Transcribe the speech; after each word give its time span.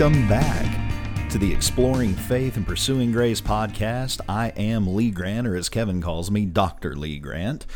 Welcome 0.00 0.28
back 0.28 1.28
to 1.28 1.36
the 1.36 1.52
Exploring 1.52 2.14
Faith 2.14 2.56
and 2.56 2.66
Pursuing 2.66 3.12
Grace 3.12 3.42
podcast. 3.42 4.22
I 4.26 4.48
am 4.56 4.94
Lee 4.94 5.10
Grant, 5.10 5.46
or 5.46 5.54
as 5.54 5.68
Kevin 5.68 6.00
calls 6.00 6.30
me, 6.30 6.46
Dr. 6.46 6.96
Lee 6.96 7.18
Grant. 7.18 7.66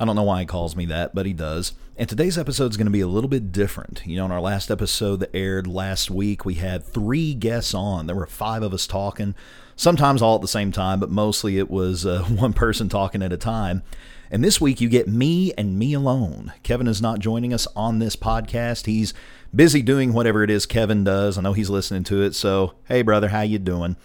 I 0.00 0.06
don't 0.06 0.16
know 0.16 0.22
why 0.22 0.40
he 0.40 0.46
calls 0.46 0.74
me 0.74 0.86
that, 0.86 1.14
but 1.14 1.26
he 1.26 1.34
does. 1.34 1.74
And 1.98 2.08
today's 2.08 2.38
episode 2.38 2.70
is 2.70 2.78
going 2.78 2.86
to 2.86 2.90
be 2.90 3.02
a 3.02 3.06
little 3.06 3.28
bit 3.28 3.52
different. 3.52 4.00
You 4.06 4.16
know, 4.16 4.24
in 4.24 4.30
our 4.32 4.40
last 4.40 4.70
episode 4.70 5.20
that 5.20 5.36
aired 5.36 5.66
last 5.66 6.10
week, 6.10 6.46
we 6.46 6.54
had 6.54 6.82
three 6.82 7.34
guests 7.34 7.74
on. 7.74 8.06
There 8.06 8.16
were 8.16 8.26
five 8.26 8.62
of 8.62 8.72
us 8.72 8.86
talking, 8.86 9.34
sometimes 9.76 10.22
all 10.22 10.36
at 10.36 10.40
the 10.40 10.48
same 10.48 10.72
time, 10.72 10.98
but 10.98 11.10
mostly 11.10 11.58
it 11.58 11.70
was 11.70 12.06
uh, 12.06 12.22
one 12.28 12.54
person 12.54 12.88
talking 12.88 13.20
at 13.20 13.34
a 13.34 13.36
time. 13.36 13.82
And 14.30 14.42
this 14.42 14.62
week 14.62 14.80
you 14.80 14.88
get 14.88 15.08
me 15.08 15.52
and 15.58 15.78
me 15.78 15.92
alone. 15.92 16.54
Kevin 16.62 16.88
is 16.88 17.02
not 17.02 17.18
joining 17.18 17.52
us 17.52 17.68
on 17.76 17.98
this 17.98 18.16
podcast. 18.16 18.86
He's 18.86 19.12
busy 19.54 19.82
doing 19.82 20.12
whatever 20.12 20.42
it 20.42 20.50
is 20.50 20.66
Kevin 20.66 21.04
does. 21.04 21.38
I 21.38 21.42
know 21.42 21.52
he's 21.52 21.70
listening 21.70 22.04
to 22.04 22.22
it. 22.22 22.34
So, 22.34 22.74
hey 22.84 23.02
brother, 23.02 23.28
how 23.28 23.42
you 23.42 23.58
doing? 23.58 23.96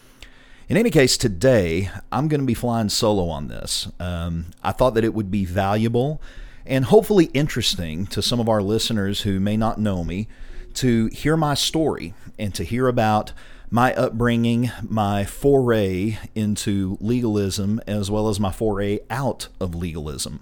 In 0.69 0.77
any 0.77 0.89
case, 0.89 1.17
today 1.17 1.89
I'm 2.11 2.27
going 2.27 2.41
to 2.41 2.47
be 2.47 2.53
flying 2.53 2.89
solo 2.89 3.27
on 3.27 3.47
this. 3.47 3.89
Um, 3.99 4.47
I 4.63 4.71
thought 4.71 4.93
that 4.93 5.03
it 5.03 5.13
would 5.13 5.29
be 5.29 5.45
valuable 5.45 6.21
and 6.65 6.85
hopefully 6.85 7.25
interesting 7.33 8.05
to 8.07 8.21
some 8.21 8.39
of 8.39 8.47
our 8.47 8.61
listeners 8.61 9.21
who 9.21 9.39
may 9.39 9.57
not 9.57 9.79
know 9.79 10.03
me 10.03 10.27
to 10.75 11.07
hear 11.07 11.35
my 11.35 11.53
story 11.53 12.13
and 12.39 12.53
to 12.55 12.63
hear 12.63 12.87
about 12.87 13.33
my 13.69 13.93
upbringing, 13.95 14.71
my 14.81 15.25
foray 15.25 16.17
into 16.35 16.97
legalism, 16.99 17.81
as 17.87 18.11
well 18.11 18.27
as 18.27 18.39
my 18.39 18.51
foray 18.51 18.99
out 19.09 19.47
of 19.59 19.73
legalism. 19.73 20.41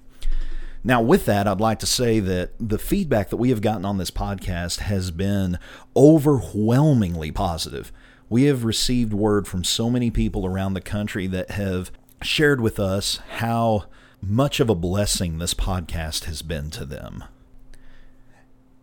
Now, 0.83 1.01
with 1.01 1.25
that, 1.25 1.47
I'd 1.47 1.59
like 1.59 1.79
to 1.79 1.85
say 1.85 2.19
that 2.21 2.51
the 2.59 2.77
feedback 2.77 3.29
that 3.29 3.37
we 3.37 3.49
have 3.49 3.61
gotten 3.61 3.85
on 3.85 3.97
this 3.97 4.11
podcast 4.11 4.79
has 4.79 5.11
been 5.11 5.59
overwhelmingly 5.95 7.31
positive. 7.31 7.91
We 8.29 8.43
have 8.43 8.63
received 8.63 9.13
word 9.13 9.47
from 9.47 9.63
so 9.63 9.89
many 9.89 10.09
people 10.09 10.45
around 10.45 10.73
the 10.73 10.81
country 10.81 11.27
that 11.27 11.51
have 11.51 11.91
shared 12.21 12.61
with 12.61 12.79
us 12.79 13.19
how 13.37 13.85
much 14.21 14.59
of 14.59 14.69
a 14.69 14.75
blessing 14.75 15.37
this 15.37 15.53
podcast 15.53 16.25
has 16.25 16.41
been 16.41 16.69
to 16.71 16.85
them. 16.85 17.25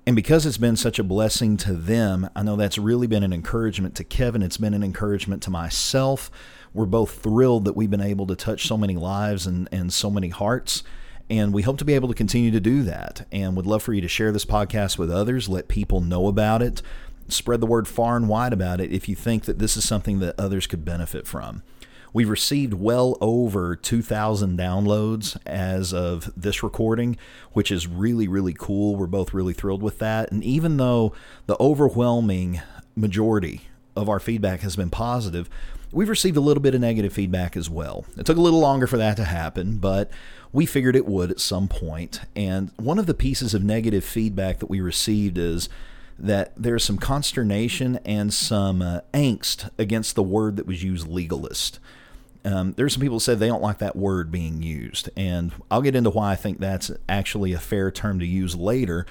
And 0.06 0.14
because 0.14 0.47
it's 0.47 0.58
been 0.58 0.77
such 0.77 0.98
a 0.98 1.05
blessing 1.05 1.56
to 1.58 1.72
them, 1.72 2.28
I 2.36 2.42
know 2.42 2.56
that's 2.56 2.78
really 2.78 3.06
been 3.06 3.24
an 3.24 3.33
encouragement 3.33 3.94
to 3.97 4.05
Kevin. 4.05 4.42
It's 4.42 4.56
been 4.56 4.74
an 4.74 4.84
encouragement 4.84 5.42
to 5.44 5.50
myself. 5.50 6.30
We're 6.72 6.86
both 6.86 7.22
thrilled 7.22 7.64
that 7.64 7.74
we've 7.74 7.91
been 7.91 8.00
able 8.00 8.27
to 8.28 8.36
touch 8.36 8.67
so 8.67 8.77
many 8.77 8.94
lives 8.97 9.47
and, 9.47 9.69
and 9.72 9.92
so 9.92 10.11
many 10.11 10.28
hearts. 10.28 10.84
And 11.28 11.52
we 11.52 11.62
hope 11.62 11.78
to 11.78 11.84
be 11.84 11.94
able 11.94 12.08
to 12.08 12.14
continue 12.14 12.50
to 12.52 12.60
do 12.60 12.82
that. 12.84 13.27
And 13.32 13.56
would 13.56 13.66
love 13.66 13.82
for 13.82 13.92
you 13.92 14.00
to 14.00 14.08
share 14.08 14.32
this 14.32 14.44
podcast 14.44 14.98
with 14.98 15.10
others, 15.10 15.48
let 15.48 15.68
people 15.68 16.00
know 16.00 16.28
about 16.28 16.62
it, 16.62 16.83
spread 17.28 17.60
the 17.60 17.66
word 17.66 17.88
far 17.88 18.16
and 18.16 18.28
wide 18.28 18.52
about 18.52 18.80
it 18.80 18.92
if 18.92 19.08
you 19.08 19.16
think 19.16 19.44
that 19.44 19.58
this 19.58 19.77
is 19.77 19.86
something 19.86 20.20
that 20.20 20.38
others 20.38 20.66
could 20.66 20.84
benefit 20.84 21.27
from. 21.27 21.62
We've 22.12 22.30
received 22.30 22.72
well 22.72 23.18
over 23.20 23.77
2,000 23.77 24.58
downloads 24.58 25.36
as 25.44 25.92
of 25.92 26.33
this 26.34 26.62
recording, 26.62 27.18
which 27.52 27.70
is 27.70 27.86
really, 27.86 28.27
really 28.27 28.55
cool. 28.56 28.96
We're 28.96 29.06
both 29.06 29.34
really 29.34 29.52
thrilled 29.52 29.83
with 29.83 29.98
that. 29.98 30.33
And 30.33 30.42
even 30.42 30.78
though 30.78 31.12
the 31.46 31.58
overwhelming 31.61 32.62
majority 32.95 33.62
of 33.95 34.08
our 34.08 34.20
feedback 34.20 34.61
has 34.61 34.77
been 34.77 34.89
positive, 34.89 35.51
we've 35.92 36.08
received 36.08 36.39
a 36.39 36.40
little 36.40 36.62
bit 36.62 36.74
of 36.74 36.80
negative 36.80 37.12
feedback 37.12 37.56
as 37.56 37.68
well. 37.68 38.06
It 38.17 38.24
took 38.24 38.39
a 38.39 38.42
little 38.42 38.61
longer 38.61 38.86
for 38.86 38.96
that 38.96 39.17
to 39.18 39.24
happen, 39.24 39.77
but 39.77 40.11
we 40.56 40.64
figured 40.64 40.96
it 40.96 41.05
would 41.05 41.30
at 41.30 41.39
some 41.39 41.68
point. 41.68 42.22
And 42.34 42.70
one 42.77 42.98
of 42.98 43.05
the 43.05 43.12
pieces 43.12 43.52
of 43.52 43.62
negative 43.62 44.02
feedback 44.02 44.58
that 44.61 44.70
we 44.70 44.80
received 44.80 45.36
is 45.36 45.68
that 46.18 46.55
there's 46.56 46.83
some 46.83 46.96
consternation 46.96 48.00
and 48.06 48.33
some 48.33 48.80
uh, 48.80 49.00
angst 49.12 49.68
against 49.77 50.14
the 50.14 50.22
word 50.22 50.56
that 50.56 50.66
was 50.66 50.83
used 50.83 51.06
legalist. 51.06 51.78
Um, 52.42 52.72
there's 52.72 52.95
some 52.95 53.02
people 53.02 53.16
who 53.16 53.20
said 53.20 53.39
they 53.39 53.48
don't 53.48 53.61
like 53.61 53.77
that 53.78 53.96
word 53.96 54.33
being 54.33 54.62
used, 54.62 55.11
and 55.14 55.52
I'll 55.70 55.83
get 55.83 55.95
into 55.95 56.08
why 56.08 56.33
I 56.33 56.36
think 56.36 56.58
that's 56.58 56.90
actually 57.06 57.52
a 57.52 57.58
fair 57.58 57.90
term 57.90 58.18
to 58.20 58.27
use 58.27 58.56
later. 58.56 59.05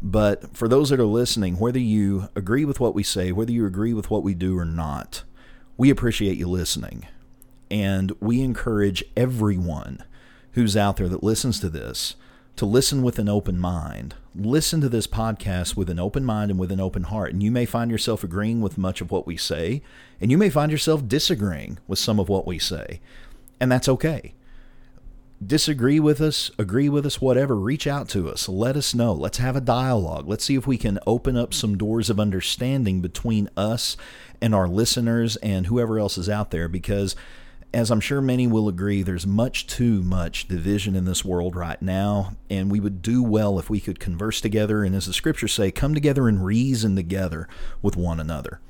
But 0.00 0.56
for 0.56 0.66
those 0.66 0.88
that 0.88 1.00
are 1.00 1.04
listening, 1.04 1.58
whether 1.58 1.78
you 1.78 2.30
agree 2.34 2.64
with 2.64 2.80
what 2.80 2.94
we 2.94 3.02
say, 3.02 3.32
whether 3.32 3.52
you 3.52 3.66
agree 3.66 3.92
with 3.92 4.08
what 4.10 4.22
we 4.22 4.32
do 4.32 4.58
or 4.58 4.64
not, 4.64 5.24
we 5.76 5.90
appreciate 5.90 6.38
you 6.38 6.48
listening. 6.48 7.06
And 7.70 8.12
we 8.18 8.40
encourage 8.40 9.04
everyone 9.14 10.02
who's 10.56 10.76
out 10.76 10.96
there 10.96 11.08
that 11.08 11.22
listens 11.22 11.60
to 11.60 11.68
this 11.68 12.16
to 12.56 12.64
listen 12.64 13.02
with 13.02 13.18
an 13.18 13.28
open 13.28 13.58
mind. 13.58 14.14
Listen 14.34 14.80
to 14.80 14.88
this 14.88 15.06
podcast 15.06 15.76
with 15.76 15.90
an 15.90 16.00
open 16.00 16.24
mind 16.24 16.50
and 16.50 16.58
with 16.58 16.72
an 16.72 16.80
open 16.80 17.04
heart. 17.04 17.30
And 17.30 17.42
you 17.42 17.50
may 17.50 17.66
find 17.66 17.90
yourself 17.90 18.24
agreeing 18.24 18.62
with 18.62 18.78
much 18.78 19.02
of 19.02 19.10
what 19.10 19.26
we 19.26 19.36
say, 19.36 19.82
and 20.18 20.30
you 20.30 20.38
may 20.38 20.48
find 20.48 20.72
yourself 20.72 21.06
disagreeing 21.06 21.78
with 21.86 21.98
some 21.98 22.18
of 22.18 22.30
what 22.30 22.46
we 22.46 22.58
say. 22.58 23.00
And 23.60 23.70
that's 23.70 23.88
okay. 23.88 24.32
Disagree 25.46 26.00
with 26.00 26.22
us, 26.22 26.50
agree 26.58 26.88
with 26.88 27.04
us, 27.04 27.20
whatever, 27.20 27.54
reach 27.54 27.86
out 27.86 28.08
to 28.08 28.30
us. 28.30 28.48
Let 28.48 28.74
us 28.74 28.94
know. 28.94 29.12
Let's 29.12 29.36
have 29.36 29.56
a 29.56 29.60
dialogue. 29.60 30.26
Let's 30.26 30.46
see 30.46 30.54
if 30.54 30.66
we 30.66 30.78
can 30.78 30.98
open 31.06 31.36
up 31.36 31.52
some 31.52 31.76
doors 31.76 32.08
of 32.08 32.18
understanding 32.18 33.02
between 33.02 33.50
us 33.54 33.98
and 34.40 34.54
our 34.54 34.66
listeners 34.66 35.36
and 35.36 35.66
whoever 35.66 35.98
else 35.98 36.16
is 36.16 36.30
out 36.30 36.50
there 36.50 36.68
because 36.68 37.14
as 37.76 37.90
I'm 37.90 38.00
sure 38.00 38.22
many 38.22 38.46
will 38.46 38.70
agree, 38.70 39.02
there's 39.02 39.26
much 39.26 39.66
too 39.66 40.02
much 40.02 40.48
division 40.48 40.96
in 40.96 41.04
this 41.04 41.26
world 41.26 41.54
right 41.54 41.80
now, 41.82 42.34
and 42.48 42.70
we 42.70 42.80
would 42.80 43.02
do 43.02 43.22
well 43.22 43.58
if 43.58 43.68
we 43.68 43.80
could 43.80 44.00
converse 44.00 44.40
together 44.40 44.82
and, 44.82 44.94
as 44.94 45.04
the 45.04 45.12
scriptures 45.12 45.52
say, 45.52 45.70
come 45.70 45.92
together 45.92 46.26
and 46.26 46.42
reason 46.42 46.96
together 46.96 47.46
with 47.82 47.94
one 47.94 48.18
another. 48.18 48.60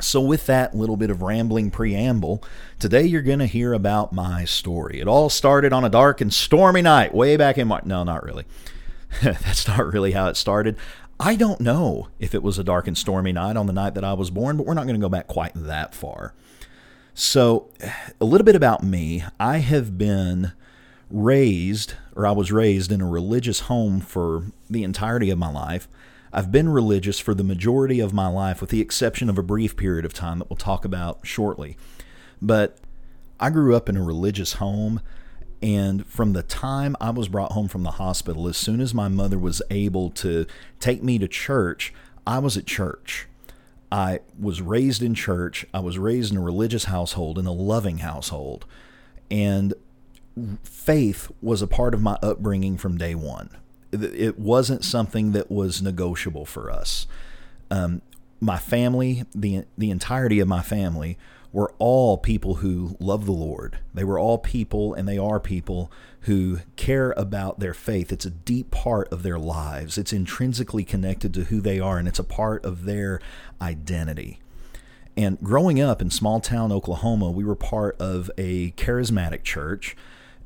So, 0.00 0.22
with 0.22 0.46
that 0.46 0.74
little 0.74 0.96
bit 0.96 1.10
of 1.10 1.20
rambling 1.20 1.70
preamble, 1.70 2.42
today 2.78 3.04
you're 3.04 3.20
going 3.20 3.40
to 3.40 3.46
hear 3.46 3.74
about 3.74 4.10
my 4.10 4.46
story. 4.46 5.00
It 5.00 5.08
all 5.08 5.28
started 5.28 5.74
on 5.74 5.84
a 5.84 5.90
dark 5.90 6.22
and 6.22 6.32
stormy 6.32 6.80
night 6.80 7.14
way 7.14 7.36
back 7.36 7.58
in 7.58 7.68
March. 7.68 7.84
No, 7.84 8.04
not 8.04 8.22
really. 8.22 8.46
That's 9.22 9.68
not 9.68 9.92
really 9.92 10.12
how 10.12 10.28
it 10.28 10.38
started. 10.38 10.78
I 11.20 11.36
don't 11.36 11.60
know 11.60 12.08
if 12.18 12.34
it 12.34 12.42
was 12.42 12.58
a 12.58 12.64
dark 12.64 12.86
and 12.86 12.96
stormy 12.96 13.32
night 13.32 13.58
on 13.58 13.66
the 13.66 13.72
night 13.74 13.92
that 13.94 14.04
I 14.04 14.14
was 14.14 14.30
born, 14.30 14.56
but 14.56 14.64
we're 14.64 14.72
not 14.72 14.84
going 14.84 14.98
to 14.98 15.04
go 15.04 15.10
back 15.10 15.26
quite 15.26 15.52
that 15.54 15.94
far. 15.94 16.32
So, 17.20 17.66
a 18.20 18.24
little 18.24 18.44
bit 18.44 18.54
about 18.54 18.84
me. 18.84 19.24
I 19.40 19.58
have 19.58 19.98
been 19.98 20.52
raised, 21.10 21.94
or 22.14 22.24
I 22.24 22.30
was 22.30 22.52
raised 22.52 22.92
in 22.92 23.00
a 23.00 23.08
religious 23.08 23.62
home 23.62 24.00
for 24.00 24.52
the 24.70 24.84
entirety 24.84 25.28
of 25.30 25.36
my 25.36 25.50
life. 25.50 25.88
I've 26.32 26.52
been 26.52 26.68
religious 26.68 27.18
for 27.18 27.34
the 27.34 27.42
majority 27.42 27.98
of 27.98 28.12
my 28.12 28.28
life, 28.28 28.60
with 28.60 28.70
the 28.70 28.80
exception 28.80 29.28
of 29.28 29.36
a 29.36 29.42
brief 29.42 29.76
period 29.76 30.04
of 30.04 30.14
time 30.14 30.38
that 30.38 30.48
we'll 30.48 30.58
talk 30.58 30.84
about 30.84 31.18
shortly. 31.24 31.76
But 32.40 32.78
I 33.40 33.50
grew 33.50 33.74
up 33.74 33.88
in 33.88 33.96
a 33.96 34.02
religious 34.04 34.52
home, 34.52 35.00
and 35.60 36.06
from 36.06 36.34
the 36.34 36.44
time 36.44 36.94
I 37.00 37.10
was 37.10 37.26
brought 37.26 37.50
home 37.50 37.66
from 37.66 37.82
the 37.82 37.90
hospital, 37.90 38.46
as 38.46 38.56
soon 38.56 38.80
as 38.80 38.94
my 38.94 39.08
mother 39.08 39.40
was 39.40 39.60
able 39.72 40.10
to 40.10 40.46
take 40.78 41.02
me 41.02 41.18
to 41.18 41.26
church, 41.26 41.92
I 42.24 42.38
was 42.38 42.56
at 42.56 42.64
church. 42.64 43.26
I 43.90 44.20
was 44.38 44.60
raised 44.60 45.02
in 45.02 45.14
church. 45.14 45.66
I 45.72 45.80
was 45.80 45.98
raised 45.98 46.32
in 46.32 46.38
a 46.38 46.42
religious 46.42 46.84
household, 46.84 47.38
in 47.38 47.46
a 47.46 47.52
loving 47.52 47.98
household. 47.98 48.66
And 49.30 49.74
faith 50.62 51.30
was 51.40 51.62
a 51.62 51.66
part 51.66 51.94
of 51.94 52.02
my 52.02 52.18
upbringing 52.22 52.76
from 52.76 52.98
day 52.98 53.14
one. 53.14 53.50
It 53.90 54.38
wasn't 54.38 54.84
something 54.84 55.32
that 55.32 55.50
was 55.50 55.80
negotiable 55.80 56.44
for 56.44 56.70
us. 56.70 57.06
Um, 57.70 58.02
my 58.40 58.58
family, 58.58 59.24
the, 59.34 59.64
the 59.76 59.90
entirety 59.90 60.40
of 60.40 60.48
my 60.48 60.62
family, 60.62 61.16
were 61.52 61.72
all 61.78 62.18
people 62.18 62.56
who 62.56 62.96
love 63.00 63.26
the 63.26 63.32
Lord. 63.32 63.78
They 63.94 64.04
were 64.04 64.18
all 64.18 64.38
people, 64.38 64.94
and 64.94 65.08
they 65.08 65.18
are 65.18 65.40
people 65.40 65.90
who 66.22 66.60
care 66.76 67.12
about 67.12 67.60
their 67.60 67.74
faith. 67.74 68.12
It's 68.12 68.26
a 68.26 68.30
deep 68.30 68.70
part 68.70 69.10
of 69.12 69.22
their 69.22 69.38
lives, 69.38 69.96
it's 69.98 70.12
intrinsically 70.12 70.84
connected 70.84 71.32
to 71.34 71.44
who 71.44 71.60
they 71.60 71.80
are, 71.80 71.98
and 71.98 72.06
it's 72.06 72.18
a 72.18 72.24
part 72.24 72.64
of 72.64 72.84
their 72.84 73.20
identity. 73.60 74.40
And 75.16 75.38
growing 75.40 75.80
up 75.80 76.00
in 76.00 76.10
small 76.10 76.38
town 76.38 76.70
Oklahoma, 76.70 77.30
we 77.30 77.44
were 77.44 77.56
part 77.56 78.00
of 78.00 78.30
a 78.38 78.70
charismatic 78.72 79.42
church. 79.42 79.96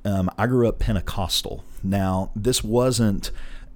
Um, 0.05 0.31
I 0.39 0.47
grew 0.47 0.67
up 0.67 0.79
Pentecostal. 0.79 1.63
Now, 1.83 2.31
this 2.35 2.65
wasn't 2.65 3.31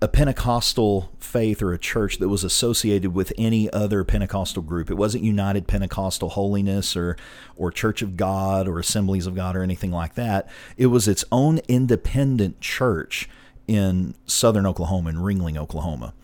a 0.06 0.08
Pentecostal 0.08 1.10
faith 1.18 1.60
or 1.60 1.72
a 1.72 1.78
church 1.78 2.18
that 2.18 2.28
was 2.28 2.44
associated 2.44 3.12
with 3.12 3.32
any 3.36 3.68
other 3.72 4.04
Pentecostal 4.04 4.62
group. 4.62 4.88
It 4.88 4.94
wasn't 4.94 5.24
United 5.24 5.66
Pentecostal 5.66 6.28
Holiness 6.28 6.94
or 6.94 7.16
or 7.56 7.72
Church 7.72 8.02
of 8.02 8.16
God 8.16 8.68
or 8.68 8.78
Assemblies 8.78 9.26
of 9.26 9.34
God 9.34 9.56
or 9.56 9.64
anything 9.64 9.90
like 9.90 10.14
that. 10.14 10.48
It 10.76 10.86
was 10.86 11.08
its 11.08 11.24
own 11.32 11.58
independent 11.66 12.60
church 12.60 13.28
in 13.66 14.14
southern 14.26 14.64
Oklahoma, 14.64 15.10
in 15.10 15.16
Ringling, 15.16 15.56
Oklahoma. 15.56 16.14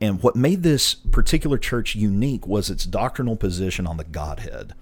And 0.00 0.22
what 0.22 0.34
made 0.34 0.62
this 0.62 0.94
particular 0.94 1.58
church 1.58 1.94
unique 1.94 2.46
was 2.46 2.70
its 2.70 2.86
doctrinal 2.86 3.36
position 3.36 3.86
on 3.86 3.98
the 3.98 4.04
Godhead. 4.04 4.72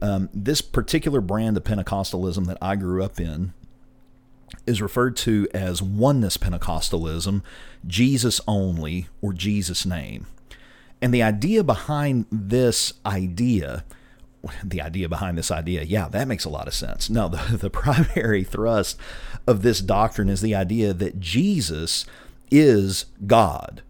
Um, 0.00 0.30
this 0.32 0.62
particular 0.62 1.20
brand 1.20 1.58
of 1.58 1.64
Pentecostalism 1.64 2.46
that 2.46 2.56
I 2.62 2.76
grew 2.76 3.04
up 3.04 3.20
in 3.20 3.52
is 4.66 4.82
referred 4.82 5.16
to 5.16 5.48
as 5.52 5.82
oneness 5.82 6.36
Pentecostalism, 6.36 7.42
Jesus 7.86 8.40
only, 8.46 9.08
or 9.20 9.32
Jesus 9.32 9.84
name. 9.84 10.26
And 11.02 11.12
the 11.12 11.22
idea 11.22 11.62
behind 11.62 12.26
this 12.30 12.94
idea, 13.04 13.84
the 14.62 14.80
idea 14.80 15.08
behind 15.08 15.36
this 15.36 15.50
idea, 15.50 15.82
yeah, 15.82 16.08
that 16.08 16.28
makes 16.28 16.44
a 16.44 16.50
lot 16.50 16.66
of 16.66 16.74
sense. 16.74 17.10
No, 17.10 17.28
the, 17.50 17.56
the 17.56 17.70
primary 17.70 18.44
thrust 18.44 18.98
of 19.46 19.62
this 19.62 19.80
doctrine 19.80 20.28
is 20.28 20.40
the 20.40 20.54
idea 20.54 20.94
that 20.94 21.20
Jesus 21.20 22.06
is 22.50 23.06
God. 23.26 23.82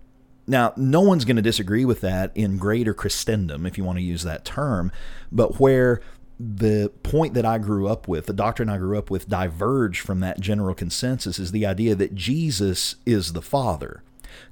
Now, 0.47 0.73
no 0.77 1.01
one's 1.01 1.25
going 1.25 1.37
to 1.37 1.43
disagree 1.43 1.85
with 1.85 2.01
that 2.03 2.31
in 2.35 2.59
greater 2.59 2.93
Christendom, 2.93 3.65
if 3.65 3.79
you 3.79 3.85
want 3.85 3.99
to 3.99 4.05
use 4.05 4.25
that 4.25 4.45
term, 4.45 4.93
but 5.33 5.59
where 5.59 6.03
the 6.39 6.91
point 7.03 7.35
that 7.35 7.45
I 7.45 7.59
grew 7.59 7.89
up 7.89 8.09
with, 8.09 8.27
the 8.27 8.33
doctrine 8.33 8.69
I 8.69 8.79
grew 8.79 8.99
up 8.99 9.11
with, 9.11 9.29
diverged 9.29 10.01
from 10.01 10.21
that 10.21 10.41
general 10.41 10.75
consensus 10.75 11.39
is 11.39 11.53
the 11.53 11.67
idea 11.67 11.95
that 11.95 12.15
Jesus 12.15 12.97
is 13.07 13.33
the 13.33 13.43
Father. 13.43 14.03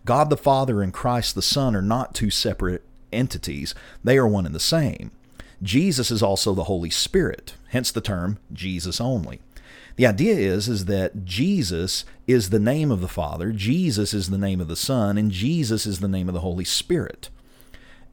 God 0.05 0.31
the 0.31 0.37
Father 0.37 0.81
and 0.81 0.93
Christ 0.93 1.35
the 1.35 1.43
Son 1.43 1.75
are 1.75 1.83
not 1.83 2.15
two 2.15 2.31
separate 2.31 2.85
entities, 3.13 3.75
they 4.03 4.17
are 4.17 4.29
one 4.29 4.47
and 4.47 4.55
the 4.55 4.61
same. 4.61 5.11
Jesus 5.63 6.11
is 6.11 6.23
also 6.23 6.55
the 6.55 6.65
Holy 6.65 6.91
Spirit, 6.91 7.55
hence 7.69 7.93
the 7.93 8.01
term 8.01 8.39
Jesus 8.53 9.01
only. 9.01 9.41
The 9.97 10.07
idea 10.07 10.35
is 10.35 10.69
is 10.69 10.87
that 10.87 11.25
Jesus 11.25 12.05
is 12.27 12.51
the 12.51 12.59
name 12.59 12.91
of 12.91 13.01
the 13.01 13.09
Father, 13.09 13.53
Jesus 13.53 14.15
is 14.15 14.31
the 14.31 14.39
name 14.39 14.61
of 14.61 14.69
the 14.69 14.77
Son, 14.77 15.19
and 15.19 15.31
Jesus 15.31 15.85
is 15.85 16.01
the 16.01 16.09
name 16.09 16.29
of 16.29 16.35
the 16.35 16.41
Holy 16.41 16.65
Spirit. 16.65 17.29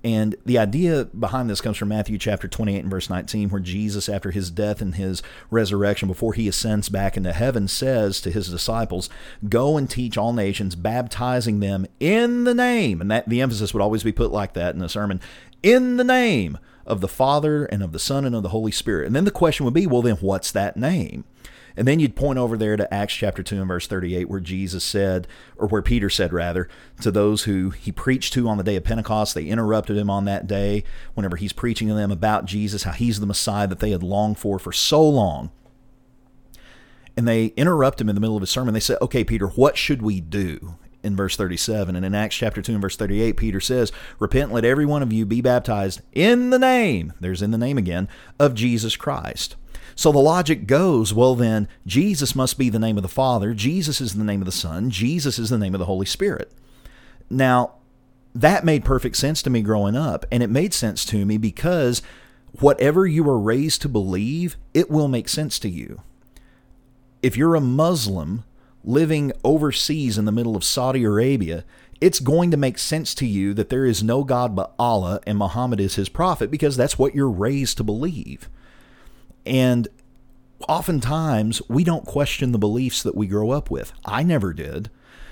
And 0.03 0.35
the 0.45 0.57
idea 0.57 1.05
behind 1.05 1.49
this 1.49 1.59
comes 1.59 1.75
from 1.75 1.89
Matthew 1.89 2.17
chapter 2.17 2.47
28 2.47 2.79
and 2.79 2.89
verse 2.89 3.09
19, 3.09 3.49
where 3.49 3.59
Jesus, 3.59 4.07
after 4.07 4.31
his 4.31 4.49
death 4.49 4.81
and 4.81 4.95
his 4.95 5.21
resurrection, 5.51 6.07
before 6.07 6.33
he 6.33 6.47
ascends 6.47 6.87
back 6.87 7.17
into 7.17 7.33
heaven, 7.33 7.67
says 7.67 8.21
to 8.21 8.31
his 8.31 8.47
disciples, 8.47 9.09
Go 9.49 9.75
and 9.75 9.89
teach 9.89 10.17
all 10.17 10.31
nations, 10.31 10.75
baptizing 10.75 11.59
them 11.59 11.85
in 11.99 12.45
the 12.45 12.53
name. 12.53 13.01
And 13.01 13.11
that 13.11 13.27
the 13.27 13.41
emphasis 13.41 13.73
would 13.73 13.83
always 13.83 14.03
be 14.03 14.13
put 14.13 14.31
like 14.31 14.53
that 14.53 14.73
in 14.73 14.79
the 14.79 14.87
sermon, 14.87 15.19
in 15.61 15.97
the 15.97 16.05
name 16.05 16.57
of 16.85 17.01
the 17.01 17.07
Father 17.09 17.65
and 17.65 17.83
of 17.83 17.91
the 17.91 17.99
Son 17.99 18.23
and 18.23 18.35
of 18.35 18.43
the 18.43 18.49
Holy 18.49 18.71
Spirit. 18.71 19.07
And 19.07 19.15
then 19.15 19.25
the 19.25 19.31
question 19.31 19.65
would 19.65 19.73
be, 19.73 19.85
well, 19.85 20.01
then 20.01 20.15
what's 20.15 20.51
that 20.53 20.77
name? 20.77 21.25
And 21.79 21.87
then 21.87 22.01
you'd 22.01 22.17
point 22.17 22.37
over 22.37 22.57
there 22.57 22.75
to 22.75 22.93
Acts 22.93 23.13
chapter 23.13 23.41
2 23.41 23.59
and 23.59 23.67
verse 23.69 23.87
38, 23.87 24.29
where 24.29 24.41
Jesus 24.41 24.83
said, 24.83 25.29
or 25.55 25.65
where 25.65 25.81
Peter 25.81 26.09
said, 26.09 26.33
rather, 26.33 26.67
to 26.99 27.09
those 27.09 27.43
who 27.43 27.69
he 27.69 27.89
preached 27.89 28.33
to 28.33 28.49
on 28.49 28.57
the 28.57 28.65
day 28.65 28.75
of 28.75 28.83
Pentecost, 28.83 29.33
they 29.33 29.45
interrupted 29.45 29.95
him 29.95 30.09
on 30.09 30.25
that 30.25 30.45
day 30.45 30.83
whenever 31.13 31.37
he's 31.37 31.53
preaching 31.53 31.87
to 31.87 31.93
them 31.93 32.11
about 32.11 32.43
Jesus, 32.43 32.83
how 32.83 32.91
he's 32.91 33.21
the 33.21 33.25
Messiah 33.25 33.65
that 33.65 33.79
they 33.79 33.91
had 33.91 34.03
longed 34.03 34.37
for 34.37 34.59
for 34.59 34.73
so 34.73 35.01
long. 35.01 35.51
And 37.15 37.25
they 37.25 37.53
interrupt 37.55 38.01
him 38.01 38.09
in 38.09 38.15
the 38.15 38.21
middle 38.21 38.35
of 38.35 38.41
his 38.41 38.49
sermon. 38.49 38.73
They 38.73 38.81
say, 38.81 38.97
Okay, 39.01 39.23
Peter, 39.23 39.47
what 39.47 39.77
should 39.77 40.01
we 40.01 40.19
do? 40.19 40.75
in 41.01 41.15
verse 41.15 41.37
37. 41.37 41.95
And 41.95 42.05
in 42.05 42.13
Acts 42.13 42.35
chapter 42.35 42.61
2 42.61 42.73
and 42.73 42.81
verse 42.81 42.97
38, 42.97 43.37
Peter 43.37 43.61
says, 43.61 43.93
Repent, 44.19 44.51
let 44.51 44.65
every 44.65 44.85
one 44.85 45.01
of 45.01 45.13
you 45.13 45.25
be 45.25 45.39
baptized 45.39 46.01
in 46.11 46.49
the 46.49 46.59
name, 46.59 47.13
there's 47.21 47.41
in 47.41 47.51
the 47.51 47.57
name 47.57 47.77
again, 47.77 48.09
of 48.37 48.53
Jesus 48.53 48.97
Christ. 48.97 49.55
So 49.99 50.13
the 50.13 50.19
logic 50.19 50.65
goes, 50.65 51.13
well, 51.13 51.35
then, 51.35 51.67
Jesus 51.85 52.33
must 52.33 52.57
be 52.57 52.69
the 52.69 52.79
name 52.79 52.95
of 52.95 53.03
the 53.03 53.09
Father, 53.09 53.53
Jesus 53.53 53.99
is 53.99 54.15
the 54.15 54.23
name 54.23 54.39
of 54.41 54.45
the 54.45 54.51
Son, 54.53 54.89
Jesus 54.89 55.37
is 55.37 55.49
the 55.49 55.57
name 55.57 55.75
of 55.75 55.79
the 55.79 55.87
Holy 55.87 56.05
Spirit. 56.05 56.53
Now, 57.29 57.73
that 58.33 58.63
made 58.63 58.85
perfect 58.85 59.17
sense 59.17 59.41
to 59.41 59.49
me 59.49 59.61
growing 59.61 59.97
up, 59.97 60.25
and 60.31 60.41
it 60.41 60.49
made 60.49 60.73
sense 60.73 61.03
to 61.07 61.25
me 61.25 61.37
because 61.37 62.01
whatever 62.61 63.05
you 63.05 63.29
are 63.29 63.37
raised 63.37 63.81
to 63.81 63.89
believe, 63.89 64.55
it 64.73 64.89
will 64.89 65.09
make 65.09 65.27
sense 65.27 65.59
to 65.59 65.69
you. 65.69 66.01
If 67.21 67.35
you're 67.35 67.55
a 67.55 67.59
Muslim 67.59 68.45
living 68.85 69.33
overseas 69.43 70.17
in 70.17 70.23
the 70.23 70.31
middle 70.31 70.55
of 70.55 70.63
Saudi 70.63 71.03
Arabia, 71.03 71.65
it's 71.99 72.21
going 72.21 72.51
to 72.51 72.55
make 72.55 72.77
sense 72.77 73.13
to 73.15 73.25
you 73.25 73.53
that 73.55 73.67
there 73.67 73.85
is 73.85 74.01
no 74.01 74.23
God 74.23 74.55
but 74.55 74.73
Allah 74.79 75.19
and 75.27 75.37
Muhammad 75.37 75.81
is 75.81 75.95
his 75.95 76.07
prophet 76.07 76.49
because 76.49 76.77
that's 76.77 76.97
what 76.97 77.15
you're 77.15 77.29
raised 77.29 77.75
to 77.75 77.83
believe. 77.83 78.47
And 79.49 79.87
oftentimes 80.67 81.61
we 81.67 81.83
don't 81.83 82.05
question 82.05 82.51
the 82.51 82.59
beliefs 82.59 83.01
that 83.03 83.15
we 83.15 83.27
grow 83.27 83.49
up 83.49 83.71
with. 83.71 83.91
I 84.05 84.21
never 84.21 84.53
did. 84.53 84.91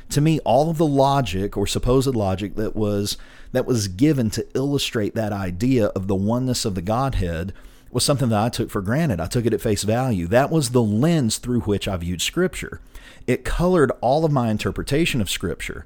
To 0.10 0.22
me, 0.22 0.40
all 0.40 0.69
of 0.69 0.78
the 0.78 0.88
logic 0.88 1.56
or 1.56 1.68
supposed 1.68 2.16
logic 2.16 2.56
that 2.56 2.75
was 2.75 3.18
that 3.52 3.66
was 3.66 3.88
given 3.88 4.30
to 4.31 4.46
illustrate 4.56 5.16
that 5.16 5.31
idea 5.31 5.88
of 5.88 6.08
the 6.08 6.16
oneness 6.16 6.66
of 6.66 6.75
the 6.75 6.81
Godhead 6.81 7.54
was 7.92 8.04
something 8.04 8.30
that 8.30 8.44
I 8.44 8.50
took 8.50 8.69
for 8.69 8.81
granted. 8.81 9.19
I 9.22 9.28
took 9.28 9.46
it 9.46 9.54
at 9.54 9.62
face 9.62 9.84
value. 9.84 10.28
That 10.28 10.50
was 10.50 10.72
the 10.72 10.81
lens 10.81 11.38
through 11.38 11.62
which 11.62 11.88
I 11.88 11.96
viewed 11.98 12.22
Scripture. 12.22 12.81
It 13.25 13.46
colored 13.46 13.92
all 14.02 14.25
of 14.25 14.31
my 14.31 14.50
interpretation 14.50 15.22
of 15.22 15.30
Scripture. 15.30 15.86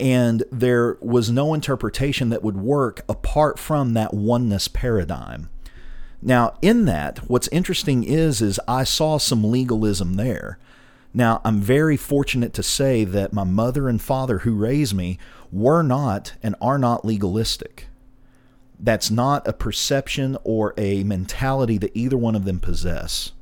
And 0.00 0.44
there 0.50 0.96
was 1.00 1.30
no 1.30 1.54
interpretation 1.54 2.30
that 2.30 2.42
would 2.42 2.56
work 2.56 3.02
apart 3.08 3.58
from 3.58 3.94
that 3.94 4.14
oneness 4.14 4.68
paradigm. 4.68 5.50
Now, 6.20 6.54
in 6.60 6.84
that, 6.86 7.18
what's 7.28 7.48
interesting 7.48 8.02
is 8.02 8.42
is 8.42 8.60
I 8.66 8.84
saw 8.84 9.18
some 9.18 9.44
legalism 9.44 10.14
there. 10.14 10.58
Now, 11.14 11.40
I'm 11.44 11.60
very 11.60 11.96
fortunate 11.96 12.52
to 12.54 12.62
say 12.62 13.04
that 13.04 13.32
my 13.32 13.44
mother 13.44 13.88
and 13.88 14.00
father 14.00 14.38
who 14.38 14.54
raised 14.54 14.94
me 14.94 15.18
were 15.50 15.82
not 15.82 16.34
and 16.42 16.54
are 16.60 16.78
not 16.78 17.04
legalistic. 17.04 17.86
That's 18.78 19.10
not 19.10 19.46
a 19.48 19.52
perception 19.52 20.36
or 20.44 20.74
a 20.76 21.04
mentality 21.04 21.78
that 21.78 21.96
either 21.96 22.16
one 22.16 22.36
of 22.36 22.44
them 22.44 22.60
possess. 22.60 23.32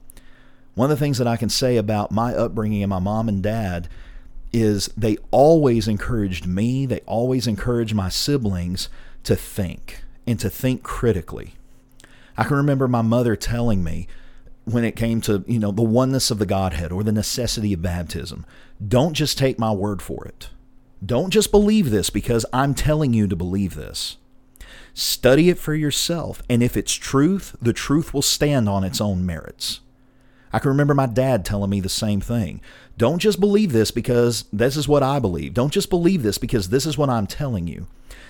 One 0.75 0.91
of 0.91 0.99
the 0.99 1.05
things 1.05 1.19
that 1.19 1.27
I 1.27 1.37
can 1.37 1.49
say 1.49 1.77
about 1.77 2.13
my 2.13 2.35
upbringing 2.35 2.83
and 2.83 2.91
my 2.91 2.99
mom 2.99 3.29
and 3.29 3.43
dad 3.43 3.89
is 4.53 4.89
they 4.97 5.17
always 5.31 5.89
encouraged 5.89 6.47
me, 6.47 6.87
they 6.87 7.01
always 7.01 7.47
encouraged 7.47 7.95
my 7.95 8.09
siblings 8.09 8.89
to 9.25 9.35
think 9.35 10.03
and 10.27 10.39
to 10.41 10.49
think 10.49 10.83
critically. 10.83 11.55
I 12.37 12.45
can 12.45 12.57
remember 12.57 12.89
my 12.89 13.03
mother 13.03 13.37
telling 13.37 13.83
me 13.83 14.09
when 14.65 14.85
it 14.85 14.97
came 14.97 15.21
to, 15.23 15.45
you 15.47 15.59
know, 15.59 15.71
the 15.71 15.83
oneness 15.83 16.31
of 16.31 16.39
the 16.39 16.47
Godhead 16.47 16.93
or 16.93 17.03
the 17.03 17.13
necessity 17.13 17.73
of 17.73 17.83
baptism, 17.83 18.45
don't 18.87 19.15
just 19.15 19.39
take 19.39 19.59
my 19.59 19.73
word 19.73 20.03
for 20.03 20.25
it. 20.27 20.51
Don't 21.05 21.31
just 21.31 21.51
believe 21.51 21.91
this 21.91 22.11
because 22.11 22.45
I'm 22.53 22.75
telling 22.75 23.13
you 23.13 23.29
to 23.29 23.37
believe 23.37 23.75
this. 23.75 24.17
Study 24.93 25.51
it 25.51 25.59
for 25.59 25.75
yourself, 25.75 26.43
and 26.49 26.63
if 26.63 26.77
it's 26.77 26.95
truth, 26.95 27.55
the 27.61 27.73
truth 27.73 28.15
will 28.15 28.23
stand 28.23 28.69
on 28.69 28.83
its 28.83 29.01
own 29.01 29.25
merits. 29.25 29.81
I 30.53 30.59
can 30.59 30.71
remember 30.71 30.95
my 30.95 31.07
dad 31.07 31.45
telling 31.45 31.71
me 31.71 31.81
the 31.81 31.89
same 31.89 32.21
thing. 32.21 32.63
Don't 32.97 33.19
just 33.19 33.39
believe 33.39 33.73
this 33.73 33.91
because 33.91 34.47
this 34.53 34.77
is 34.77 34.89
what 34.89 35.03
I 35.03 35.19
believe. 35.19 35.53
Don't 35.53 35.73
just 35.73 35.91
believe 35.91 36.23
this 36.23 36.39
because 36.39 36.71
this 36.71 36.87
is 36.87 36.97
what 36.97 37.11
I'm 37.11 37.27
telling 37.27 37.67
you. 37.67 37.87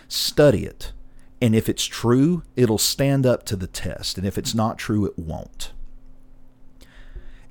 Study 0.09 0.65
it. 0.65 0.93
And 1.41 1.55
if 1.55 1.69
it's 1.69 1.85
true, 1.85 2.43
it'll 2.55 2.79
stand 2.79 3.27
up 3.27 3.45
to 3.45 3.57
the 3.57 3.67
test. 3.67 4.17
And 4.17 4.27
if 4.27 4.39
it's 4.39 4.55
not 4.55 4.79
true, 4.79 5.05
it 5.05 5.19
won't. 5.19 5.73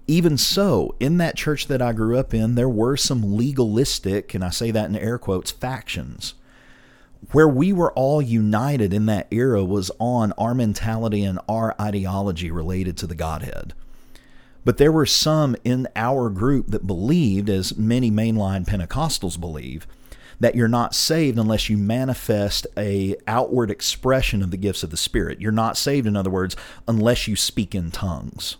Even 0.07 0.37
so, 0.37 0.95
in 0.99 1.17
that 1.17 1.35
church 1.35 1.67
that 1.67 1.81
I 1.81 1.91
grew 1.91 2.17
up 2.17 2.33
in, 2.33 2.55
there 2.55 2.69
were 2.69 2.95
some 2.95 3.35
legalistic, 3.35 4.33
and 4.35 4.43
I 4.43 4.51
say 4.51 4.69
that 4.71 4.89
in 4.89 4.95
air 4.95 5.17
quotes, 5.17 5.51
factions. 5.51 6.35
Where 7.31 7.47
we 7.47 7.73
were 7.73 7.91
all 7.93 8.21
united 8.21 8.93
in 8.93 9.07
that 9.07 9.27
era 9.31 9.63
was 9.63 9.89
on 9.99 10.31
our 10.33 10.53
mentality 10.53 11.23
and 11.23 11.39
our 11.49 11.73
ideology 11.81 12.51
related 12.51 12.97
to 12.97 13.07
the 13.07 13.15
Godhead. 13.15 13.73
But 14.63 14.77
there 14.77 14.91
were 14.91 15.07
some 15.07 15.55
in 15.63 15.87
our 15.95 16.29
group 16.29 16.67
that 16.67 16.85
believed, 16.85 17.49
as 17.49 17.75
many 17.75 18.11
mainline 18.11 18.65
Pentecostals 18.65 19.39
believe, 19.39 19.87
that 20.39 20.55
you're 20.55 20.67
not 20.67 20.95
saved 20.95 21.37
unless 21.37 21.69
you 21.69 21.77
manifest 21.77 22.67
a 22.77 23.15
outward 23.27 23.71
expression 23.71 24.41
of 24.41 24.51
the 24.51 24.57
gifts 24.57 24.83
of 24.83 24.89
the 24.89 24.97
spirit. 24.97 25.41
You're 25.41 25.51
not 25.51 25.77
saved 25.77 26.07
in 26.07 26.15
other 26.15 26.29
words 26.29 26.55
unless 26.87 27.27
you 27.27 27.35
speak 27.35 27.73
in 27.75 27.91
tongues. 27.91 28.57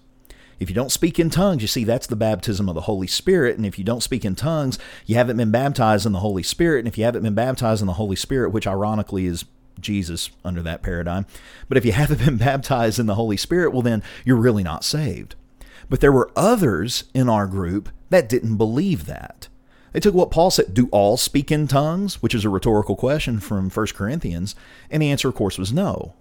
If 0.60 0.70
you 0.70 0.75
don't 0.75 0.91
speak 0.91 1.20
in 1.20 1.29
tongues, 1.29 1.62
you 1.62 1.67
see 1.67 1.84
that's 1.84 2.08
the 2.08 2.15
baptism 2.15 2.70
of 2.70 2.75
the 2.75 2.82
Holy 2.82 3.08
Spirit, 3.08 3.58
and 3.58 3.65
if 3.65 3.77
you 3.77 3.84
don't 3.84 4.03
speak 4.03 4.24
in 4.24 4.36
tongues, 4.36 4.79
you 5.05 5.15
haven't 5.15 5.38
been 5.38 5.51
baptized 5.51 6.05
in 6.05 6.13
the 6.13 6.20
Holy 6.20 6.44
Spirit, 6.44 6.79
and 6.79 6.88
if 6.88 6.98
you 6.98 7.03
haven't 7.03 7.24
been 7.24 7.36
baptized 7.36 7.82
in 7.82 7.88
the 7.88 7.94
Holy 7.94 8.15
Spirit, 8.15 8.51
which 8.51 8.67
ironically 8.67 9.25
is 9.25 9.44
Jesus 9.82 10.29
under 10.46 10.62
that 10.62 10.82
paradigm, 10.82 11.25
but 11.67 11.77
if 11.77 11.84
you 11.84 11.91
haven't 11.94 12.24
been 12.24 12.38
baptized 12.38 13.00
in 13.00 13.05
the 13.05 13.15
Holy 13.15 13.38
Spirit, 13.38 13.74
well 13.74 13.82
then 13.82 14.01
you're 14.24 14.38
really 14.38 14.63
not 14.63 14.86
saved. 14.86 15.36
But 15.89 16.00
there 16.00 16.12
were 16.12 16.32
others 16.36 17.03
in 17.13 17.29
our 17.29 17.48
group 17.48 17.89
that 18.10 18.29
didn't 18.29 18.58
believe 18.58 19.05
that. 19.08 19.50
They 19.95 20.01
took 20.01 20.13
what 20.13 20.29
Paul 20.29 20.51
said, 20.51 20.73
do 20.73 20.89
all 20.91 21.15
speak 21.15 21.53
in 21.53 21.69
tongues? 21.69 22.21
Which 22.21 22.35
is 22.35 22.43
a 22.43 22.49
rhetorical 22.49 22.97
question 22.97 23.39
from 23.39 23.69
1 23.69 23.87
Corinthians. 23.95 24.53
And 24.91 25.01
the 25.01 25.09
answer, 25.09 25.29
of 25.29 25.35
course, 25.35 25.57
was 25.57 25.71
no. 25.71 26.15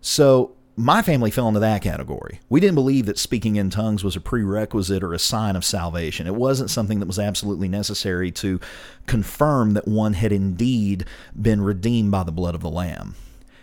So 0.00 0.52
my 0.76 1.02
family 1.02 1.32
fell 1.32 1.48
into 1.48 1.58
that 1.58 1.82
category. 1.82 2.38
We 2.48 2.60
didn't 2.60 2.76
believe 2.76 3.06
that 3.06 3.18
speaking 3.18 3.56
in 3.56 3.70
tongues 3.70 4.04
was 4.04 4.14
a 4.14 4.20
prerequisite 4.20 5.02
or 5.02 5.12
a 5.12 5.18
sign 5.18 5.56
of 5.56 5.64
salvation. 5.64 6.28
It 6.28 6.36
wasn't 6.36 6.70
something 6.70 7.00
that 7.00 7.06
was 7.06 7.18
absolutely 7.18 7.66
necessary 7.66 8.30
to 8.30 8.60
confirm 9.06 9.72
that 9.72 9.88
one 9.88 10.12
had 10.12 10.30
indeed 10.30 11.06
been 11.34 11.62
redeemed 11.62 12.12
by 12.12 12.22
the 12.22 12.30
blood 12.30 12.54
of 12.54 12.60
the 12.60 12.70
Lamb. 12.70 13.16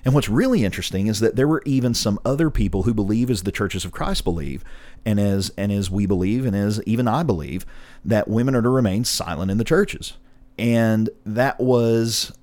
And 0.06 0.14
what's 0.14 0.30
really 0.30 0.66
interesting 0.66 1.08
is 1.08 1.20
that 1.22 1.36
there 1.36 1.48
were 1.48 1.64
even 1.66 1.94
some 1.94 2.20
other 2.26 2.50
people 2.50 2.84
who 2.84 2.94
believe 2.94 3.30
as 3.30 3.44
the 3.44 3.52
churches 3.52 3.86
of 3.86 3.92
Christ 3.92 4.24
believe, 4.24 4.64
and 5.06 5.20
as 5.20 5.52
and 5.58 5.72
as 5.72 5.90
we 5.90 6.06
believe, 6.06 6.46
and 6.46 6.56
as 6.56 6.82
even 6.86 7.08
I 7.08 7.24
believe, 7.24 7.66
that 8.04 8.28
women 8.28 8.56
are 8.56 8.62
to 8.62 8.70
remain 8.70 9.06
silent 9.06 9.50
in 9.50 9.58
the 9.58 9.64
churches. 9.64 10.14
And 10.58 11.10
that 11.26 11.60
was 11.60 12.34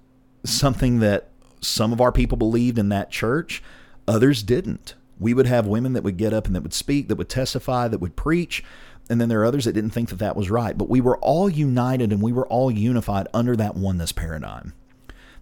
something 0.44 1.00
that 1.00 1.28
some 1.60 1.92
of 1.92 2.00
our 2.00 2.12
people 2.12 2.38
believed 2.38 2.78
in 2.78 2.88
that 2.88 3.10
church, 3.10 3.62
others 4.08 4.42
didn't. 4.42 4.94
We 5.18 5.34
would 5.34 5.46
have 5.46 5.66
women 5.66 5.92
that 5.92 6.02
would 6.02 6.16
get 6.16 6.32
up 6.32 6.46
and 6.46 6.56
that 6.56 6.62
would 6.62 6.72
speak, 6.72 7.08
that 7.08 7.16
would 7.16 7.28
testify, 7.28 7.88
that 7.88 8.00
would 8.00 8.16
preach, 8.16 8.64
and 9.10 9.20
then 9.20 9.28
there 9.28 9.40
are 9.42 9.44
others 9.44 9.66
that 9.66 9.74
didn't 9.74 9.90
think 9.90 10.08
that 10.08 10.20
that 10.20 10.36
was 10.36 10.50
right. 10.50 10.78
But 10.78 10.88
we 10.88 11.00
were 11.00 11.18
all 11.18 11.50
united 11.50 12.12
and 12.12 12.22
we 12.22 12.32
were 12.32 12.46
all 12.46 12.70
unified 12.70 13.28
under 13.34 13.54
that 13.56 13.76
oneness 13.76 14.12
paradigm. 14.12 14.72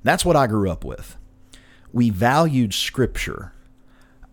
That's 0.02 0.24
what 0.24 0.36
I 0.36 0.46
grew 0.48 0.70
up 0.70 0.84
with. 0.84 1.16
We 1.92 2.10
valued 2.10 2.74
Scripture. 2.74 3.52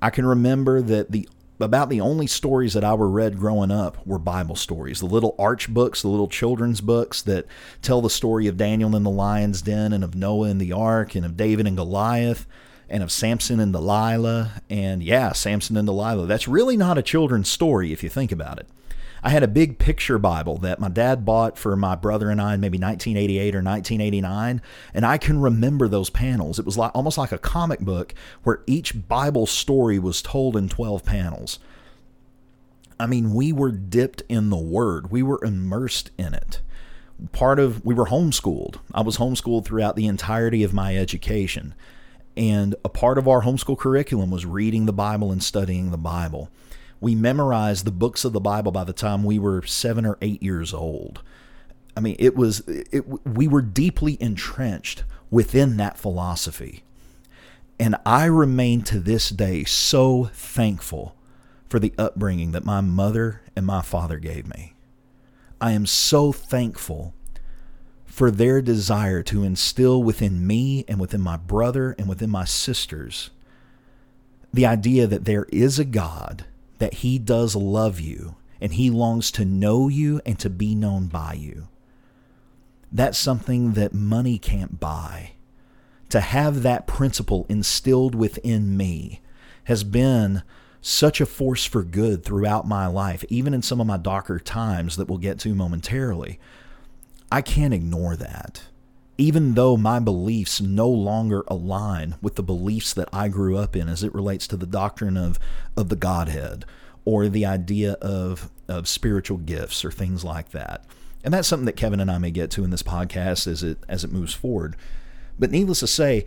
I 0.01 0.09
can 0.09 0.25
remember 0.25 0.81
that 0.81 1.11
the 1.11 1.27
about 1.59 1.89
the 1.89 2.01
only 2.01 2.27
stories 2.27 2.73
that 2.73 2.83
I 2.83 2.93
were 2.95 3.09
read 3.09 3.39
growing 3.39 3.71
up 3.71 4.05
were 4.05 4.19
Bible 4.19 4.55
stories. 4.55 4.99
The 4.99 5.05
little 5.05 5.35
arch 5.39 5.69
books, 5.69 6.01
the 6.01 6.09
little 6.09 6.27
children's 6.27 6.81
books 6.81 7.21
that 7.21 7.45
tell 7.81 8.01
the 8.01 8.09
story 8.09 8.47
of 8.47 8.57
Daniel 8.57 8.95
in 8.95 9.03
the 9.03 9.09
lion's 9.09 9.61
den 9.61 9.93
and 9.93 10.03
of 10.03 10.15
Noah 10.15 10.49
in 10.49 10.57
the 10.57 10.73
ark 10.73 11.15
and 11.15 11.25
of 11.25 11.37
David 11.37 11.65
and 11.65 11.77
Goliath 11.77 12.45
and 12.89 13.01
of 13.01 13.11
Samson 13.11 13.59
and 13.59 13.71
Delilah. 13.71 14.61
And 14.69 15.01
yeah, 15.01 15.31
Samson 15.31 15.77
and 15.77 15.85
Delilah. 15.85 16.25
That's 16.25 16.47
really 16.47 16.75
not 16.75 16.97
a 16.97 17.03
children's 17.03 17.49
story 17.49 17.93
if 17.93 18.03
you 18.03 18.09
think 18.09 18.31
about 18.33 18.59
it. 18.59 18.67
I 19.23 19.29
had 19.29 19.43
a 19.43 19.47
big 19.47 19.79
picture 19.79 20.19
Bible 20.19 20.57
that 20.59 20.79
my 20.79 20.89
dad 20.89 21.25
bought 21.25 21.57
for 21.57 21.75
my 21.75 21.95
brother 21.95 22.29
and 22.29 22.39
I 22.41 22.53
in 22.53 22.59
maybe 22.59 22.77
1988 22.77 23.55
or 23.55 23.63
1989, 23.63 24.61
and 24.93 25.05
I 25.05 25.17
can 25.17 25.41
remember 25.41 25.87
those 25.87 26.09
panels. 26.09 26.59
It 26.59 26.65
was 26.65 26.77
like 26.77 26.91
almost 26.93 27.17
like 27.17 27.31
a 27.31 27.37
comic 27.37 27.79
book 27.79 28.13
where 28.43 28.61
each 28.67 29.07
Bible 29.07 29.47
story 29.47 29.97
was 29.97 30.21
told 30.21 30.55
in 30.55 30.69
12 30.69 31.03
panels. 31.03 31.59
I 32.99 33.07
mean, 33.07 33.33
we 33.33 33.51
were 33.51 33.71
dipped 33.71 34.23
in 34.29 34.49
the 34.49 34.57
Word. 34.57 35.11
We 35.11 35.23
were 35.23 35.43
immersed 35.43 36.11
in 36.17 36.33
it. 36.33 36.61
Part 37.31 37.59
of 37.59 37.83
we 37.85 37.93
were 37.93 38.07
homeschooled. 38.07 38.77
I 38.93 39.01
was 39.01 39.17
homeschooled 39.17 39.65
throughout 39.65 39.95
the 39.95 40.07
entirety 40.07 40.63
of 40.63 40.73
my 40.73 40.95
education. 40.97 41.73
And 42.37 42.75
a 42.83 42.89
part 42.89 43.17
of 43.17 43.27
our 43.27 43.41
homeschool 43.41 43.77
curriculum 43.77 44.29
was 44.29 44.45
reading 44.45 44.85
the 44.85 44.93
Bible 44.93 45.31
and 45.31 45.41
studying 45.41 45.91
the 45.91 45.97
Bible 45.97 46.49
we 47.05 47.13
memorized 47.13 47.85
the 47.85 47.91
books 47.91 48.25
of 48.25 48.33
the 48.33 48.39
Bible 48.39 48.71
by 48.71 48.83
the 48.83 48.91
time 48.91 49.23
we 49.23 49.37
were 49.37 49.61
seven 49.61 50.07
or 50.07 50.17
eight 50.23 50.41
years 50.41 50.73
old. 50.73 51.21
I 51.95 51.99
mean, 51.99 52.15
it 52.17 52.35
was 52.35 52.61
it, 52.67 53.05
we 53.27 53.47
were 53.47 53.61
deeply 53.61 54.17
entrenched 54.19 55.03
within 55.29 55.77
that 55.77 55.99
philosophy. 55.99 56.81
And 57.79 57.95
I 58.07 58.25
remain 58.25 58.81
to 58.85 58.99
this 58.99 59.29
day 59.29 59.65
so 59.65 60.31
thankful 60.33 61.15
for 61.69 61.77
the 61.77 61.93
upbringing 61.95 62.53
that 62.53 62.65
my 62.65 62.81
mother 62.81 63.43
and 63.55 63.67
my 63.67 63.83
father 63.83 64.17
gave 64.17 64.47
me. 64.47 64.73
I 65.61 65.73
am 65.73 65.85
so 65.85 66.31
thankful 66.31 67.13
for 68.07 68.31
their 68.31 68.63
desire 68.63 69.21
to 69.21 69.43
instill 69.43 70.01
within 70.01 70.47
me 70.47 70.83
and 70.87 70.99
within 70.99 71.21
my 71.21 71.37
brother 71.37 71.95
and 71.99 72.09
within 72.09 72.31
my 72.31 72.45
sisters 72.45 73.29
the 74.51 74.65
idea 74.65 75.05
that 75.05 75.25
there 75.25 75.45
is 75.51 75.77
a 75.77 75.85
God 75.85 76.45
that 76.79 76.95
He 76.95 77.17
does 77.19 77.55
love 77.55 77.99
you 77.99 78.35
and 78.61 78.73
He 78.73 78.89
longs 78.89 79.31
to 79.31 79.45
know 79.45 79.87
you 79.87 80.21
and 80.25 80.39
to 80.39 80.49
be 80.49 80.75
known 80.75 81.07
by 81.07 81.33
you. 81.33 81.67
That's 82.91 83.17
something 83.17 83.73
that 83.73 83.93
money 83.93 84.37
can't 84.37 84.79
buy. 84.79 85.31
To 86.09 86.19
have 86.19 86.61
that 86.63 86.87
principle 86.87 87.45
instilled 87.49 88.15
within 88.15 88.77
me 88.77 89.21
has 89.65 89.83
been 89.83 90.43
such 90.81 91.19
a 91.19 91.25
force 91.25 91.65
for 91.65 91.83
good 91.83 92.23
throughout 92.23 92.67
my 92.67 92.85
life, 92.85 93.25
even 93.27 93.53
in 93.53 93.61
some 93.63 93.81
of 93.81 93.87
my 93.87 93.97
darker 93.97 94.39
times 94.39 94.97
that 94.97 95.07
we'll 95.07 95.17
get 95.17 95.39
to 95.39 95.55
momentarily. 95.55 96.39
I 97.31 97.41
can't 97.41 97.73
ignore 97.73 98.15
that. 98.15 98.63
Even 99.17 99.53
though 99.53 99.77
my 99.77 99.99
beliefs 99.99 100.59
no 100.59 100.89
longer 100.89 101.43
align 101.47 102.15
with 102.21 102.35
the 102.35 102.43
beliefs 102.43 102.93
that 102.93 103.07
I 103.13 103.29
grew 103.29 103.57
up 103.57 103.75
in 103.75 103.87
as 103.87 104.03
it 104.03 104.13
relates 104.13 104.47
to 104.47 104.57
the 104.57 104.65
doctrine 104.65 105.15
of, 105.15 105.39
of 105.77 105.89
the 105.89 105.95
Godhead 105.95 106.65
or 107.05 107.29
the 107.29 107.45
idea 107.45 107.93
of, 107.93 108.49
of 108.67 108.87
spiritual 108.87 109.37
gifts 109.37 109.85
or 109.85 109.91
things 109.91 110.23
like 110.25 110.49
that. 110.51 110.83
And 111.23 111.33
that's 111.33 111.47
something 111.47 111.65
that 111.65 111.77
Kevin 111.77 111.99
and 111.99 112.11
I 112.11 112.17
may 112.17 112.31
get 112.31 112.51
to 112.51 112.63
in 112.63 112.71
this 112.71 112.83
podcast 112.83 113.47
as 113.47 113.63
it 113.63 113.79
as 113.87 114.03
it 114.03 114.11
moves 114.11 114.33
forward. 114.33 114.75
But 115.39 115.49
needless 115.49 115.79
to 115.79 115.87
say, 115.87 116.25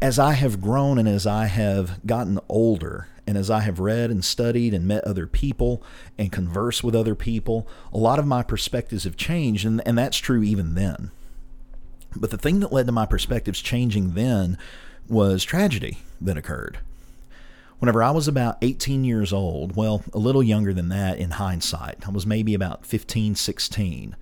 as 0.00 0.18
I 0.18 0.32
have 0.32 0.62
grown 0.62 0.98
and 0.98 1.08
as 1.08 1.26
I 1.26 1.46
have 1.46 2.04
gotten 2.06 2.38
older, 2.48 3.08
and 3.26 3.38
as 3.38 3.48
I 3.48 3.60
have 3.60 3.78
read 3.78 4.10
and 4.10 4.24
studied 4.24 4.74
and 4.74 4.88
met 4.88 5.04
other 5.04 5.26
people 5.26 5.84
and 6.18 6.32
conversed 6.32 6.82
with 6.82 6.96
other 6.96 7.14
people, 7.14 7.68
a 7.92 7.98
lot 7.98 8.18
of 8.18 8.26
my 8.26 8.42
perspectives 8.42 9.04
have 9.04 9.16
changed, 9.16 9.64
and, 9.64 9.80
and 9.86 9.96
that's 9.96 10.18
true 10.18 10.42
even 10.42 10.74
then. 10.74 11.12
But 12.16 12.30
the 12.30 12.38
thing 12.38 12.60
that 12.60 12.72
led 12.72 12.86
to 12.86 12.92
my 12.92 13.06
perspectives 13.06 13.60
changing 13.60 14.14
then 14.14 14.58
was 15.08 15.44
tragedy 15.44 15.98
that 16.20 16.36
occurred. 16.36 16.78
Whenever 17.78 18.02
I 18.02 18.10
was 18.10 18.28
about 18.28 18.58
18 18.60 19.04
years 19.04 19.32
old, 19.32 19.74
well, 19.74 20.02
a 20.12 20.18
little 20.18 20.42
younger 20.42 20.74
than 20.74 20.90
that 20.90 21.18
in 21.18 21.30
hindsight, 21.32 22.06
I 22.06 22.10
was 22.10 22.26
maybe 22.26 22.52
about 22.52 22.84
15, 22.84 23.34
16, 23.34 24.16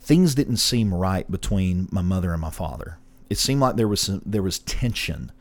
things 0.00 0.34
didn't 0.34 0.58
seem 0.58 0.92
right 0.92 1.30
between 1.30 1.88
my 1.90 2.02
mother 2.02 2.32
and 2.32 2.42
my 2.42 2.50
father. 2.50 2.98
It 3.30 3.38
seemed 3.38 3.60
like 3.60 3.76
there 3.76 3.88
was 3.88 4.02
some, 4.02 4.22
there 4.26 4.42
was 4.42 4.58
tension 4.58 5.32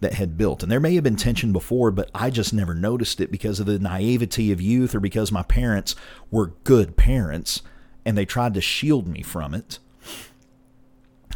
that 0.00 0.14
had 0.14 0.36
built. 0.36 0.62
And 0.62 0.70
there 0.70 0.80
may 0.80 0.94
have 0.96 1.04
been 1.04 1.16
tension 1.16 1.52
before, 1.52 1.90
but 1.90 2.10
I 2.14 2.30
just 2.30 2.52
never 2.52 2.74
noticed 2.74 3.20
it 3.20 3.30
because 3.30 3.60
of 3.60 3.66
the 3.66 3.78
naivety 3.78 4.50
of 4.52 4.60
youth 4.60 4.94
or 4.94 5.00
because 5.00 5.32
my 5.32 5.42
parents 5.42 5.94
were 6.30 6.54
good 6.64 6.96
parents 6.96 7.62
and 8.04 8.18
they 8.18 8.26
tried 8.26 8.54
to 8.54 8.60
shield 8.60 9.06
me 9.06 9.22
from 9.22 9.54
it. 9.54 9.78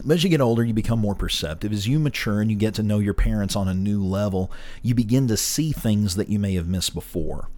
But 0.05 0.14
as 0.14 0.25
you 0.25 0.31
get 0.31 0.40
older, 0.40 0.64
you 0.64 0.75
become 0.75 0.99
more 0.99 1.14
perceptive. 1.14 1.73
As 1.73 1.88
you 1.88 1.99
mature 1.99 2.40
and 2.40 2.50
you 2.50 2.57
get 2.57 2.75
to 2.75 2.83
know 2.83 2.99
your 2.99 3.14
parents 3.14 3.57
on 3.57 3.69
a 3.69 3.75
new 3.75 4.05
level, 4.05 4.50
you 4.83 4.95
begin 4.95 5.28
to 5.28 5.37
see 5.37 5.73
things 5.73 6.17
that 6.17 6.28
you 6.28 6.38
may 6.38 6.55
have 6.55 6.69
missed 6.69 6.95
before. 6.95 7.49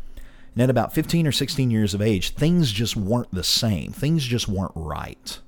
And 0.55 0.63
at 0.63 0.71
about 0.71 0.93
15 0.93 1.27
or 1.27 1.33
16 1.33 1.71
years 1.71 1.95
of 1.95 2.03
age, 2.03 2.31
things 2.35 2.73
just 2.73 2.97
weren't 2.97 3.33
the 3.33 3.45
same. 3.45 3.93
Things 3.93 4.25
just 4.25 4.49
weren't 4.49 4.73
right. 4.75 5.39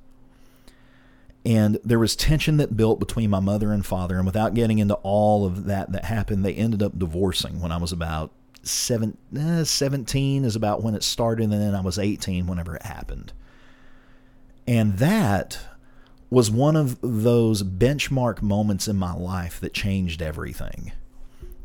And 1.44 1.78
there 1.84 1.98
was 1.98 2.14
tension 2.14 2.56
that 2.58 2.76
built 2.76 3.00
between 3.00 3.30
my 3.30 3.40
mother 3.40 3.72
and 3.72 3.84
father. 3.84 4.16
And 4.16 4.26
without 4.26 4.54
getting 4.54 4.78
into 4.78 4.94
all 5.02 5.44
of 5.44 5.64
that 5.64 5.90
that 5.92 6.04
happened, 6.04 6.44
they 6.44 6.54
ended 6.54 6.82
up 6.82 6.98
divorcing 6.98 7.60
when 7.60 7.72
I 7.72 7.78
was 7.78 7.90
about 7.90 8.30
seven, 8.62 9.16
eh, 9.36 9.64
17 9.64 10.44
is 10.44 10.54
about 10.54 10.82
when 10.82 10.94
it 10.94 11.02
started. 11.02 11.44
And 11.44 11.52
then 11.52 11.74
I 11.74 11.80
was 11.80 11.98
18 11.98 12.46
whenever 12.46 12.76
it 12.76 12.82
happened. 12.82 13.32
And 14.68 14.98
that 14.98 15.58
was 16.32 16.50
one 16.50 16.76
of 16.76 16.98
those 17.02 17.62
benchmark 17.62 18.40
moments 18.40 18.88
in 18.88 18.96
my 18.96 19.12
life 19.12 19.60
that 19.60 19.74
changed 19.74 20.22
everything. 20.22 20.90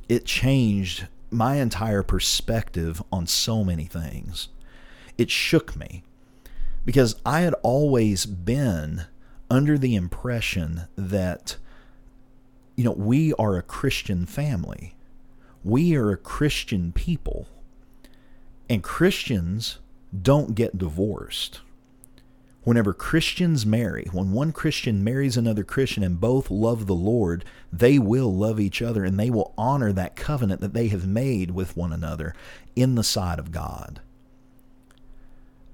It 0.10 0.26
changed 0.26 1.08
my 1.32 1.56
entire 1.56 2.04
perspective 2.04 3.02
on 3.10 3.28
so 3.28 3.64
many 3.64 3.86
things. 3.86 4.50
It 5.18 5.32
shook 5.32 5.78
me 5.78 6.04
because 6.84 7.16
I 7.26 7.42
had 7.42 7.54
always 7.64 8.26
been 8.26 9.06
under 9.50 9.78
the 9.78 9.96
impression 9.96 10.82
that, 10.98 11.56
you 12.76 12.84
know, 12.84 12.92
we 12.92 13.34
are 13.36 13.56
a 13.56 13.62
Christian 13.64 14.26
family. 14.26 14.96
We 15.64 15.96
are 15.96 16.12
a 16.12 16.18
Christian 16.18 16.92
people. 16.92 17.48
And 18.70 18.84
Christians 18.84 19.80
don't 20.22 20.56
get 20.56 20.78
divorced 20.78 21.62
whenever 22.68 22.94
Christians 22.94 23.66
marry, 23.66 24.10
when 24.12 24.34
one 24.34 24.52
Christian 24.52 25.02
marries 25.02 25.38
another 25.38 25.64
Christian 25.64 26.04
and 26.04 26.20
both 26.20 26.52
love 26.52 26.86
the 26.86 26.94
Lord, 26.94 27.46
they 27.72 27.98
will 27.98 28.36
love 28.36 28.60
each 28.60 28.82
other 28.82 29.06
and 29.06 29.18
they 29.18 29.30
will 29.30 29.54
honor 29.58 29.94
that 29.94 30.18
covenant 30.18 30.60
that 30.60 30.74
they 30.74 30.90
have 30.90 31.08
made 31.08 31.52
with 31.52 31.78
one 31.78 31.94
another 31.94 32.36
in 32.76 32.96
the 32.96 33.06
sight 33.06 33.40
of 33.40 33.54
God. 33.54 34.02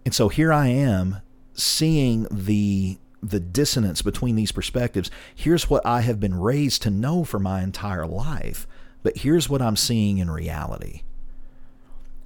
And 0.06 0.14
so 0.14 0.30
here 0.30 0.54
I 0.54 0.68
am 0.68 1.18
seeing 1.56 2.28
the 2.30 3.00
the 3.24 3.40
dissonance 3.40 4.04
between 4.04 4.36
these 4.36 4.52
perspectives. 4.52 5.10
Here's 5.34 5.72
what 5.72 5.84
I 5.88 6.02
have 6.02 6.20
been 6.20 6.40
raised 6.40 6.84
to 6.84 6.92
know 6.92 7.24
for 7.24 7.40
my 7.40 7.64
entire 7.64 8.06
life, 8.06 8.68
but 9.02 9.18
here's 9.18 9.50
what 9.50 9.64
I'm 9.64 9.78
seeing 9.78 10.20
in 10.20 10.30
reality. 10.30 11.02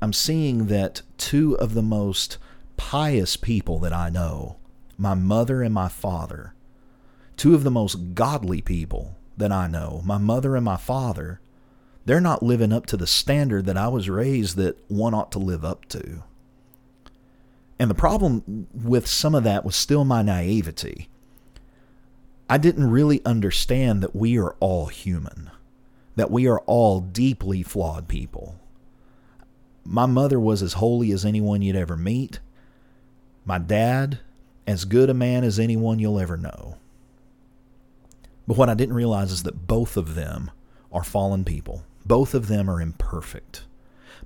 I'm 0.01 0.11
seeing 0.11 0.67
that 0.67 1.03
two 1.17 1.57
of 1.57 1.73
the 1.73 1.81
most 1.81 2.37
pious 2.77 3.35
people 3.35 3.79
that 3.79 3.93
I 3.93 4.09
know, 4.09 4.57
my 4.97 5.13
mother 5.13 5.61
and 5.61 5.73
my 5.73 5.89
father, 5.89 6.53
two 7.35 7.53
of 7.53 7.63
the 7.63 7.71
most 7.71 8.13
godly 8.13 8.61
people 8.61 9.17
that 9.35 9.51
I 9.51 9.67
know, 9.67 10.01
my 10.05 10.17
mother 10.17 10.55
and 10.55 10.63
my 10.63 10.77
father, 10.77 11.41
they're 12.05 12.21
not 12.21 12.41
living 12.41 12.71
up 12.71 12.85
to 12.87 12.97
the 12.97 13.05
standard 13.05 13.65
that 13.65 13.77
I 13.77 13.89
was 13.89 14.09
raised 14.09 14.55
that 14.57 14.79
one 14.89 15.13
ought 15.13 15.31
to 15.33 15.39
live 15.39 15.65
up 15.65 15.85
to. 15.89 16.23
And 17.79 17.89
the 17.89 17.95
problem 17.95 18.67
with 18.73 19.05
some 19.07 19.35
of 19.35 19.43
that 19.43 19.65
was 19.65 19.75
still 19.75 20.05
my 20.05 20.21
naivety. 20.21 21.09
I 22.49 22.57
didn't 22.57 22.89
really 22.89 23.21
understand 23.25 24.01
that 24.01 24.15
we 24.15 24.39
are 24.39 24.55
all 24.59 24.87
human, 24.87 25.51
that 26.15 26.31
we 26.31 26.47
are 26.47 26.59
all 26.61 27.01
deeply 27.01 27.61
flawed 27.61 28.07
people. 28.07 28.59
My 29.83 30.05
mother 30.05 30.39
was 30.39 30.63
as 30.63 30.73
holy 30.73 31.11
as 31.11 31.25
anyone 31.25 31.61
you'd 31.61 31.75
ever 31.75 31.97
meet. 31.97 32.39
My 33.47 33.59
dad, 33.59 34.19
as 34.67 34.83
good 34.83 35.09
a 35.09 35.13
man 35.13 35.45
as 35.45 35.57
anyone 35.57 35.99
you'll 35.99 36.19
ever 36.19 36.35
know. 36.35 36.75
But 38.45 38.57
what 38.57 38.67
I 38.67 38.73
didn't 38.73 38.95
realize 38.95 39.31
is 39.31 39.43
that 39.43 39.67
both 39.67 39.95
of 39.95 40.15
them 40.15 40.51
are 40.91 41.05
fallen 41.05 41.45
people. 41.45 41.85
Both 42.05 42.33
of 42.33 42.49
them 42.49 42.69
are 42.69 42.81
imperfect. 42.81 43.63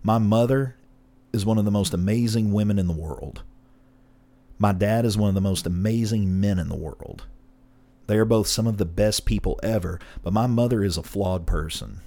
My 0.01 0.17
mother 0.17 0.75
is 1.31 1.45
one 1.45 1.59
of 1.59 1.65
the 1.65 1.71
most 1.71 1.93
amazing 1.93 2.51
women 2.51 2.79
in 2.79 2.87
the 2.87 2.93
world. 2.93 3.43
My 4.57 4.71
dad 4.71 5.05
is 5.05 5.19
one 5.19 5.29
of 5.29 5.35
the 5.35 5.41
most 5.41 5.67
amazing 5.67 6.39
men 6.41 6.57
in 6.57 6.67
the 6.67 6.75
world. 6.75 7.25
They 8.07 8.17
are 8.17 8.25
both 8.25 8.47
some 8.47 8.65
of 8.65 8.77
the 8.77 8.85
best 8.85 9.25
people 9.25 9.59
ever, 9.61 9.99
but 10.23 10.33
my 10.33 10.47
mother 10.47 10.83
is 10.83 10.97
a 10.97 11.03
flawed 11.03 11.45
person. 11.45 12.01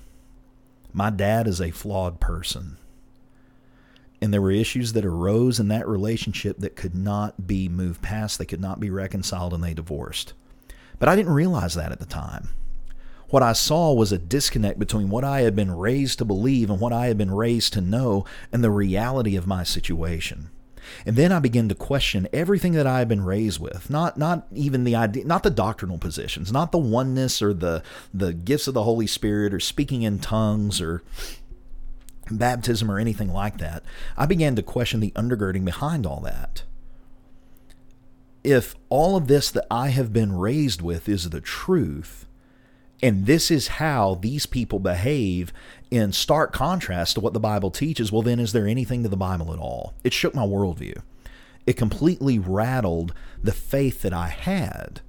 My 0.92 1.10
dad 1.10 1.46
is 1.46 1.60
a 1.60 1.70
flawed 1.70 2.18
person. 2.18 2.76
And 4.24 4.32
there 4.32 4.40
were 4.40 4.50
issues 4.50 4.94
that 4.94 5.04
arose 5.04 5.60
in 5.60 5.68
that 5.68 5.86
relationship 5.86 6.56
that 6.60 6.76
could 6.76 6.94
not 6.94 7.46
be 7.46 7.68
moved 7.68 8.00
past, 8.00 8.38
they 8.38 8.46
could 8.46 8.58
not 8.58 8.80
be 8.80 8.88
reconciled, 8.88 9.52
and 9.52 9.62
they 9.62 9.74
divorced. 9.74 10.32
But 10.98 11.10
I 11.10 11.14
didn't 11.14 11.34
realize 11.34 11.74
that 11.74 11.92
at 11.92 11.98
the 11.98 12.06
time. 12.06 12.48
What 13.28 13.42
I 13.42 13.52
saw 13.52 13.92
was 13.92 14.12
a 14.12 14.18
disconnect 14.18 14.78
between 14.78 15.10
what 15.10 15.24
I 15.24 15.42
had 15.42 15.54
been 15.54 15.70
raised 15.70 16.20
to 16.20 16.24
believe 16.24 16.70
and 16.70 16.80
what 16.80 16.90
I 16.90 17.08
had 17.08 17.18
been 17.18 17.32
raised 17.32 17.74
to 17.74 17.82
know 17.82 18.24
and 18.50 18.64
the 18.64 18.70
reality 18.70 19.36
of 19.36 19.46
my 19.46 19.62
situation. 19.62 20.48
And 21.04 21.16
then 21.16 21.30
I 21.30 21.38
began 21.38 21.68
to 21.68 21.74
question 21.74 22.26
everything 22.32 22.72
that 22.72 22.86
I 22.86 23.00
had 23.00 23.08
been 23.08 23.24
raised 23.24 23.60
with. 23.60 23.90
Not 23.90 24.16
not 24.16 24.46
even 24.54 24.84
the 24.84 24.96
idea 24.96 25.24
not 25.24 25.42
the 25.42 25.50
doctrinal 25.50 25.98
positions, 25.98 26.50
not 26.50 26.72
the 26.72 26.78
oneness 26.78 27.42
or 27.42 27.52
the 27.52 27.82
the 28.12 28.32
gifts 28.32 28.68
of 28.68 28.74
the 28.74 28.84
Holy 28.84 29.06
Spirit 29.06 29.52
or 29.52 29.60
speaking 29.60 30.02
in 30.02 30.18
tongues 30.18 30.80
or 30.80 31.02
baptism 32.30 32.90
or 32.90 32.98
anything 32.98 33.32
like 33.32 33.58
that. 33.58 33.82
I 34.16 34.26
began 34.26 34.56
to 34.56 34.62
question 34.62 35.00
the 35.00 35.12
undergirding 35.12 35.64
behind 35.64 36.06
all 36.06 36.20
that. 36.20 36.64
If 38.42 38.74
all 38.88 39.16
of 39.16 39.26
this 39.26 39.50
that 39.50 39.66
I 39.70 39.88
have 39.88 40.12
been 40.12 40.36
raised 40.36 40.82
with 40.82 41.08
is 41.08 41.30
the 41.30 41.40
truth, 41.40 42.26
and 43.02 43.26
this 43.26 43.50
is 43.50 43.68
how 43.68 44.16
these 44.16 44.46
people 44.46 44.78
behave 44.78 45.52
in 45.90 46.12
stark 46.12 46.52
contrast 46.52 47.14
to 47.14 47.20
what 47.20 47.32
the 47.32 47.40
Bible 47.40 47.70
teaches, 47.70 48.10
well, 48.10 48.22
then 48.22 48.38
is 48.38 48.52
there 48.52 48.66
anything 48.66 49.02
to 49.02 49.08
the 49.08 49.16
Bible 49.16 49.52
at 49.52 49.58
all? 49.58 49.94
It 50.04 50.12
shook 50.12 50.34
my 50.34 50.46
worldview. 50.46 51.02
It 51.66 51.74
completely 51.74 52.38
rattled 52.38 53.14
the 53.42 53.52
faith 53.52 54.02
that 54.02 54.12
I 54.12 54.28
had. 54.28 55.00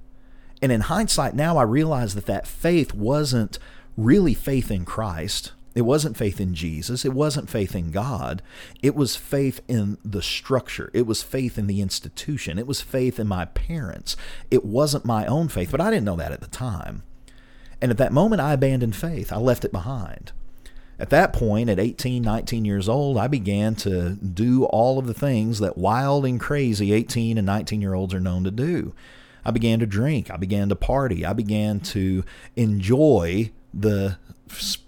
And 0.62 0.72
in 0.72 0.82
hindsight, 0.82 1.34
now 1.34 1.58
I 1.58 1.62
realize 1.62 2.14
that 2.14 2.26
that 2.26 2.46
faith 2.46 2.94
wasn't 2.94 3.58
really 3.96 4.34
faith 4.34 4.70
in 4.70 4.84
Christ. 4.84 5.52
It 5.76 5.82
wasn't 5.82 6.16
faith 6.16 6.40
in 6.40 6.54
Jesus. 6.54 7.04
It 7.04 7.12
wasn't 7.12 7.50
faith 7.50 7.76
in 7.76 7.90
God. 7.90 8.40
It 8.82 8.96
was 8.96 9.14
faith 9.14 9.60
in 9.68 9.98
the 10.02 10.22
structure. 10.22 10.90
It 10.94 11.06
was 11.06 11.22
faith 11.22 11.58
in 11.58 11.66
the 11.66 11.82
institution. 11.82 12.58
It 12.58 12.66
was 12.66 12.80
faith 12.80 13.20
in 13.20 13.28
my 13.28 13.44
parents. 13.44 14.16
It 14.50 14.64
wasn't 14.64 15.04
my 15.04 15.26
own 15.26 15.48
faith, 15.48 15.70
but 15.70 15.82
I 15.82 15.90
didn't 15.90 16.06
know 16.06 16.16
that 16.16 16.32
at 16.32 16.40
the 16.40 16.46
time. 16.46 17.02
And 17.82 17.90
at 17.90 17.98
that 17.98 18.10
moment, 18.10 18.40
I 18.40 18.54
abandoned 18.54 18.96
faith. 18.96 19.30
I 19.30 19.36
left 19.36 19.66
it 19.66 19.70
behind. 19.70 20.32
At 20.98 21.10
that 21.10 21.34
point, 21.34 21.68
at 21.68 21.78
18, 21.78 22.22
19 22.22 22.64
years 22.64 22.88
old, 22.88 23.18
I 23.18 23.26
began 23.26 23.74
to 23.76 24.12
do 24.12 24.64
all 24.64 24.98
of 24.98 25.06
the 25.06 25.12
things 25.12 25.58
that 25.58 25.76
wild 25.76 26.24
and 26.24 26.40
crazy 26.40 26.94
18 26.94 27.36
and 27.36 27.44
19 27.44 27.82
year 27.82 27.92
olds 27.92 28.14
are 28.14 28.20
known 28.20 28.44
to 28.44 28.50
do. 28.50 28.94
I 29.44 29.50
began 29.50 29.78
to 29.80 29.86
drink. 29.86 30.30
I 30.30 30.38
began 30.38 30.70
to 30.70 30.74
party. 30.74 31.26
I 31.26 31.34
began 31.34 31.80
to 31.80 32.24
enjoy 32.56 33.50
the 33.74 34.16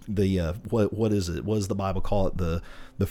the 0.07 0.41
uh, 0.41 0.53
what 0.71 0.93
what 0.93 1.13
is 1.13 1.29
it? 1.29 1.45
What 1.45 1.57
does 1.57 1.69
the 1.69 1.75
Bible 1.75 2.01
call 2.01 2.29
it? 2.29 2.37
The 2.37 2.63
the 2.99 3.09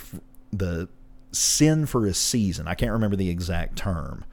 the 0.52 0.90
sin 1.32 1.86
for 1.86 2.06
a 2.06 2.14
season. 2.14 2.68
I 2.68 2.74
can't 2.74 2.92
remember 2.92 3.16
the 3.16 3.30
exact 3.30 3.78
term 3.78 4.24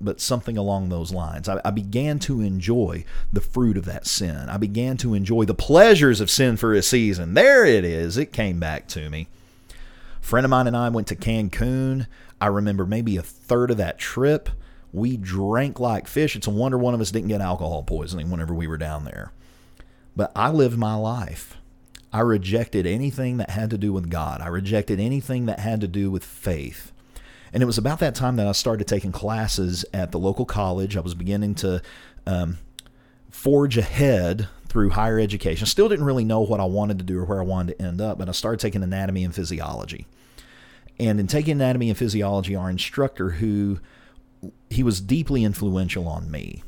but 0.00 0.20
something 0.20 0.56
along 0.56 0.88
those 0.88 1.12
lines. 1.12 1.48
I, 1.48 1.60
I, 1.64 1.70
began 1.70 2.18
to 2.20 2.40
enjoy 2.40 3.04
the 3.32 3.40
fruit 3.40 3.76
of 3.76 3.84
that 3.86 4.06
sin. 4.06 4.48
I 4.48 4.56
began 4.56 4.96
to 4.98 5.14
enjoy 5.14 5.44
the 5.44 5.54
pleasures 5.54 6.20
of 6.20 6.30
sin 6.30 6.56
for 6.56 6.72
a 6.74 6.82
season. 6.82 7.34
There 7.34 7.64
it 7.64 7.84
is. 7.84 8.16
It 8.16 8.32
came 8.32 8.60
back 8.60 8.86
to 8.88 9.10
me. 9.10 9.28
A 9.70 10.24
friend 10.24 10.44
of 10.44 10.50
mine 10.50 10.66
and 10.66 10.76
I 10.76 10.88
went 10.88 11.08
to 11.08 11.16
Cancun. 11.16 12.06
I 12.40 12.46
remember 12.46 12.86
maybe 12.86 13.16
a 13.16 13.22
third 13.22 13.70
of 13.70 13.76
that 13.78 13.98
trip. 13.98 14.48
We 14.92 15.16
drank 15.16 15.80
like 15.80 16.06
fish. 16.06 16.36
It's 16.36 16.46
a 16.46 16.50
wonder 16.50 16.78
one 16.78 16.94
of 16.94 17.00
us 17.00 17.10
didn't 17.10 17.28
get 17.28 17.40
alcohol 17.40 17.82
poisoning 17.82 18.30
whenever 18.30 18.54
we 18.54 18.66
were 18.66 18.78
down 18.78 19.04
there. 19.04 19.32
But 20.16 20.32
I 20.34 20.50
lived 20.50 20.78
my 20.78 20.94
life. 20.94 21.56
I 22.12 22.20
rejected 22.20 22.86
anything 22.86 23.36
that 23.36 23.50
had 23.50 23.70
to 23.70 23.78
do 23.78 23.92
with 23.92 24.10
God. 24.10 24.40
I 24.40 24.48
rejected 24.48 24.98
anything 24.98 25.46
that 25.46 25.60
had 25.60 25.80
to 25.82 25.88
do 25.88 26.10
with 26.10 26.24
faith. 26.24 26.92
And 27.52 27.62
it 27.62 27.66
was 27.66 27.78
about 27.78 27.98
that 28.00 28.14
time 28.14 28.36
that 28.36 28.46
I 28.46 28.52
started 28.52 28.86
taking 28.86 29.12
classes 29.12 29.84
at 29.92 30.12
the 30.12 30.18
local 30.18 30.44
college. 30.44 30.96
I 30.96 31.00
was 31.00 31.14
beginning 31.14 31.54
to 31.56 31.82
um, 32.26 32.58
forge 33.30 33.76
ahead 33.76 34.48
through 34.68 34.90
higher 34.90 35.18
education. 35.18 35.66
Still 35.66 35.88
didn't 35.88 36.04
really 36.04 36.24
know 36.24 36.40
what 36.40 36.60
I 36.60 36.64
wanted 36.64 36.98
to 36.98 37.04
do 37.04 37.18
or 37.18 37.24
where 37.24 37.40
I 37.40 37.44
wanted 37.44 37.78
to 37.78 37.84
end 37.84 38.00
up, 38.00 38.18
but 38.18 38.28
I 38.28 38.32
started 38.32 38.60
taking 38.60 38.82
anatomy 38.82 39.24
and 39.24 39.34
physiology. 39.34 40.06
And 41.00 41.20
in 41.20 41.26
taking 41.26 41.52
anatomy 41.52 41.88
and 41.88 41.98
physiology, 41.98 42.54
our 42.54 42.68
instructor, 42.68 43.30
who 43.30 43.78
he 44.68 44.82
was 44.82 45.00
deeply 45.00 45.44
influential 45.44 46.06
on 46.08 46.30
me, 46.30 46.62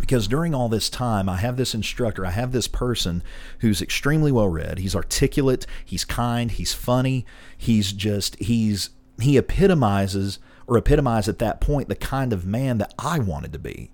because 0.00 0.26
during 0.26 0.54
all 0.54 0.68
this 0.68 0.88
time, 0.88 1.28
I 1.28 1.36
have 1.36 1.56
this 1.56 1.74
instructor, 1.74 2.24
I 2.24 2.30
have 2.30 2.52
this 2.52 2.68
person 2.68 3.22
who's 3.60 3.82
extremely 3.82 4.32
well 4.32 4.48
read. 4.48 4.78
He's 4.78 4.96
articulate, 4.96 5.66
he's 5.84 6.04
kind, 6.04 6.50
he's 6.50 6.72
funny, 6.72 7.26
he's 7.56 7.92
just, 7.92 8.36
he's 8.36 8.90
he 9.20 9.36
epitomizes 9.36 10.38
or 10.66 10.78
epitomized 10.78 11.28
at 11.28 11.38
that 11.40 11.60
point 11.60 11.88
the 11.88 11.96
kind 11.96 12.32
of 12.32 12.46
man 12.46 12.78
that 12.78 12.94
I 12.98 13.18
wanted 13.18 13.52
to 13.52 13.58
be. 13.58 13.90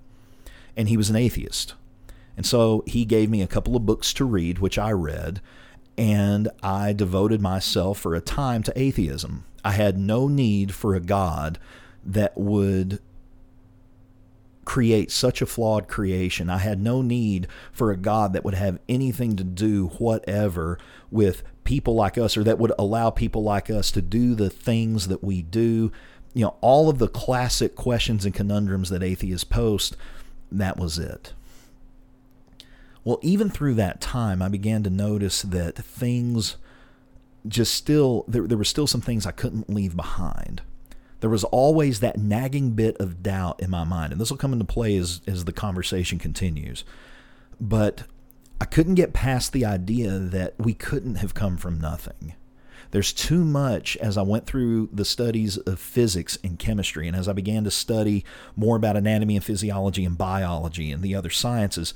And 0.76 0.88
he 0.88 0.96
was 0.96 1.10
an 1.10 1.16
atheist. 1.16 1.74
And 2.36 2.44
so 2.44 2.84
he 2.86 3.04
gave 3.04 3.30
me 3.30 3.42
a 3.42 3.46
couple 3.46 3.74
of 3.76 3.86
books 3.86 4.12
to 4.14 4.24
read, 4.24 4.58
which 4.58 4.78
I 4.78 4.92
read, 4.92 5.40
and 5.96 6.48
I 6.62 6.92
devoted 6.92 7.40
myself 7.40 7.98
for 7.98 8.14
a 8.14 8.20
time 8.20 8.62
to 8.64 8.78
atheism. 8.78 9.44
I 9.64 9.72
had 9.72 9.98
no 9.98 10.28
need 10.28 10.74
for 10.74 10.94
a 10.94 11.00
God 11.00 11.58
that 12.04 12.36
would 12.36 13.00
create 14.66 15.10
such 15.10 15.40
a 15.40 15.46
flawed 15.46 15.88
creation. 15.88 16.50
I 16.50 16.58
had 16.58 16.82
no 16.82 17.00
need 17.00 17.46
for 17.72 17.90
a 17.90 17.96
God 17.96 18.34
that 18.34 18.44
would 18.44 18.54
have 18.54 18.80
anything 18.88 19.36
to 19.36 19.44
do 19.44 19.86
whatever 19.98 20.78
with 21.10 21.42
people 21.64 21.94
like 21.94 22.18
us 22.18 22.36
or 22.36 22.44
that 22.44 22.58
would 22.58 22.72
allow 22.78 23.08
people 23.08 23.42
like 23.42 23.70
us 23.70 23.90
to 23.92 24.02
do 24.02 24.34
the 24.34 24.50
things 24.50 25.08
that 25.08 25.24
we 25.24 25.40
do. 25.40 25.90
You 26.34 26.46
know, 26.46 26.56
all 26.60 26.90
of 26.90 26.98
the 26.98 27.08
classic 27.08 27.76
questions 27.76 28.26
and 28.26 28.34
conundrums 28.34 28.90
that 28.90 29.02
atheists 29.02 29.44
post, 29.44 29.96
that 30.50 30.76
was 30.76 30.98
it. 30.98 31.32
Well, 33.04 33.20
even 33.22 33.48
through 33.48 33.74
that 33.74 34.00
time, 34.00 34.42
I 34.42 34.48
began 34.48 34.82
to 34.82 34.90
notice 34.90 35.42
that 35.42 35.76
things 35.76 36.56
just 37.46 37.72
still, 37.72 38.24
there, 38.26 38.48
there 38.48 38.58
were 38.58 38.64
still 38.64 38.88
some 38.88 39.00
things 39.00 39.26
I 39.26 39.30
couldn't 39.30 39.70
leave 39.70 39.94
behind. 39.94 40.62
There 41.20 41.30
was 41.30 41.44
always 41.44 42.00
that 42.00 42.18
nagging 42.18 42.72
bit 42.72 42.96
of 42.98 43.22
doubt 43.22 43.60
in 43.60 43.70
my 43.70 43.84
mind, 43.84 44.12
and 44.12 44.20
this 44.20 44.30
will 44.30 44.36
come 44.36 44.52
into 44.52 44.64
play 44.64 44.96
as, 44.96 45.20
as 45.26 45.44
the 45.44 45.52
conversation 45.52 46.18
continues. 46.18 46.84
But 47.60 48.04
I 48.60 48.64
couldn't 48.64 48.94
get 48.94 49.12
past 49.12 49.52
the 49.52 49.64
idea 49.64 50.18
that 50.18 50.54
we 50.58 50.74
couldn't 50.74 51.16
have 51.16 51.34
come 51.34 51.56
from 51.56 51.80
nothing. 51.80 52.34
There's 52.90 53.12
too 53.12 53.44
much 53.44 53.96
as 53.96 54.16
I 54.16 54.22
went 54.22 54.46
through 54.46 54.90
the 54.92 55.04
studies 55.04 55.56
of 55.58 55.80
physics 55.80 56.38
and 56.44 56.58
chemistry, 56.58 57.08
and 57.08 57.16
as 57.16 57.28
I 57.28 57.32
began 57.32 57.64
to 57.64 57.70
study 57.70 58.24
more 58.54 58.76
about 58.76 58.96
anatomy 58.96 59.36
and 59.36 59.44
physiology 59.44 60.04
and 60.04 60.16
biology 60.16 60.92
and 60.92 61.02
the 61.02 61.14
other 61.14 61.30
sciences, 61.30 61.92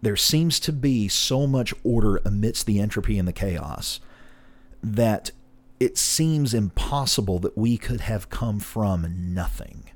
there 0.00 0.16
seems 0.16 0.60
to 0.60 0.72
be 0.72 1.08
so 1.08 1.46
much 1.46 1.74
order 1.82 2.20
amidst 2.24 2.66
the 2.66 2.80
entropy 2.80 3.18
and 3.18 3.28
the 3.28 3.32
chaos 3.32 4.00
that 4.82 5.30
it 5.80 5.98
seems 5.98 6.54
impossible 6.54 7.38
that 7.40 7.58
we 7.58 7.76
could 7.76 8.02
have 8.02 8.30
come 8.30 8.60
from 8.60 9.34
nothing. 9.34 9.90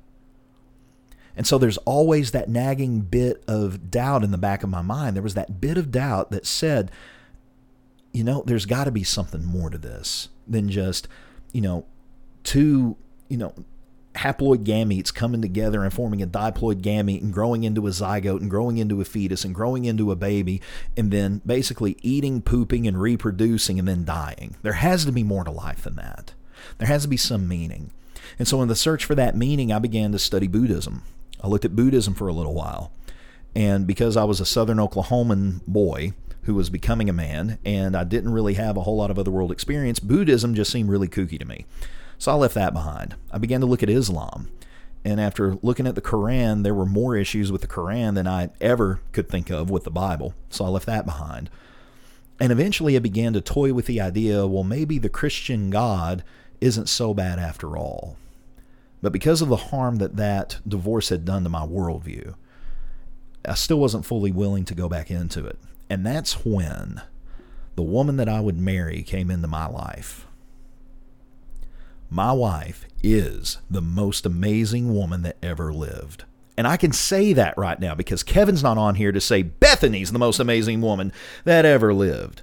And 1.35 1.47
so 1.47 1.57
there's 1.57 1.77
always 1.79 2.31
that 2.31 2.49
nagging 2.49 3.01
bit 3.01 3.43
of 3.47 3.89
doubt 3.89 4.23
in 4.23 4.31
the 4.31 4.37
back 4.37 4.61
of 4.61 4.69
my 4.69 4.81
mind. 4.81 5.15
There 5.15 5.23
was 5.23 5.35
that 5.35 5.61
bit 5.61 5.77
of 5.77 5.91
doubt 5.91 6.31
that 6.31 6.45
said, 6.45 6.91
you 8.11 8.23
know, 8.23 8.43
there's 8.45 8.65
got 8.65 8.85
to 8.85 8.91
be 8.91 9.03
something 9.03 9.45
more 9.45 9.69
to 9.69 9.77
this 9.77 10.29
than 10.47 10.69
just, 10.69 11.07
you 11.53 11.61
know, 11.61 11.85
two, 12.43 12.97
you 13.29 13.37
know, 13.37 13.53
haploid 14.15 14.63
gametes 14.63 15.13
coming 15.13 15.41
together 15.41 15.83
and 15.83 15.93
forming 15.93 16.21
a 16.21 16.27
diploid 16.27 16.81
gamete 16.81 17.21
and 17.21 17.33
growing 17.33 17.63
into 17.63 17.87
a 17.87 17.91
zygote 17.91 18.41
and 18.41 18.49
growing 18.49 18.77
into 18.77 18.99
a 19.01 19.05
fetus 19.05 19.45
and 19.45 19.53
growing 19.53 19.85
into 19.85 20.11
a 20.11 20.15
baby 20.15 20.61
and 20.97 21.11
then 21.11 21.41
basically 21.45 21.97
eating, 22.01 22.41
pooping, 22.41 22.87
and 22.87 22.99
reproducing 22.99 23.79
and 23.79 23.87
then 23.87 24.05
dying. 24.05 24.55
There 24.61 24.73
has 24.73 25.05
to 25.05 25.11
be 25.11 25.23
more 25.23 25.43
to 25.43 25.51
life 25.51 25.83
than 25.83 25.95
that. 25.95 26.33
There 26.77 26.87
has 26.87 27.03
to 27.03 27.07
be 27.07 27.17
some 27.17 27.47
meaning. 27.47 27.91
And 28.37 28.47
so, 28.47 28.61
in 28.61 28.67
the 28.67 28.75
search 28.75 29.05
for 29.05 29.15
that 29.15 29.35
meaning, 29.35 29.71
I 29.71 29.79
began 29.79 30.11
to 30.11 30.19
study 30.19 30.47
Buddhism. 30.47 31.03
I 31.41 31.47
looked 31.47 31.65
at 31.65 31.75
Buddhism 31.75 32.13
for 32.13 32.27
a 32.27 32.33
little 32.33 32.53
while. 32.53 32.91
And 33.55 33.87
because 33.87 34.15
I 34.15 34.25
was 34.25 34.39
a 34.39 34.45
Southern 34.45 34.77
Oklahoman 34.77 35.61
boy 35.65 36.13
who 36.43 36.53
was 36.53 36.69
becoming 36.69 37.09
a 37.09 37.13
man 37.13 37.57
and 37.65 37.95
I 37.95 38.03
didn't 38.03 38.33
really 38.33 38.53
have 38.55 38.77
a 38.77 38.81
whole 38.81 38.97
lot 38.97 39.11
of 39.11 39.17
other 39.17 39.31
world 39.31 39.51
experience, 39.51 39.99
Buddhism 39.99 40.53
just 40.53 40.71
seemed 40.71 40.89
really 40.89 41.07
kooky 41.07 41.39
to 41.39 41.45
me. 41.45 41.65
So 42.19 42.33
I 42.33 42.35
left 42.35 42.53
that 42.53 42.73
behind. 42.73 43.15
I 43.31 43.37
began 43.39 43.61
to 43.61 43.65
look 43.65 43.81
at 43.81 43.89
Islam. 43.89 44.49
And 45.05 45.21
after 45.21 45.57
looking 45.61 45.87
at 45.87 45.95
the 45.95 46.01
Quran, 46.01 46.63
there 46.63 46.73
were 46.73 46.85
more 46.85 47.15
issues 47.15 47.51
with 47.51 47.61
the 47.61 47.67
Quran 47.67 48.15
than 48.15 48.27
I 48.27 48.49
ever 48.59 48.99
could 49.13 49.29
think 49.29 49.49
of 49.49 49.69
with 49.69 49.85
the 49.85 49.91
Bible. 49.91 50.33
So 50.49 50.65
I 50.65 50.67
left 50.67 50.85
that 50.85 51.05
behind. 51.05 51.49
And 52.37 52.51
eventually 52.51 52.97
I 52.97 52.99
began 52.99 53.31
to 53.33 53.41
toy 53.41 53.73
with 53.73 53.85
the 53.85 54.01
idea 54.01 54.45
well, 54.45 54.65
maybe 54.65 54.97
the 54.97 55.09
Christian 55.09 55.69
God 55.69 56.23
isn't 56.59 56.89
so 56.89 57.13
bad 57.13 57.39
after 57.39 57.77
all. 57.77 58.17
But 59.01 59.13
because 59.13 59.41
of 59.41 59.47
the 59.47 59.55
harm 59.55 59.95
that 59.97 60.17
that 60.17 60.59
divorce 60.67 61.07
had 61.07 61.23
done 61.23 61.43
to 61.43 61.49
my 61.49 61.65
worldview, 61.65 62.35
I 63.45 63.53
still 63.53 63.79
wasn't 63.79 64.05
fully 64.05 64.33
willing 64.33 64.65
to 64.65 64.75
go 64.75 64.89
back 64.89 65.09
into 65.09 65.45
it. 65.45 65.57
And 65.89 66.05
that's 66.05 66.45
when 66.45 67.01
the 67.75 67.81
woman 67.81 68.17
that 68.17 68.27
I 68.27 68.41
would 68.41 68.59
marry 68.59 69.03
came 69.03 69.31
into 69.31 69.47
my 69.47 69.67
life. 69.67 70.27
My 72.09 72.31
wife 72.31 72.85
is 73.03 73.59
the 73.69 73.81
most 73.81 74.25
amazing 74.25 74.93
woman 74.93 75.21
that 75.21 75.37
ever 75.43 75.71
lived. 75.71 76.23
And 76.57 76.67
I 76.67 76.75
can 76.75 76.91
say 76.91 77.33
that 77.33 77.57
right 77.57 77.79
now 77.79 77.93
because 77.93 78.23
Kevin's 78.23 78.63
not 78.63 78.79
on 78.79 78.95
here 78.95 79.11
to 79.11 79.21
say 79.21 79.43
Bethany's 79.43 80.11
the 80.11 80.19
most 80.19 80.39
amazing 80.39 80.81
woman 80.81 81.13
that 81.45 81.65
ever 81.65 81.93
lived. 81.93 82.41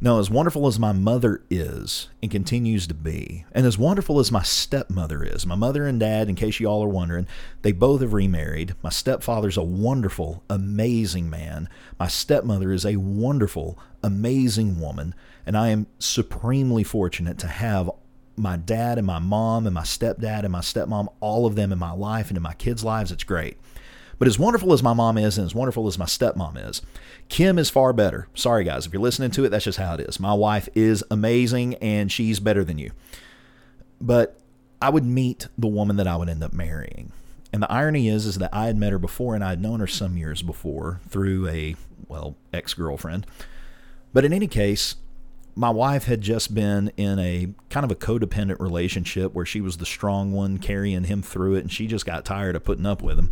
No, 0.00 0.20
as 0.20 0.30
wonderful 0.30 0.66
as 0.66 0.78
my 0.78 0.92
mother 0.92 1.42
is 1.50 2.08
and 2.22 2.30
continues 2.30 2.86
to 2.86 2.94
be, 2.94 3.44
and 3.52 3.64
as 3.66 3.78
wonderful 3.78 4.20
as 4.20 4.30
my 4.30 4.42
stepmother 4.42 5.24
is, 5.24 5.46
my 5.46 5.54
mother 5.54 5.86
and 5.86 5.98
dad, 5.98 6.28
in 6.28 6.34
case 6.34 6.60
you 6.60 6.66
all 6.66 6.84
are 6.84 6.88
wondering, 6.88 7.26
they 7.62 7.72
both 7.72 8.02
have 8.02 8.12
remarried. 8.12 8.74
My 8.82 8.90
stepfather's 8.90 9.56
a 9.56 9.62
wonderful, 9.62 10.44
amazing 10.48 11.30
man. 11.30 11.68
My 11.98 12.08
stepmother 12.08 12.70
is 12.70 12.84
a 12.84 12.96
wonderful, 12.96 13.78
amazing 14.02 14.78
woman. 14.78 15.14
And 15.46 15.56
I 15.56 15.68
am 15.68 15.86
supremely 15.98 16.84
fortunate 16.84 17.38
to 17.38 17.48
have 17.48 17.90
my 18.36 18.56
dad 18.56 18.98
and 18.98 19.06
my 19.06 19.18
mom 19.18 19.66
and 19.66 19.74
my 19.74 19.82
stepdad 19.82 20.42
and 20.44 20.52
my 20.52 20.60
stepmom, 20.60 21.12
all 21.20 21.46
of 21.46 21.54
them 21.54 21.72
in 21.72 21.78
my 21.78 21.92
life 21.92 22.28
and 22.28 22.36
in 22.36 22.42
my 22.42 22.54
kids' 22.54 22.84
lives. 22.84 23.12
It's 23.12 23.24
great. 23.24 23.56
But 24.18 24.28
as 24.28 24.38
wonderful 24.38 24.72
as 24.72 24.82
my 24.82 24.92
mom 24.92 25.18
is 25.18 25.38
and 25.38 25.44
as 25.44 25.54
wonderful 25.54 25.86
as 25.86 25.98
my 25.98 26.04
stepmom 26.04 26.68
is, 26.68 26.82
Kim 27.28 27.58
is 27.58 27.70
far 27.70 27.92
better. 27.92 28.28
Sorry, 28.34 28.64
guys. 28.64 28.86
If 28.86 28.92
you're 28.92 29.02
listening 29.02 29.30
to 29.32 29.44
it, 29.44 29.48
that's 29.50 29.64
just 29.64 29.78
how 29.78 29.94
it 29.94 30.00
is. 30.00 30.20
My 30.20 30.34
wife 30.34 30.68
is 30.74 31.04
amazing 31.10 31.74
and 31.76 32.10
she's 32.10 32.40
better 32.40 32.64
than 32.64 32.78
you. 32.78 32.92
But 34.00 34.38
I 34.80 34.90
would 34.90 35.04
meet 35.04 35.48
the 35.58 35.66
woman 35.66 35.96
that 35.96 36.06
I 36.06 36.16
would 36.16 36.28
end 36.28 36.42
up 36.42 36.52
marrying. 36.52 37.12
And 37.52 37.62
the 37.62 37.70
irony 37.70 38.08
is, 38.08 38.26
is 38.26 38.38
that 38.38 38.50
I 38.52 38.66
had 38.66 38.76
met 38.76 38.92
her 38.92 38.98
before 38.98 39.34
and 39.34 39.44
I 39.44 39.50
had 39.50 39.62
known 39.62 39.80
her 39.80 39.86
some 39.86 40.16
years 40.16 40.42
before 40.42 41.00
through 41.08 41.48
a, 41.48 41.76
well, 42.08 42.36
ex 42.52 42.74
girlfriend. 42.74 43.26
But 44.12 44.24
in 44.24 44.32
any 44.32 44.46
case, 44.46 44.96
my 45.54 45.70
wife 45.70 46.04
had 46.04 46.20
just 46.20 46.54
been 46.54 46.90
in 46.96 47.18
a 47.18 47.48
kind 47.70 47.84
of 47.84 47.90
a 47.90 47.94
codependent 47.94 48.60
relationship 48.60 49.32
where 49.32 49.46
she 49.46 49.60
was 49.60 49.76
the 49.76 49.86
strong 49.86 50.32
one 50.32 50.58
carrying 50.58 51.04
him 51.04 51.22
through 51.22 51.54
it 51.54 51.60
and 51.60 51.72
she 51.72 51.86
just 51.86 52.06
got 52.06 52.24
tired 52.24 52.56
of 52.56 52.64
putting 52.64 52.86
up 52.86 53.02
with 53.02 53.18
him 53.18 53.30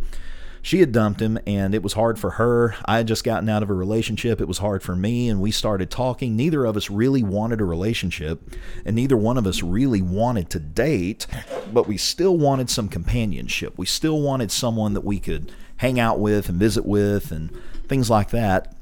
she 0.63 0.79
had 0.79 0.93
dumped 0.93 1.21
him 1.21 1.37
and 1.45 1.75
it 1.75 1.83
was 1.83 1.91
hard 1.91 2.17
for 2.17 2.31
her. 2.31 2.73
I 2.85 2.95
had 2.95 3.07
just 3.07 3.25
gotten 3.25 3.49
out 3.49 3.63
of 3.63 3.69
a 3.69 3.73
relationship. 3.73 4.39
It 4.39 4.47
was 4.47 4.59
hard 4.59 4.81
for 4.81 4.95
me 4.95 5.27
and 5.27 5.41
we 5.41 5.51
started 5.51 5.91
talking. 5.91 6.37
Neither 6.37 6.63
of 6.63 6.77
us 6.77 6.89
really 6.89 7.21
wanted 7.21 7.59
a 7.59 7.65
relationship 7.65 8.39
and 8.85 8.95
neither 8.95 9.17
one 9.17 9.37
of 9.37 9.45
us 9.45 9.61
really 9.61 10.01
wanted 10.01 10.49
to 10.51 10.59
date, 10.59 11.27
but 11.73 11.85
we 11.85 11.97
still 11.97 12.37
wanted 12.37 12.69
some 12.69 12.87
companionship. 12.87 13.77
We 13.77 13.85
still 13.85 14.21
wanted 14.21 14.51
someone 14.51 14.93
that 14.93 15.03
we 15.03 15.19
could 15.19 15.51
hang 15.77 15.99
out 15.99 16.21
with 16.21 16.47
and 16.47 16.57
visit 16.57 16.85
with 16.85 17.33
and 17.33 17.51
things 17.89 18.09
like 18.09 18.29
that. 18.29 18.72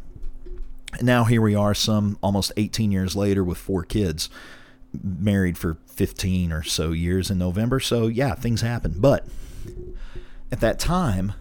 And 0.94 1.04
now 1.04 1.24
here 1.24 1.42
we 1.42 1.56
are 1.56 1.74
some 1.74 2.18
almost 2.22 2.52
18 2.58 2.92
years 2.92 3.16
later 3.16 3.44
with 3.44 3.58
four 3.58 3.84
kids 3.84 4.30
married 5.04 5.58
for 5.58 5.78
15 5.88 6.52
or 6.52 6.64
so 6.64 6.92
years 6.92 7.32
in 7.32 7.38
November. 7.38 7.80
So 7.80 8.08
yeah, 8.08 8.36
things 8.36 8.62
happen. 8.62 8.96
But 8.98 9.26
at 10.52 10.60
that 10.60 10.80
time, 10.80 11.34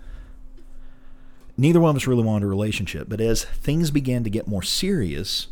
neither 1.56 1.80
one 1.80 1.90
of 1.90 1.96
us 1.96 2.06
really 2.06 2.22
wanted 2.22 2.46
a 2.46 2.48
relationship. 2.48 3.08
But 3.08 3.20
as 3.20 3.44
things 3.44 3.90
began 3.90 4.24
to 4.24 4.30
get 4.30 4.46
more 4.46 4.62
serious, 4.62 5.48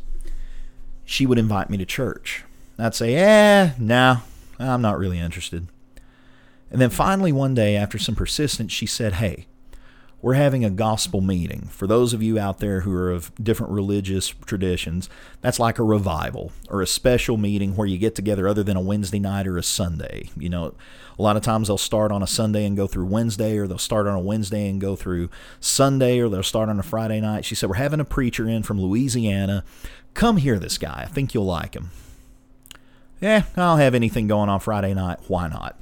she 1.04 1.26
would 1.26 1.38
invite 1.38 1.70
me 1.70 1.76
to 1.78 1.87
church. 1.87 2.44
I'd 2.78 2.94
say, 2.94 3.16
eh, 3.16 3.72
no, 3.78 4.18
I'm 4.58 4.82
not 4.82 4.98
really 4.98 5.18
interested. 5.18 5.66
And 6.70 6.80
then 6.80 6.90
finally, 6.90 7.32
one 7.32 7.54
day, 7.54 7.74
after 7.76 7.98
some 7.98 8.14
persistence, 8.14 8.72
she 8.72 8.87
said, 8.87 9.14
hey, 9.14 9.46
we're 10.20 10.35
having 10.35 10.64
a 10.64 10.70
gospel 10.70 11.20
meeting. 11.20 11.68
For 11.70 11.87
those 11.87 12.12
of 12.12 12.22
you 12.22 12.38
out 12.38 12.59
there 12.59 12.81
who 12.81 12.92
are 12.92 13.11
of 13.11 13.33
different 13.40 13.72
religious 13.72 14.28
traditions, 14.46 15.09
that's 15.40 15.61
like 15.61 15.78
a 15.78 15.85
revival 15.85 16.50
or 16.68 16.83
a 16.83 16.87
special 16.87 17.37
meeting 17.37 17.76
where 17.76 17.87
you 17.87 17.98
get 17.98 18.16
together 18.16 18.48
other 18.48 18.64
than 18.64 18.76
a 18.76 18.81
Wednesday 18.81 19.20
night 19.20 19.46
or 19.46 19.57
a 19.57 19.62
Sunday. 19.62 20.31
You 20.37 20.48
know, 20.48 20.74
a 21.18 21.22
lot 21.22 21.37
of 21.37 21.42
times 21.42 21.68
they'll 21.68 21.78
start 21.78 22.11
on 22.11 22.22
a 22.22 22.26
Sunday 22.26 22.64
and 22.64 22.76
go 22.76 22.88
through 22.88 23.07
Wednesday, 23.07 23.57
or 23.59 23.68
they'll 23.68 23.78
start 23.78 24.09
on 24.09 24.14
a 24.14 24.20
Wednesday 24.20 24.68
and 24.68 24.81
go 24.81 24.96
through 24.96 25.31
Sunday, 25.61 26.18
or 26.18 26.28
they'll 26.28 26.42
start 26.42 26.68
on 26.68 26.81
a 26.81 26.85
Friday 26.85 27.20
night. 27.20 27.44
She 27.44 27.54
said, 27.54 27.68
We're 27.68 27.76
having 27.76 28.00
a 28.00 28.04
preacher 28.04 28.48
in 28.48 28.64
from 28.64 28.81
Louisiana. 28.81 29.62
Come 30.14 30.38
hear 30.38 30.59
this 30.59 30.78
guy. 30.78 31.02
I 31.04 31.07
think 31.07 31.33
you'll 31.33 31.44
like 31.44 31.74
him. 31.74 31.90
Yeah, 33.20 33.44
I 33.57 33.61
don't 33.61 33.78
have 33.78 33.94
anything 33.94 34.26
going 34.26 34.48
on 34.48 34.59
Friday 34.61 34.94
night. 34.94 35.18
Why 35.28 35.48
not? 35.48 35.78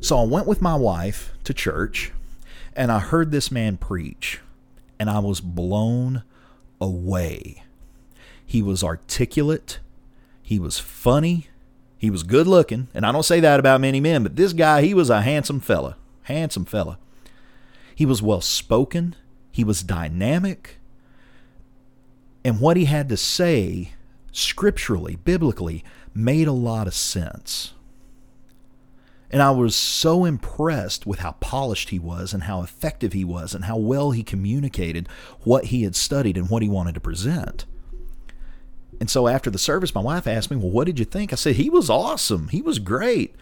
So 0.00 0.18
I 0.18 0.24
went 0.24 0.48
with 0.48 0.60
my 0.60 0.74
wife 0.74 1.32
to 1.44 1.54
church 1.54 2.12
and 2.76 2.90
I 2.92 2.98
heard 2.98 3.30
this 3.30 3.50
man 3.50 3.76
preach, 3.76 4.40
and 4.98 5.10
I 5.10 5.18
was 5.18 5.40
blown 5.40 6.22
away. 6.80 7.62
He 8.44 8.62
was 8.62 8.84
articulate, 8.84 9.78
he 10.42 10.58
was 10.58 10.78
funny, 10.78 11.48
he 11.98 12.10
was 12.10 12.22
good 12.22 12.46
looking, 12.46 12.88
and 12.94 13.06
I 13.06 13.12
don't 13.12 13.22
say 13.22 13.40
that 13.40 13.60
about 13.60 13.80
many 13.80 14.00
men, 14.00 14.22
but 14.22 14.36
this 14.36 14.52
guy, 14.52 14.82
he 14.82 14.94
was 14.94 15.08
a 15.10 15.22
handsome 15.22 15.60
fella. 15.60 15.96
Handsome 16.22 16.64
fella. 16.64 16.98
He 17.94 18.06
was 18.06 18.22
well 18.22 18.40
spoken, 18.40 19.16
he 19.50 19.64
was 19.64 19.82
dynamic, 19.82 20.78
and 22.44 22.60
what 22.60 22.76
he 22.76 22.86
had 22.86 23.08
to 23.08 23.16
say 23.16 23.92
scripturally, 24.32 25.16
biblically, 25.16 25.84
made 26.14 26.48
a 26.48 26.52
lot 26.52 26.86
of 26.86 26.94
sense. 26.94 27.74
And 29.32 29.40
I 29.40 29.50
was 29.50 29.74
so 29.74 30.26
impressed 30.26 31.06
with 31.06 31.20
how 31.20 31.32
polished 31.32 31.88
he 31.88 31.98
was 31.98 32.34
and 32.34 32.42
how 32.42 32.62
effective 32.62 33.14
he 33.14 33.24
was 33.24 33.54
and 33.54 33.64
how 33.64 33.78
well 33.78 34.10
he 34.10 34.22
communicated 34.22 35.08
what 35.44 35.66
he 35.66 35.84
had 35.84 35.96
studied 35.96 36.36
and 36.36 36.50
what 36.50 36.62
he 36.62 36.68
wanted 36.68 36.94
to 36.94 37.00
present. 37.00 37.64
And 39.00 39.08
so 39.08 39.26
after 39.26 39.50
the 39.50 39.58
service, 39.58 39.94
my 39.94 40.02
wife 40.02 40.26
asked 40.26 40.50
me, 40.50 40.58
Well, 40.58 40.70
what 40.70 40.84
did 40.84 40.98
you 40.98 41.06
think? 41.06 41.32
I 41.32 41.36
said, 41.36 41.56
He 41.56 41.70
was 41.70 41.88
awesome. 41.88 42.48
He 42.48 42.60
was 42.60 42.78
great. 42.78 43.34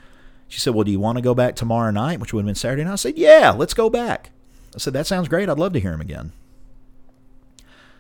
She 0.46 0.60
said, 0.60 0.74
Well, 0.74 0.84
do 0.84 0.92
you 0.92 1.00
want 1.00 1.18
to 1.18 1.22
go 1.22 1.34
back 1.34 1.56
tomorrow 1.56 1.90
night, 1.90 2.20
which 2.20 2.32
would 2.32 2.42
have 2.42 2.46
been 2.46 2.54
Saturday 2.54 2.84
night? 2.84 2.92
I 2.92 2.96
said, 2.96 3.18
Yeah, 3.18 3.50
let's 3.50 3.74
go 3.74 3.90
back. 3.90 4.30
I 4.74 4.78
said, 4.78 4.92
That 4.92 5.08
sounds 5.08 5.28
great. 5.28 5.48
I'd 5.48 5.58
love 5.58 5.72
to 5.72 5.80
hear 5.80 5.92
him 5.92 6.00
again. 6.00 6.32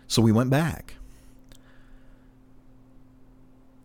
So 0.06 0.22
we 0.22 0.32
went 0.32 0.48
back. 0.48 0.94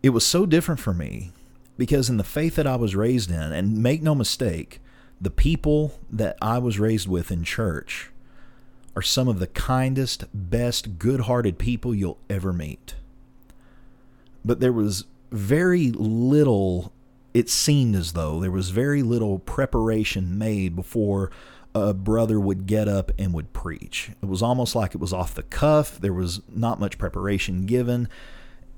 It 0.03 0.09
was 0.09 0.25
so 0.25 0.45
different 0.45 0.79
for 0.79 0.93
me 0.93 1.31
because 1.77 2.09
in 2.09 2.17
the 2.17 2.23
faith 2.23 2.55
that 2.55 2.67
I 2.67 2.75
was 2.75 2.95
raised 2.95 3.29
in, 3.31 3.51
and 3.51 3.81
make 3.81 4.01
no 4.01 4.15
mistake, 4.15 4.79
the 5.19 5.29
people 5.31 5.99
that 6.09 6.37
I 6.41 6.57
was 6.57 6.79
raised 6.79 7.07
with 7.07 7.31
in 7.31 7.43
church 7.43 8.11
are 8.95 9.01
some 9.01 9.27
of 9.27 9.39
the 9.39 9.47
kindest, 9.47 10.25
best, 10.33 10.97
good 10.99 11.21
hearted 11.21 11.57
people 11.57 11.93
you'll 11.93 12.19
ever 12.29 12.53
meet. 12.53 12.95
But 14.43 14.59
there 14.59 14.73
was 14.73 15.05
very 15.31 15.91
little, 15.91 16.93
it 17.33 17.49
seemed 17.49 17.95
as 17.95 18.13
though 18.13 18.39
there 18.39 18.51
was 18.51 18.69
very 18.69 19.01
little 19.03 19.39
preparation 19.39 20.37
made 20.37 20.75
before 20.75 21.31
a 21.73 21.93
brother 21.93 22.39
would 22.39 22.67
get 22.67 22.87
up 22.87 23.11
and 23.19 23.33
would 23.33 23.51
preach. 23.51 24.11
It 24.21 24.27
was 24.27 24.41
almost 24.41 24.75
like 24.75 24.95
it 24.95 25.01
was 25.01 25.11
off 25.11 25.35
the 25.35 25.43
cuff. 25.43 25.99
There 25.99 26.13
was 26.13 26.41
not 26.47 26.79
much 26.79 26.97
preparation 26.97 27.65
given 27.65 28.07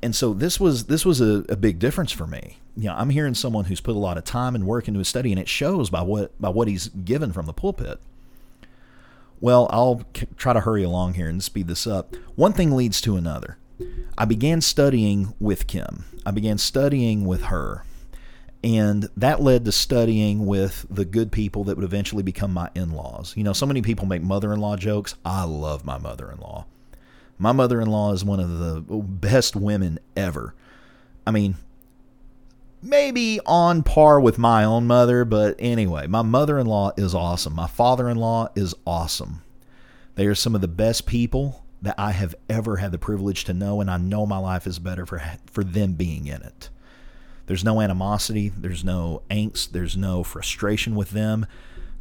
and 0.02 0.16
so 0.16 0.34
this 0.34 0.60
was 0.60 0.86
this 0.86 1.06
was 1.06 1.22
a, 1.22 1.44
a, 1.50 1.56
big 1.56 1.80
difference 1.80 2.12
for 2.12 2.28
me. 2.28 2.58
You 2.76 2.86
know, 2.86 2.96
I'm 2.96 3.10
hearing 3.10 3.34
someone 3.34 3.66
who's 3.66 3.82
put 3.82 3.96
a 3.96 4.00
lot 4.00 4.18
of 4.18 4.24
time 4.24 4.54
and 4.54 4.66
work 4.66 4.88
into 4.88 5.00
his 5.00 5.08
study, 5.08 5.32
and 5.32 5.40
it 5.40 5.50
shows 5.50 5.90
by 5.90 6.02
what 6.02 6.40
by 6.40 6.50
what 6.50 6.68
he's 6.68 6.90
given 6.90 7.34
from 7.34 7.46
the 7.46 7.54
pulpit. 7.54 8.00
Well, 9.40 9.68
I'll 9.70 10.04
try 10.36 10.54
to 10.54 10.62
hurry 10.62 10.84
along 10.84 11.14
here 11.14 11.30
and 11.30 11.44
speed 11.44 11.68
this 11.68 11.86
up. 11.86 12.16
One 12.36 12.54
thing 12.54 12.72
leads 12.72 13.02
to 13.02 13.16
another. 13.16 13.58
I 14.18 14.26
began 14.26 14.62
studying 14.62 15.36
with 15.40 15.68
Kim. 15.68 16.06
I 16.26 16.32
began 16.32 16.58
studying 16.58 17.26
with 17.26 17.44
her. 17.44 17.84
And 18.64 19.08
that 19.16 19.40
led 19.40 19.66
to 19.66 19.72
studying 19.72 20.48
with 20.48 20.88
the 20.90 21.06
good 21.06 21.32
people 21.32 21.64
that 21.66 21.78
would 21.78 21.84
eventually 21.86 22.24
become 22.24 22.52
my 22.52 22.70
in 22.74 22.92
laws. 22.92 23.34
You 23.38 23.44
know, 23.44 23.54
so 23.54 23.68
many 23.68 23.84
people 23.84 24.08
make 24.08 24.24
mother 24.24 24.52
in 24.52 24.60
law 24.60 24.76
jokes. 24.76 25.14
I 25.24 25.44
love 25.44 25.86
my 25.86 26.00
mother 26.00 26.32
in 26.32 26.40
law. 26.40 26.66
My 27.38 27.52
mother 27.52 27.80
in 27.80 27.88
law 27.88 28.14
is 28.14 28.26
one 28.26 28.40
of 28.40 28.60
the 28.60 28.82
best 28.82 29.56
women 29.56 30.00
ever. 30.16 30.56
I 31.26 31.32
mean, 31.32 31.56
maybe 32.82 33.40
on 33.46 33.84
par 33.84 34.20
with 34.20 34.38
my 34.38 34.64
own 34.64 34.88
mother, 34.88 35.26
but 35.26 35.56
anyway, 35.60 36.08
my 36.08 36.22
mother 36.22 36.58
in 36.58 36.66
law 36.66 36.92
is 36.98 37.14
awesome. 37.14 37.54
My 37.54 37.68
father 37.68 38.10
in 38.10 38.18
law 38.18 38.50
is 38.56 38.74
awesome. 38.86 39.42
They 40.16 40.26
are 40.26 40.36
some 40.36 40.56
of 40.56 40.62
the 40.62 40.68
best 40.68 41.06
people 41.06 41.64
that 41.82 41.96
I 41.98 42.12
have 42.12 42.34
ever 42.50 42.78
had 42.78 42.92
the 42.92 42.98
privilege 42.98 43.44
to 43.46 43.54
know, 43.54 43.82
and 43.82 43.92
I 43.92 43.98
know 43.98 44.26
my 44.26 44.40
life 44.40 44.66
is 44.66 44.80
better 44.80 45.06
for, 45.06 45.22
for 45.46 45.64
them 45.64 45.94
being 45.94 46.26
in 46.26 46.42
it. 46.42 46.70
There's 47.46 47.64
no 47.64 47.80
animosity, 47.82 48.50
there's 48.50 48.84
no 48.84 49.22
angst, 49.30 49.72
there's 49.72 49.96
no 49.96 50.24
frustration 50.24 50.96
with 50.96 51.12
them. 51.12 51.46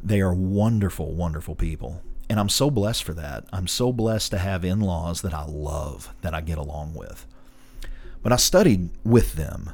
They 0.03 0.21
are 0.21 0.35
wonderful, 0.35 1.13
wonderful 1.13 1.55
people. 1.55 2.03
And 2.29 2.41
I'm 2.41 2.49
so 2.49 2.71
blessed 2.71 3.05
for 3.05 3.15
that. 3.15 3.45
I'm 3.53 3.69
so 3.69 3.93
blessed 3.93 4.33
to 4.33 4.39
have 4.39 4.65
in 4.65 4.81
laws 4.81 5.23
that 5.23 5.35
I 5.35 5.45
love, 5.45 6.13
that 6.23 6.35
I 6.35 6.41
get 6.41 6.59
along 6.59 6.95
with. 6.95 7.27
But 8.23 8.33
I 8.33 8.37
studied 8.37 8.91
with 9.05 9.35
them. 9.35 9.73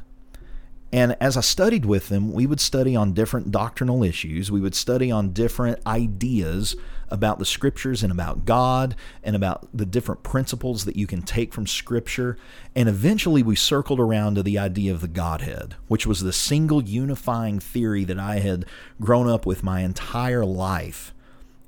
And 0.91 1.17
as 1.19 1.35
I 1.35 1.41
studied 1.41 1.85
with 1.85 2.09
them, 2.09 2.31
we 2.31 2.45
would 2.45 2.59
study 2.59 2.95
on 2.95 3.13
different 3.13 3.49
doctrinal 3.49 4.03
issues. 4.03 4.51
We 4.51 4.61
would 4.61 4.75
study 4.75 5.09
on 5.09 5.33
different 5.33 5.79
ideas 5.87 6.75
about 7.09 7.39
the 7.39 7.45
scriptures 7.45 8.03
and 8.03 8.11
about 8.11 8.45
God 8.45 8.95
and 9.23 9.35
about 9.35 9.67
the 9.73 9.87
different 9.87 10.21
principles 10.21 10.85
that 10.85 10.95
you 10.95 11.07
can 11.07 11.23
take 11.23 11.51
from 11.51 11.65
scripture. 11.65 12.37
And 12.75 12.87
eventually 12.87 13.41
we 13.41 13.55
circled 13.55 13.99
around 13.99 14.35
to 14.35 14.43
the 14.43 14.59
idea 14.59 14.93
of 14.93 15.01
the 15.01 15.07
Godhead, 15.07 15.75
which 15.87 16.05
was 16.05 16.21
the 16.21 16.33
single 16.33 16.83
unifying 16.83 17.59
theory 17.59 18.03
that 18.03 18.19
I 18.19 18.37
had 18.39 18.65
grown 19.01 19.27
up 19.27 19.47
with 19.47 19.63
my 19.63 19.81
entire 19.81 20.45
life 20.45 21.12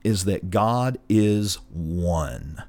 is 0.05 0.25
that 0.25 0.51
God 0.51 0.99
is 1.09 1.55
one 1.71 2.63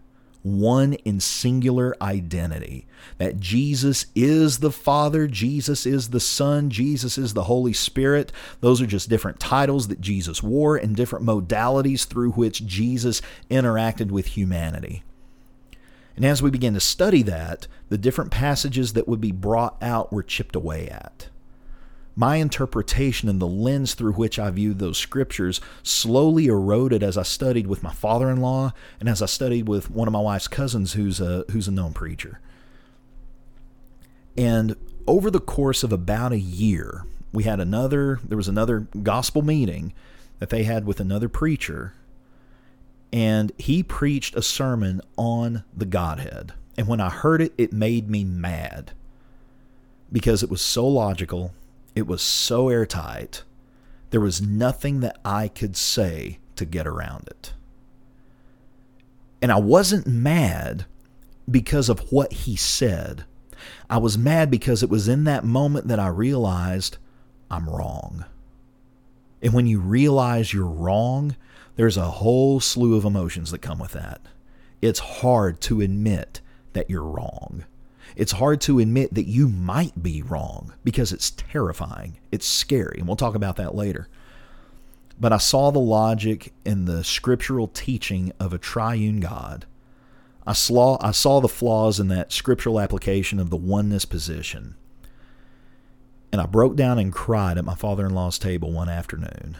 one 0.46 0.92
in 1.04 1.18
singular 1.18 1.96
identity. 2.00 2.86
That 3.18 3.40
Jesus 3.40 4.06
is 4.14 4.58
the 4.58 4.70
Father, 4.70 5.26
Jesus 5.26 5.84
is 5.84 6.10
the 6.10 6.20
Son, 6.20 6.70
Jesus 6.70 7.18
is 7.18 7.34
the 7.34 7.44
Holy 7.44 7.72
Spirit. 7.72 8.30
Those 8.60 8.80
are 8.80 8.86
just 8.86 9.08
different 9.08 9.40
titles 9.40 9.88
that 9.88 10.00
Jesus 10.00 10.44
wore 10.44 10.76
and 10.76 10.94
different 10.94 11.26
modalities 11.26 12.06
through 12.06 12.32
which 12.32 12.64
Jesus 12.64 13.22
interacted 13.50 14.12
with 14.12 14.28
humanity. 14.28 15.02
And 16.14 16.24
as 16.24 16.42
we 16.42 16.50
begin 16.50 16.74
to 16.74 16.80
study 16.80 17.22
that, 17.24 17.66
the 17.88 17.98
different 17.98 18.30
passages 18.30 18.92
that 18.92 19.08
would 19.08 19.20
be 19.20 19.32
brought 19.32 19.76
out 19.82 20.12
were 20.12 20.22
chipped 20.22 20.54
away 20.54 20.88
at 20.88 21.28
my 22.16 22.36
interpretation 22.36 23.28
and 23.28 23.40
the 23.40 23.46
lens 23.46 23.92
through 23.92 24.14
which 24.14 24.38
I 24.38 24.50
viewed 24.50 24.78
those 24.78 24.96
scriptures 24.96 25.60
slowly 25.82 26.46
eroded 26.46 27.02
as 27.02 27.18
I 27.18 27.22
studied 27.22 27.66
with 27.66 27.82
my 27.82 27.92
father 27.92 28.30
in 28.30 28.40
law 28.40 28.72
and 28.98 29.08
as 29.08 29.20
I 29.20 29.26
studied 29.26 29.68
with 29.68 29.90
one 29.90 30.08
of 30.08 30.12
my 30.12 30.20
wife's 30.20 30.48
cousins 30.48 30.94
who's 30.94 31.20
a, 31.20 31.44
who's 31.50 31.68
a 31.68 31.72
known 31.72 31.92
preacher. 31.92 32.40
And 34.36 34.76
over 35.06 35.30
the 35.30 35.40
course 35.40 35.82
of 35.82 35.92
about 35.92 36.32
a 36.32 36.38
year, 36.38 37.04
we 37.32 37.44
had 37.44 37.60
another, 37.60 38.18
there 38.24 38.38
was 38.38 38.48
another 38.48 38.80
gospel 39.02 39.42
meeting 39.42 39.92
that 40.38 40.48
they 40.48 40.64
had 40.64 40.86
with 40.86 41.00
another 41.00 41.28
preacher, 41.28 41.92
and 43.12 43.52
he 43.58 43.82
preached 43.82 44.34
a 44.34 44.42
sermon 44.42 45.02
on 45.16 45.64
the 45.74 45.84
Godhead. 45.84 46.54
And 46.78 46.88
when 46.88 47.00
I 47.00 47.10
heard 47.10 47.42
it, 47.42 47.52
it 47.58 47.72
made 47.72 48.08
me 48.10 48.24
mad 48.24 48.92
because 50.10 50.42
it 50.42 50.50
was 50.50 50.62
so 50.62 50.86
logical 50.86 51.52
it 51.96 52.06
was 52.06 52.20
so 52.22 52.68
airtight, 52.68 53.42
there 54.10 54.20
was 54.20 54.42
nothing 54.42 55.00
that 55.00 55.18
I 55.24 55.48
could 55.48 55.76
say 55.76 56.38
to 56.54 56.66
get 56.66 56.86
around 56.86 57.26
it. 57.26 57.54
And 59.40 59.50
I 59.50 59.58
wasn't 59.58 60.06
mad 60.06 60.84
because 61.50 61.88
of 61.88 62.12
what 62.12 62.32
he 62.32 62.54
said. 62.54 63.24
I 63.88 63.96
was 63.96 64.18
mad 64.18 64.50
because 64.50 64.82
it 64.82 64.90
was 64.90 65.08
in 65.08 65.24
that 65.24 65.44
moment 65.44 65.88
that 65.88 65.98
I 65.98 66.08
realized 66.08 66.98
I'm 67.50 67.68
wrong. 67.68 68.26
And 69.40 69.54
when 69.54 69.66
you 69.66 69.80
realize 69.80 70.52
you're 70.52 70.66
wrong, 70.66 71.34
there's 71.76 71.96
a 71.96 72.10
whole 72.10 72.60
slew 72.60 72.96
of 72.96 73.04
emotions 73.06 73.50
that 73.50 73.62
come 73.62 73.78
with 73.78 73.92
that. 73.92 74.20
It's 74.82 74.98
hard 74.98 75.62
to 75.62 75.80
admit 75.80 76.42
that 76.74 76.90
you're 76.90 77.02
wrong. 77.02 77.64
It's 78.16 78.32
hard 78.32 78.62
to 78.62 78.78
admit 78.78 79.12
that 79.14 79.26
you 79.26 79.46
might 79.46 80.02
be 80.02 80.22
wrong 80.22 80.72
because 80.82 81.12
it's 81.12 81.30
terrifying. 81.30 82.18
It's 82.32 82.48
scary. 82.48 82.96
And 82.98 83.06
we'll 83.06 83.16
talk 83.16 83.34
about 83.34 83.56
that 83.56 83.74
later. 83.74 84.08
But 85.20 85.34
I 85.34 85.36
saw 85.36 85.70
the 85.70 85.78
logic 85.78 86.54
in 86.64 86.86
the 86.86 87.04
scriptural 87.04 87.68
teaching 87.68 88.32
of 88.40 88.54
a 88.54 88.58
triune 88.58 89.20
God. 89.20 89.66
I 90.46 90.54
saw, 90.54 90.96
I 91.00 91.10
saw 91.10 91.40
the 91.40 91.48
flaws 91.48 92.00
in 92.00 92.08
that 92.08 92.32
scriptural 92.32 92.80
application 92.80 93.38
of 93.38 93.50
the 93.50 93.56
oneness 93.56 94.06
position. 94.06 94.76
And 96.32 96.40
I 96.40 96.46
broke 96.46 96.74
down 96.74 96.98
and 96.98 97.12
cried 97.12 97.58
at 97.58 97.64
my 97.64 97.74
father 97.74 98.06
in 98.06 98.14
law's 98.14 98.38
table 98.38 98.72
one 98.72 98.88
afternoon. 98.88 99.58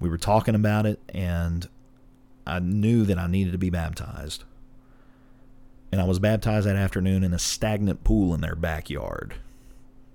We 0.00 0.08
were 0.08 0.18
talking 0.18 0.56
about 0.56 0.84
it, 0.84 1.00
and 1.10 1.68
I 2.44 2.58
knew 2.58 3.04
that 3.04 3.18
I 3.18 3.28
needed 3.28 3.52
to 3.52 3.58
be 3.58 3.70
baptized 3.70 4.44
and 5.92 6.00
I 6.00 6.04
was 6.04 6.18
baptized 6.18 6.66
that 6.66 6.76
afternoon 6.76 7.22
in 7.22 7.34
a 7.34 7.38
stagnant 7.38 8.02
pool 8.02 8.34
in 8.34 8.40
their 8.40 8.56
backyard 8.56 9.34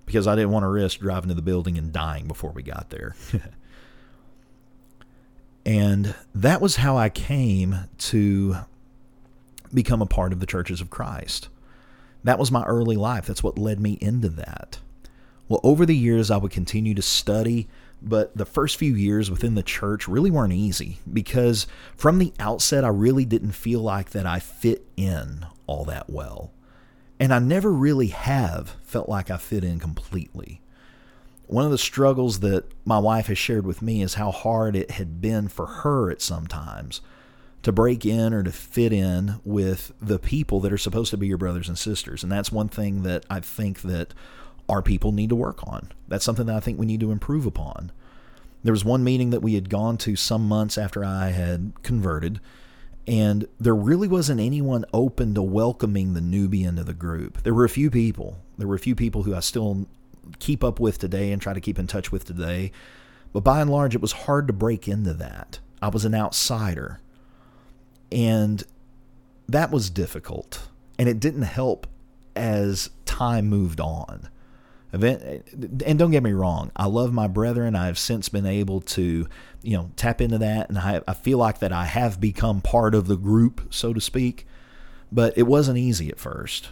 because 0.05 0.27
I 0.27 0.35
didn't 0.35 0.51
want 0.51 0.63
to 0.63 0.69
risk 0.69 0.99
driving 0.99 1.29
to 1.29 1.35
the 1.35 1.41
building 1.41 1.77
and 1.77 1.93
dying 1.93 2.27
before 2.27 2.51
we 2.51 2.63
got 2.63 2.89
there. 2.89 3.15
and 5.65 6.15
that 6.33 6.61
was 6.61 6.77
how 6.77 6.97
I 6.97 7.09
came 7.09 7.77
to 7.99 8.57
become 9.73 10.01
a 10.01 10.07
part 10.07 10.33
of 10.33 10.39
the 10.39 10.45
churches 10.45 10.81
of 10.81 10.89
Christ. 10.89 11.49
That 12.23 12.39
was 12.39 12.51
my 12.51 12.65
early 12.65 12.95
life. 12.95 13.27
That's 13.27 13.43
what 13.43 13.59
led 13.59 13.79
me 13.79 13.97
into 14.01 14.29
that. 14.29 14.79
Well, 15.47 15.61
over 15.63 15.85
the 15.85 15.95
years, 15.95 16.31
I 16.31 16.37
would 16.37 16.51
continue 16.51 16.95
to 16.95 17.01
study 17.01 17.67
but 18.01 18.37
the 18.37 18.45
first 18.45 18.77
few 18.77 18.93
years 18.93 19.31
within 19.31 19.55
the 19.55 19.63
church 19.63 20.07
really 20.07 20.29
weren't 20.29 20.53
easy 20.53 20.99
because 21.11 21.67
from 21.95 22.19
the 22.19 22.33
outset 22.39 22.85
I 22.85 22.89
really 22.89 23.25
didn't 23.25 23.53
feel 23.53 23.79
like 23.79 24.11
that 24.11 24.25
I 24.25 24.39
fit 24.39 24.85
in 24.95 25.45
all 25.67 25.85
that 25.85 26.09
well. 26.09 26.51
And 27.19 27.33
I 27.33 27.39
never 27.39 27.71
really 27.71 28.07
have 28.07 28.75
felt 28.83 29.09
like 29.09 29.29
I 29.29 29.37
fit 29.37 29.63
in 29.63 29.79
completely. 29.79 30.61
One 31.47 31.65
of 31.65 31.71
the 31.71 31.77
struggles 31.77 32.41
that 32.41 32.65
my 32.85 32.99
wife 32.99 33.27
has 33.27 33.37
shared 33.37 33.65
with 33.65 33.81
me 33.81 34.01
is 34.01 34.15
how 34.15 34.31
hard 34.31 34.75
it 34.75 34.91
had 34.91 35.21
been 35.21 35.47
for 35.47 35.65
her 35.65 36.11
at 36.11 36.21
some 36.21 36.47
times 36.47 37.01
to 37.63 37.71
break 37.71 38.05
in 38.05 38.33
or 38.33 38.43
to 38.43 38.51
fit 38.51 38.93
in 38.93 39.39
with 39.43 39.91
the 40.01 40.19
people 40.19 40.59
that 40.61 40.73
are 40.73 40.77
supposed 40.77 41.11
to 41.11 41.17
be 41.17 41.27
your 41.27 41.37
brothers 41.37 41.67
and 41.67 41.77
sisters. 41.77 42.23
And 42.23 42.31
that's 42.31 42.51
one 42.51 42.69
thing 42.69 43.03
that 43.03 43.25
I 43.29 43.39
think 43.39 43.81
that 43.81 44.13
our 44.69 44.81
people 44.81 45.11
need 45.11 45.29
to 45.29 45.35
work 45.35 45.65
on. 45.67 45.91
That's 46.07 46.25
something 46.25 46.45
that 46.47 46.55
I 46.55 46.59
think 46.59 46.77
we 46.77 46.85
need 46.85 46.99
to 46.99 47.11
improve 47.11 47.45
upon. 47.45 47.91
There 48.63 48.73
was 48.73 48.85
one 48.85 49.03
meeting 49.03 49.29
that 49.29 49.41
we 49.41 49.55
had 49.55 49.69
gone 49.69 49.97
to 49.99 50.15
some 50.15 50.47
months 50.47 50.77
after 50.77 51.03
I 51.03 51.29
had 51.29 51.71
converted, 51.83 52.39
and 53.07 53.47
there 53.57 53.75
really 53.75 54.07
wasn't 54.07 54.41
anyone 54.41 54.83
open 54.93 55.33
to 55.33 55.41
welcoming 55.41 56.13
the 56.13 56.19
newbie 56.19 56.67
into 56.67 56.83
the 56.83 56.93
group. 56.93 57.41
There 57.43 57.53
were 57.53 57.63
a 57.63 57.69
few 57.69 57.89
people. 57.89 58.39
There 58.57 58.67
were 58.67 58.75
a 58.75 58.79
few 58.79 58.95
people 58.95 59.23
who 59.23 59.33
I 59.33 59.39
still 59.39 59.87
keep 60.39 60.61
up 60.63 60.79
with 60.79 60.99
today 60.99 61.31
and 61.31 61.41
try 61.41 61.53
to 61.53 61.61
keep 61.61 61.79
in 61.79 61.87
touch 61.87 62.11
with 62.11 62.25
today. 62.25 62.73
But 63.31 63.45
by 63.45 63.61
and 63.61 63.69
large, 63.69 63.95
it 63.95 64.01
was 64.01 64.11
hard 64.11 64.47
to 64.47 64.53
break 64.53 64.87
into 64.89 65.13
that. 65.13 65.59
I 65.81 65.87
was 65.87 66.03
an 66.03 66.15
outsider. 66.15 66.99
And 68.11 68.63
that 69.47 69.71
was 69.71 69.89
difficult. 69.89 70.67
And 70.99 71.07
it 71.07 71.21
didn't 71.21 71.43
help 71.43 71.87
as 72.35 72.89
time 73.05 73.47
moved 73.47 73.79
on 73.79 74.27
and 74.91 75.99
don't 75.99 76.11
get 76.11 76.23
me 76.23 76.31
wrong, 76.31 76.71
I 76.75 76.85
love 76.85 77.13
my 77.13 77.27
brethren. 77.27 77.75
I 77.75 77.87
have 77.87 77.99
since 77.99 78.29
been 78.29 78.45
able 78.45 78.81
to, 78.81 79.27
you 79.61 79.77
know, 79.77 79.91
tap 79.95 80.21
into 80.21 80.37
that, 80.37 80.69
and 80.69 80.77
I, 80.77 81.01
I 81.07 81.13
feel 81.13 81.37
like 81.37 81.59
that 81.59 81.73
I 81.73 81.85
have 81.85 82.21
become 82.21 82.61
part 82.61 82.95
of 82.95 83.07
the 83.07 83.17
group, 83.17 83.73
so 83.73 83.93
to 83.93 84.01
speak. 84.01 84.47
But 85.11 85.37
it 85.37 85.43
wasn't 85.43 85.77
easy 85.77 86.09
at 86.09 86.19
first. 86.19 86.69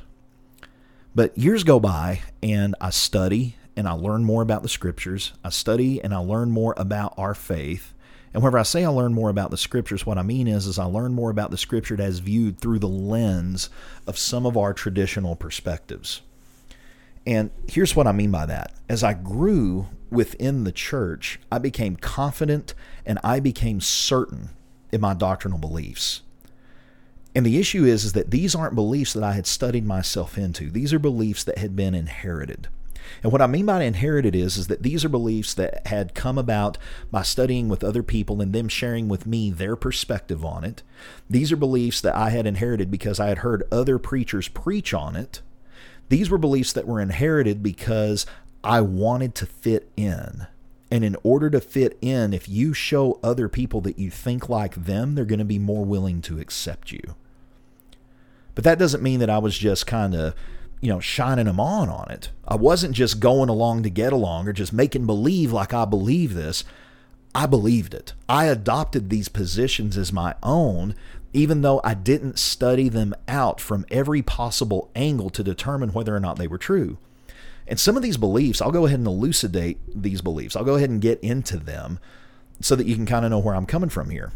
But 1.13 1.37
years 1.37 1.63
go 1.63 1.79
by, 1.79 2.21
and 2.43 2.75
I 2.81 2.89
study 2.89 3.55
and 3.75 3.87
I 3.87 3.91
learn 3.91 4.23
more 4.23 4.41
about 4.41 4.63
the 4.63 4.69
scriptures. 4.69 5.33
I 5.43 5.49
study 5.49 6.01
and 6.01 6.13
I 6.13 6.17
learn 6.17 6.51
more 6.51 6.73
about 6.77 7.13
our 7.17 7.35
faith. 7.35 7.93
And 8.33 8.43
whenever 8.43 8.59
I 8.59 8.63
say 8.63 8.83
I 8.83 8.89
learn 8.89 9.13
more 9.13 9.29
about 9.29 9.51
the 9.51 9.57
scriptures, 9.57 10.05
what 10.05 10.17
I 10.17 10.21
mean 10.21 10.47
is, 10.47 10.65
is 10.65 10.77
I 10.77 10.85
learn 10.85 11.13
more 11.13 11.29
about 11.29 11.51
the 11.51 11.57
scripture 11.57 12.01
as 12.01 12.19
viewed 12.19 12.59
through 12.59 12.79
the 12.79 12.87
lens 12.87 13.69
of 14.07 14.17
some 14.17 14.45
of 14.45 14.57
our 14.57 14.73
traditional 14.73 15.35
perspectives. 15.35 16.21
And 17.25 17.49
here's 17.67 17.95
what 17.95 18.07
I 18.07 18.11
mean 18.11 18.31
by 18.31 18.45
that. 18.45 18.73
As 18.87 19.03
I 19.03 19.13
grew 19.13 19.87
within 20.11 20.63
the 20.63 20.71
church, 20.71 21.39
I 21.51 21.57
became 21.57 21.95
confident 21.95 22.73
and 23.05 23.19
I 23.23 23.39
became 23.39 23.81
certain 23.81 24.49
in 24.91 25.01
my 25.01 25.13
doctrinal 25.13 25.57
beliefs. 25.57 26.21
And 27.33 27.45
the 27.45 27.57
issue 27.57 27.83
is, 27.83 28.05
is 28.05 28.13
that 28.13 28.31
these 28.31 28.55
aren't 28.55 28.75
beliefs 28.75 29.13
that 29.13 29.23
I 29.23 29.33
had 29.33 29.45
studied 29.45 29.85
myself 29.85 30.37
into. 30.37 30.69
These 30.69 30.93
are 30.93 30.99
beliefs 30.99 31.43
that 31.43 31.57
had 31.57 31.75
been 31.75 31.93
inherited. 31.93 32.69
And 33.21 33.31
what 33.31 33.41
I 33.41 33.47
mean 33.47 33.65
by 33.65 33.83
inherited 33.83 34.35
is, 34.35 34.57
is 34.57 34.67
that 34.67 34.83
these 34.83 35.03
are 35.03 35.09
beliefs 35.09 35.53
that 35.55 35.85
had 35.87 36.15
come 36.15 36.37
about 36.37 36.77
by 37.11 37.23
studying 37.23 37.67
with 37.69 37.83
other 37.83 38.03
people 38.03 38.41
and 38.41 38.53
them 38.53 38.67
sharing 38.67 39.07
with 39.07 39.27
me 39.27 39.51
their 39.51 39.75
perspective 39.75 40.45
on 40.45 40.63
it. 40.63 40.81
These 41.29 41.51
are 41.51 41.57
beliefs 41.57 42.01
that 42.01 42.15
I 42.15 42.29
had 42.29 42.47
inherited 42.47 42.89
because 42.89 43.19
I 43.19 43.27
had 43.27 43.39
heard 43.39 43.67
other 43.71 43.99
preachers 43.99 44.47
preach 44.47 44.93
on 44.93 45.15
it 45.15 45.41
these 46.09 46.29
were 46.29 46.37
beliefs 46.37 46.73
that 46.73 46.87
were 46.87 47.01
inherited 47.01 47.63
because 47.63 48.25
I 48.63 48.81
wanted 48.81 49.35
to 49.35 49.45
fit 49.45 49.89
in. 49.95 50.47
And 50.91 51.03
in 51.03 51.17
order 51.23 51.49
to 51.49 51.59
fit 51.59 51.97
in, 52.01 52.33
if 52.33 52.47
you 52.47 52.73
show 52.73 53.19
other 53.23 53.49
people 53.49 53.81
that 53.81 53.99
you 53.99 54.11
think 54.11 54.49
like 54.49 54.75
them, 54.75 55.15
they're 55.15 55.25
going 55.25 55.39
to 55.39 55.45
be 55.45 55.59
more 55.59 55.83
willing 55.83 56.21
to 56.23 56.39
accept 56.39 56.91
you. 56.91 57.15
But 58.53 58.63
that 58.63 58.79
doesn't 58.79 59.03
mean 59.03 59.19
that 59.19 59.29
I 59.29 59.39
was 59.39 59.57
just 59.57 59.87
kind 59.87 60.15
of 60.15 60.35
you 60.85 60.89
know, 60.89 60.99
shining 60.99 61.45
them 61.45 61.59
on 61.59 61.89
on 61.89 62.11
it. 62.11 62.29
I 62.47 62.55
wasn't 62.55 62.93
just 62.93 63.19
going 63.19 63.49
along 63.49 63.81
to 63.83 63.89
get 63.89 64.13
along 64.13 64.47
or 64.47 64.53
just 64.53 64.71
making 64.71 65.07
believe 65.07 65.51
like 65.51 65.73
I 65.73 65.83
believe 65.85 66.35
this. 66.35 66.63
I 67.33 67.47
believed 67.47 67.95
it. 67.95 68.13
I 68.29 68.45
adopted 68.45 69.09
these 69.09 69.27
positions 69.27 69.97
as 69.97 70.13
my 70.13 70.35
own, 70.43 70.95
even 71.35 71.61
though 71.61 71.81
I 71.83 71.95
didn't 71.95 72.39
study 72.39 72.87
them 72.87 73.13
out 73.27 73.59
from 73.59 73.85
every 73.91 74.21
possible 74.21 74.89
angle 74.95 75.29
to 75.31 75.43
determine 75.43 75.89
whether 75.89 76.15
or 76.15 76.19
not 76.21 76.37
they 76.37 76.47
were 76.47 76.57
true. 76.57 76.97
And 77.67 77.77
some 77.77 77.97
of 77.97 78.03
these 78.03 78.15
beliefs, 78.15 78.61
I'll 78.61 78.71
go 78.71 78.85
ahead 78.85 78.99
and 78.99 79.07
elucidate 79.07 79.79
these 79.93 80.21
beliefs. 80.21 80.55
I'll 80.55 80.63
go 80.63 80.75
ahead 80.75 80.89
and 80.89 81.01
get 81.01 81.19
into 81.19 81.57
them 81.57 81.99
so 82.61 82.75
that 82.77 82.87
you 82.87 82.95
can 82.95 83.05
kind 83.05 83.25
of 83.25 83.31
know 83.31 83.39
where 83.39 83.53
I'm 83.53 83.65
coming 83.65 83.89
from 83.89 84.11
here. 84.11 84.31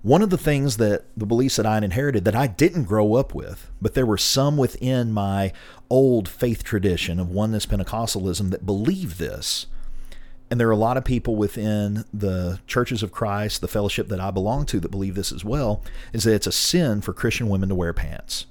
One 0.00 0.22
of 0.22 0.30
the 0.30 0.38
things 0.38 0.78
that 0.78 1.04
the 1.16 1.26
beliefs 1.26 1.56
that 1.56 1.66
I 1.66 1.76
inherited 1.78 2.24
that 2.24 2.36
I 2.36 2.46
didn't 2.46 2.84
grow 2.84 3.14
up 3.14 3.34
with, 3.34 3.70
but 3.82 3.92
there 3.92 4.06
were 4.06 4.16
some 4.16 4.56
within 4.56 5.12
my 5.12 5.52
old 5.90 6.28
faith 6.28 6.64
tradition 6.64 7.20
of 7.20 7.28
oneness 7.28 7.66
Pentecostalism 7.66 8.50
that 8.52 8.64
believed 8.64 9.18
this. 9.18 9.66
And 10.50 10.60
there 10.60 10.68
are 10.68 10.72
a 10.72 10.76
lot 10.76 10.96
of 10.96 11.04
people 11.04 11.34
within 11.34 12.04
the 12.14 12.60
churches 12.66 13.02
of 13.02 13.10
Christ, 13.10 13.60
the 13.60 13.68
fellowship 13.68 14.08
that 14.08 14.20
I 14.20 14.30
belong 14.30 14.64
to, 14.66 14.78
that 14.78 14.90
believe 14.90 15.16
this 15.16 15.32
as 15.32 15.44
well, 15.44 15.82
is 16.12 16.24
that 16.24 16.34
it's 16.34 16.46
a 16.46 16.52
sin 16.52 17.00
for 17.00 17.12
Christian 17.12 17.48
women 17.48 17.68
to 17.68 17.74
wear 17.74 17.92
pants. 17.92 18.46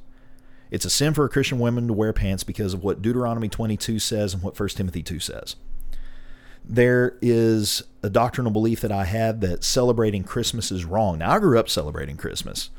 It's 0.72 0.84
a 0.84 0.90
sin 0.90 1.14
for 1.14 1.24
a 1.24 1.30
Christian 1.30 1.58
woman 1.58 1.88
to 1.88 1.94
wear 1.94 2.12
pants 2.12 2.44
because 2.44 2.74
of 2.74 2.84
what 2.84 3.02
Deuteronomy 3.02 3.48
22 3.48 4.00
says 4.00 4.34
and 4.34 4.44
what 4.44 4.60
1 4.60 4.70
Timothy 4.70 5.04
2 5.04 5.20
says 5.20 5.56
there 6.68 7.18
is 7.22 7.84
a 8.02 8.10
doctrinal 8.10 8.52
belief 8.52 8.82
that 8.82 8.92
I 8.92 9.06
had 9.06 9.42
that 9.42 9.64
celebrating 9.64 10.24
Christmas 10.24 10.72
is 10.72 10.86
wrong. 10.86 11.20
Now, 11.20 11.32
I 11.32 11.40
grew 11.40 11.60
up 11.60 11.70
celebrating 11.70 12.18
Christmas. 12.18 12.70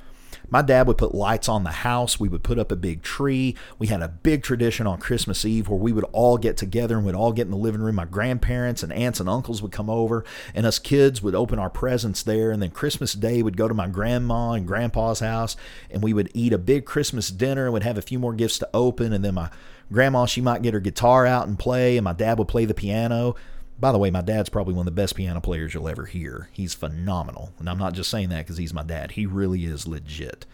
My 0.49 0.63
dad 0.63 0.87
would 0.87 0.99
put 0.99 1.15
lights 1.15 1.49
on 1.49 1.65
the 1.65 1.71
house. 1.71 2.21
We 2.21 2.29
would 2.29 2.45
put 2.45 2.59
up 2.59 2.71
a 2.71 2.77
big 2.77 3.03
tree. 3.03 3.57
We 3.79 3.89
had 3.89 4.03
a 4.03 4.09
big 4.09 4.43
tradition 4.43 4.87
on 4.87 4.99
Christmas 4.99 5.45
Eve 5.45 5.69
where 5.69 5.79
we 5.79 5.93
would 5.93 6.05
all 6.13 6.39
get 6.39 6.57
together 6.57 6.97
and 6.97 7.05
we'd 7.05 7.15
all 7.15 7.33
get 7.33 7.47
in 7.47 7.51
the 7.51 7.57
living 7.57 7.81
room. 7.81 7.97
My 7.97 8.05
grandparents 8.05 8.83
and 8.83 8.93
aunts 8.93 9.21
and 9.21 9.29
uncles 9.29 9.61
would 9.63 9.73
come 9.73 9.91
over, 9.91 10.25
and 10.55 10.65
us 10.65 10.79
kids 10.79 11.23
would 11.23 11.35
open 11.35 11.59
our 11.59 11.71
presents 11.71 12.23
there. 12.23 12.51
And 12.51 12.63
then 12.63 12.71
Christmas 12.71 13.13
Day 13.13 13.43
would 13.43 13.57
go 13.57 13.69
to 13.69 13.75
my 13.75 13.89
grandma 13.89 14.53
and 14.53 14.67
grandpa's 14.67 15.21
house, 15.21 15.57
and 15.91 16.03
we 16.03 16.13
would 16.13 16.31
eat 16.35 16.53
a 16.53 16.59
big 16.59 16.85
Christmas 16.85 17.29
dinner 17.31 17.65
and 17.65 17.73
would 17.73 17.83
have 17.83 17.99
a 17.99 18.03
few 18.03 18.19
more 18.19 18.33
gifts 18.33 18.59
to 18.61 18.69
open. 18.73 19.13
And 19.13 19.25
then 19.25 19.35
my 19.35 19.51
grandma, 19.93 20.27
she 20.27 20.41
might 20.41 20.63
get 20.63 20.75
her 20.75 20.81
guitar 20.81 21.27
out 21.27 21.49
and 21.49 21.59
play, 21.59 21.97
and 21.97 22.05
my 22.05 22.13
dad 22.13 22.39
would 22.39 22.49
play 22.49 22.65
the 22.65 22.75
piano. 22.75 23.35
By 23.79 23.93
the 23.93 23.99
way, 23.99 24.11
my 24.11 24.23
dad's 24.23 24.49
probably 24.49 24.75
one 24.75 24.87
of 24.89 24.95
the 24.95 25.01
best 25.01 25.15
piano 25.15 25.41
players 25.41 25.75
you'll 25.75 25.89
ever 25.89 26.07
hear. 26.07 26.49
He's 26.53 26.75
phenomenal. 26.75 27.53
And 27.59 27.69
I'm 27.69 27.79
not 27.79 27.93
just 27.93 28.11
saying 28.11 28.31
that 28.31 28.45
because 28.45 28.57
he's 28.57 28.73
my 28.73 28.83
dad. 28.83 29.13
He 29.13 29.27
really 29.27 29.65
is 29.67 29.87
legit. 29.87 30.47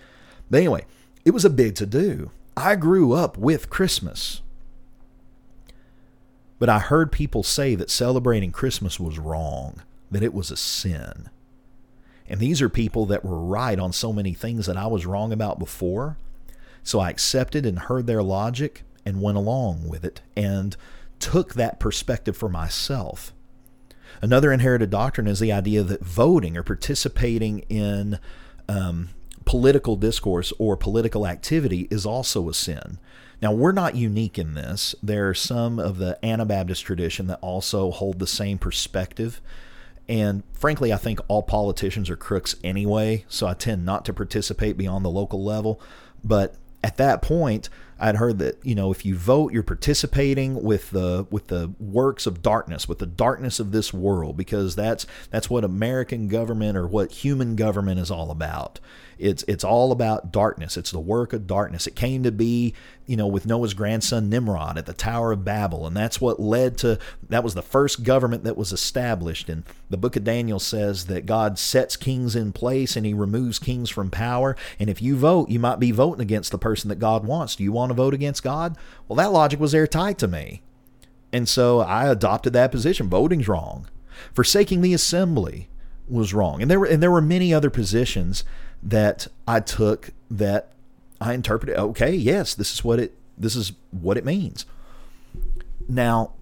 But 0.50 0.58
anyway, 0.58 0.84
it 1.24 1.30
was 1.30 1.44
a 1.44 1.50
big 1.50 1.76
to 1.76 1.86
do. 1.86 2.32
I 2.56 2.74
grew 2.76 3.12
up 3.12 3.38
with 3.38 3.70
Christmas. 3.70 4.42
But 6.58 6.68
I 6.68 6.80
heard 6.80 7.10
people 7.12 7.42
say 7.42 7.74
that 7.74 7.90
celebrating 7.90 8.50
Christmas 8.52 9.00
was 9.00 9.18
wrong, 9.18 9.82
that 10.10 10.22
it 10.22 10.34
was 10.34 10.50
a 10.50 10.56
sin. 10.56 11.30
And 12.28 12.40
these 12.40 12.62
are 12.62 12.68
people 12.68 13.06
that 13.06 13.24
were 13.24 13.38
right 13.38 13.78
on 13.78 13.92
so 13.92 14.12
many 14.12 14.32
things 14.32 14.66
that 14.66 14.76
I 14.76 14.86
was 14.86 15.06
wrong 15.06 15.32
about 15.32 15.58
before. 15.58 16.16
So 16.84 17.00
I 17.00 17.10
accepted 17.10 17.66
and 17.66 17.78
heard 17.78 18.06
their 18.06 18.22
logic 18.22 18.82
and 19.04 19.22
went 19.22 19.38
along 19.38 19.88
with 19.88 20.04
it. 20.04 20.20
And 20.36 20.76
took 21.22 21.54
that 21.54 21.78
perspective 21.78 22.36
for 22.36 22.48
myself. 22.48 23.32
Another 24.20 24.52
inherited 24.52 24.90
doctrine 24.90 25.28
is 25.28 25.38
the 25.38 25.52
idea 25.52 25.84
that 25.84 26.04
voting 26.04 26.56
or 26.56 26.64
participating 26.64 27.60
in 27.68 28.18
um, 28.68 29.10
political 29.44 29.94
discourse 29.94 30.52
or 30.58 30.76
political 30.76 31.24
activity 31.24 31.86
is 31.92 32.04
also 32.04 32.48
a 32.48 32.54
sin. 32.54 32.98
Now, 33.40 33.52
we're 33.52 33.72
not 33.72 33.94
unique 33.94 34.36
in 34.36 34.54
this. 34.54 34.96
There 35.00 35.28
are 35.28 35.34
some 35.34 35.78
of 35.78 35.98
the 35.98 36.18
Anabaptist 36.24 36.84
tradition 36.84 37.28
that 37.28 37.38
also 37.40 37.92
hold 37.92 38.18
the 38.18 38.26
same 38.26 38.58
perspective. 38.58 39.40
And 40.08 40.42
frankly, 40.52 40.92
I 40.92 40.96
think 40.96 41.20
all 41.28 41.44
politicians 41.44 42.10
are 42.10 42.16
crooks 42.16 42.56
anyway, 42.64 43.24
so 43.28 43.46
I 43.46 43.54
tend 43.54 43.86
not 43.86 44.04
to 44.06 44.12
participate 44.12 44.76
beyond 44.76 45.04
the 45.04 45.10
local 45.10 45.42
level. 45.42 45.80
But 46.24 46.56
at 46.82 46.96
that 46.96 47.22
point, 47.22 47.68
I'd 48.02 48.16
heard 48.16 48.40
that 48.40 48.58
you 48.64 48.74
know 48.74 48.90
if 48.90 49.06
you 49.06 49.14
vote, 49.14 49.52
you're 49.52 49.62
participating 49.62 50.60
with 50.62 50.90
the 50.90 51.26
with 51.30 51.46
the 51.46 51.72
works 51.78 52.26
of 52.26 52.42
darkness, 52.42 52.88
with 52.88 52.98
the 52.98 53.06
darkness 53.06 53.60
of 53.60 53.70
this 53.70 53.94
world, 53.94 54.36
because 54.36 54.74
that's 54.74 55.06
that's 55.30 55.48
what 55.48 55.62
American 55.62 56.26
government 56.26 56.76
or 56.76 56.88
what 56.88 57.12
human 57.12 57.54
government 57.54 58.00
is 58.00 58.10
all 58.10 58.32
about. 58.32 58.80
It's 59.18 59.44
it's 59.48 59.64
all 59.64 59.92
about 59.92 60.32
darkness. 60.32 60.76
It's 60.76 60.90
the 60.90 61.00
work 61.00 61.32
of 61.32 61.46
darkness. 61.46 61.86
It 61.86 61.96
came 61.96 62.22
to 62.22 62.32
be, 62.32 62.74
you 63.06 63.16
know, 63.16 63.26
with 63.26 63.46
Noah's 63.46 63.74
grandson 63.74 64.28
Nimrod 64.28 64.78
at 64.78 64.86
the 64.86 64.92
Tower 64.92 65.32
of 65.32 65.44
Babel, 65.44 65.86
and 65.86 65.96
that's 65.96 66.20
what 66.20 66.40
led 66.40 66.78
to 66.78 66.98
that 67.28 67.44
was 67.44 67.54
the 67.54 67.62
first 67.62 68.02
government 68.02 68.44
that 68.44 68.56
was 68.56 68.72
established. 68.72 69.48
And 69.48 69.64
the 69.90 69.96
book 69.96 70.16
of 70.16 70.24
Daniel 70.24 70.58
says 70.58 71.06
that 71.06 71.26
God 71.26 71.58
sets 71.58 71.96
kings 71.96 72.34
in 72.36 72.52
place 72.52 72.96
and 72.96 73.06
he 73.06 73.14
removes 73.14 73.58
kings 73.58 73.90
from 73.90 74.10
power. 74.10 74.56
And 74.78 74.88
if 74.90 75.02
you 75.02 75.16
vote, 75.16 75.50
you 75.50 75.58
might 75.58 75.80
be 75.80 75.90
voting 75.90 76.22
against 76.22 76.52
the 76.52 76.58
person 76.58 76.88
that 76.88 76.98
God 76.98 77.24
wants. 77.24 77.56
Do 77.56 77.64
you 77.64 77.72
want 77.72 77.90
to 77.90 77.94
vote 77.94 78.14
against 78.14 78.42
God? 78.42 78.76
Well, 79.08 79.16
that 79.16 79.32
logic 79.32 79.60
was 79.60 79.74
airtight 79.74 80.18
to 80.18 80.28
me. 80.28 80.62
And 81.32 81.48
so 81.48 81.80
I 81.80 82.08
adopted 82.08 82.52
that 82.52 82.70
position. 82.70 83.08
Voting's 83.08 83.48
wrong. 83.48 83.88
Forsaking 84.34 84.82
the 84.82 84.94
assembly 84.94 85.68
was 86.08 86.34
wrong. 86.34 86.60
And 86.60 86.70
there 86.70 86.80
were 86.80 86.86
and 86.86 87.02
there 87.02 87.10
were 87.10 87.22
many 87.22 87.54
other 87.54 87.70
positions 87.70 88.44
that 88.82 89.28
I 89.46 89.60
took 89.60 90.10
that 90.30 90.72
I 91.20 91.34
interpreted 91.34 91.76
okay, 91.76 92.14
yes, 92.14 92.54
this 92.54 92.72
is 92.72 92.82
what 92.84 92.98
it 92.98 93.14
this 93.38 93.56
is 93.56 93.72
what 93.90 94.16
it 94.16 94.24
means. 94.24 94.66
Now, 95.88 96.32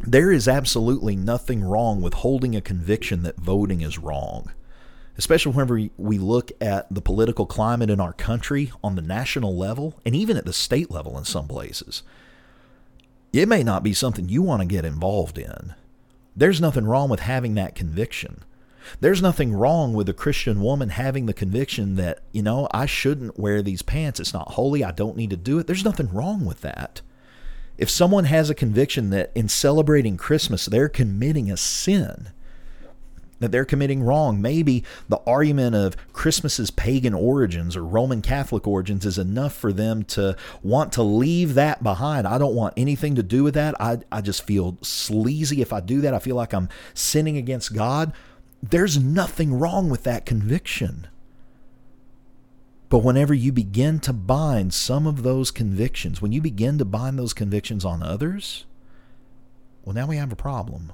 there 0.00 0.30
is 0.30 0.46
absolutely 0.46 1.16
nothing 1.16 1.62
wrong 1.62 2.00
with 2.00 2.14
holding 2.14 2.54
a 2.54 2.60
conviction 2.60 3.22
that 3.22 3.36
voting 3.36 3.80
is 3.80 3.98
wrong. 3.98 4.52
Especially 5.16 5.52
whenever 5.52 5.80
we 5.96 6.16
look 6.16 6.52
at 6.60 6.86
the 6.94 7.00
political 7.00 7.44
climate 7.44 7.90
in 7.90 8.00
our 8.00 8.12
country 8.12 8.70
on 8.84 8.94
the 8.94 9.02
national 9.02 9.56
level 9.56 9.98
and 10.06 10.14
even 10.14 10.36
at 10.36 10.44
the 10.44 10.52
state 10.52 10.92
level 10.92 11.18
in 11.18 11.24
some 11.24 11.48
places. 11.48 12.04
It 13.32 13.48
may 13.48 13.64
not 13.64 13.82
be 13.82 13.92
something 13.92 14.28
you 14.28 14.42
want 14.42 14.62
to 14.62 14.66
get 14.66 14.84
involved 14.84 15.36
in. 15.36 15.74
There's 16.36 16.60
nothing 16.60 16.84
wrong 16.84 17.08
with 17.08 17.20
having 17.20 17.54
that 17.56 17.74
conviction. 17.74 18.44
There's 19.00 19.22
nothing 19.22 19.52
wrong 19.52 19.92
with 19.92 20.08
a 20.08 20.14
Christian 20.14 20.62
woman 20.62 20.90
having 20.90 21.26
the 21.26 21.34
conviction 21.34 21.96
that, 21.96 22.20
you 22.32 22.42
know, 22.42 22.68
I 22.72 22.86
shouldn't 22.86 23.38
wear 23.38 23.62
these 23.62 23.82
pants. 23.82 24.20
It's 24.20 24.34
not 24.34 24.52
holy. 24.52 24.82
I 24.84 24.92
don't 24.92 25.16
need 25.16 25.30
to 25.30 25.36
do 25.36 25.58
it. 25.58 25.66
There's 25.66 25.84
nothing 25.84 26.12
wrong 26.12 26.44
with 26.44 26.60
that. 26.62 27.00
If 27.76 27.90
someone 27.90 28.24
has 28.24 28.50
a 28.50 28.54
conviction 28.54 29.10
that 29.10 29.30
in 29.34 29.48
celebrating 29.48 30.16
Christmas 30.16 30.66
they're 30.66 30.88
committing 30.88 31.50
a 31.50 31.56
sin, 31.56 32.30
that 33.40 33.52
they're 33.52 33.64
committing 33.64 34.02
wrong. 34.02 34.40
Maybe 34.40 34.84
the 35.08 35.20
argument 35.26 35.76
of 35.76 35.96
Christmas's 36.12 36.70
pagan 36.70 37.14
origins 37.14 37.76
or 37.76 37.84
Roman 37.84 38.22
Catholic 38.22 38.66
origins 38.66 39.06
is 39.06 39.18
enough 39.18 39.54
for 39.54 39.72
them 39.72 40.02
to 40.04 40.36
want 40.62 40.92
to 40.94 41.02
leave 41.02 41.54
that 41.54 41.82
behind. 41.82 42.26
I 42.26 42.38
don't 42.38 42.54
want 42.54 42.74
anything 42.76 43.14
to 43.14 43.22
do 43.22 43.44
with 43.44 43.54
that. 43.54 43.80
I, 43.80 43.98
I 44.10 44.20
just 44.20 44.44
feel 44.44 44.76
sleazy 44.82 45.62
if 45.62 45.72
I 45.72 45.80
do 45.80 46.00
that. 46.00 46.14
I 46.14 46.18
feel 46.18 46.36
like 46.36 46.52
I'm 46.52 46.68
sinning 46.94 47.36
against 47.36 47.74
God. 47.74 48.12
There's 48.62 48.98
nothing 48.98 49.58
wrong 49.58 49.88
with 49.88 50.02
that 50.04 50.26
conviction. 50.26 51.06
But 52.88 52.98
whenever 53.04 53.34
you 53.34 53.52
begin 53.52 54.00
to 54.00 54.12
bind 54.12 54.72
some 54.72 55.06
of 55.06 55.22
those 55.22 55.50
convictions, 55.50 56.22
when 56.22 56.32
you 56.32 56.40
begin 56.40 56.78
to 56.78 56.84
bind 56.84 57.18
those 57.18 57.34
convictions 57.34 57.84
on 57.84 58.02
others, 58.02 58.64
well, 59.84 59.94
now 59.94 60.06
we 60.06 60.16
have 60.16 60.32
a 60.32 60.36
problem. 60.36 60.92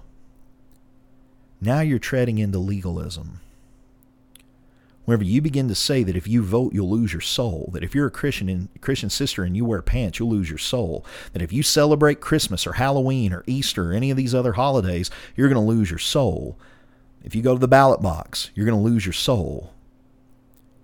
Now 1.60 1.80
you're 1.80 1.98
treading 1.98 2.38
into 2.38 2.58
legalism. 2.58 3.40
Whenever 5.04 5.24
you 5.24 5.42
begin 5.42 5.68
to 5.68 5.74
say 5.74 6.02
that 6.02 6.16
if 6.16 6.26
you 6.26 6.42
vote, 6.42 6.72
you'll 6.72 6.90
lose 6.90 7.12
your 7.12 7.20
soul, 7.20 7.70
that 7.74 7.84
if 7.84 7.94
you're 7.94 8.06
a 8.06 8.10
Christian 8.10 8.48
and 8.48 8.68
Christian 8.80 9.10
sister 9.10 9.44
and 9.44 9.56
you 9.56 9.64
wear 9.64 9.82
pants, 9.82 10.18
you'll 10.18 10.30
lose 10.30 10.48
your 10.48 10.58
soul, 10.58 11.04
that 11.32 11.42
if 11.42 11.52
you 11.52 11.62
celebrate 11.62 12.20
Christmas 12.20 12.66
or 12.66 12.72
Halloween 12.72 13.32
or 13.32 13.44
Easter 13.46 13.90
or 13.90 13.92
any 13.92 14.10
of 14.10 14.16
these 14.16 14.34
other 14.34 14.54
holidays, 14.54 15.10
you're 15.36 15.48
going 15.48 15.62
to 15.62 15.72
lose 15.72 15.90
your 15.90 15.98
soul, 15.98 16.56
if 17.24 17.34
you 17.34 17.42
go 17.42 17.54
to 17.54 17.60
the 17.60 17.66
ballot 17.66 18.02
box, 18.02 18.50
you're 18.54 18.66
going 18.66 18.78
to 18.78 18.84
lose 18.84 19.06
your 19.06 19.14
soul. 19.14 19.72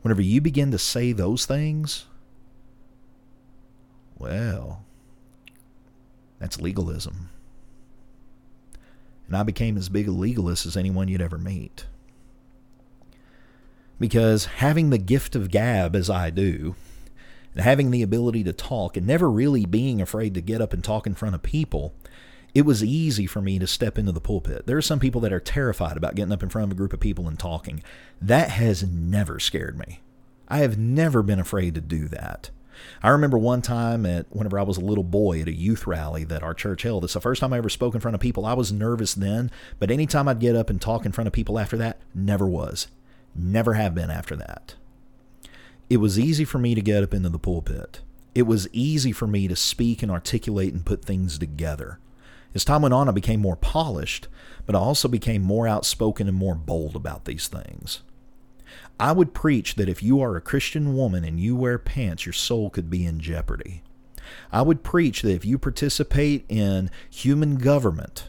Whenever 0.00 0.22
you 0.22 0.40
begin 0.40 0.70
to 0.70 0.78
say 0.78 1.12
those 1.12 1.44
things, 1.44 2.06
well, 4.18 4.84
that's 6.38 6.60
legalism. 6.60 7.28
And 9.26 9.36
I 9.36 9.42
became 9.42 9.76
as 9.76 9.90
big 9.90 10.08
a 10.08 10.12
legalist 10.12 10.64
as 10.64 10.76
anyone 10.76 11.08
you'd 11.08 11.20
ever 11.20 11.38
meet. 11.38 11.84
Because 14.00 14.46
having 14.46 14.88
the 14.88 14.98
gift 14.98 15.36
of 15.36 15.50
gab 15.50 15.94
as 15.94 16.08
I 16.08 16.30
do, 16.30 16.74
and 17.54 17.62
having 17.62 17.90
the 17.90 18.02
ability 18.02 18.42
to 18.44 18.52
talk, 18.54 18.96
and 18.96 19.06
never 19.06 19.30
really 19.30 19.66
being 19.66 20.00
afraid 20.00 20.32
to 20.34 20.40
get 20.40 20.62
up 20.62 20.72
and 20.72 20.82
talk 20.82 21.06
in 21.06 21.14
front 21.14 21.34
of 21.34 21.42
people, 21.42 21.94
it 22.54 22.62
was 22.62 22.82
easy 22.82 23.26
for 23.26 23.40
me 23.40 23.58
to 23.58 23.66
step 23.66 23.98
into 23.98 24.12
the 24.12 24.20
pulpit. 24.20 24.66
There 24.66 24.76
are 24.76 24.82
some 24.82 25.00
people 25.00 25.20
that 25.22 25.32
are 25.32 25.40
terrified 25.40 25.96
about 25.96 26.14
getting 26.14 26.32
up 26.32 26.42
in 26.42 26.48
front 26.48 26.66
of 26.66 26.72
a 26.72 26.78
group 26.78 26.92
of 26.92 27.00
people 27.00 27.28
and 27.28 27.38
talking. 27.38 27.82
That 28.20 28.50
has 28.50 28.82
never 28.82 29.38
scared 29.38 29.78
me. 29.78 30.00
I 30.48 30.58
have 30.58 30.76
never 30.76 31.22
been 31.22 31.38
afraid 31.38 31.74
to 31.76 31.80
do 31.80 32.08
that. 32.08 32.50
I 33.02 33.10
remember 33.10 33.38
one 33.38 33.62
time 33.62 34.06
at 34.06 34.26
whenever 34.30 34.58
I 34.58 34.62
was 34.62 34.78
a 34.78 34.84
little 34.84 35.04
boy 35.04 35.42
at 35.42 35.48
a 35.48 35.54
youth 35.54 35.86
rally 35.86 36.24
that 36.24 36.42
our 36.42 36.54
church 36.54 36.82
held. 36.82 37.04
It's 37.04 37.14
the 37.14 37.20
first 37.20 37.40
time 37.40 37.52
I 37.52 37.58
ever 37.58 37.68
spoke 37.68 37.94
in 37.94 38.00
front 38.00 38.14
of 38.14 38.20
people. 38.20 38.46
I 38.46 38.54
was 38.54 38.72
nervous 38.72 39.14
then, 39.14 39.50
but 39.78 39.90
anytime 39.90 40.28
I'd 40.28 40.40
get 40.40 40.56
up 40.56 40.70
and 40.70 40.80
talk 40.80 41.04
in 41.04 41.12
front 41.12 41.28
of 41.28 41.32
people 41.32 41.58
after 41.58 41.76
that, 41.76 42.00
never 42.14 42.46
was. 42.46 42.88
Never 43.34 43.74
have 43.74 43.94
been 43.94 44.10
after 44.10 44.34
that. 44.36 44.74
It 45.88 45.98
was 45.98 46.18
easy 46.18 46.44
for 46.44 46.58
me 46.58 46.74
to 46.74 46.80
get 46.80 47.02
up 47.02 47.14
into 47.14 47.28
the 47.28 47.38
pulpit. 47.38 48.00
It 48.34 48.42
was 48.42 48.68
easy 48.72 49.12
for 49.12 49.26
me 49.26 49.48
to 49.48 49.56
speak 49.56 50.02
and 50.02 50.10
articulate 50.10 50.72
and 50.72 50.86
put 50.86 51.04
things 51.04 51.38
together. 51.38 51.98
As 52.54 52.64
time 52.64 52.82
went 52.82 52.94
on, 52.94 53.08
I 53.08 53.12
became 53.12 53.40
more 53.40 53.56
polished, 53.56 54.28
but 54.66 54.74
I 54.74 54.78
also 54.78 55.08
became 55.08 55.42
more 55.42 55.68
outspoken 55.68 56.28
and 56.28 56.36
more 56.36 56.54
bold 56.54 56.96
about 56.96 57.24
these 57.24 57.48
things. 57.48 58.02
I 58.98 59.12
would 59.12 59.34
preach 59.34 59.76
that 59.76 59.88
if 59.88 60.02
you 60.02 60.20
are 60.20 60.36
a 60.36 60.40
Christian 60.40 60.94
woman 60.94 61.24
and 61.24 61.40
you 61.40 61.56
wear 61.56 61.78
pants, 61.78 62.26
your 62.26 62.32
soul 62.32 62.70
could 62.70 62.90
be 62.90 63.06
in 63.06 63.20
jeopardy. 63.20 63.82
I 64.52 64.62
would 64.62 64.82
preach 64.82 65.22
that 65.22 65.34
if 65.34 65.44
you 65.44 65.58
participate 65.58 66.44
in 66.48 66.90
human 67.08 67.56
government, 67.56 68.28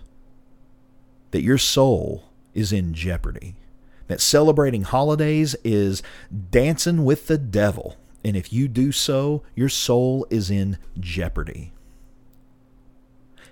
that 1.31 1.41
your 1.41 1.57
soul 1.57 2.29
is 2.53 2.71
in 2.71 2.93
jeopardy. 2.93 3.55
That 4.07 4.21
celebrating 4.21 4.83
holidays 4.83 5.55
is 5.63 6.03
dancing 6.49 7.05
with 7.05 7.27
the 7.27 7.37
devil. 7.37 7.97
And 8.23 8.35
if 8.35 8.51
you 8.51 8.67
do 8.67 8.91
so, 8.91 9.43
your 9.55 9.69
soul 9.69 10.27
is 10.29 10.51
in 10.51 10.77
jeopardy. 10.99 11.71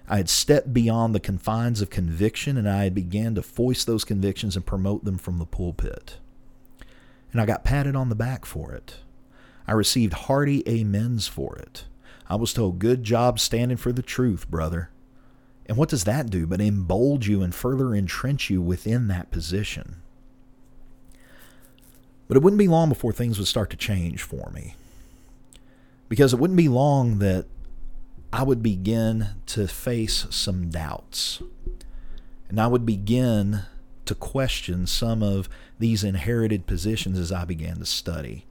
I 0.10 0.18
had 0.18 0.30
stepped 0.30 0.74
beyond 0.74 1.14
the 1.14 1.20
confines 1.20 1.82
of 1.82 1.92
conviction 1.92 2.58
and 2.58 2.68
I 2.68 2.86
had 2.86 2.96
began 2.96 3.36
to 3.36 3.44
foist 3.44 3.86
those 3.86 4.04
convictions 4.04 4.56
and 4.56 4.66
promote 4.66 5.06
them 5.06 5.20
from 5.20 5.38
the 5.38 5.46
pulpit. 5.46 6.18
And 7.32 7.40
I 7.40 7.46
got 7.46 7.64
patted 7.64 7.96
on 7.96 8.10
the 8.10 8.16
back 8.16 8.44
for 8.44 8.72
it. 8.74 8.98
I 9.68 9.74
received 9.74 10.14
hearty 10.14 10.66
amens 10.68 11.28
for 11.28 11.56
it. 11.58 11.86
I 12.28 12.36
was 12.36 12.54
told, 12.54 12.80
Good 12.80 13.04
job 13.04 13.40
standing 13.40 13.78
for 13.78 13.92
the 13.92 14.02
truth, 14.02 14.50
brother. 14.50 14.90
And 15.68 15.78
what 15.78 15.90
does 15.90 16.06
that 16.06 16.32
do 16.32 16.48
but 16.48 16.60
embolden 16.60 17.30
you 17.30 17.44
and 17.44 17.54
further 17.54 17.94
entrench 17.94 18.50
you 18.50 18.64
within 18.64 19.08
that 19.08 19.30
position? 19.30 19.98
But 22.28 22.38
it 22.38 22.44
wouldn't 22.44 22.58
be 22.58 22.68
long 22.68 22.90
before 22.90 23.14
things 23.14 23.38
would 23.38 23.48
start 23.48 23.70
to 23.70 23.78
change 23.78 24.24
for 24.24 24.50
me. 24.52 24.76
Because 26.08 26.34
it 26.34 26.40
wouldn't 26.40 26.58
be 26.58 26.68
long 26.68 27.20
that 27.20 27.46
I 28.32 28.44
would 28.44 28.62
begin 28.62 29.30
to 29.48 29.68
face 29.68 30.28
some 30.30 30.70
doubts. 30.70 31.42
And 32.48 32.60
I 32.60 32.68
would 32.68 32.86
begin 32.86 33.64
to 34.06 34.16
question 34.16 34.88
some 34.88 35.24
of 35.24 35.50
these 35.80 36.04
inherited 36.04 36.68
positions 36.68 37.18
as 37.18 37.32
I 37.32 37.46
began 37.46 37.78
to 37.78 37.86
study. 37.86 38.46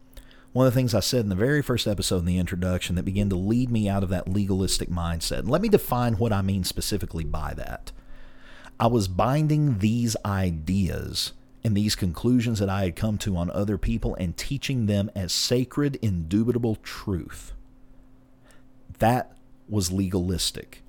One 0.53 0.67
of 0.67 0.73
the 0.73 0.79
things 0.79 0.95
I 0.95 1.01
said 1.01 1.21
in 1.21 1.29
the 1.29 1.35
very 1.35 1.63
first 1.63 1.87
episode 1.87 2.19
in 2.19 2.25
the 2.25 2.39
introduction 2.39 2.97
that 2.97 3.05
began 3.05 3.29
to 3.29 3.37
lead 3.37 3.71
me 3.71 3.89
out 3.89 4.03
of 4.03 4.09
that 4.09 4.29
legalistic 4.29 4.89
mindset. 4.89 5.41
And 5.41 5.51
let 5.51 5.61
me 5.63 5.69
define 5.69 6.15
what 6.15 6.33
I 6.33 6.43
mean 6.43 6.65
specifically 6.65 7.25
by 7.25 7.55
that. 7.55 7.93
I 8.81 8.87
was 8.87 9.09
binding 9.09 9.79
these 9.79 10.17
ideas 10.25 11.33
and 11.65 11.77
these 11.77 11.95
conclusions 11.95 12.61
that 12.61 12.69
I 12.69 12.85
had 12.85 12.97
come 12.97 13.19
to 13.19 13.37
on 13.37 13.51
other 13.51 13.79
people 13.79 14.15
and 14.15 14.37
teaching 14.37 14.87
them 14.87 15.11
as 15.15 15.33
sacred, 15.33 15.99
indubitable 16.01 16.77
truth. 16.77 17.53
That 18.99 19.38
was 19.71 19.93
legalistic 19.93 20.83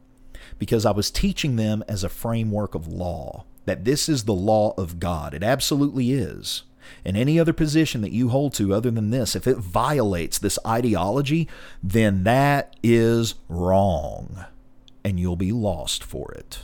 because 0.58 0.86
I 0.86 0.92
was 0.92 1.12
teaching 1.12 1.56
them 1.56 1.84
as 1.88 2.04
a 2.04 2.10
framework 2.10 2.76
of 2.76 2.88
law, 2.88 3.46
that 3.66 3.86
this 3.86 4.10
is 4.10 4.24
the 4.24 4.34
law 4.34 4.74
of 4.78 5.00
God. 5.00 5.34
It 5.34 5.44
absolutely 5.44 6.12
is. 6.12 6.64
And 7.06 7.16
any 7.16 7.40
other 7.40 7.54
position 7.54 8.02
that 8.02 8.12
you 8.12 8.30
hold 8.30 8.54
to 8.56 8.74
other 8.74 8.92
than 8.92 9.12
this, 9.12 9.36
if 9.36 9.48
it 9.48 9.58
violates 9.58 10.40
this 10.40 10.58
ideology, 10.66 11.48
then 11.84 12.24
that 12.24 12.76
is 12.84 13.36
wrong. 13.48 14.46
And 15.04 15.20
you'll 15.20 15.36
be 15.36 15.52
lost 15.52 16.04
for 16.04 16.32
it. 16.34 16.60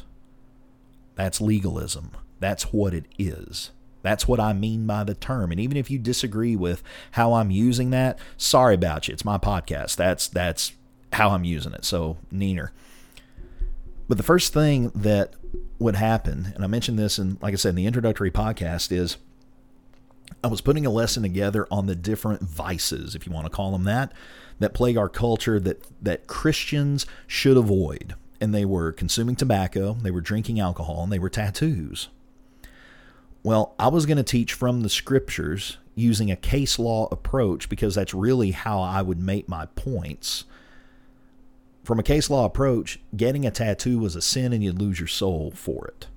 That's 1.15 1.39
legalism. 1.39 2.11
That's 2.39 2.73
what 2.73 2.93
it 2.93 3.05
is. 3.17 3.71
That's 4.01 4.27
what 4.27 4.39
I 4.39 4.53
mean 4.53 4.85
by 4.85 5.03
the 5.03 5.15
term. 5.15 5.51
And 5.51 5.59
even 5.59 5.77
if 5.77 5.89
you 5.89 5.97
disagree 5.97 6.55
with 6.55 6.83
how 7.11 7.33
I'm 7.33 7.49
using 7.49 7.89
that, 7.91 8.19
sorry 8.37 8.75
about 8.75 9.07
you. 9.07 9.13
It's 9.13 9.25
my 9.25 9.37
podcast. 9.37 9.95
That's 9.95 10.27
that's 10.27 10.73
how 11.13 11.29
I'm 11.29 11.43
using 11.43 11.73
it. 11.73 11.85
So, 11.85 12.17
neener. 12.33 12.69
But 14.07 14.17
the 14.17 14.23
first 14.23 14.53
thing 14.53 14.91
that 14.93 15.33
would 15.79 15.95
happen, 15.95 16.51
and 16.55 16.63
I 16.63 16.67
mentioned 16.67 16.99
this 16.99 17.17
in, 17.17 17.37
like 17.41 17.53
I 17.53 17.57
said, 17.57 17.69
in 17.69 17.75
the 17.75 17.87
introductory 17.87 18.31
podcast, 18.31 18.91
is 18.91 19.17
I 20.43 20.47
was 20.47 20.61
putting 20.61 20.85
a 20.85 20.91
lesson 20.91 21.23
together 21.23 21.67
on 21.71 21.87
the 21.87 21.95
different 21.95 22.41
vices, 22.41 23.15
if 23.15 23.25
you 23.25 23.31
want 23.31 23.45
to 23.45 23.51
call 23.51 23.71
them 23.71 23.83
that, 23.85 24.11
that 24.59 24.73
plague 24.73 24.97
our 24.97 25.09
culture 25.09 25.59
that, 25.59 25.85
that 26.01 26.27
Christians 26.27 27.05
should 27.27 27.57
avoid. 27.57 28.15
And 28.39 28.53
they 28.53 28.65
were 28.65 28.91
consuming 28.91 29.35
tobacco, 29.35 29.93
they 29.93 30.11
were 30.11 30.21
drinking 30.21 30.59
alcohol, 30.59 31.03
and 31.03 31.11
they 31.11 31.19
were 31.19 31.29
tattoos. 31.29 32.09
Well, 33.43 33.75
I 33.79 33.87
was 33.87 34.05
going 34.05 34.17
to 34.17 34.23
teach 34.23 34.53
from 34.53 34.81
the 34.81 34.89
scriptures 34.89 35.77
using 35.95 36.29
a 36.29 36.35
case 36.35 36.77
law 36.77 37.07
approach 37.11 37.69
because 37.69 37.95
that's 37.95 38.13
really 38.13 38.51
how 38.51 38.81
I 38.81 39.01
would 39.01 39.21
make 39.21 39.47
my 39.47 39.67
points 39.67 40.43
from 41.85 41.99
a 41.99 42.03
case 42.03 42.29
law 42.29 42.45
approach, 42.45 42.99
getting 43.15 43.45
a 43.45 43.51
tattoo 43.51 43.99
was 43.99 44.15
a 44.15 44.21
sin 44.21 44.51
and 44.51 44.63
you'd 44.63 44.79
lose 44.79 44.99
your 44.99 45.07
soul 45.07 45.51
for 45.51 45.87
it. 45.87 46.07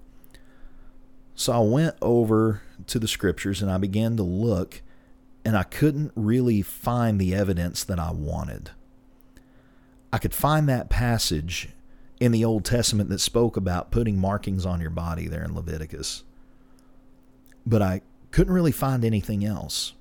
So 1.34 1.52
I 1.52 1.60
went 1.60 1.94
over 2.02 2.62
to 2.86 2.98
the 2.98 3.06
scriptures 3.06 3.62
and 3.62 3.70
I 3.70 3.78
began 3.78 4.16
to 4.16 4.22
look, 4.22 4.82
and 5.44 5.56
I 5.56 5.62
couldn't 5.62 6.10
really 6.16 6.62
find 6.62 7.20
the 7.20 7.34
evidence 7.34 7.84
that 7.84 7.98
I 7.98 8.10
wanted. 8.10 8.70
I 10.12 10.18
could 10.18 10.34
find 10.34 10.68
that 10.68 10.88
passage 10.88 11.68
in 12.18 12.32
the 12.32 12.44
Old 12.44 12.64
Testament 12.64 13.10
that 13.10 13.20
spoke 13.20 13.56
about 13.56 13.90
putting 13.90 14.18
markings 14.18 14.66
on 14.66 14.80
your 14.80 14.90
body 14.90 15.28
there 15.28 15.44
in 15.44 15.54
Leviticus, 15.54 16.24
but 17.66 17.82
I 17.82 18.00
couldn't 18.30 18.54
really 18.54 18.72
find 18.72 19.04
anything 19.04 19.44
else. 19.44 19.92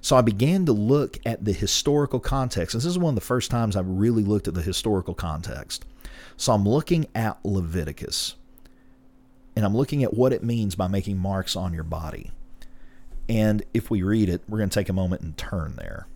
So 0.00 0.16
I 0.16 0.22
began 0.22 0.66
to 0.66 0.72
look 0.72 1.18
at 1.26 1.44
the 1.44 1.52
historical 1.52 2.20
context. 2.20 2.74
This 2.74 2.84
is 2.84 2.98
one 2.98 3.12
of 3.12 3.14
the 3.14 3.26
first 3.26 3.50
times 3.50 3.76
I've 3.76 3.88
really 3.88 4.22
looked 4.22 4.48
at 4.48 4.54
the 4.54 4.62
historical 4.62 5.14
context. 5.14 5.84
So 6.36 6.52
I'm 6.52 6.68
looking 6.68 7.06
at 7.14 7.44
Leviticus 7.44 8.36
and 9.56 9.64
I'm 9.64 9.76
looking 9.76 10.04
at 10.04 10.14
what 10.14 10.32
it 10.32 10.44
means 10.44 10.76
by 10.76 10.86
making 10.86 11.18
marks 11.18 11.56
on 11.56 11.74
your 11.74 11.82
body. 11.82 12.30
And 13.28 13.64
if 13.74 13.90
we 13.90 14.02
read 14.02 14.28
it, 14.28 14.42
we're 14.48 14.58
going 14.58 14.70
to 14.70 14.74
take 14.74 14.88
a 14.88 14.92
moment 14.92 15.22
and 15.22 15.36
turn 15.36 15.74
there. 15.76 16.06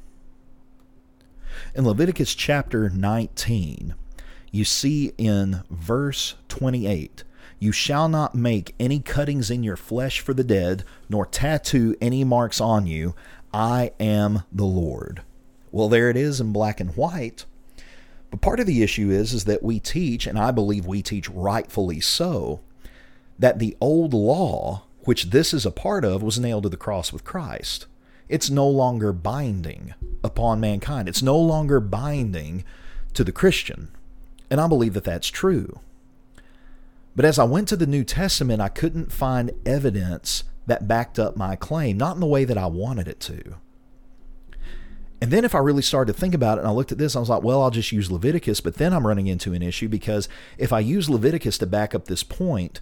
In 1.74 1.84
Leviticus 1.84 2.34
chapter 2.34 2.88
19, 2.88 3.94
you 4.52 4.64
see 4.64 5.12
in 5.18 5.62
verse 5.70 6.36
28 6.48 7.24
You 7.58 7.72
shall 7.72 8.08
not 8.08 8.34
make 8.34 8.74
any 8.78 9.00
cuttings 9.00 9.50
in 9.50 9.62
your 9.62 9.76
flesh 9.76 10.20
for 10.20 10.32
the 10.32 10.44
dead, 10.44 10.84
nor 11.08 11.26
tattoo 11.26 11.96
any 12.00 12.22
marks 12.22 12.60
on 12.60 12.86
you. 12.86 13.14
I 13.52 13.92
am 14.00 14.44
the 14.50 14.64
Lord. 14.64 15.22
Well, 15.70 15.88
there 15.88 16.10
it 16.10 16.16
is 16.16 16.40
in 16.40 16.52
black 16.52 16.80
and 16.80 16.96
white. 16.96 17.44
But 18.30 18.40
part 18.40 18.60
of 18.60 18.66
the 18.66 18.82
issue 18.82 19.10
is, 19.10 19.32
is 19.34 19.44
that 19.44 19.62
we 19.62 19.78
teach, 19.78 20.26
and 20.26 20.38
I 20.38 20.50
believe 20.50 20.86
we 20.86 21.02
teach 21.02 21.28
rightfully 21.28 22.00
so, 22.00 22.60
that 23.38 23.58
the 23.58 23.76
old 23.80 24.14
law, 24.14 24.84
which 25.04 25.30
this 25.30 25.52
is 25.52 25.66
a 25.66 25.70
part 25.70 26.04
of, 26.04 26.22
was 26.22 26.38
nailed 26.38 26.62
to 26.62 26.68
the 26.68 26.76
cross 26.76 27.12
with 27.12 27.24
Christ. 27.24 27.86
It's 28.28 28.48
no 28.48 28.66
longer 28.68 29.12
binding 29.12 29.94
upon 30.24 30.60
mankind. 30.60 31.08
It's 31.08 31.22
no 31.22 31.38
longer 31.38 31.80
binding 31.80 32.64
to 33.12 33.24
the 33.24 33.32
Christian. 33.32 33.88
And 34.50 34.60
I 34.60 34.66
believe 34.66 34.94
that 34.94 35.04
that's 35.04 35.28
true. 35.28 35.80
But 37.14 37.26
as 37.26 37.38
I 37.38 37.44
went 37.44 37.68
to 37.68 37.76
the 37.76 37.86
New 37.86 38.04
Testament, 38.04 38.62
I 38.62 38.68
couldn't 38.68 39.12
find 39.12 39.50
evidence 39.66 40.44
that 40.66 40.88
backed 40.88 41.18
up 41.18 41.36
my 41.36 41.56
claim, 41.56 41.96
not 41.96 42.14
in 42.14 42.20
the 42.20 42.26
way 42.26 42.44
that 42.44 42.58
I 42.58 42.66
wanted 42.66 43.08
it 43.08 43.20
to. 43.20 43.56
And 45.20 45.30
then 45.30 45.44
if 45.44 45.54
I 45.54 45.58
really 45.58 45.82
started 45.82 46.12
to 46.12 46.18
think 46.18 46.34
about 46.34 46.58
it 46.58 46.62
and 46.62 46.68
I 46.68 46.72
looked 46.72 46.90
at 46.90 46.98
this, 46.98 47.14
I 47.14 47.20
was 47.20 47.28
like, 47.28 47.44
well, 47.44 47.62
I'll 47.62 47.70
just 47.70 47.92
use 47.92 48.10
Leviticus. 48.10 48.60
But 48.60 48.74
then 48.74 48.92
I'm 48.92 49.06
running 49.06 49.28
into 49.28 49.52
an 49.52 49.62
issue 49.62 49.88
because 49.88 50.28
if 50.58 50.72
I 50.72 50.80
use 50.80 51.08
Leviticus 51.08 51.58
to 51.58 51.66
back 51.66 51.94
up 51.94 52.06
this 52.06 52.24
point, 52.24 52.80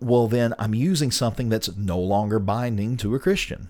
well, 0.00 0.28
then 0.28 0.54
I'm 0.58 0.74
using 0.74 1.10
something 1.10 1.50
that's 1.50 1.76
no 1.76 1.98
longer 1.98 2.38
binding 2.38 2.96
to 2.98 3.14
a 3.14 3.18
Christian. 3.18 3.68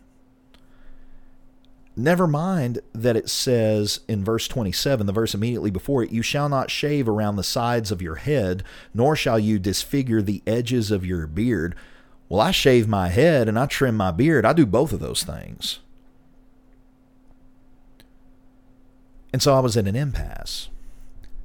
Never 1.96 2.28
mind 2.28 2.78
that 2.92 3.16
it 3.16 3.28
says 3.28 3.98
in 4.06 4.24
verse 4.24 4.46
27, 4.46 5.04
the 5.04 5.12
verse 5.12 5.34
immediately 5.34 5.72
before 5.72 6.04
it, 6.04 6.12
You 6.12 6.22
shall 6.22 6.48
not 6.48 6.70
shave 6.70 7.08
around 7.08 7.34
the 7.34 7.42
sides 7.42 7.90
of 7.90 8.00
your 8.00 8.14
head, 8.14 8.62
nor 8.94 9.16
shall 9.16 9.40
you 9.40 9.58
disfigure 9.58 10.22
the 10.22 10.40
edges 10.46 10.92
of 10.92 11.04
your 11.04 11.26
beard. 11.26 11.74
Well, 12.28 12.40
I 12.40 12.50
shave 12.50 12.86
my 12.86 13.08
head 13.08 13.48
and 13.48 13.58
I 13.58 13.66
trim 13.66 13.96
my 13.96 14.10
beard. 14.10 14.44
I 14.44 14.52
do 14.52 14.66
both 14.66 14.92
of 14.92 15.00
those 15.00 15.22
things. 15.22 15.80
And 19.32 19.42
so 19.42 19.54
I 19.54 19.60
was 19.60 19.76
at 19.76 19.86
an 19.86 19.96
impasse. 19.96 20.68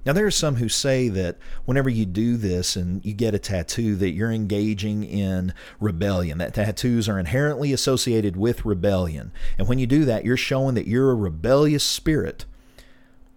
Now, 0.05 0.11
there 0.11 0.25
are 0.25 0.31
some 0.31 0.55
who 0.55 0.67
say 0.67 1.07
that 1.09 1.38
whenever 1.63 1.89
you 1.89 2.05
do 2.05 2.36
this 2.36 2.75
and 2.75 3.03
you 3.05 3.13
get 3.13 3.34
a 3.34 3.39
tattoo, 3.39 3.95
that 3.95 4.11
you're 4.11 4.31
engaging 4.31 5.05
in 5.05 5.53
rebellion, 5.79 6.39
that 6.39 6.53
tattoos 6.53 7.07
are 7.07 7.17
inherently 7.17 7.71
associated 7.71 8.36
with 8.36 8.65
rebellion. 8.65 9.31
And 9.57 9.69
when 9.69 9.79
you 9.79 9.88
do 9.88 10.03
that, 10.03 10.25
you're 10.25 10.36
showing 10.36 10.75
that 10.75 10.88
you're 10.88 11.11
a 11.11 11.15
rebellious 11.15 11.86
spirit. 11.86 12.43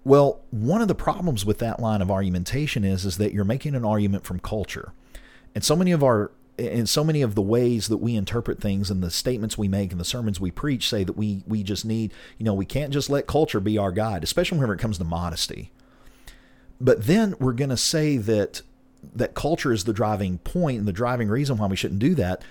Well, 0.03 0.41
one 0.51 0.83
of 0.83 0.89
the 0.89 0.95
problems 0.95 1.45
with 1.45 1.59
that 1.59 1.79
line 1.79 2.03
of 2.03 2.11
argumentation 2.11 2.85
is 2.85 3.05
is 3.05 3.19
that 3.19 3.33
you're 3.33 3.45
making 3.45 3.77
an 3.77 3.85
argument 3.85 4.25
from 4.25 4.41
culture. 4.41 4.93
And 5.55 5.63
so 5.63 5.77
many 5.77 5.93
of 5.93 6.03
our 6.03 6.33
in 6.59 6.87
so 6.87 7.05
many 7.05 7.23
of 7.23 7.35
the 7.35 7.43
ways 7.43 7.89
that 7.89 7.99
we 7.99 8.17
interpret 8.17 8.61
things 8.61 8.91
and 8.91 9.03
the 9.03 9.11
statements 9.11 9.59
we 9.59 9.69
make 9.69 9.93
and 9.93 10.01
the 10.01 10.05
sermons 10.05 10.41
we 10.41 10.51
preach 10.51 10.89
say 10.89 11.05
that 11.05 11.17
we 11.17 11.43
we 11.47 11.63
just 11.63 11.85
need, 11.85 12.13
you 12.39 12.45
know, 12.45 12.55
we 12.55 12.65
can't 12.65 12.93
just 12.93 13.11
let 13.11 13.27
culture 13.27 13.61
be 13.61 13.79
our 13.79 13.93
guide, 13.93 14.25
especially 14.25 14.59
whenever 14.59 14.75
it 14.75 14.81
comes 14.81 14.99
to 14.99 15.05
modesty. 15.05 15.71
But 16.81 17.07
then 17.07 17.35
we're 17.39 17.53
going 17.53 17.71
to 17.71 17.77
say 17.77 18.17
that 18.17 18.63
that 19.15 19.35
culture 19.35 19.73
is 19.73 19.85
the 19.85 19.93
driving 19.93 20.39
point 20.39 20.79
and 20.79 20.89
the 20.89 20.93
driving 20.93 21.29
reason 21.29 21.59
why 21.59 21.67
we 21.67 21.77
shouldn't 21.77 22.01
do 22.01 22.15
that. 22.15 22.43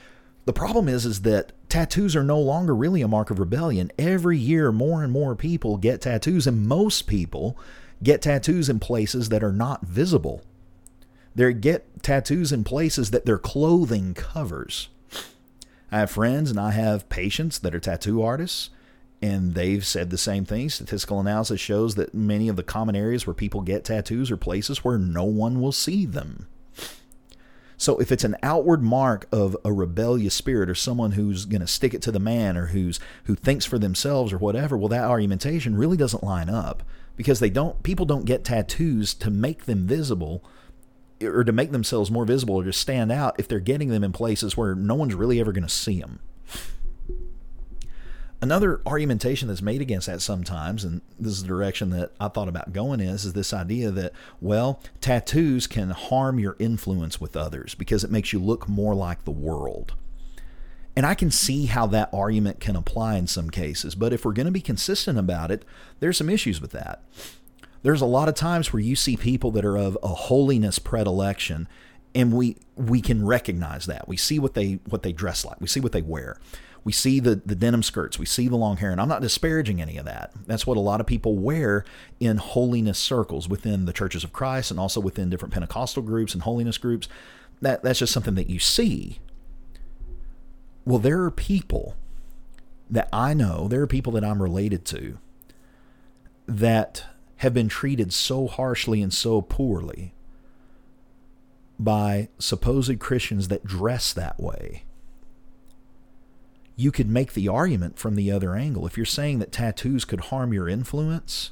The 0.45 0.53
problem 0.53 0.87
is 0.87 1.05
is 1.05 1.21
that 1.23 1.51
tattoos 1.69 2.15
are 2.15 2.23
no 2.23 2.39
longer 2.39 2.75
really 2.75 3.01
a 3.01 3.07
mark 3.07 3.31
of 3.31 3.39
rebellion. 3.39 3.91
Every 3.97 4.37
year 4.37 4.71
more 4.71 5.03
and 5.03 5.11
more 5.11 5.35
people 5.35 5.77
get 5.77 6.01
tattoos 6.01 6.47
and 6.47 6.67
most 6.67 7.07
people 7.07 7.57
get 8.03 8.21
tattoos 8.21 8.69
in 8.69 8.79
places 8.79 9.29
that 9.29 9.43
are 9.43 9.51
not 9.51 9.85
visible. 9.85 10.43
They 11.35 11.53
get 11.53 12.01
tattoos 12.01 12.51
in 12.51 12.63
places 12.63 13.11
that 13.11 13.25
their 13.25 13.37
clothing 13.37 14.13
covers. 14.13 14.87
I 15.91 15.99
have 15.99 16.11
friends 16.11 16.49
and 16.49 16.59
I 16.59 16.71
have 16.71 17.09
patients 17.09 17.59
that 17.59 17.75
are 17.75 17.79
tattoo 17.79 18.21
artists, 18.21 18.69
and 19.21 19.53
they've 19.53 19.85
said 19.85 20.09
the 20.09 20.17
same 20.17 20.45
thing. 20.45 20.69
Statistical 20.69 21.19
analysis 21.19 21.59
shows 21.59 21.95
that 21.95 22.13
many 22.13 22.47
of 22.47 22.55
the 22.55 22.63
common 22.63 22.95
areas 22.95 23.27
where 23.27 23.33
people 23.33 23.61
get 23.61 23.83
tattoos 23.83 24.31
are 24.31 24.37
places 24.37 24.83
where 24.83 24.97
no 24.97 25.25
one 25.25 25.61
will 25.61 25.71
see 25.71 26.05
them. 26.05 26.47
So 27.77 27.97
if 27.97 28.11
it's 28.11 28.23
an 28.23 28.37
outward 28.41 28.81
mark 28.81 29.27
of 29.31 29.57
a 29.65 29.73
rebellious 29.73 30.33
spirit 30.33 30.69
or 30.69 30.75
someone 30.75 31.11
who's 31.11 31.45
going 31.45 31.61
to 31.61 31.67
stick 31.67 31.93
it 31.93 32.01
to 32.03 32.11
the 32.11 32.19
man 32.19 32.55
or 32.55 32.67
who's 32.67 32.99
who 33.25 33.35
thinks 33.35 33.65
for 33.65 33.77
themselves 33.77 34.31
or 34.31 34.37
whatever, 34.37 34.77
well 34.77 34.87
that 34.89 35.03
argumentation 35.03 35.75
really 35.75 35.97
doesn't 35.97 36.23
line 36.23 36.49
up 36.49 36.83
because 37.17 37.39
they 37.39 37.49
don't 37.49 37.83
people 37.83 38.05
don't 38.05 38.25
get 38.25 38.45
tattoos 38.45 39.13
to 39.15 39.29
make 39.29 39.65
them 39.65 39.85
visible 39.87 40.43
or 41.21 41.43
to 41.43 41.51
make 41.51 41.71
themselves 41.71 42.11
more 42.11 42.25
visible 42.25 42.55
or 42.55 42.63
to 42.63 42.73
stand 42.73 43.11
out 43.11 43.39
if 43.39 43.47
they're 43.47 43.59
getting 43.59 43.89
them 43.89 44.03
in 44.03 44.11
places 44.11 44.57
where 44.57 44.75
no 44.75 44.95
one's 44.95 45.13
really 45.13 45.39
ever 45.39 45.51
going 45.51 45.63
to 45.63 45.69
see 45.69 45.99
them. 45.99 46.19
Another 48.41 48.81
argumentation 48.85 49.47
that's 49.47 49.61
made 49.61 49.81
against 49.81 50.07
that 50.07 50.21
sometimes, 50.21 50.83
and 50.83 51.01
this 51.17 51.33
is 51.33 51.41
the 51.41 51.47
direction 51.47 51.89
that 51.91 52.11
I 52.19 52.27
thought 52.27 52.49
about 52.49 52.73
going 52.73 52.99
is, 52.99 53.25
is 53.25 53.33
this 53.33 53.53
idea 53.53 53.89
that, 53.91 54.11
well, 54.41 54.81
tattoos 54.99 55.67
can 55.67 55.91
harm 55.91 56.37
your 56.37 56.55
influence 56.59 57.19
with 57.19 57.35
others 57.35 57.75
because 57.75 58.03
it 58.03 58.11
makes 58.11 58.33
you 58.33 58.39
look 58.39 58.67
more 58.67 58.93
like 58.93 59.23
the 59.23 59.31
world. 59.31 59.93
And 60.97 61.05
I 61.05 61.15
can 61.15 61.31
see 61.31 61.65
how 61.65 61.87
that 61.87 62.09
argument 62.13 62.59
can 62.59 62.75
apply 62.75 63.15
in 63.15 63.27
some 63.27 63.49
cases, 63.49 63.95
but 63.95 64.13
if 64.13 64.25
we're 64.25 64.33
going 64.33 64.45
to 64.45 64.51
be 64.51 64.61
consistent 64.61 65.17
about 65.17 65.49
it, 65.49 65.65
there's 65.99 66.17
some 66.17 66.29
issues 66.29 66.61
with 66.61 66.71
that 66.71 67.03
there's 67.85 68.01
a 68.01 68.05
lot 68.07 68.27
of 68.27 68.33
times 68.33 68.73
where 68.73 68.81
you 68.81 68.95
see 68.95 69.15
people 69.15 69.51
that 69.51 69.63
are 69.63 69.77
of 69.77 69.95
a 70.01 70.07
holiness 70.07 70.79
predilection 70.79 71.67
and 72.15 72.33
we 72.33 72.57
we 72.75 72.99
can 72.99 73.23
recognize 73.23 73.85
that. 73.85 74.07
We 74.07 74.17
see 74.17 74.39
what 74.39 74.55
they 74.55 74.79
what 74.89 75.03
they 75.03 75.13
dress 75.13 75.45
like. 75.45 75.61
We 75.61 75.67
see 75.67 75.79
what 75.79 75.91
they 75.91 76.01
wear. 76.01 76.39
We 76.83 76.91
see 76.91 77.19
the 77.19 77.35
the 77.45 77.53
denim 77.53 77.83
skirts. 77.83 78.17
We 78.17 78.25
see 78.25 78.47
the 78.47 78.55
long 78.55 78.77
hair. 78.77 78.89
And 78.89 78.99
i'm 78.99 79.07
not 79.07 79.21
disparaging 79.21 79.83
any 79.83 79.97
of 79.97 80.05
that. 80.05 80.31
That's 80.47 80.65
what 80.65 80.77
a 80.77 80.79
lot 80.79 80.99
of 80.99 81.05
people 81.05 81.37
wear 81.37 81.85
in 82.19 82.37
holiness 82.37 82.97
circles 82.97 83.47
within 83.47 83.85
the 83.85 83.93
churches 83.93 84.23
of 84.23 84.33
christ 84.33 84.71
and 84.71 84.79
also 84.79 84.99
within 84.99 85.29
different 85.29 85.53
pentecostal 85.53 86.01
groups 86.01 86.33
and 86.33 86.41
holiness 86.41 86.79
groups. 86.79 87.07
That 87.61 87.83
that's 87.83 87.99
just 87.99 88.13
something 88.13 88.33
that 88.33 88.49
you 88.49 88.57
see. 88.57 89.19
Well 90.85 90.97
there 90.97 91.21
are 91.21 91.29
people 91.29 91.95
that 92.89 93.09
i 93.13 93.35
know 93.35 93.67
there 93.67 93.83
are 93.83 93.87
people 93.87 94.13
that 94.13 94.23
i'm 94.23 94.41
related 94.41 94.85
to 94.85 95.19
that 96.47 97.14
have 97.37 97.53
been 97.53 97.67
treated 97.67 98.13
so 98.13 98.47
harshly 98.47 99.01
and 99.01 99.13
so 99.13 99.41
poorly 99.41 100.13
by 101.77 102.29
supposed 102.39 102.99
Christians 102.99 103.49
that 103.49 103.65
dress 103.65 104.13
that 104.13 104.39
way. 104.39 104.83
You 106.77 106.91
could 106.91 107.09
make 107.09 107.33
the 107.33 107.47
argument 107.47 107.97
from 107.97 108.15
the 108.15 108.31
other 108.31 108.55
angle. 108.55 108.85
If 108.85 108.97
you're 108.97 109.05
saying 109.05 109.39
that 109.39 109.51
tattoos 109.51 110.05
could 110.05 110.21
harm 110.21 110.53
your 110.53 110.69
influence, 110.69 111.51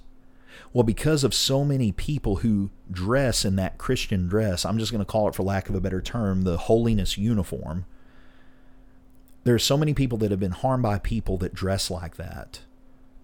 well, 0.71 0.83
because 0.83 1.23
of 1.23 1.33
so 1.33 1.63
many 1.63 1.91
people 1.91 2.37
who 2.37 2.71
dress 2.91 3.45
in 3.45 3.55
that 3.57 3.77
Christian 3.77 4.27
dress, 4.27 4.65
I'm 4.65 4.79
just 4.79 4.91
going 4.91 5.03
to 5.03 5.09
call 5.09 5.27
it, 5.27 5.35
for 5.35 5.43
lack 5.43 5.69
of 5.69 5.75
a 5.75 5.81
better 5.81 6.01
term, 6.01 6.43
the 6.43 6.57
holiness 6.57 7.17
uniform. 7.17 7.85
There 9.43 9.55
are 9.55 9.59
so 9.59 9.77
many 9.77 9.93
people 9.93 10.17
that 10.19 10.31
have 10.31 10.39
been 10.39 10.51
harmed 10.51 10.83
by 10.83 10.99
people 10.99 11.37
that 11.39 11.53
dress 11.53 11.91
like 11.91 12.15
that 12.15 12.61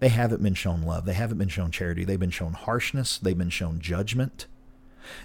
they 0.00 0.08
haven't 0.08 0.42
been 0.42 0.54
shown 0.54 0.82
love. 0.82 1.04
They 1.04 1.12
haven't 1.12 1.38
been 1.38 1.48
shown 1.48 1.70
charity. 1.70 2.04
They've 2.04 2.18
been 2.18 2.30
shown 2.30 2.54
harshness. 2.54 3.18
They've 3.18 3.36
been 3.38 3.50
shown 3.50 3.80
judgment. 3.80 4.46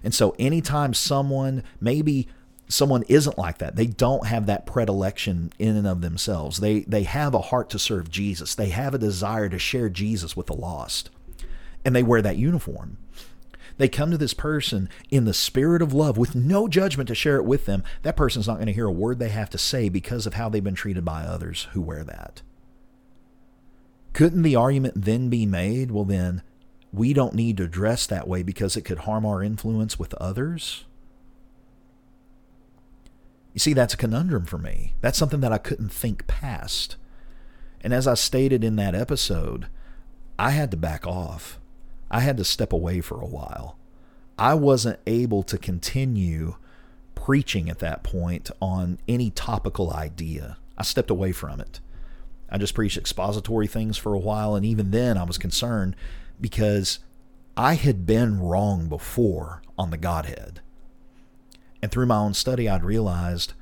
And 0.04 0.14
so, 0.14 0.36
anytime 0.38 0.94
someone, 0.94 1.64
maybe 1.80 2.28
someone 2.68 3.04
isn't 3.04 3.38
like 3.38 3.60
that, 3.60 3.76
they 3.76 3.88
don't 3.88 4.28
have 4.28 4.46
that 4.48 4.66
predilection 4.66 5.52
in 5.60 5.76
and 5.76 5.88
of 5.88 6.02
themselves. 6.02 6.60
They, 6.60 6.82
they 6.82 7.04
have 7.04 7.34
a 7.34 7.42
heart 7.42 7.70
to 7.72 7.80
serve 7.80 8.10
Jesus, 8.10 8.56
they 8.56 8.70
have 8.70 8.94
a 8.94 9.00
desire 9.00 9.50
to 9.50 9.60
share 9.60 9.90
Jesus 9.90 10.36
with 10.36 10.48
the 10.48 10.56
lost, 10.56 11.10
and 11.84 11.96
they 11.96 12.04
wear 12.04 12.22
that 12.22 12.38
uniform. 12.38 12.98
They 13.78 13.90
come 13.90 14.10
to 14.12 14.18
this 14.18 14.34
person 14.34 14.88
in 15.10 15.26
the 15.26 15.34
spirit 15.34 15.82
of 15.82 15.94
love 15.94 16.18
with 16.18 16.34
no 16.34 16.70
judgment 16.70 17.08
to 17.10 17.16
share 17.16 17.36
it 17.36 17.46
with 17.46 17.66
them. 17.66 17.84
That 18.04 18.16
person's 18.16 18.48
not 18.48 18.56
going 18.56 18.68
to 18.68 18.74
hear 18.74 18.88
a 18.88 18.92
word 18.92 19.20
they 19.20 19.30
have 19.30 19.50
to 19.50 19.58
say 19.58 19.90
because 19.90 20.26
of 20.26 20.36
how 20.36 20.48
they've 20.48 20.64
been 20.64 20.76
treated 20.76 21.04
by 21.04 21.24
others 21.24 21.68
who 21.74 21.82
wear 21.82 22.06
that. 22.06 22.42
Couldn't 24.16 24.44
the 24.44 24.56
argument 24.56 24.94
then 24.96 25.28
be 25.28 25.46
made, 25.46 25.92
well, 25.92 26.06
then 26.06 26.42
we 26.94 27.12
don't 27.12 27.36
need 27.36 27.58
to 27.58 27.68
dress 27.68 28.08
that 28.08 28.30
way 28.30 28.44
because 28.44 28.78
it 28.78 28.84
could 28.84 29.00
harm 29.00 29.26
our 29.26 29.44
influence 29.44 30.00
with 30.00 30.14
others? 30.14 30.86
You 33.54 33.60
see, 33.60 33.74
that's 33.74 33.94
a 33.94 33.98
conundrum 33.98 34.46
for 34.46 34.58
me. 34.58 34.94
That's 35.02 35.18
something 35.18 35.42
that 35.42 35.52
I 35.52 35.58
couldn't 35.58 35.92
think 35.92 36.28
past. 36.28 36.96
And 37.82 37.94
as 37.94 38.08
I 38.08 38.14
stated 38.14 38.64
in 38.64 38.78
that 38.78 38.96
episode, 38.96 39.68
I 40.40 40.52
had 40.52 40.72
to 40.72 40.78
back 40.78 41.06
off. 41.06 41.60
I 42.10 42.22
had 42.22 42.38
to 42.38 42.46
step 42.46 42.72
away 42.72 43.02
for 43.02 43.20
a 43.20 43.28
while. 43.28 43.78
I 44.40 44.54
wasn't 44.54 45.02
able 45.06 45.44
to 45.44 45.58
continue 45.58 46.56
preaching 47.16 47.70
at 47.70 47.80
that 47.80 48.02
point 48.04 48.50
on 48.62 48.98
any 49.10 49.30
topical 49.30 49.92
idea. 49.92 50.56
I 50.78 50.84
stepped 50.84 51.10
away 51.10 51.34
from 51.34 51.60
it. 51.60 51.82
I 52.56 52.58
just 52.58 52.74
preached 52.74 52.96
expository 52.96 53.68
things 53.68 53.98
for 53.98 54.14
a 54.14 54.18
while, 54.18 54.56
and 54.56 54.66
even 54.66 54.92
then 54.92 55.18
I 55.18 55.24
was 55.24 55.38
concerned 55.38 55.94
because 56.40 57.00
I 57.58 57.74
had 57.74 58.06
been 58.06 58.40
wrong 58.40 58.88
before 58.88 59.62
on 59.78 59.92
the 59.92 59.98
Godhead. 59.98 60.62
And 61.82 61.92
through 61.92 62.06
my 62.06 62.16
own 62.16 62.34
study, 62.34 62.70
I'd 62.70 62.86
realized 62.86 63.56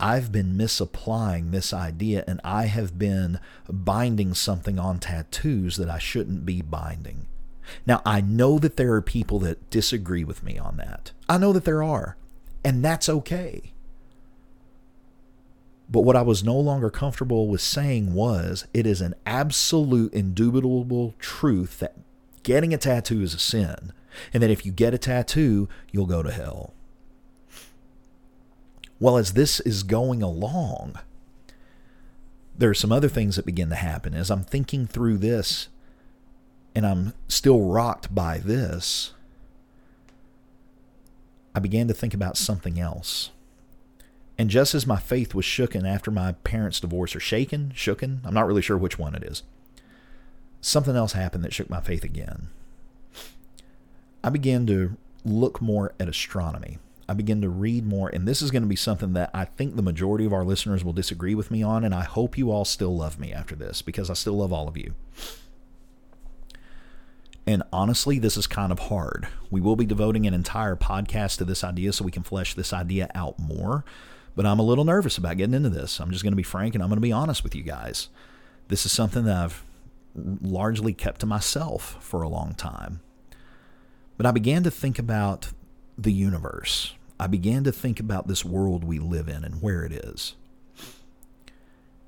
I've 0.00 0.32
been 0.32 0.56
misapplying 0.56 1.52
this 1.52 1.72
idea 1.72 2.24
and 2.26 2.40
I 2.42 2.66
have 2.66 2.98
been 2.98 3.38
binding 3.68 4.34
something 4.34 4.76
on 4.76 4.98
tattoos 4.98 5.76
that 5.76 5.88
I 5.88 6.00
shouldn't 6.00 6.44
be 6.44 6.62
binding. 6.62 7.28
Now, 7.86 8.02
I 8.04 8.20
know 8.20 8.58
that 8.58 8.76
there 8.76 8.92
are 8.94 9.02
people 9.02 9.38
that 9.38 9.70
disagree 9.70 10.24
with 10.24 10.42
me 10.42 10.58
on 10.58 10.78
that. 10.78 11.12
I 11.28 11.38
know 11.38 11.52
that 11.52 11.64
there 11.64 11.84
are, 11.84 12.16
and 12.64 12.84
that's 12.84 13.08
okay. 13.08 13.72
But 15.90 16.02
what 16.02 16.16
I 16.16 16.22
was 16.22 16.44
no 16.44 16.56
longer 16.56 16.88
comfortable 16.88 17.48
with 17.48 17.60
saying 17.60 18.14
was 18.14 18.66
it 18.72 18.86
is 18.86 19.00
an 19.00 19.14
absolute, 19.26 20.14
indubitable 20.14 21.14
truth 21.18 21.80
that 21.80 21.96
getting 22.44 22.72
a 22.72 22.78
tattoo 22.78 23.22
is 23.22 23.34
a 23.34 23.38
sin, 23.38 23.92
and 24.32 24.42
that 24.42 24.50
if 24.50 24.64
you 24.64 24.70
get 24.70 24.94
a 24.94 24.98
tattoo, 24.98 25.68
you'll 25.90 26.06
go 26.06 26.22
to 26.22 26.30
hell. 26.30 26.74
Well, 29.00 29.16
as 29.16 29.32
this 29.32 29.58
is 29.60 29.82
going 29.82 30.22
along, 30.22 30.96
there 32.56 32.70
are 32.70 32.74
some 32.74 32.92
other 32.92 33.08
things 33.08 33.36
that 33.36 33.46
begin 33.46 33.70
to 33.70 33.74
happen. 33.74 34.14
As 34.14 34.30
I'm 34.30 34.44
thinking 34.44 34.86
through 34.86 35.18
this, 35.18 35.68
and 36.74 36.86
I'm 36.86 37.14
still 37.26 37.62
rocked 37.62 38.14
by 38.14 38.38
this, 38.38 39.12
I 41.52 41.58
began 41.58 41.88
to 41.88 41.94
think 41.94 42.14
about 42.14 42.36
something 42.36 42.78
else. 42.78 43.30
And 44.40 44.48
just 44.48 44.74
as 44.74 44.86
my 44.86 44.98
faith 44.98 45.34
was 45.34 45.44
shooken 45.44 45.86
after 45.86 46.10
my 46.10 46.32
parents' 46.32 46.80
divorce, 46.80 47.14
or 47.14 47.20
shaken, 47.20 47.74
shooken, 47.76 48.20
I'm 48.24 48.32
not 48.32 48.46
really 48.46 48.62
sure 48.62 48.78
which 48.78 48.98
one 48.98 49.14
it 49.14 49.22
is, 49.22 49.42
something 50.62 50.96
else 50.96 51.12
happened 51.12 51.44
that 51.44 51.52
shook 51.52 51.68
my 51.68 51.82
faith 51.82 52.04
again. 52.04 52.48
I 54.24 54.30
began 54.30 54.66
to 54.68 54.96
look 55.26 55.60
more 55.60 55.92
at 56.00 56.08
astronomy. 56.08 56.78
I 57.06 57.12
began 57.12 57.42
to 57.42 57.50
read 57.50 57.84
more, 57.84 58.08
and 58.08 58.26
this 58.26 58.40
is 58.40 58.50
going 58.50 58.62
to 58.62 58.66
be 58.66 58.76
something 58.76 59.12
that 59.12 59.28
I 59.34 59.44
think 59.44 59.76
the 59.76 59.82
majority 59.82 60.24
of 60.24 60.32
our 60.32 60.46
listeners 60.46 60.82
will 60.82 60.94
disagree 60.94 61.34
with 61.34 61.50
me 61.50 61.62
on, 61.62 61.84
and 61.84 61.94
I 61.94 62.04
hope 62.04 62.38
you 62.38 62.50
all 62.50 62.64
still 62.64 62.96
love 62.96 63.20
me 63.20 63.34
after 63.34 63.54
this 63.54 63.82
because 63.82 64.08
I 64.08 64.14
still 64.14 64.38
love 64.38 64.54
all 64.54 64.68
of 64.68 64.76
you. 64.78 64.94
And 67.46 67.62
honestly, 67.74 68.18
this 68.18 68.38
is 68.38 68.46
kind 68.46 68.72
of 68.72 68.78
hard. 68.78 69.28
We 69.50 69.60
will 69.60 69.76
be 69.76 69.84
devoting 69.84 70.26
an 70.26 70.32
entire 70.32 70.76
podcast 70.76 71.36
to 71.36 71.44
this 71.44 71.62
idea 71.62 71.92
so 71.92 72.06
we 72.06 72.10
can 72.10 72.22
flesh 72.22 72.54
this 72.54 72.72
idea 72.72 73.10
out 73.14 73.38
more. 73.38 73.84
But 74.36 74.46
I'm 74.46 74.58
a 74.58 74.64
little 74.64 74.84
nervous 74.84 75.18
about 75.18 75.36
getting 75.36 75.54
into 75.54 75.68
this. 75.68 76.00
I'm 76.00 76.10
just 76.10 76.22
going 76.22 76.32
to 76.32 76.36
be 76.36 76.42
frank 76.42 76.74
and 76.74 76.82
I'm 76.82 76.88
going 76.88 76.96
to 76.96 77.02
be 77.02 77.12
honest 77.12 77.42
with 77.42 77.54
you 77.54 77.62
guys. 77.62 78.08
This 78.68 78.86
is 78.86 78.92
something 78.92 79.24
that 79.24 79.36
I've 79.36 79.64
largely 80.14 80.92
kept 80.92 81.20
to 81.20 81.26
myself 81.26 81.96
for 82.00 82.22
a 82.22 82.28
long 82.28 82.54
time. 82.54 83.00
But 84.16 84.26
I 84.26 84.30
began 84.30 84.62
to 84.64 84.70
think 84.70 84.98
about 84.98 85.48
the 85.96 86.12
universe. 86.12 86.94
I 87.18 87.26
began 87.26 87.64
to 87.64 87.72
think 87.72 88.00
about 88.00 88.28
this 88.28 88.44
world 88.44 88.84
we 88.84 88.98
live 88.98 89.28
in 89.28 89.44
and 89.44 89.60
where 89.60 89.84
it 89.84 89.92
is. 89.92 90.34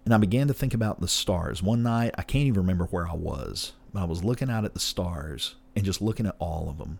And 0.05 0.12
I 0.12 0.18
began 0.18 0.49
to 0.49 0.55
think 0.55 0.75
about 0.75 1.01
the 1.01 1.09
stars. 1.09 1.62
One 1.62 1.83
night, 1.83 2.14
I 2.18 2.23
can't 2.23 2.47
even 2.47 2.61
remember 2.61 2.87
where 2.87 3.09
I 3.09 3.14
was, 3.14 3.73
but 3.93 4.01
I 4.01 4.05
was 4.05 4.25
looking 4.25 4.51
out 4.51 4.64
at 4.64 4.75
the 4.75 4.81
stars 4.81 5.55
and 5.77 5.85
just 5.85 6.03
looking 6.03 6.27
at 6.27 6.37
all 6.39 6.68
of 6.68 6.79
them. 6.79 6.99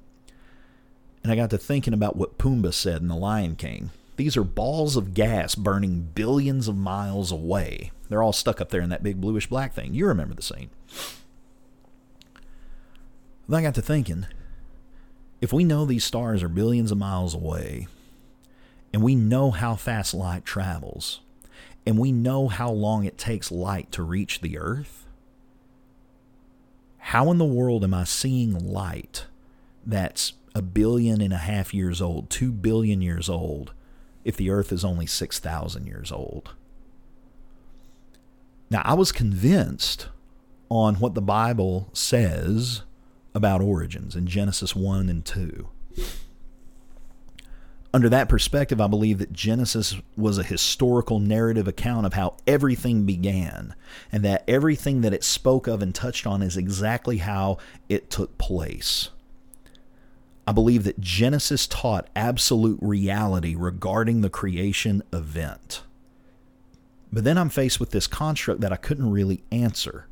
And 1.23 1.33
I 1.33 1.37
got 1.37 1.51
to 1.51 1.59
thinking 1.59 1.95
about 1.95 2.17
what 2.17 2.39
Pumbaa 2.39 2.73
said 2.73 3.01
in 3.01 3.09
The 3.09 3.17
Lion 3.17 3.57
King. 3.57 3.91
These 4.17 4.37
are 4.37 4.45
balls 4.45 4.97
of 4.97 5.15
gas 5.15 5.55
burning 5.55 6.11
billions 6.15 6.69
of 6.69 6.77
miles 6.77 7.33
away. 7.33 7.93
They're 8.09 8.23
all 8.23 8.33
stuck 8.33 8.61
up 8.61 8.71
there 8.71 8.83
in 8.83 8.91
that 8.91 9.03
big 9.03 9.21
bluish 9.21 9.49
black 9.49 9.73
thing. 9.73 9.95
You 9.95 10.07
remember 10.07 10.35
the 10.35 10.43
scene. 10.43 10.71
Then 13.49 13.59
I 13.59 13.63
got 13.63 13.75
to 13.77 13.83
thinking 13.83 14.27
if 15.41 15.53
we 15.53 15.65
know 15.65 15.85
these 15.85 16.05
stars 16.05 16.43
are 16.43 16.49
billions 16.49 16.93
of 16.93 16.99
miles 16.99 17.35
away, 17.35 17.89
and 18.93 19.03
we 19.03 19.15
know 19.15 19.51
how 19.51 19.75
fast 19.75 20.15
light 20.15 20.45
travels, 20.45 21.21
and 21.85 21.99
we 21.99 22.13
know 22.13 22.49
how 22.49 22.71
long 22.71 23.05
it 23.05 23.19
takes 23.19 23.51
light 23.51 23.91
to 23.93 24.03
reach 24.03 24.41
the 24.41 24.57
earth, 24.57 25.07
how 26.99 27.31
in 27.31 27.39
the 27.39 27.45
world 27.45 27.83
am 27.83 27.93
I 27.93 28.05
seeing 28.05 28.53
light 28.73 29.27
that's 29.85 30.35
a 30.55 30.63
billion 30.63 31.21
and 31.21 31.33
a 31.33 31.39
half 31.39 31.75
years 31.75 32.01
old, 32.01 32.31
two 32.31 32.53
billion 32.53 33.03
years 33.03 33.29
old, 33.29 33.73
if 34.25 34.37
the 34.37 34.51
earth 34.51 34.73
is 34.73 34.85
only 34.85 35.07
6,000 35.07 35.87
years 35.87 36.13
old? 36.13 36.55
Now, 38.71 38.83
I 38.85 38.95
was 38.95 39.13
convinced 39.13 40.09
on 40.69 40.97
what 40.97 41.15
the 41.15 41.23
Bible 41.23 41.91
says 41.93 42.83
about 43.35 43.61
origins 43.61 44.17
in 44.17 44.27
Genesis 44.27 44.75
1 44.75 45.09
and 45.09 45.25
2 45.25 45.69
under 47.95 48.09
that 48.09 48.29
perspective, 48.29 48.81
I 48.81 48.87
believe 48.87 49.19
that 49.19 49.33
Genesis 49.33 49.97
was 50.17 50.39
a 50.39 50.43
historical 50.43 51.21
narrative 51.21 51.69
account 51.69 52.07
of 52.07 52.15
how 52.15 52.37
everything 52.47 53.05
began, 53.05 53.75
and 54.11 54.25
that 54.25 54.45
everything 54.49 55.03
that 55.03 55.13
it 55.13 55.23
spoke 55.23 55.67
of 55.67 55.83
and 55.83 55.95
touched 55.95 56.27
on 56.27 56.43
is 56.43 56.57
exactly 56.57 57.19
how 57.19 57.59
it 57.89 58.09
took 58.09 58.39
place. 58.39 59.11
I 60.47 60.53
believe 60.53 60.85
that 60.85 61.01
Genesis 61.01 61.67
taught 61.67 62.11
absolute 62.17 62.79
reality 62.83 63.55
regarding 63.55 64.21
the 64.21 64.31
creation 64.31 65.03
event. 65.13 65.83
But 67.13 67.25
then 67.25 67.39
I'm 67.39 67.51
faced 67.51 67.79
with 67.79 67.91
this 67.91 68.07
construct 68.07 68.61
that 68.63 68.73
I 68.73 68.77
couldn't 68.77 69.11
really 69.11 69.45
answer. 69.53 70.07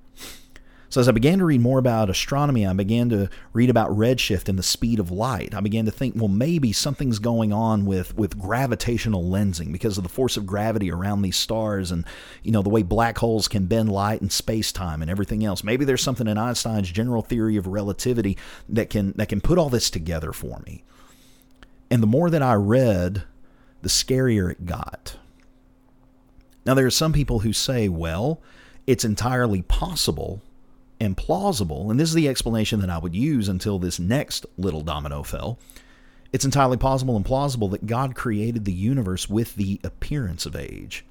So, 0.91 1.01
as 1.01 1.09
I 1.09 1.13
began 1.13 1.39
to 1.39 1.45
read 1.45 1.61
more 1.61 1.79
about 1.79 2.11
astronomy, 2.11 2.67
I 2.67 2.73
began 2.73 3.09
to 3.11 3.31
read 3.53 3.71
about 3.71 3.91
redshift 3.91 4.49
and 4.49 4.59
the 4.59 4.63
speed 4.65 4.99
of 4.99 5.13
light. 5.13 5.55
I 5.55 5.61
began 5.61 5.85
to 5.85 5.93
think, 5.93 6.17
well, 6.17 6.27
maybe 6.27 6.73
something's 6.73 7.21
going 7.21 7.53
on 7.53 7.85
with, 7.85 8.17
with 8.17 8.37
gravitational 8.37 9.23
lensing 9.23 9.71
because 9.71 9.99
of 9.99 10.03
the 10.03 10.11
force 10.11 10.37
of 10.37 10.47
gravity 10.47 10.91
around 10.91 11.23
these 11.23 11.37
stars 11.37 11.93
and, 11.93 12.05
you 12.43 12.51
know, 12.51 12.61
the 12.61 12.71
way 12.71 12.83
black 12.83 13.19
holes 13.19 13.47
can 13.47 13.67
bend 13.67 13.93
light 13.93 14.21
and 14.21 14.33
space 14.33 14.73
time 14.73 15.01
and 15.01 15.09
everything 15.09 15.45
else. 15.45 15.63
Maybe 15.63 15.85
there's 15.85 16.03
something 16.03 16.27
in 16.27 16.37
Einstein's 16.37 16.91
general 16.91 17.23
theory 17.23 17.57
of 17.57 17.69
relativity 17.69 18.37
that 18.69 18.91
can, 18.91 19.13
that 19.13 19.29
can 19.29 19.41
put 19.41 19.59
all 19.59 19.71
this 19.71 19.91
together 19.91 20.33
for 20.33 20.59
me. 20.67 20.83
And 21.89 22.03
the 22.03 22.09
more 22.09 22.31
that 22.31 22.43
I 22.43 22.55
read, 22.55 23.23
the 23.83 23.89
scarier 23.89 24.51
it 24.51 24.67
got. 24.67 25.17
Now, 26.67 26.75
there 26.75 26.87
are 26.87 26.91
some 26.91 27.13
people 27.13 27.39
who 27.39 27.53
say, 27.53 27.89
well, 27.89 28.41
it's 28.89 29.05
entirely 29.05 29.63
possible 29.63 30.43
and 31.01 31.17
plausible, 31.17 31.91
and 31.91 31.99
this 31.99 32.11
is 32.11 32.15
the 32.15 32.29
explanation 32.29 32.81
that 32.81 32.91
I 32.91 32.99
would 32.99 33.15
use 33.15 33.49
until 33.49 33.79
this 33.79 33.99
next 33.99 34.45
little 34.59 34.83
domino 34.83 35.23
fell. 35.23 35.59
It's 36.33 36.45
entirely 36.45 36.77
possible 36.77 37.17
and 37.17 37.25
plausible 37.25 37.69
that 37.69 37.87
God 37.87 38.15
created 38.15 38.65
the 38.65 38.73
universe 38.73 39.29
with 39.29 39.57
the 39.57 39.81
appearance 39.83 40.47
of 40.47 40.55
age. 40.55 41.05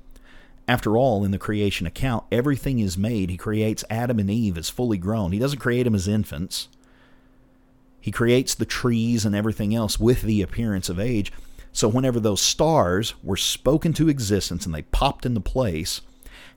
After 0.68 0.96
all, 0.96 1.26
in 1.26 1.32
the 1.32 1.40
creation 1.40 1.88
account, 1.88 2.26
everything 2.32 2.80
is 2.80 2.98
made. 2.98 3.32
He 3.32 3.38
creates 3.38 3.84
Adam 3.90 4.20
and 4.20 4.30
Eve 4.30 4.58
as 4.58 4.70
fully 4.70 5.00
grown. 5.00 5.32
He 5.32 5.40
doesn't 5.40 5.60
create 5.60 5.84
them 5.84 5.96
as 5.96 6.08
infants. 6.08 6.70
He 8.00 8.12
creates 8.12 8.54
the 8.54 8.66
trees 8.66 9.26
and 9.26 9.36
everything 9.36 9.74
else 9.74 10.00
with 10.00 10.22
the 10.22 10.42
appearance 10.42 10.88
of 10.88 11.00
age. 11.00 11.34
So, 11.74 11.88
whenever 11.88 12.20
those 12.20 12.42
stars 12.42 13.16
were 13.24 13.36
spoken 13.36 13.94
to 13.94 14.10
existence 14.10 14.66
and 14.66 14.74
they 14.74 14.84
popped 14.84 15.26
into 15.26 15.42
place, 15.42 16.02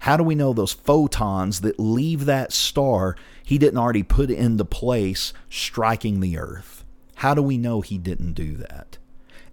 how 0.01 0.17
do 0.17 0.23
we 0.23 0.35
know 0.35 0.53
those 0.53 0.73
photons 0.73 1.61
that 1.61 1.79
leave 1.79 2.25
that 2.25 2.53
star 2.53 3.17
he 3.45 3.59
didn't 3.59 3.79
already 3.79 4.03
put 4.03 4.31
into 4.31 4.65
place 4.65 5.33
striking 5.49 6.21
the 6.21 6.39
earth? 6.39 6.85
How 7.17 7.35
do 7.35 7.43
we 7.43 7.57
know 7.57 7.81
he 7.81 7.99
didn't 7.99 8.33
do 8.33 8.57
that? 8.57 8.99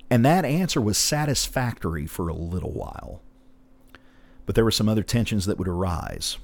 And 0.10 0.26
that 0.26 0.46
answer 0.46 0.82
was 0.82 0.98
satisfactory 0.98 2.08
for 2.08 2.28
a 2.28 2.34
little 2.34 2.72
while. 2.72 3.22
But 4.46 4.56
there 4.56 4.64
were 4.64 4.72
some 4.72 4.90
other 4.90 5.04
tensions 5.04 5.46
that 5.46 5.60
would 5.60 5.68
arise. 5.68 6.38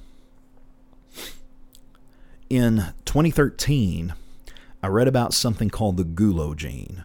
In 2.48 2.92
2013, 3.06 4.14
I 4.82 4.86
read 4.86 5.08
about 5.08 5.34
something 5.34 5.68
called 5.68 5.96
the 5.96 6.04
Gulo 6.04 6.54
gene. 6.54 7.04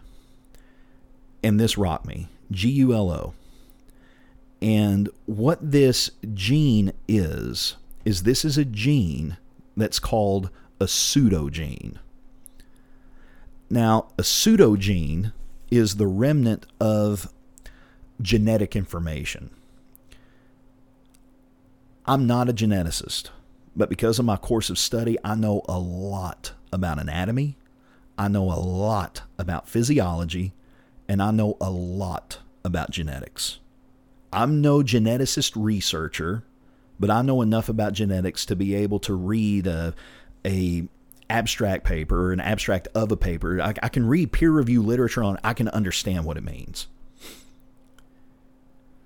And 1.42 1.58
this 1.58 1.76
rocked 1.76 2.06
me 2.06 2.28
G 2.52 2.70
U 2.70 2.94
L 2.94 3.10
O. 3.10 3.34
And 4.62 5.08
what 5.26 5.58
this 5.72 6.12
gene 6.34 6.92
is, 7.08 7.76
is 8.04 8.22
this 8.22 8.44
is 8.44 8.56
a 8.56 8.64
gene 8.64 9.36
that's 9.76 9.98
called 9.98 10.50
a 10.78 10.84
pseudogene. 10.84 11.96
Now, 13.68 14.06
a 14.16 14.22
pseudogene 14.22 15.32
is 15.72 15.96
the 15.96 16.06
remnant 16.06 16.66
of 16.78 17.32
genetic 18.20 18.76
information. 18.76 19.50
I'm 22.06 22.28
not 22.28 22.48
a 22.48 22.52
geneticist, 22.52 23.30
but 23.74 23.88
because 23.88 24.20
of 24.20 24.24
my 24.24 24.36
course 24.36 24.70
of 24.70 24.78
study, 24.78 25.18
I 25.24 25.34
know 25.34 25.62
a 25.68 25.78
lot 25.78 26.52
about 26.72 27.00
anatomy, 27.00 27.56
I 28.16 28.28
know 28.28 28.44
a 28.44 28.60
lot 28.60 29.22
about 29.38 29.68
physiology, 29.68 30.52
and 31.08 31.20
I 31.20 31.32
know 31.32 31.56
a 31.60 31.70
lot 31.70 32.38
about 32.64 32.92
genetics. 32.92 33.58
I'm 34.32 34.60
no 34.60 34.78
geneticist 34.78 35.52
researcher, 35.56 36.44
but 36.98 37.10
I 37.10 37.22
know 37.22 37.42
enough 37.42 37.68
about 37.68 37.92
genetics 37.92 38.46
to 38.46 38.56
be 38.56 38.74
able 38.74 38.98
to 39.00 39.14
read 39.14 39.66
a, 39.66 39.94
a 40.44 40.88
abstract 41.28 41.84
paper 41.84 42.28
or 42.28 42.32
an 42.32 42.40
abstract 42.40 42.88
of 42.94 43.10
a 43.12 43.16
paper. 43.16 43.60
I, 43.60 43.74
I 43.82 43.88
can 43.88 44.06
read 44.06 44.32
peer 44.32 44.50
review 44.50 44.82
literature 44.82 45.22
on. 45.22 45.38
I 45.42 45.54
can 45.54 45.68
understand 45.68 46.24
what 46.24 46.36
it 46.36 46.44
means. 46.44 46.86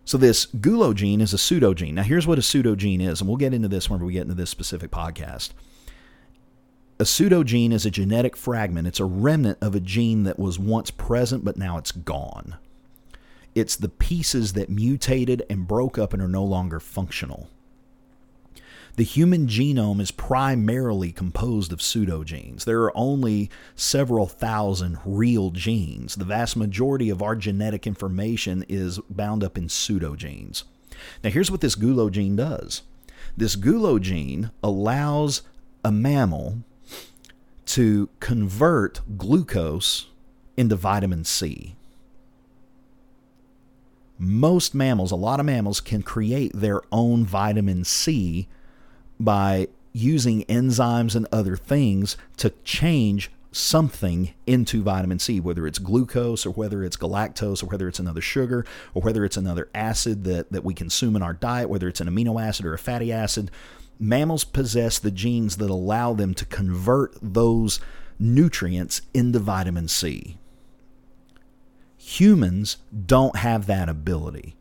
So 0.04 0.16
this 0.16 0.46
gulo 0.46 0.94
gene 0.94 1.20
is 1.20 1.34
a 1.34 1.36
pseudogene. 1.36 1.94
Now 1.94 2.04
here's 2.04 2.28
what 2.28 2.38
a 2.38 2.42
pseudogene 2.42 3.00
is, 3.00 3.20
and 3.20 3.28
we'll 3.28 3.36
get 3.36 3.52
into 3.52 3.68
this 3.68 3.90
when 3.90 4.04
we 4.04 4.12
get 4.12 4.22
into 4.22 4.34
this 4.34 4.50
specific 4.50 4.92
podcast. 4.92 5.50
A 6.98 7.04
pseudogene 7.04 7.72
is 7.72 7.84
a 7.84 7.90
genetic 7.90 8.36
fragment. 8.36 8.86
It's 8.86 9.00
a 9.00 9.04
remnant 9.04 9.58
of 9.60 9.74
a 9.74 9.80
gene 9.80 10.22
that 10.22 10.38
was 10.38 10.58
once 10.58 10.90
present, 10.90 11.44
but 11.44 11.56
now 11.56 11.76
it's 11.76 11.92
gone. 11.92 12.56
It's 13.56 13.74
the 13.74 13.88
pieces 13.88 14.52
that 14.52 14.68
mutated 14.68 15.42
and 15.48 15.66
broke 15.66 15.96
up 15.96 16.12
and 16.12 16.20
are 16.20 16.28
no 16.28 16.44
longer 16.44 16.78
functional. 16.78 17.48
The 18.96 19.02
human 19.02 19.46
genome 19.46 19.98
is 19.98 20.10
primarily 20.10 21.10
composed 21.10 21.72
of 21.72 21.78
pseudogenes. 21.78 22.64
There 22.64 22.82
are 22.82 22.94
only 22.94 23.48
several 23.74 24.26
thousand 24.26 24.98
real 25.06 25.52
genes. 25.52 26.16
The 26.16 26.26
vast 26.26 26.54
majority 26.54 27.08
of 27.08 27.22
our 27.22 27.34
genetic 27.34 27.86
information 27.86 28.62
is 28.68 28.98
bound 29.08 29.42
up 29.42 29.56
in 29.56 29.68
pseudogenes. 29.68 30.64
Now, 31.24 31.30
here's 31.30 31.50
what 31.50 31.62
this 31.62 31.76
gulo 31.76 32.10
gene 32.10 32.36
does 32.36 32.82
this 33.38 33.56
gulo 33.56 33.98
gene 33.98 34.50
allows 34.62 35.40
a 35.82 35.90
mammal 35.90 36.58
to 37.66 38.10
convert 38.20 39.00
glucose 39.16 40.08
into 40.58 40.76
vitamin 40.76 41.24
C 41.24 41.76
most 44.18 44.74
mammals, 44.74 45.12
a 45.12 45.16
lot 45.16 45.40
of 45.40 45.46
mammals, 45.46 45.80
can 45.80 46.02
create 46.02 46.52
their 46.54 46.82
own 46.90 47.24
vitamin 47.24 47.84
C 47.84 48.48
by 49.18 49.68
using 49.92 50.44
enzymes 50.44 51.14
and 51.14 51.26
other 51.32 51.56
things 51.56 52.16
to 52.36 52.50
change 52.64 53.30
something 53.52 54.34
into 54.46 54.82
vitamin 54.82 55.18
C, 55.18 55.40
whether 55.40 55.66
it's 55.66 55.78
glucose 55.78 56.44
or 56.44 56.50
whether 56.50 56.84
it's 56.84 56.96
galactose 56.96 57.62
or 57.62 57.66
whether 57.66 57.88
it's 57.88 57.98
another 57.98 58.20
sugar 58.20 58.66
or 58.92 59.02
whether 59.02 59.24
it's 59.24 59.38
another 59.38 59.68
acid 59.74 60.24
that, 60.24 60.52
that 60.52 60.64
we 60.64 60.74
consume 60.74 61.16
in 61.16 61.22
our 61.22 61.32
diet, 61.32 61.70
whether 61.70 61.88
it's 61.88 62.00
an 62.00 62.08
amino 62.08 62.42
acid 62.42 62.66
or 62.66 62.74
a 62.74 62.78
fatty 62.78 63.10
acid. 63.10 63.50
Mammals 63.98 64.44
possess 64.44 64.98
the 64.98 65.10
genes 65.10 65.56
that 65.56 65.70
allow 65.70 66.12
them 66.12 66.34
to 66.34 66.44
convert 66.44 67.16
those 67.22 67.80
nutrients 68.18 69.00
into 69.14 69.38
vitamin 69.38 69.88
C. 69.88 70.36
Humans 72.08 72.76
don't 73.06 73.36
have 73.36 73.66
that 73.66 73.88
ability, 73.88 74.54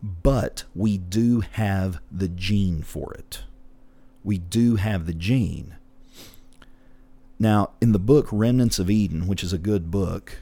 but 0.00 0.62
we 0.76 0.96
do 0.96 1.40
have 1.40 2.00
the 2.10 2.28
gene 2.28 2.82
for 2.82 3.12
it. 3.14 3.42
we 4.22 4.38
do 4.38 4.76
have 4.76 5.06
the 5.06 5.12
gene. 5.12 5.74
Now, 7.38 7.70
in 7.80 7.92
the 7.92 7.98
book 7.98 8.28
Remnants 8.30 8.78
of 8.78 8.88
Eden, 8.88 9.26
which 9.26 9.42
is 9.42 9.52
a 9.52 9.58
good 9.58 9.90
book, 9.90 10.38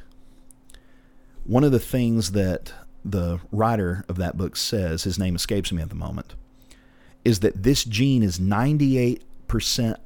one 1.45 1.65
of 1.65 1.73
the 1.73 1.79
things 1.79 2.33
that 2.33 2.75
the 3.05 3.41
writer 3.51 4.05
of 4.09 4.17
that 4.17 4.37
book 4.37 4.57
says, 4.57 5.05
his 5.05 5.19
name 5.19 5.37
escapes 5.37 5.73
me 5.73 5.81
at 5.81 5.89
the 5.89 5.95
moment, 5.95 6.35
is 7.25 7.41
that 7.41 7.63
this 7.63 7.83
gene 7.85 8.23
is 8.23 8.39
98% 8.39 9.21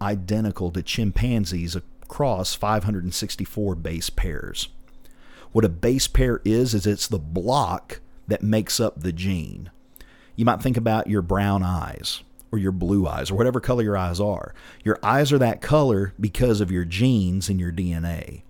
identical 0.01 0.71
to 0.71 0.83
chimpanzees 0.83 1.75
across 1.75 2.55
564 2.55 3.75
base 3.75 4.11
pairs. 4.11 4.69
What 5.53 5.65
a 5.65 5.69
base 5.69 6.09
pair 6.09 6.41
is, 6.45 6.75
is 6.75 6.87
it's 6.87 7.07
the 7.07 7.19
block 7.19 8.01
that 8.27 8.43
makes 8.43 8.81
up 8.81 9.01
the 9.01 9.13
gene. 9.13 9.71
You 10.35 10.45
might 10.45 10.63
think 10.63 10.77
about 10.77 11.09
your 11.09 11.23
brown 11.23 11.63
eyes 11.63 12.23
or 12.51 12.59
your 12.59 12.73
blue 12.73 13.07
eyes 13.07 13.31
or 13.31 13.35
whatever 13.35 13.61
color 13.61 13.83
your 13.83 13.97
eyes 13.97 14.21
are. 14.21 14.55
Your 14.85 14.99
eyes 15.03 15.33
are 15.33 15.39
that 15.39 15.61
color 15.61 16.15
because 16.19 16.61
of 16.61 16.71
your 16.71 16.85
genes 16.85 17.49
in 17.49 17.59
your 17.59 17.73
DNA. 17.73 18.43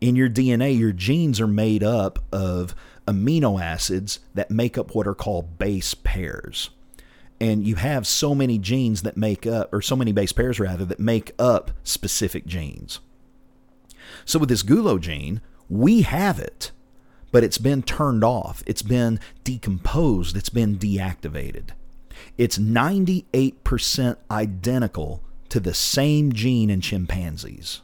In 0.00 0.16
your 0.16 0.28
DNA, 0.28 0.78
your 0.78 0.92
genes 0.92 1.40
are 1.40 1.46
made 1.46 1.82
up 1.82 2.18
of 2.32 2.74
amino 3.06 3.60
acids 3.60 4.20
that 4.34 4.50
make 4.50 4.76
up 4.76 4.94
what 4.94 5.06
are 5.06 5.14
called 5.14 5.58
base 5.58 5.94
pairs. 5.94 6.70
And 7.40 7.66
you 7.66 7.76
have 7.76 8.06
so 8.06 8.34
many 8.34 8.58
genes 8.58 9.02
that 9.02 9.16
make 9.16 9.46
up, 9.46 9.72
or 9.72 9.82
so 9.82 9.96
many 9.96 10.12
base 10.12 10.32
pairs 10.32 10.60
rather, 10.60 10.84
that 10.84 11.00
make 11.00 11.32
up 11.38 11.72
specific 11.82 12.46
genes. 12.46 13.00
So 14.24 14.38
with 14.38 14.48
this 14.48 14.62
gulo 14.62 15.00
gene, 15.00 15.40
we 15.68 16.02
have 16.02 16.38
it, 16.38 16.70
but 17.32 17.44
it's 17.44 17.58
been 17.58 17.82
turned 17.82 18.22
off, 18.22 18.62
it's 18.66 18.82
been 18.82 19.18
decomposed, 19.42 20.36
it's 20.36 20.48
been 20.48 20.76
deactivated. 20.76 21.70
It's 22.38 22.58
98% 22.58 24.16
identical 24.30 25.22
to 25.48 25.60
the 25.60 25.74
same 25.74 26.32
gene 26.32 26.70
in 26.70 26.80
chimpanzees. 26.80 27.80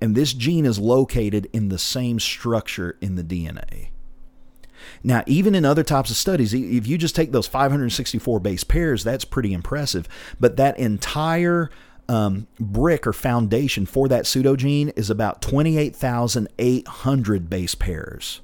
And 0.00 0.14
this 0.14 0.32
gene 0.32 0.66
is 0.66 0.78
located 0.78 1.48
in 1.52 1.68
the 1.68 1.78
same 1.78 2.18
structure 2.18 2.96
in 3.00 3.14
the 3.14 3.22
DNA. 3.22 3.88
Now, 5.04 5.22
even 5.26 5.54
in 5.54 5.64
other 5.64 5.84
types 5.84 6.10
of 6.10 6.16
studies, 6.16 6.52
if 6.52 6.86
you 6.86 6.98
just 6.98 7.14
take 7.14 7.32
those 7.32 7.46
564 7.46 8.40
base 8.40 8.64
pairs, 8.64 9.04
that's 9.04 9.24
pretty 9.24 9.52
impressive. 9.52 10.08
But 10.40 10.56
that 10.56 10.78
entire 10.78 11.70
um, 12.08 12.46
brick 12.58 13.06
or 13.06 13.12
foundation 13.12 13.84
for 13.86 14.08
that 14.08 14.24
pseudogene 14.24 14.92
is 14.96 15.10
about 15.10 15.42
28,800 15.42 17.50
base 17.50 17.74
pairs. 17.74 18.40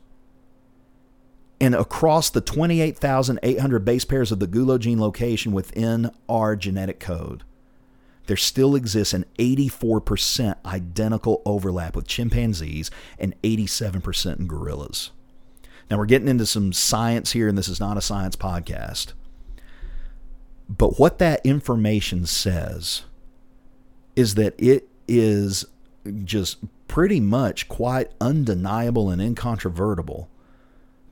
And 1.60 1.74
across 1.74 2.30
the 2.30 2.40
28,800 2.40 3.84
base 3.84 4.04
pairs 4.04 4.30
of 4.30 4.38
the 4.38 4.46
gulo 4.46 4.78
gene 4.78 5.00
location 5.00 5.50
within 5.52 6.12
our 6.28 6.54
genetic 6.54 7.00
code, 7.00 7.42
there 8.26 8.36
still 8.36 8.76
exists 8.76 9.12
an 9.14 9.24
84% 9.38 10.54
identical 10.64 11.42
overlap 11.44 11.96
with 11.96 12.06
chimpanzees 12.06 12.92
and 13.18 13.34
87% 13.42 14.38
in 14.38 14.46
gorillas. 14.46 15.10
Now, 15.90 15.96
we're 15.96 16.06
getting 16.06 16.28
into 16.28 16.46
some 16.46 16.74
science 16.74 17.32
here, 17.32 17.48
and 17.48 17.56
this 17.56 17.68
is 17.68 17.80
not 17.80 17.96
a 17.96 18.02
science 18.02 18.36
podcast. 18.36 19.14
But 20.68 20.98
what 20.98 21.18
that 21.18 21.40
information 21.44 22.26
says 22.26 23.02
is 24.18 24.34
that 24.34 24.52
it 24.58 24.88
is 25.06 25.64
just 26.24 26.58
pretty 26.88 27.20
much 27.20 27.68
quite 27.68 28.10
undeniable 28.20 29.10
and 29.10 29.22
incontrovertible 29.22 30.28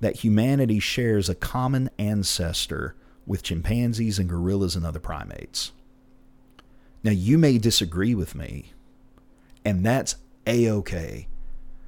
that 0.00 0.16
humanity 0.16 0.80
shares 0.80 1.28
a 1.28 1.34
common 1.36 1.88
ancestor 2.00 2.96
with 3.24 3.44
chimpanzees 3.44 4.18
and 4.18 4.28
gorillas 4.28 4.74
and 4.74 4.84
other 4.84 4.98
primates. 4.98 5.70
Now, 7.04 7.12
you 7.12 7.38
may 7.38 7.58
disagree 7.58 8.12
with 8.12 8.34
me, 8.34 8.72
and 9.64 9.86
that's 9.86 10.16
a 10.44 10.68
okay. 10.68 11.28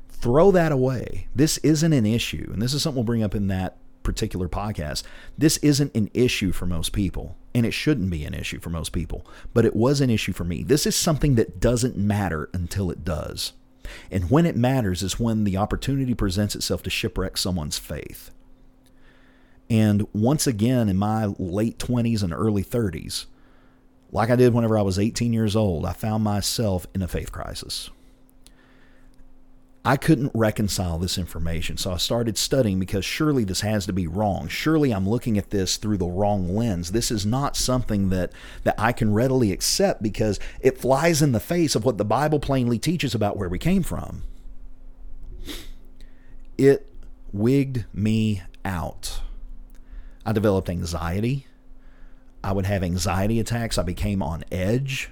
Throw 0.08 0.52
that 0.52 0.70
away. 0.70 1.26
This 1.34 1.58
isn't 1.58 1.92
an 1.92 2.06
issue, 2.06 2.48
and 2.52 2.62
this 2.62 2.72
is 2.72 2.84
something 2.84 2.98
we'll 2.98 3.04
bring 3.04 3.24
up 3.24 3.34
in 3.34 3.48
that 3.48 3.76
particular 4.04 4.48
podcast. 4.48 5.02
This 5.36 5.56
isn't 5.56 5.96
an 5.96 6.10
issue 6.14 6.52
for 6.52 6.66
most 6.66 6.92
people, 6.92 7.36
and 7.58 7.66
it 7.66 7.72
shouldn't 7.72 8.10
be 8.10 8.24
an 8.24 8.34
issue 8.34 8.60
for 8.60 8.70
most 8.70 8.92
people, 8.92 9.26
but 9.52 9.64
it 9.64 9.74
was 9.74 10.00
an 10.00 10.10
issue 10.10 10.32
for 10.32 10.44
me. 10.44 10.62
This 10.62 10.86
is 10.86 10.94
something 10.94 11.34
that 11.34 11.58
doesn't 11.58 11.96
matter 11.96 12.48
until 12.52 12.90
it 12.90 13.04
does. 13.04 13.52
And 14.10 14.30
when 14.30 14.46
it 14.46 14.56
matters 14.56 15.02
is 15.02 15.18
when 15.18 15.42
the 15.42 15.56
opportunity 15.56 16.14
presents 16.14 16.54
itself 16.54 16.84
to 16.84 16.90
shipwreck 16.90 17.36
someone's 17.36 17.78
faith. 17.78 18.30
And 19.68 20.06
once 20.14 20.46
again, 20.46 20.88
in 20.88 20.96
my 20.96 21.26
late 21.38 21.78
20s 21.78 22.22
and 22.22 22.32
early 22.32 22.62
30s, 22.62 23.26
like 24.12 24.30
I 24.30 24.36
did 24.36 24.54
whenever 24.54 24.78
I 24.78 24.82
was 24.82 24.98
18 24.98 25.32
years 25.32 25.56
old, 25.56 25.84
I 25.84 25.92
found 25.92 26.22
myself 26.22 26.86
in 26.94 27.02
a 27.02 27.08
faith 27.08 27.32
crisis. 27.32 27.90
I 29.88 29.96
couldn't 29.96 30.32
reconcile 30.34 30.98
this 30.98 31.16
information, 31.16 31.78
so 31.78 31.92
I 31.92 31.96
started 31.96 32.36
studying 32.36 32.78
because 32.78 33.06
surely 33.06 33.42
this 33.42 33.62
has 33.62 33.86
to 33.86 33.92
be 33.94 34.06
wrong. 34.06 34.46
Surely 34.46 34.90
I'm 34.90 35.08
looking 35.08 35.38
at 35.38 35.48
this 35.48 35.78
through 35.78 35.96
the 35.96 36.04
wrong 36.04 36.54
lens. 36.54 36.92
This 36.92 37.10
is 37.10 37.24
not 37.24 37.56
something 37.56 38.10
that, 38.10 38.30
that 38.64 38.74
I 38.76 38.92
can 38.92 39.14
readily 39.14 39.50
accept 39.50 40.02
because 40.02 40.38
it 40.60 40.76
flies 40.76 41.22
in 41.22 41.32
the 41.32 41.40
face 41.40 41.74
of 41.74 41.86
what 41.86 41.96
the 41.96 42.04
Bible 42.04 42.38
plainly 42.38 42.78
teaches 42.78 43.14
about 43.14 43.38
where 43.38 43.48
we 43.48 43.58
came 43.58 43.82
from. 43.82 44.24
It 46.58 46.86
wigged 47.32 47.86
me 47.94 48.42
out. 48.66 49.22
I 50.26 50.32
developed 50.32 50.68
anxiety. 50.68 51.46
I 52.44 52.52
would 52.52 52.66
have 52.66 52.82
anxiety 52.82 53.40
attacks. 53.40 53.78
I 53.78 53.84
became 53.84 54.22
on 54.22 54.44
edge. 54.52 55.08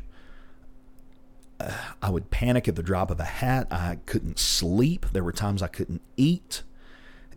I 2.02 2.10
would 2.10 2.30
panic 2.30 2.68
at 2.68 2.76
the 2.76 2.82
drop 2.82 3.10
of 3.10 3.20
a 3.20 3.24
hat. 3.24 3.66
I 3.70 3.98
couldn't 4.06 4.38
sleep. 4.38 5.06
There 5.12 5.24
were 5.24 5.32
times 5.32 5.62
I 5.62 5.68
couldn't 5.68 6.02
eat. 6.16 6.62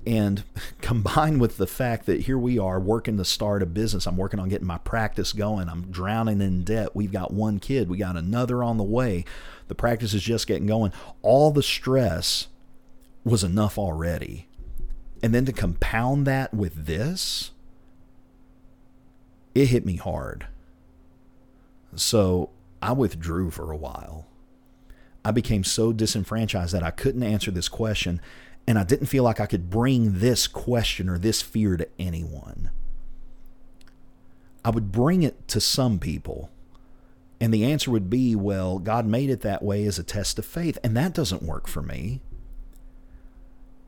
And 0.06 0.44
combined 0.82 1.40
with 1.40 1.58
the 1.58 1.68
fact 1.68 2.06
that 2.06 2.22
here 2.22 2.38
we 2.38 2.60
are 2.60 2.80
working 2.80 3.18
to 3.18 3.26
start 3.26 3.64
a 3.64 3.66
business, 3.66 4.06
I'm 4.06 4.18
working 4.18 4.40
on 4.40 4.50
getting 4.50 4.68
my 4.68 4.78
practice 4.80 5.34
going. 5.34 5.70
I'm 5.70 5.92
drowning 5.92 6.42
in 6.42 6.64
debt. 6.64 6.96
We've 6.96 7.12
got 7.12 7.34
one 7.34 7.60
kid, 7.60 7.90
we 7.90 7.98
got 7.98 8.18
another 8.18 8.64
on 8.64 8.78
the 8.78 8.84
way. 8.84 9.26
The 9.68 9.76
practice 9.76 10.14
is 10.14 10.24
just 10.24 10.48
getting 10.48 10.68
going. 10.68 10.92
All 11.22 11.52
the 11.52 11.64
stress 11.64 12.48
was 13.24 13.44
enough 13.44 13.78
already. 13.78 14.48
And 15.22 15.34
then 15.34 15.46
to 15.46 15.54
compound 15.54 16.26
that 16.28 16.54
with 16.54 16.86
this, 16.86 17.52
it 19.54 19.68
hit 19.68 19.86
me 19.86 19.98
hard. 19.98 20.48
So 21.96 22.50
I 22.82 22.94
withdrew 22.94 23.52
for 23.52 23.72
a 23.72 23.78
while. 23.78 24.28
I 25.24 25.32
became 25.32 25.64
so 25.64 25.92
disenfranchised 25.92 26.74
that 26.74 26.84
I 26.84 26.92
couldn't 26.92 27.24
answer 27.24 27.52
this 27.52 27.68
question, 27.68 28.22
and 28.66 28.80
I 28.80 28.84
didn't 28.84 29.08
feel 29.08 29.24
like 29.24 29.40
I 29.40 29.46
could 29.46 29.70
bring 29.70 30.20
this 30.20 30.48
question 30.48 31.10
or 31.10 31.18
this 31.18 31.42
fear 31.42 31.76
to 31.76 31.88
anyone. 31.98 32.72
I 34.64 34.70
would 34.70 34.92
bring 34.92 35.24
it 35.24 35.48
to 35.50 35.60
some 35.60 36.00
people, 36.00 36.50
and 37.42 37.54
the 37.54 37.66
answer 37.66 37.92
would 37.92 38.10
be, 38.10 38.36
well, 38.36 38.80
God 38.80 39.06
made 39.06 39.30
it 39.30 39.42
that 39.42 39.64
way 39.64 39.86
as 39.86 40.00
a 40.00 40.04
test 40.04 40.40
of 40.40 40.46
faith, 40.46 40.78
and 40.84 40.96
that 40.96 41.14
doesn't 41.14 41.44
work 41.44 41.68
for 41.68 41.82
me. 41.82 42.22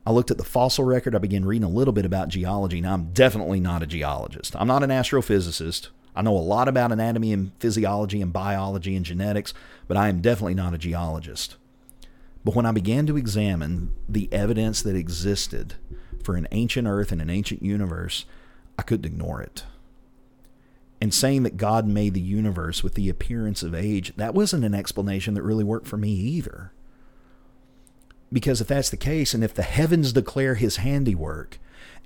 I 0.04 0.10
looked 0.10 0.30
at 0.30 0.38
the 0.38 0.44
fossil 0.44 0.84
record. 0.84 1.14
I 1.14 1.18
began 1.18 1.44
reading 1.44 1.64
a 1.64 1.70
little 1.70 1.92
bit 1.92 2.04
about 2.04 2.28
geology. 2.28 2.80
Now, 2.80 2.94
I'm 2.94 3.12
definitely 3.12 3.60
not 3.60 3.82
a 3.82 3.86
geologist. 3.86 4.56
I'm 4.56 4.66
not 4.66 4.82
an 4.82 4.90
astrophysicist. 4.90 5.88
I 6.14 6.22
know 6.22 6.36
a 6.36 6.38
lot 6.38 6.68
about 6.68 6.92
anatomy 6.92 7.32
and 7.32 7.52
physiology 7.58 8.20
and 8.20 8.32
biology 8.32 8.94
and 8.96 9.04
genetics, 9.04 9.54
but 9.88 9.96
I 9.96 10.08
am 10.08 10.20
definitely 10.20 10.54
not 10.54 10.74
a 10.74 10.78
geologist. 10.78 11.56
But 12.44 12.54
when 12.54 12.66
I 12.66 12.72
began 12.72 13.06
to 13.06 13.16
examine 13.16 13.94
the 14.08 14.28
evidence 14.32 14.82
that 14.82 14.96
existed 14.96 15.74
for 16.22 16.36
an 16.36 16.48
ancient 16.50 16.86
earth 16.88 17.12
and 17.12 17.22
an 17.22 17.30
ancient 17.30 17.62
universe, 17.62 18.24
I 18.78 18.82
couldn't 18.82 19.06
ignore 19.06 19.40
it. 19.40 19.64
And 21.00 21.14
saying 21.14 21.42
that 21.44 21.56
God 21.56 21.86
made 21.86 22.14
the 22.14 22.20
universe 22.20 22.82
with 22.82 22.94
the 22.94 23.08
appearance 23.08 23.62
of 23.62 23.74
age, 23.74 24.12
that 24.16 24.34
wasn't 24.34 24.64
an 24.64 24.74
explanation 24.74 25.34
that 25.34 25.42
really 25.42 25.64
worked 25.64 25.86
for 25.86 25.96
me 25.96 26.10
either. 26.10 26.72
Because 28.32 28.60
if 28.60 28.68
that's 28.68 28.90
the 28.90 28.96
case, 28.96 29.34
and 29.34 29.42
if 29.42 29.52
the 29.52 29.62
heavens 29.62 30.12
declare 30.12 30.54
his 30.54 30.76
handiwork, 30.76 31.58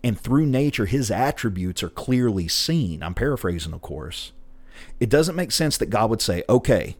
and 0.03 0.19
through 0.19 0.47
nature 0.47 0.87
his 0.87 1.11
attributes 1.11 1.83
are 1.83 1.89
clearly 1.89 2.49
seen. 2.49 3.03
I'm 3.03 3.15
paraphrasing, 3.15 3.73
of 3.73 3.83
course. 3.83 4.33
It 5.01 5.09
doesn't 5.09 5.37
make 5.37 5.53
sense 5.53 5.77
that 5.79 5.91
God 5.91 6.11
would 6.11 6.23
say, 6.23 6.43
okay, 6.49 6.97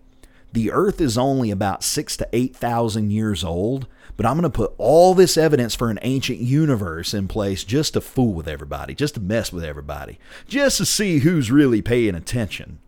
the 0.53 0.73
earth 0.73 1.01
is 1.01 1.19
only 1.19 1.51
about 1.51 1.85
six 1.85 2.17
to 2.17 2.29
8,000 2.33 3.11
years 3.11 3.45
old, 3.45 3.87
but 4.17 4.25
I'm 4.25 4.39
going 4.39 4.51
to 4.51 4.51
put 4.51 4.73
all 4.79 5.15
this 5.15 5.37
evidence 5.37 5.75
for 5.75 5.91
an 5.91 5.99
ancient 6.03 6.39
universe 6.39 7.13
in 7.13 7.29
place 7.29 7.65
just 7.65 7.93
to 7.93 8.01
fool 8.01 8.33
with 8.33 8.49
everybody, 8.49 8.95
just 8.95 9.15
to 9.15 9.21
mess 9.21 9.53
with 9.53 9.65
everybody, 9.65 10.19
just 10.49 10.79
to 10.79 10.87
see 10.87 11.19
who's 11.19 11.51
really 11.51 11.83
paying 11.83 12.15
attention. 12.15 12.79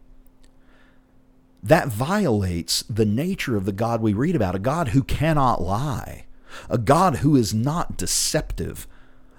That 1.63 1.89
violates 1.89 2.83
the 2.89 3.05
nature 3.05 3.57
of 3.57 3.67
the 3.67 3.73
God 3.73 4.01
we 4.01 4.15
read 4.15 4.37
about, 4.37 4.55
a 4.55 4.61
God 4.61 4.89
who 4.89 5.03
cannot 5.03 5.61
lie, 5.61 6.25
a 6.71 6.79
God 6.79 7.17
who 7.17 7.37
is 7.37 7.53
not 7.53 7.97
deceptive, 7.97 8.87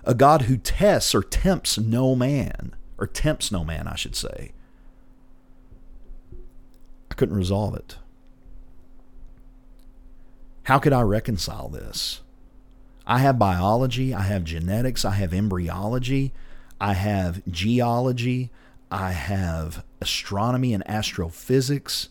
a 0.09 0.15
God 0.15 0.43
who 0.43 0.57
tests 0.57 1.13
or 1.13 1.21
tempts 1.21 1.77
no 1.77 2.15
man, 2.15 2.75
or 2.97 3.05
tempts 3.05 3.51
no 3.51 3.63
man, 3.63 3.87
I 3.87 3.95
should 3.95 4.15
say. 4.15 4.53
I 7.11 7.13
couldn't 7.13 7.37
resolve 7.37 7.75
it. 7.75 7.97
How 10.63 10.79
could 10.79 10.93
I 10.93 11.01
reconcile 11.01 11.69
this? 11.69 12.21
I 13.05 13.19
have 13.19 13.37
biology, 13.37 14.11
I 14.11 14.23
have 14.23 14.45
genetics, 14.45 15.05
I 15.05 15.11
have 15.11 15.31
embryology, 15.31 16.33
I 16.81 16.93
have 16.93 17.45
geology, 17.47 18.49
I 18.89 19.11
have 19.11 19.83
astronomy 20.01 20.73
and 20.73 20.89
astrophysics. 20.89 22.09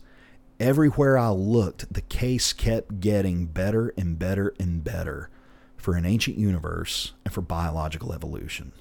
Everywhere 0.57 1.17
I 1.17 1.31
looked, 1.31 1.93
the 1.93 2.01
case 2.01 2.53
kept 2.53 3.01
getting 3.01 3.47
better 3.47 3.93
and 3.97 4.17
better 4.17 4.55
and 4.57 4.85
better 4.85 5.29
for 5.79 5.95
an 5.95 6.05
ancient 6.05 6.37
universe 6.37 7.13
and 7.25 7.33
for 7.33 7.41
biological 7.41 8.13
evolution. 8.13 8.71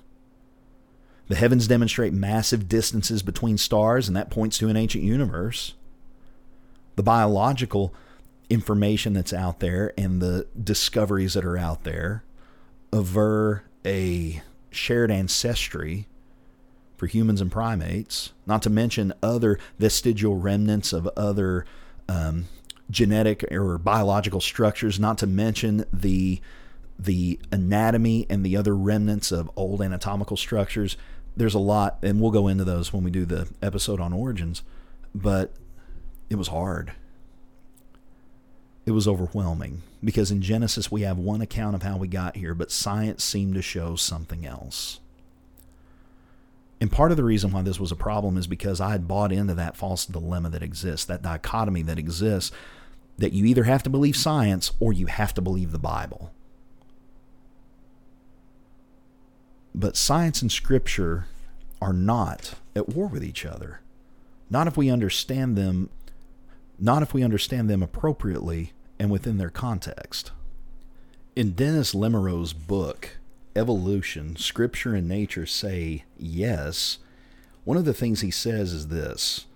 The 1.28 1.36
heavens 1.36 1.68
demonstrate 1.68 2.12
massive 2.12 2.68
distances 2.68 3.22
between 3.22 3.58
stars, 3.58 4.08
and 4.08 4.16
that 4.16 4.30
points 4.30 4.58
to 4.58 4.68
an 4.68 4.76
ancient 4.76 5.04
universe. 5.04 5.74
The 6.96 7.02
biological 7.02 7.94
information 8.50 9.12
that's 9.12 9.32
out 9.32 9.60
there 9.60 9.92
and 9.96 10.20
the 10.20 10.46
discoveries 10.60 11.34
that 11.34 11.44
are 11.44 11.58
out 11.58 11.84
there 11.84 12.24
aver 12.92 13.64
a 13.84 14.42
shared 14.70 15.10
ancestry 15.10 16.06
for 16.96 17.06
humans 17.06 17.40
and 17.40 17.52
primates, 17.52 18.32
not 18.46 18.62
to 18.62 18.70
mention 18.70 19.12
other 19.22 19.58
vestigial 19.78 20.36
remnants 20.36 20.92
of 20.92 21.06
other 21.08 21.64
um, 22.08 22.46
genetic 22.90 23.44
or 23.52 23.78
biological 23.78 24.40
structures, 24.40 24.98
not 24.98 25.18
to 25.18 25.26
mention 25.26 25.84
the 25.92 26.40
the 26.98 27.38
anatomy 27.52 28.26
and 28.28 28.44
the 28.44 28.56
other 28.56 28.74
remnants 28.74 29.30
of 29.30 29.50
old 29.56 29.80
anatomical 29.80 30.36
structures. 30.36 30.96
There's 31.36 31.54
a 31.54 31.60
lot, 31.60 31.98
and 32.02 32.20
we'll 32.20 32.32
go 32.32 32.48
into 32.48 32.64
those 32.64 32.92
when 32.92 33.04
we 33.04 33.10
do 33.10 33.24
the 33.24 33.48
episode 33.62 34.00
on 34.00 34.12
origins. 34.12 34.62
But 35.14 35.52
it 36.28 36.36
was 36.36 36.48
hard. 36.48 36.92
It 38.84 38.90
was 38.92 39.06
overwhelming 39.06 39.82
because 40.02 40.30
in 40.30 40.42
Genesis 40.42 40.90
we 40.90 41.02
have 41.02 41.18
one 41.18 41.40
account 41.40 41.76
of 41.76 41.82
how 41.82 41.96
we 41.96 42.08
got 42.08 42.36
here, 42.36 42.54
but 42.54 42.70
science 42.70 43.22
seemed 43.22 43.54
to 43.54 43.62
show 43.62 43.96
something 43.96 44.46
else. 44.46 45.00
And 46.80 46.90
part 46.90 47.10
of 47.10 47.16
the 47.16 47.24
reason 47.24 47.50
why 47.50 47.62
this 47.62 47.80
was 47.80 47.92
a 47.92 47.96
problem 47.96 48.36
is 48.36 48.46
because 48.46 48.80
I 48.80 48.90
had 48.90 49.08
bought 49.08 49.32
into 49.32 49.54
that 49.54 49.76
false 49.76 50.06
dilemma 50.06 50.48
that 50.50 50.62
exists, 50.62 51.04
that 51.06 51.22
dichotomy 51.22 51.82
that 51.82 51.98
exists, 51.98 52.52
that 53.18 53.32
you 53.32 53.44
either 53.44 53.64
have 53.64 53.82
to 53.82 53.90
believe 53.90 54.16
science 54.16 54.70
or 54.78 54.92
you 54.92 55.06
have 55.06 55.34
to 55.34 55.42
believe 55.42 55.72
the 55.72 55.78
Bible. 55.78 56.30
But 59.74 59.96
science 59.96 60.42
and 60.42 60.50
scripture 60.50 61.26
are 61.80 61.92
not 61.92 62.54
at 62.74 62.88
war 62.88 63.06
with 63.06 63.22
each 63.22 63.46
other. 63.46 63.80
Not 64.50 64.66
if 64.66 64.76
we 64.76 64.90
understand 64.90 65.56
them 65.56 65.90
not 66.78 67.02
if 67.02 67.12
we 67.12 67.24
understand 67.24 67.68
them 67.68 67.82
appropriately 67.82 68.72
and 68.98 69.10
within 69.10 69.38
their 69.38 69.50
context. 69.50 70.30
In 71.34 71.52
Denis 71.52 71.94
Lamoureux's 71.94 72.52
book, 72.52 73.16
evolution, 73.56 74.36
scripture 74.36 74.94
and 74.94 75.08
nature 75.08 75.46
say 75.46 76.04
yes, 76.16 76.98
one 77.64 77.76
of 77.76 77.84
the 77.84 77.94
things 77.94 78.20
he 78.20 78.30
says 78.30 78.72
is 78.72 78.88
this. 78.88 79.46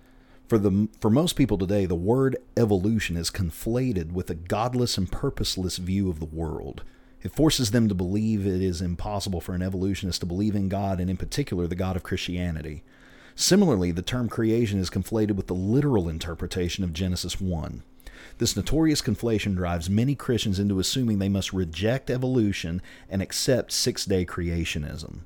For, 0.48 0.58
the, 0.58 0.88
for 1.00 1.08
most 1.08 1.34
people 1.34 1.56
today, 1.56 1.86
the 1.86 1.94
word 1.94 2.36
evolution 2.56 3.16
is 3.16 3.30
conflated 3.30 4.12
with 4.12 4.28
a 4.28 4.34
godless 4.34 4.98
and 4.98 5.10
purposeless 5.10 5.78
view 5.78 6.10
of 6.10 6.18
the 6.18 6.26
world. 6.26 6.82
It 7.22 7.32
forces 7.32 7.70
them 7.70 7.88
to 7.88 7.94
believe 7.94 8.46
it 8.46 8.62
is 8.62 8.80
impossible 8.80 9.40
for 9.40 9.54
an 9.54 9.62
evolutionist 9.62 10.20
to 10.20 10.26
believe 10.26 10.54
in 10.54 10.68
God, 10.68 11.00
and 11.00 11.08
in 11.08 11.16
particular, 11.16 11.66
the 11.66 11.74
God 11.74 11.96
of 11.96 12.02
Christianity. 12.02 12.82
Similarly, 13.34 13.92
the 13.92 14.02
term 14.02 14.28
creation 14.28 14.78
is 14.78 14.90
conflated 14.90 15.32
with 15.32 15.46
the 15.46 15.54
literal 15.54 16.08
interpretation 16.08 16.84
of 16.84 16.92
Genesis 16.92 17.40
1. 17.40 17.82
This 18.38 18.56
notorious 18.56 19.02
conflation 19.02 19.54
drives 19.54 19.90
many 19.90 20.14
Christians 20.14 20.58
into 20.58 20.78
assuming 20.78 21.18
they 21.18 21.28
must 21.28 21.52
reject 21.52 22.10
evolution 22.10 22.82
and 23.08 23.22
accept 23.22 23.72
six 23.72 24.04
day 24.04 24.24
creationism. 24.24 25.20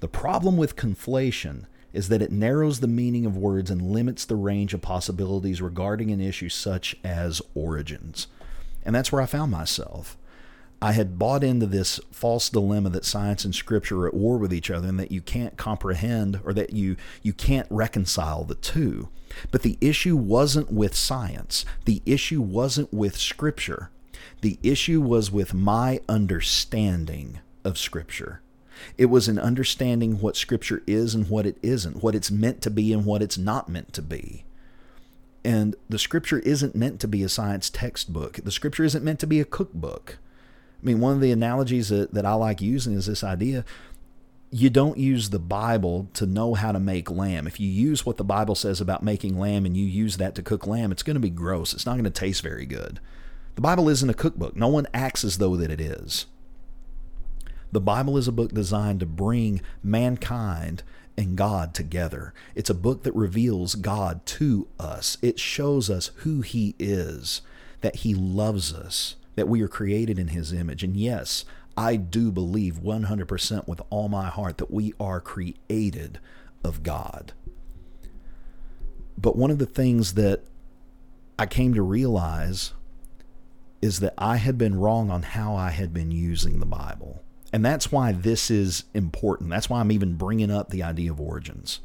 The 0.00 0.08
problem 0.08 0.56
with 0.56 0.76
conflation 0.76 1.66
is 1.92 2.08
that 2.08 2.22
it 2.22 2.32
narrows 2.32 2.80
the 2.80 2.88
meaning 2.88 3.26
of 3.26 3.36
words 3.36 3.70
and 3.70 3.92
limits 3.92 4.24
the 4.24 4.36
range 4.36 4.74
of 4.74 4.80
possibilities 4.80 5.60
regarding 5.60 6.10
an 6.10 6.20
issue 6.20 6.48
such 6.48 6.96
as 7.04 7.42
origins. 7.54 8.28
And 8.84 8.94
that's 8.94 9.12
where 9.12 9.22
I 9.22 9.26
found 9.26 9.52
myself. 9.52 10.16
I 10.82 10.92
had 10.92 11.16
bought 11.16 11.44
into 11.44 11.66
this 11.66 12.00
false 12.10 12.50
dilemma 12.50 12.90
that 12.90 13.04
science 13.04 13.44
and 13.44 13.54
scripture 13.54 14.00
are 14.00 14.08
at 14.08 14.14
war 14.14 14.36
with 14.36 14.52
each 14.52 14.68
other 14.68 14.88
and 14.88 14.98
that 14.98 15.12
you 15.12 15.20
can't 15.20 15.56
comprehend 15.56 16.40
or 16.44 16.52
that 16.54 16.72
you 16.72 16.96
you 17.22 17.32
can't 17.32 17.68
reconcile 17.70 18.42
the 18.42 18.56
two. 18.56 19.08
But 19.52 19.62
the 19.62 19.78
issue 19.80 20.16
wasn't 20.16 20.72
with 20.72 20.96
science. 20.96 21.64
The 21.84 22.02
issue 22.04 22.42
wasn't 22.42 22.92
with 22.92 23.16
scripture. 23.16 23.90
The 24.40 24.58
issue 24.64 25.00
was 25.00 25.30
with 25.30 25.54
my 25.54 26.00
understanding 26.08 27.38
of 27.62 27.78
scripture. 27.78 28.40
It 28.98 29.06
was 29.06 29.28
an 29.28 29.38
understanding 29.38 30.20
what 30.20 30.36
scripture 30.36 30.82
is 30.88 31.14
and 31.14 31.30
what 31.30 31.46
it 31.46 31.58
isn't, 31.62 32.02
what 32.02 32.16
it's 32.16 32.32
meant 32.32 32.60
to 32.62 32.70
be 32.70 32.92
and 32.92 33.04
what 33.04 33.22
it's 33.22 33.38
not 33.38 33.68
meant 33.68 33.92
to 33.92 34.02
be. 34.02 34.44
And 35.44 35.76
the 35.88 36.00
scripture 36.00 36.40
isn't 36.40 36.74
meant 36.74 36.98
to 37.00 37.08
be 37.08 37.22
a 37.22 37.28
science 37.28 37.70
textbook. 37.70 38.40
The 38.42 38.50
scripture 38.50 38.82
isn't 38.82 39.04
meant 39.04 39.20
to 39.20 39.28
be 39.28 39.38
a 39.38 39.44
cookbook. 39.44 40.18
I 40.82 40.86
mean, 40.86 41.00
one 41.00 41.14
of 41.14 41.20
the 41.20 41.30
analogies 41.30 41.90
that, 41.90 42.12
that 42.14 42.26
I 42.26 42.34
like 42.34 42.60
using 42.60 42.94
is 42.94 43.06
this 43.06 43.22
idea 43.22 43.64
you 44.54 44.68
don't 44.68 44.98
use 44.98 45.30
the 45.30 45.38
Bible 45.38 46.10
to 46.12 46.26
know 46.26 46.52
how 46.52 46.72
to 46.72 46.78
make 46.78 47.10
lamb. 47.10 47.46
If 47.46 47.58
you 47.58 47.66
use 47.68 48.04
what 48.04 48.18
the 48.18 48.24
Bible 48.24 48.54
says 48.54 48.82
about 48.82 49.02
making 49.02 49.38
lamb 49.38 49.64
and 49.64 49.74
you 49.74 49.86
use 49.86 50.18
that 50.18 50.34
to 50.34 50.42
cook 50.42 50.66
lamb, 50.66 50.92
it's 50.92 51.02
going 51.02 51.14
to 51.14 51.20
be 51.20 51.30
gross. 51.30 51.72
It's 51.72 51.86
not 51.86 51.94
going 51.94 52.04
to 52.04 52.10
taste 52.10 52.42
very 52.42 52.66
good. 52.66 53.00
The 53.54 53.62
Bible 53.62 53.88
isn't 53.88 54.10
a 54.10 54.14
cookbook. 54.14 54.54
No 54.54 54.68
one 54.68 54.86
acts 54.92 55.24
as 55.24 55.38
though 55.38 55.56
that 55.56 55.70
it 55.70 55.80
is. 55.80 56.26
The 57.72 57.80
Bible 57.80 58.18
is 58.18 58.28
a 58.28 58.32
book 58.32 58.52
designed 58.52 59.00
to 59.00 59.06
bring 59.06 59.62
mankind 59.82 60.82
and 61.16 61.34
God 61.34 61.72
together. 61.72 62.34
It's 62.54 62.70
a 62.70 62.74
book 62.74 63.04
that 63.04 63.14
reveals 63.14 63.74
God 63.74 64.24
to 64.26 64.68
us. 64.78 65.16
It 65.22 65.40
shows 65.40 65.88
us 65.88 66.10
who 66.16 66.42
He 66.42 66.74
is, 66.78 67.40
that 67.80 67.96
He 67.96 68.14
loves 68.14 68.74
us, 68.74 69.16
that 69.34 69.48
we 69.48 69.62
are 69.62 69.68
created 69.68 70.18
in 70.18 70.28
His 70.28 70.52
image. 70.52 70.82
And 70.82 70.96
yes, 70.96 71.44
I 71.76 71.96
do 71.96 72.30
believe 72.30 72.80
100% 72.82 73.66
with 73.66 73.80
all 73.90 74.08
my 74.08 74.28
heart 74.28 74.58
that 74.58 74.70
we 74.70 74.92
are 75.00 75.20
created 75.20 76.18
of 76.64 76.82
God. 76.82 77.32
But 79.16 79.36
one 79.36 79.50
of 79.50 79.58
the 79.58 79.66
things 79.66 80.14
that 80.14 80.42
I 81.38 81.46
came 81.46 81.74
to 81.74 81.82
realize 81.82 82.72
is 83.80 84.00
that 84.00 84.14
I 84.16 84.36
had 84.36 84.58
been 84.58 84.78
wrong 84.78 85.10
on 85.10 85.22
how 85.22 85.56
I 85.56 85.70
had 85.70 85.92
been 85.92 86.10
using 86.10 86.60
the 86.60 86.66
Bible. 86.66 87.22
And 87.52 87.64
that's 87.64 87.90
why 87.90 88.12
this 88.12 88.50
is 88.50 88.84
important. 88.94 89.50
That's 89.50 89.68
why 89.68 89.80
I'm 89.80 89.92
even 89.92 90.14
bringing 90.14 90.50
up 90.50 90.70
the 90.70 90.82
idea 90.82 91.10
of 91.10 91.20
origins 91.20 91.80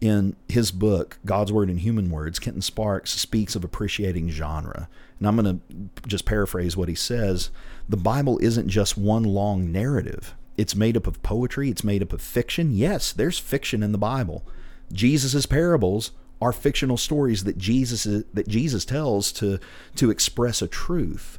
in 0.00 0.36
his 0.48 0.70
book, 0.70 1.18
God's 1.24 1.52
Word 1.52 1.70
in 1.70 1.78
Human 1.78 2.10
Words, 2.10 2.38
Kenton 2.38 2.62
Sparks 2.62 3.12
speaks 3.12 3.56
of 3.56 3.64
appreciating 3.64 4.30
genre. 4.30 4.88
And 5.18 5.26
I'm 5.26 5.36
going 5.36 5.60
to 5.60 6.08
just 6.08 6.26
paraphrase 6.26 6.76
what 6.76 6.88
he 6.88 6.94
says. 6.94 7.50
The 7.88 7.96
Bible 7.96 8.38
isn't 8.38 8.68
just 8.68 8.98
one 8.98 9.24
long 9.24 9.72
narrative. 9.72 10.34
It's 10.56 10.76
made 10.76 10.96
up 10.96 11.06
of 11.06 11.22
poetry, 11.22 11.70
it's 11.70 11.84
made 11.84 12.02
up 12.02 12.12
of 12.12 12.22
fiction. 12.22 12.72
Yes, 12.72 13.12
there's 13.12 13.38
fiction 13.38 13.82
in 13.82 13.92
the 13.92 13.98
Bible. 13.98 14.46
Jesus' 14.92 15.46
parables 15.46 16.12
are 16.40 16.52
fictional 16.52 16.96
stories 16.96 17.44
that 17.44 17.58
Jesus 17.58 18.04
that 18.04 18.48
Jesus 18.48 18.84
tells 18.84 19.32
to 19.32 19.58
to 19.96 20.10
express 20.10 20.62
a 20.62 20.68
truth. 20.68 21.38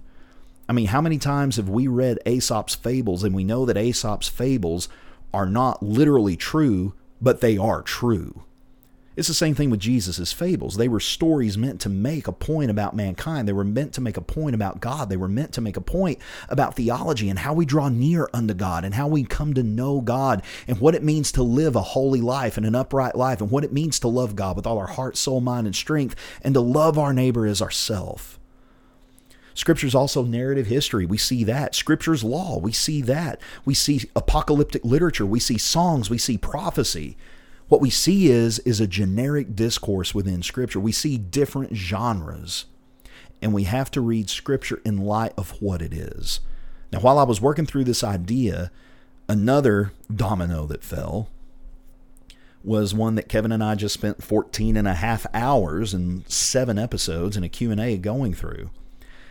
I 0.69 0.73
mean, 0.73 0.87
how 0.87 1.01
many 1.01 1.17
times 1.17 1.55
have 1.55 1.69
we 1.69 1.87
read 1.87 2.19
Aesop's 2.25 2.75
fables 2.75 3.23
and 3.23 3.33
we 3.33 3.43
know 3.43 3.65
that 3.65 3.77
Aesop's 3.77 4.27
fables 4.27 4.89
are 5.33 5.45
not 5.45 5.81
literally 5.81 6.35
true, 6.35 6.93
but 7.21 7.41
they 7.41 7.57
are 7.57 7.81
true. 7.81 8.43
It's 9.17 9.27
the 9.27 9.33
same 9.33 9.55
thing 9.55 9.71
with 9.71 9.79
Jesus' 9.79 10.31
fables. 10.31 10.77
They 10.77 10.87
were 10.87 10.99
stories 10.99 11.57
meant 11.57 11.81
to 11.81 11.89
make 11.89 12.27
a 12.27 12.31
point 12.31 12.69
about 12.69 12.95
mankind. 12.95 13.47
They 13.47 13.53
were 13.53 13.63
meant 13.63 13.93
to 13.93 14.01
make 14.01 14.15
a 14.15 14.21
point 14.21 14.53
about 14.53 14.79
God. 14.79 15.09
They 15.09 15.17
were 15.17 15.27
meant 15.27 15.53
to 15.53 15.61
make 15.61 15.75
a 15.75 15.81
point 15.81 16.19
about 16.49 16.75
theology 16.75 17.27
and 17.27 17.39
how 17.39 17.55
we 17.55 17.65
draw 17.65 17.89
near 17.89 18.29
unto 18.31 18.53
God 18.53 18.85
and 18.85 18.93
how 18.93 19.07
we 19.07 19.23
come 19.23 19.55
to 19.55 19.63
know 19.63 20.01
God 20.01 20.43
and 20.67 20.79
what 20.79 20.93
it 20.93 21.01
means 21.01 21.31
to 21.31 21.41
live 21.41 21.75
a 21.75 21.81
holy 21.81 22.21
life 22.21 22.57
and 22.57 22.65
an 22.67 22.75
upright 22.75 23.15
life 23.15 23.41
and 23.41 23.49
what 23.49 23.63
it 23.63 23.73
means 23.73 23.99
to 24.01 24.07
love 24.07 24.35
God 24.35 24.55
with 24.55 24.67
all 24.67 24.77
our 24.77 24.85
heart, 24.85 25.17
soul, 25.17 25.41
mind, 25.41 25.65
and 25.65 25.75
strength 25.75 26.15
and 26.43 26.53
to 26.53 26.61
love 26.61 26.99
our 26.99 27.11
neighbor 27.11 27.47
as 27.47 27.59
ourself. 27.59 28.39
Scripture's 29.55 29.95
also 29.95 30.21
narrative 30.21 30.67
history. 30.67 31.07
We 31.07 31.17
see 31.17 31.43
that. 31.43 31.73
Scripture's 31.73 32.23
law. 32.23 32.59
We 32.59 32.71
see 32.71 33.01
that. 33.01 33.41
We 33.65 33.73
see 33.73 34.07
apocalyptic 34.15 34.85
literature. 34.85 35.25
We 35.25 35.39
see 35.39 35.57
songs. 35.57 36.11
We 36.11 36.19
see 36.19 36.37
prophecy. 36.37 37.17
What 37.67 37.81
we 37.81 37.89
see 37.89 38.27
is 38.27 38.59
is 38.59 38.79
a 38.79 38.87
generic 38.87 39.55
discourse 39.55 40.15
within 40.15 40.41
scripture. 40.41 40.79
We 40.79 40.91
see 40.91 41.17
different 41.17 41.75
genres 41.75 42.65
and 43.41 43.53
we 43.53 43.63
have 43.63 43.91
to 43.91 44.01
read 44.01 44.29
scripture 44.29 44.81
in 44.85 44.97
light 44.97 45.33
of 45.37 45.61
what 45.61 45.81
it 45.81 45.93
is. 45.93 46.39
Now 46.91 46.99
while 46.99 47.19
I 47.19 47.23
was 47.23 47.41
working 47.41 47.65
through 47.65 47.83
this 47.83 48.03
idea, 48.03 48.71
another 49.27 49.91
domino 50.13 50.65
that 50.67 50.83
fell 50.83 51.29
was 52.63 52.93
one 52.93 53.15
that 53.15 53.29
Kevin 53.29 53.51
and 53.51 53.63
I 53.63 53.75
just 53.75 53.93
spent 53.93 54.23
14 54.23 54.75
and 54.75 54.87
a 54.87 54.95
half 54.95 55.25
hours 55.33 55.93
and 55.93 56.27
seven 56.29 56.77
episodes 56.77 57.37
in 57.37 57.43
a 57.43 57.49
Q&A 57.49 57.97
going 57.97 58.33
through. 58.33 58.71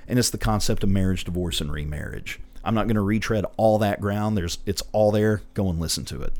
And 0.06 0.18
it's 0.18 0.30
the 0.30 0.38
concept 0.38 0.84
of 0.84 0.90
marriage, 0.90 1.24
divorce, 1.24 1.60
and 1.60 1.72
remarriage. 1.72 2.38
I'm 2.64 2.74
not 2.74 2.86
going 2.86 2.96
to 2.96 3.02
retread 3.02 3.44
all 3.56 3.78
that 3.78 4.00
ground. 4.00 4.36
There's 4.36 4.58
it's 4.66 4.82
all 4.92 5.10
there. 5.10 5.42
Go 5.54 5.68
and 5.68 5.80
listen 5.80 6.04
to 6.06 6.22
it. 6.22 6.32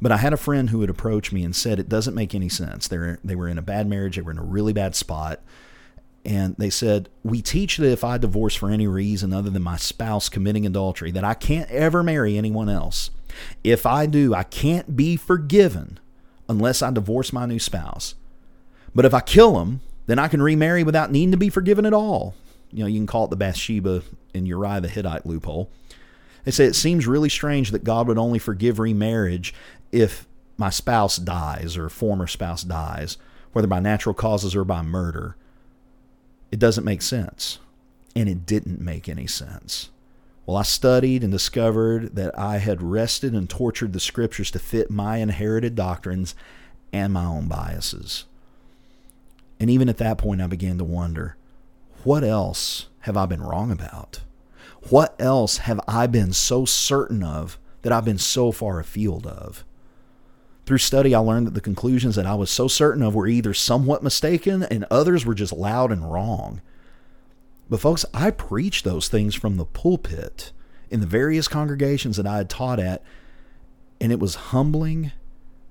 But 0.00 0.12
I 0.12 0.18
had 0.18 0.32
a 0.32 0.38
friend 0.38 0.70
who 0.70 0.82
had 0.82 0.90
approached 0.90 1.32
me 1.32 1.42
and 1.42 1.56
said 1.56 1.78
it 1.78 1.88
doesn't 1.88 2.14
make 2.14 2.34
any 2.34 2.48
sense. 2.48 2.86
They 2.88 3.16
they 3.24 3.34
were 3.34 3.48
in 3.48 3.58
a 3.58 3.62
bad 3.62 3.86
marriage. 3.86 4.16
They 4.16 4.22
were 4.22 4.30
in 4.30 4.38
a 4.38 4.44
really 4.44 4.72
bad 4.72 4.94
spot. 4.94 5.40
And 6.26 6.56
they 6.58 6.70
said, 6.70 7.08
We 7.22 7.40
teach 7.40 7.76
that 7.76 7.90
if 7.90 8.02
I 8.02 8.18
divorce 8.18 8.56
for 8.56 8.68
any 8.68 8.88
reason 8.88 9.32
other 9.32 9.48
than 9.48 9.62
my 9.62 9.76
spouse 9.76 10.28
committing 10.28 10.66
adultery, 10.66 11.12
that 11.12 11.22
I 11.22 11.34
can't 11.34 11.70
ever 11.70 12.02
marry 12.02 12.36
anyone 12.36 12.68
else. 12.68 13.10
If 13.62 13.86
I 13.86 14.06
do, 14.06 14.34
I 14.34 14.42
can't 14.42 14.96
be 14.96 15.16
forgiven 15.16 16.00
unless 16.48 16.82
I 16.82 16.90
divorce 16.90 17.32
my 17.32 17.46
new 17.46 17.60
spouse. 17.60 18.16
But 18.92 19.04
if 19.04 19.14
I 19.14 19.20
kill 19.20 19.60
him, 19.60 19.82
then 20.06 20.18
I 20.18 20.26
can 20.26 20.42
remarry 20.42 20.82
without 20.82 21.12
needing 21.12 21.30
to 21.30 21.36
be 21.36 21.50
forgiven 21.50 21.86
at 21.86 21.94
all. 21.94 22.34
You 22.72 22.80
know, 22.80 22.86
you 22.86 22.98
can 22.98 23.06
call 23.06 23.24
it 23.26 23.30
the 23.30 23.36
Bathsheba 23.36 24.02
and 24.34 24.48
Uriah 24.48 24.80
the 24.80 24.88
Hittite 24.88 25.26
loophole. 25.26 25.70
They 26.44 26.50
say 26.50 26.64
it 26.64 26.74
seems 26.74 27.06
really 27.06 27.28
strange 27.28 27.70
that 27.70 27.84
God 27.84 28.08
would 28.08 28.18
only 28.18 28.38
forgive 28.38 28.78
remarriage 28.78 29.54
if 29.92 30.26
my 30.56 30.70
spouse 30.70 31.16
dies 31.16 31.76
or 31.76 31.88
former 31.88 32.26
spouse 32.26 32.62
dies, 32.62 33.18
whether 33.52 33.68
by 33.68 33.80
natural 33.80 34.14
causes 34.14 34.54
or 34.54 34.64
by 34.64 34.82
murder. 34.82 35.36
It 36.50 36.58
doesn't 36.58 36.84
make 36.84 37.02
sense. 37.02 37.58
And 38.14 38.28
it 38.28 38.46
didn't 38.46 38.80
make 38.80 39.08
any 39.08 39.26
sense. 39.26 39.90
Well, 40.46 40.56
I 40.56 40.62
studied 40.62 41.22
and 41.22 41.32
discovered 41.32 42.14
that 42.14 42.38
I 42.38 42.58
had 42.58 42.82
wrested 42.82 43.34
and 43.34 43.50
tortured 43.50 43.92
the 43.92 44.00
scriptures 44.00 44.50
to 44.52 44.58
fit 44.58 44.90
my 44.90 45.18
inherited 45.18 45.74
doctrines 45.74 46.34
and 46.92 47.12
my 47.12 47.24
own 47.24 47.48
biases. 47.48 48.24
And 49.58 49.68
even 49.68 49.88
at 49.88 49.98
that 49.98 50.18
point, 50.18 50.40
I 50.40 50.46
began 50.46 50.78
to 50.78 50.84
wonder 50.84 51.36
what 52.04 52.22
else 52.22 52.86
have 53.00 53.16
I 53.16 53.26
been 53.26 53.42
wrong 53.42 53.70
about? 53.70 54.20
What 54.88 55.16
else 55.18 55.58
have 55.58 55.80
I 55.88 56.06
been 56.06 56.32
so 56.32 56.64
certain 56.64 57.22
of 57.22 57.58
that 57.82 57.92
I've 57.92 58.04
been 58.04 58.18
so 58.18 58.52
far 58.52 58.78
afield 58.78 59.26
of? 59.26 59.64
Through 60.66 60.78
study, 60.78 61.14
I 61.14 61.20
learned 61.20 61.46
that 61.46 61.54
the 61.54 61.60
conclusions 61.60 62.16
that 62.16 62.26
I 62.26 62.34
was 62.34 62.50
so 62.50 62.66
certain 62.66 63.02
of 63.02 63.14
were 63.14 63.28
either 63.28 63.54
somewhat 63.54 64.02
mistaken 64.02 64.64
and 64.64 64.84
others 64.90 65.24
were 65.24 65.34
just 65.34 65.52
loud 65.52 65.92
and 65.92 66.12
wrong. 66.12 66.60
But, 67.70 67.80
folks, 67.80 68.04
I 68.12 68.32
preached 68.32 68.84
those 68.84 69.08
things 69.08 69.36
from 69.36 69.56
the 69.56 69.64
pulpit 69.64 70.50
in 70.90 70.98
the 71.00 71.06
various 71.06 71.46
congregations 71.46 72.16
that 72.16 72.26
I 72.26 72.38
had 72.38 72.50
taught 72.50 72.80
at, 72.80 73.02
and 74.00 74.10
it 74.10 74.18
was 74.18 74.34
humbling 74.34 75.12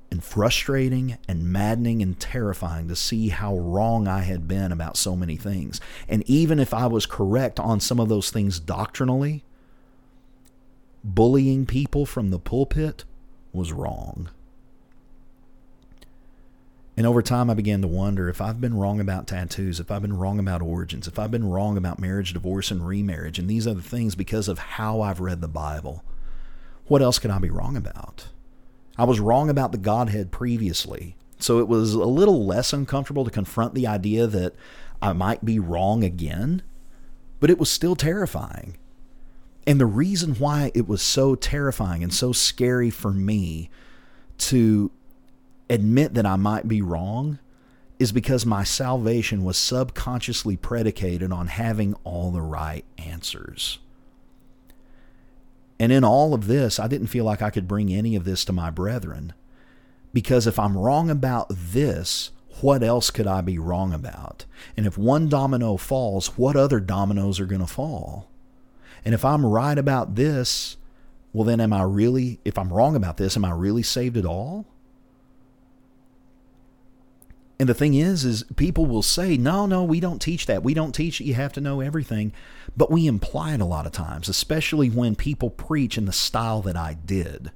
and 0.10 0.24
frustrating 0.24 1.18
and 1.28 1.52
maddening 1.52 2.02
and 2.02 2.18
terrifying 2.18 2.88
to 2.88 2.96
see 2.96 3.30
how 3.30 3.58
wrong 3.58 4.08
I 4.08 4.22
had 4.22 4.48
been 4.48 4.72
about 4.72 4.96
so 4.96 5.14
many 5.16 5.36
things. 5.36 5.82
And 6.08 6.24
even 6.26 6.58
if 6.58 6.74
I 6.74 6.88
was 6.88 7.06
correct 7.06 7.60
on 7.60 7.82
some 7.82 8.00
of 8.00 8.08
those 8.08 8.32
things 8.32 8.62
doctrinally, 8.62 9.44
bullying 11.04 11.66
people 11.66 12.06
from 12.06 12.30
the 12.30 12.40
pulpit 12.40 13.04
was 13.52 13.74
wrong. 13.74 14.30
And 16.98 17.06
over 17.06 17.22
time, 17.22 17.50
I 17.50 17.56
began 17.56 17.82
to 17.82 17.88
wonder 17.88 18.30
if 18.30 18.40
I've 18.40 18.62
been 18.62 18.78
wrong 18.78 19.02
about 19.02 19.28
tattoos, 19.28 19.82
if 19.82 19.92
I've 19.92 20.02
been 20.02 20.18
wrong 20.18 20.40
about 20.40 20.62
origins, 20.62 21.08
if 21.08 21.20
I've 21.20 21.32
been 21.32 21.50
wrong 21.50 21.76
about 21.76 22.00
marriage, 22.00 22.32
divorce, 22.32 22.72
and 22.72 22.88
remarriage, 22.88 23.38
and 23.38 23.50
these 23.50 23.68
other 23.68 23.82
things 23.82 24.16
because 24.16 24.48
of 24.48 24.60
how 24.60 25.02
I've 25.02 25.20
read 25.20 25.42
the 25.42 25.50
Bible. 25.50 26.06
What 26.88 27.02
else 27.02 27.20
could 27.20 27.32
I 27.32 27.40
be 27.40 27.50
wrong 27.50 27.76
about? 27.76 28.28
I 28.98 29.04
was 29.04 29.20
wrong 29.20 29.50
about 29.50 29.74
the 29.74 29.78
Godhead 29.78 30.32
previously, 30.32 31.18
so 31.38 31.60
it 31.60 31.68
was 31.68 31.94
a 31.94 32.06
little 32.06 32.46
less 32.46 32.72
uncomfortable 32.72 33.26
to 33.26 33.32
confront 33.32 33.74
the 33.74 33.88
idea 33.88 34.26
that 34.28 34.56
I 35.02 35.12
might 35.12 35.44
be 35.44 35.60
wrong 35.60 36.02
again, 36.04 36.62
but 37.42 37.50
it 37.50 37.60
was 37.60 37.70
still 37.70 37.98
terrifying. 37.98 38.78
And 39.68 39.82
the 39.82 39.86
reason 39.86 40.36
why 40.36 40.72
it 40.74 40.88
was 40.88 41.02
so 41.02 41.36
terrifying 41.36 42.04
and 42.04 42.14
so 42.14 42.32
scary 42.32 42.90
for 42.90 43.12
me 43.12 43.70
to 44.38 44.92
admit 45.70 46.14
that 46.14 46.26
I 46.26 46.36
might 46.36 46.68
be 46.68 46.82
wrong 46.82 47.40
is 47.98 48.12
because 48.12 48.46
my 48.46 48.64
salvation 48.64 49.44
was 49.44 49.58
subconsciously 49.58 50.58
predicated 50.58 51.32
on 51.32 51.48
having 51.48 51.96
all 52.04 52.32
the 52.32 52.42
right 52.42 52.84
answers. 52.98 53.80
And 55.80 55.92
in 55.92 56.04
all 56.04 56.34
of 56.34 56.48
this, 56.48 56.80
I 56.80 56.88
didn't 56.88 57.08
feel 57.08 57.26
like 57.26 57.42
I 57.42 57.50
could 57.50 57.68
bring 57.68 57.94
any 57.94 58.16
of 58.16 58.26
this 58.26 58.46
to 58.46 58.54
my 58.54 58.70
brethren. 58.70 59.34
Because 60.14 60.48
if 60.48 60.58
I'm 60.58 60.78
wrong 60.78 61.10
about 61.10 61.48
this, 61.50 62.32
what 62.62 62.84
else 62.84 63.10
could 63.10 63.28
I 63.28 63.42
be 63.42 63.58
wrong 63.58 63.94
about? 63.94 64.46
And 64.78 64.86
if 64.86 64.98
one 64.98 65.28
domino 65.28 65.76
falls, 65.76 66.38
what 66.38 66.56
other 66.56 66.80
dominoes 66.80 67.40
are 67.40 67.46
going 67.46 67.62
to 67.62 67.68
fall? 67.68 68.30
And 69.04 69.14
if 69.14 69.26
I'm 69.26 69.46
right 69.46 69.78
about 69.78 70.16
this, 70.16 70.78
well, 71.34 71.44
then 71.44 71.60
am 71.60 71.74
I 71.74 71.84
really, 71.84 72.40
if 72.46 72.58
I'm 72.58 72.72
wrong 72.72 72.96
about 72.96 73.18
this, 73.18 73.36
am 73.36 73.44
I 73.44 73.52
really 73.52 73.84
saved 73.84 74.16
at 74.16 74.26
all? 74.26 74.66
And 77.58 77.70
the 77.70 77.74
thing 77.74 77.94
is, 77.94 78.26
is 78.26 78.44
people 78.58 78.86
will 78.86 79.02
say, 79.02 79.38
no, 79.38 79.66
no, 79.66 79.84
we 79.84 80.00
don't 80.00 80.22
teach 80.22 80.46
that. 80.46 80.64
We 80.64 80.74
don't 80.74 80.94
teach 80.94 81.20
that 81.20 81.26
you 81.26 81.36
have 81.36 81.54
to 81.54 81.62
know 81.62 81.80
everything. 81.80 82.34
But 82.76 82.92
we 82.92 83.08
imply 83.08 83.54
it 83.54 83.62
a 83.62 83.66
lot 83.66 83.86
of 83.86 83.94
times, 83.94 84.28
especially 84.28 84.90
when 84.90 85.16
people 85.16 85.50
preach 85.50 85.98
in 85.98 86.06
the 86.06 86.12
style 86.12 86.62
that 86.64 86.76
I 86.76 86.96
did. 86.96 87.52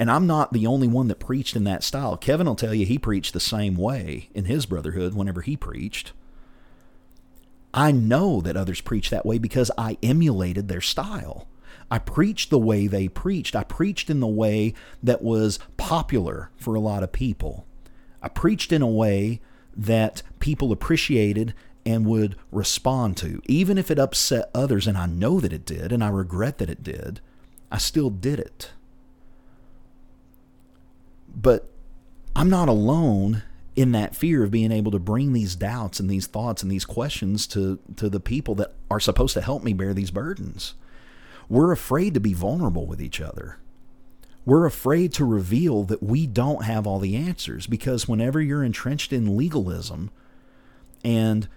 And 0.00 0.10
I'm 0.10 0.26
not 0.26 0.52
the 0.52 0.66
only 0.66 0.88
one 0.88 1.08
that 1.08 1.20
preached 1.20 1.54
in 1.54 1.64
that 1.64 1.84
style. 1.84 2.16
Kevin 2.16 2.46
will 2.46 2.56
tell 2.56 2.74
you 2.74 2.86
he 2.86 2.98
preached 2.98 3.32
the 3.32 3.40
same 3.40 3.76
way 3.76 4.30
in 4.34 4.46
his 4.46 4.66
brotherhood 4.66 5.14
whenever 5.14 5.42
he 5.42 5.56
preached. 5.56 6.12
I 7.72 7.92
know 7.92 8.40
that 8.40 8.56
others 8.56 8.80
preach 8.80 9.10
that 9.10 9.26
way 9.26 9.38
because 9.38 9.70
I 9.78 9.96
emulated 10.02 10.66
their 10.66 10.80
style. 10.80 11.46
I 11.88 11.98
preached 11.98 12.50
the 12.50 12.58
way 12.58 12.86
they 12.86 13.08
preached. 13.08 13.54
I 13.54 13.62
preached 13.62 14.10
in 14.10 14.20
the 14.20 14.26
way 14.26 14.74
that 15.02 15.22
was 15.22 15.60
popular 15.76 16.50
for 16.56 16.74
a 16.74 16.80
lot 16.80 17.02
of 17.02 17.12
people. 17.12 17.66
I 18.22 18.28
preached 18.28 18.72
in 18.72 18.82
a 18.82 18.86
way 18.86 19.40
that 19.76 20.22
people 20.40 20.72
appreciated 20.72 21.54
and 21.86 22.06
would 22.06 22.36
respond 22.52 23.16
to. 23.18 23.40
Even 23.46 23.78
if 23.78 23.90
it 23.90 23.98
upset 23.98 24.50
others, 24.54 24.86
and 24.86 24.98
I 24.98 25.06
know 25.06 25.40
that 25.40 25.52
it 25.52 25.64
did, 25.64 25.92
and 25.92 26.04
I 26.04 26.08
regret 26.08 26.58
that 26.58 26.70
it 26.70 26.82
did, 26.82 27.20
I 27.70 27.78
still 27.78 28.10
did 28.10 28.38
it. 28.38 28.72
But 31.34 31.70
I'm 32.34 32.50
not 32.50 32.68
alone 32.68 33.42
in 33.76 33.92
that 33.92 34.16
fear 34.16 34.44
of 34.44 34.50
being 34.50 34.72
able 34.72 34.90
to 34.92 34.98
bring 34.98 35.32
these 35.32 35.54
doubts 35.54 36.00
and 36.00 36.10
these 36.10 36.26
thoughts 36.26 36.62
and 36.62 36.70
these 36.70 36.84
questions 36.84 37.46
to, 37.46 37.78
to 37.96 38.08
the 38.08 38.20
people 38.20 38.54
that 38.56 38.74
are 38.90 39.00
supposed 39.00 39.34
to 39.34 39.40
help 39.40 39.62
me 39.62 39.72
bear 39.72 39.94
these 39.94 40.10
burdens. 40.10 40.74
We're 41.48 41.72
afraid 41.72 42.14
to 42.14 42.20
be 42.20 42.34
vulnerable 42.34 42.86
with 42.86 43.00
each 43.00 43.20
other. 43.20 43.58
We're 44.44 44.66
afraid 44.66 45.12
to 45.14 45.24
reveal 45.24 45.84
that 45.84 46.02
we 46.02 46.26
don't 46.26 46.64
have 46.64 46.86
all 46.86 46.98
the 46.98 47.16
answers 47.16 47.66
because 47.66 48.08
whenever 48.08 48.40
you're 48.40 48.64
entrenched 48.64 49.12
in 49.12 49.36
legalism 49.36 50.10
and 51.04 51.48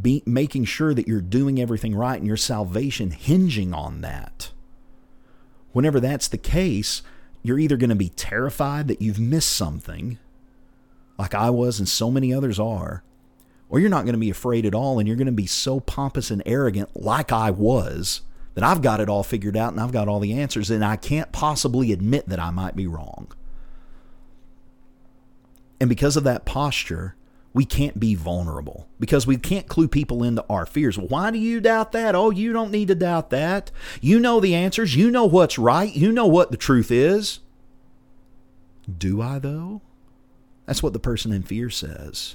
be, 0.00 0.22
making 0.26 0.66
sure 0.66 0.94
that 0.94 1.08
you're 1.08 1.20
doing 1.20 1.60
everything 1.60 1.94
right 1.94 2.18
and 2.18 2.26
your 2.26 2.36
salvation 2.36 3.10
hinging 3.10 3.72
on 3.72 4.02
that, 4.02 4.50
whenever 5.72 6.00
that's 6.00 6.28
the 6.28 6.38
case, 6.38 7.02
you're 7.42 7.58
either 7.58 7.76
going 7.76 7.90
to 7.90 7.96
be 7.96 8.10
terrified 8.10 8.88
that 8.88 9.00
you've 9.00 9.18
missed 9.18 9.50
something, 9.52 10.18
like 11.18 11.34
I 11.34 11.50
was 11.50 11.78
and 11.78 11.88
so 11.88 12.10
many 12.10 12.32
others 12.32 12.60
are, 12.60 13.02
or 13.70 13.80
you're 13.80 13.90
not 13.90 14.04
going 14.04 14.14
to 14.14 14.18
be 14.18 14.30
afraid 14.30 14.66
at 14.66 14.74
all 14.74 14.98
and 14.98 15.08
you're 15.08 15.16
going 15.16 15.26
to 15.26 15.32
be 15.32 15.46
so 15.46 15.80
pompous 15.80 16.30
and 16.30 16.42
arrogant, 16.44 16.90
like 16.94 17.32
I 17.32 17.50
was, 17.50 18.20
that 18.58 18.64
I've 18.64 18.82
got 18.82 18.98
it 18.98 19.08
all 19.08 19.22
figured 19.22 19.56
out 19.56 19.70
and 19.70 19.80
I've 19.80 19.92
got 19.92 20.08
all 20.08 20.18
the 20.18 20.32
answers, 20.32 20.68
and 20.68 20.84
I 20.84 20.96
can't 20.96 21.30
possibly 21.30 21.92
admit 21.92 22.28
that 22.28 22.40
I 22.40 22.50
might 22.50 22.74
be 22.74 22.88
wrong. 22.88 23.30
And 25.78 25.88
because 25.88 26.16
of 26.16 26.24
that 26.24 26.44
posture, 26.44 27.14
we 27.54 27.64
can't 27.64 28.00
be 28.00 28.16
vulnerable 28.16 28.88
because 28.98 29.28
we 29.28 29.36
can't 29.36 29.68
clue 29.68 29.86
people 29.86 30.24
into 30.24 30.44
our 30.50 30.66
fears. 30.66 30.98
why 30.98 31.30
do 31.30 31.38
you 31.38 31.60
doubt 31.60 31.92
that? 31.92 32.16
Oh, 32.16 32.30
you 32.30 32.52
don't 32.52 32.72
need 32.72 32.88
to 32.88 32.96
doubt 32.96 33.30
that. 33.30 33.70
You 34.00 34.18
know 34.18 34.40
the 34.40 34.56
answers. 34.56 34.96
You 34.96 35.12
know 35.12 35.24
what's 35.24 35.56
right. 35.56 35.94
You 35.94 36.10
know 36.10 36.26
what 36.26 36.50
the 36.50 36.56
truth 36.56 36.90
is. 36.90 37.38
Do 38.92 39.22
I, 39.22 39.38
though? 39.38 39.82
That's 40.66 40.82
what 40.82 40.94
the 40.94 40.98
person 40.98 41.30
in 41.30 41.44
fear 41.44 41.70
says, 41.70 42.34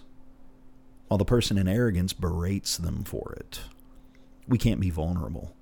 while 1.10 1.18
the 1.18 1.26
person 1.26 1.58
in 1.58 1.68
arrogance 1.68 2.14
berates 2.14 2.78
them 2.78 3.04
for 3.04 3.36
it. 3.38 3.60
We 4.48 4.58
can't 4.58 4.80
be 4.80 4.90
vulnerable. 4.90 5.54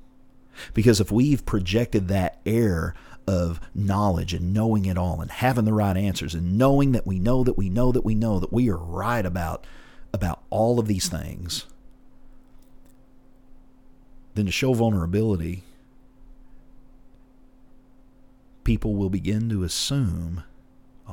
Because 0.74 0.99
if 0.99 1.12
we've 1.12 1.45
projected 1.45 2.08
that 2.08 2.39
air 2.45 2.93
of 3.28 3.60
knowledge 3.74 4.34
and 4.34 4.54
knowing 4.54 4.86
it 4.86 4.97
all 4.97 5.22
and 5.22 5.32
having 5.32 5.66
the 5.66 5.74
right 5.74 5.95
answers 5.95 6.34
and 6.34 6.58
knowing 6.58 6.91
that 6.91 7.06
we 7.06 7.20
know 7.20 7.43
that 7.43 7.58
we 7.58 7.70
know 7.70 7.91
that 7.91 8.04
we 8.04 8.16
know 8.16 8.39
that 8.39 8.52
we 8.52 8.70
are 8.70 8.78
right 8.78 9.26
about 9.26 9.66
about 10.14 10.41
all 10.49 10.80
of 10.80 10.88
these 10.88 11.08
things, 11.08 11.66
then 14.36 14.45
to 14.45 14.52
show 14.52 14.74
vulnerability, 14.74 15.64
people 18.64 18.95
will 18.95 19.10
begin 19.10 19.49
to 19.49 19.64
assume 19.64 20.43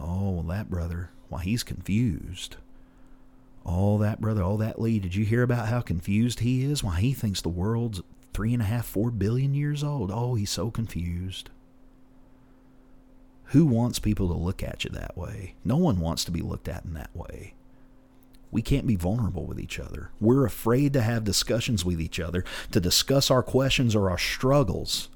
Oh, 0.01 0.31
well, 0.31 0.43
that 0.45 0.71
brother, 0.71 1.11
why, 1.29 1.43
he's 1.43 1.63
confused. 1.63 2.57
Oh, 3.67 3.99
that 3.99 4.21
brother, 4.21 4.43
oh, 4.43 4.57
that 4.59 4.81
Lee, 4.81 4.99
did 4.99 5.15
you 5.15 5.25
hear 5.25 5.43
about 5.43 5.69
how 5.69 5.81
confused 5.81 6.41
he 6.41 6.65
is? 6.65 6.85
Why, 6.85 7.01
he 7.01 7.13
thinks 7.13 7.41
the 7.41 7.49
world's 7.49 8.01
three 8.33 8.53
and 8.53 8.63
a 8.63 8.67
half, 8.67 8.87
four 8.87 9.11
billion 9.11 9.55
years 9.55 9.83
old. 9.83 10.11
Oh, 10.13 10.35
he's 10.35 10.51
so 10.51 10.71
confused. 10.71 11.51
Who 13.47 13.65
wants 13.65 13.99
people 13.99 14.29
to 14.29 14.35
look 14.35 14.63
at 14.63 14.85
you 14.85 14.91
that 14.91 15.17
way? 15.17 15.55
No 15.65 15.77
one 15.77 16.01
wants 16.01 16.25
to 16.25 16.31
be 16.31 16.43
looked 16.43 16.69
at 16.69 16.85
in 16.85 16.93
that 16.95 17.15
way. 17.15 17.55
We 18.51 18.63
can't 18.63 18.87
be 18.87 18.97
vulnerable 18.97 19.47
with 19.47 19.61
each 19.61 19.79
other. 19.79 20.11
We're 20.21 20.47
afraid 20.47 20.93
to 20.95 21.03
have 21.03 21.25
discussions 21.25 21.85
with 21.85 22.01
each 22.01 22.21
other, 22.21 22.45
to 22.73 22.81
discuss 22.81 23.31
our 23.31 23.43
questions 23.43 23.95
or 23.95 24.11
our 24.11 24.19
struggles. 24.19 25.09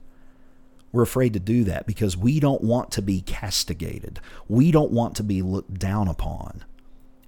We're 0.93 1.03
afraid 1.03 1.33
to 1.33 1.41
do 1.41 1.65
that 1.65 1.87
because 1.87 2.17
we 2.17 2.41
don't 2.41 2.63
want 2.63 2.91
to 2.93 3.03
be 3.03 3.23
castigated. 3.23 4.21
We 4.49 4.71
don't 4.71 4.93
want 4.93 5.17
to 5.17 5.23
be 5.23 5.41
looked 5.41 5.79
down 5.79 6.09
upon. 6.09 6.65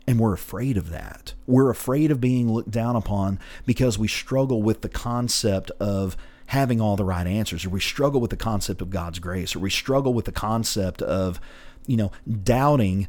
And 0.06 0.20
we're 0.20 0.34
afraid 0.34 0.76
of 0.76 0.90
that. 0.90 1.34
We're 1.46 1.70
afraid 1.70 2.10
of 2.10 2.20
being 2.20 2.52
looked 2.52 2.70
down 2.70 2.94
upon 2.96 3.38
because 3.64 3.98
we 3.98 4.08
struggle 4.08 4.62
with 4.62 4.82
the 4.82 4.88
concept 4.88 5.70
of 5.80 6.16
having 6.46 6.80
all 6.80 6.96
the 6.96 7.04
right 7.04 7.26
answers, 7.26 7.64
or 7.64 7.70
we 7.70 7.80
struggle 7.80 8.20
with 8.20 8.30
the 8.30 8.36
concept 8.36 8.82
of 8.82 8.90
God's 8.90 9.18
grace, 9.18 9.56
or 9.56 9.60
we 9.60 9.70
struggle 9.70 10.12
with 10.12 10.26
the 10.26 10.32
concept 10.32 11.00
of, 11.00 11.40
you 11.86 11.96
know, 11.96 12.12
doubting 12.42 13.08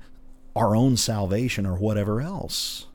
our 0.55 0.73
own 0.73 0.95
salvation 0.95 1.65
or 1.65 1.75
whatever 1.75 2.21
else. 2.21 2.87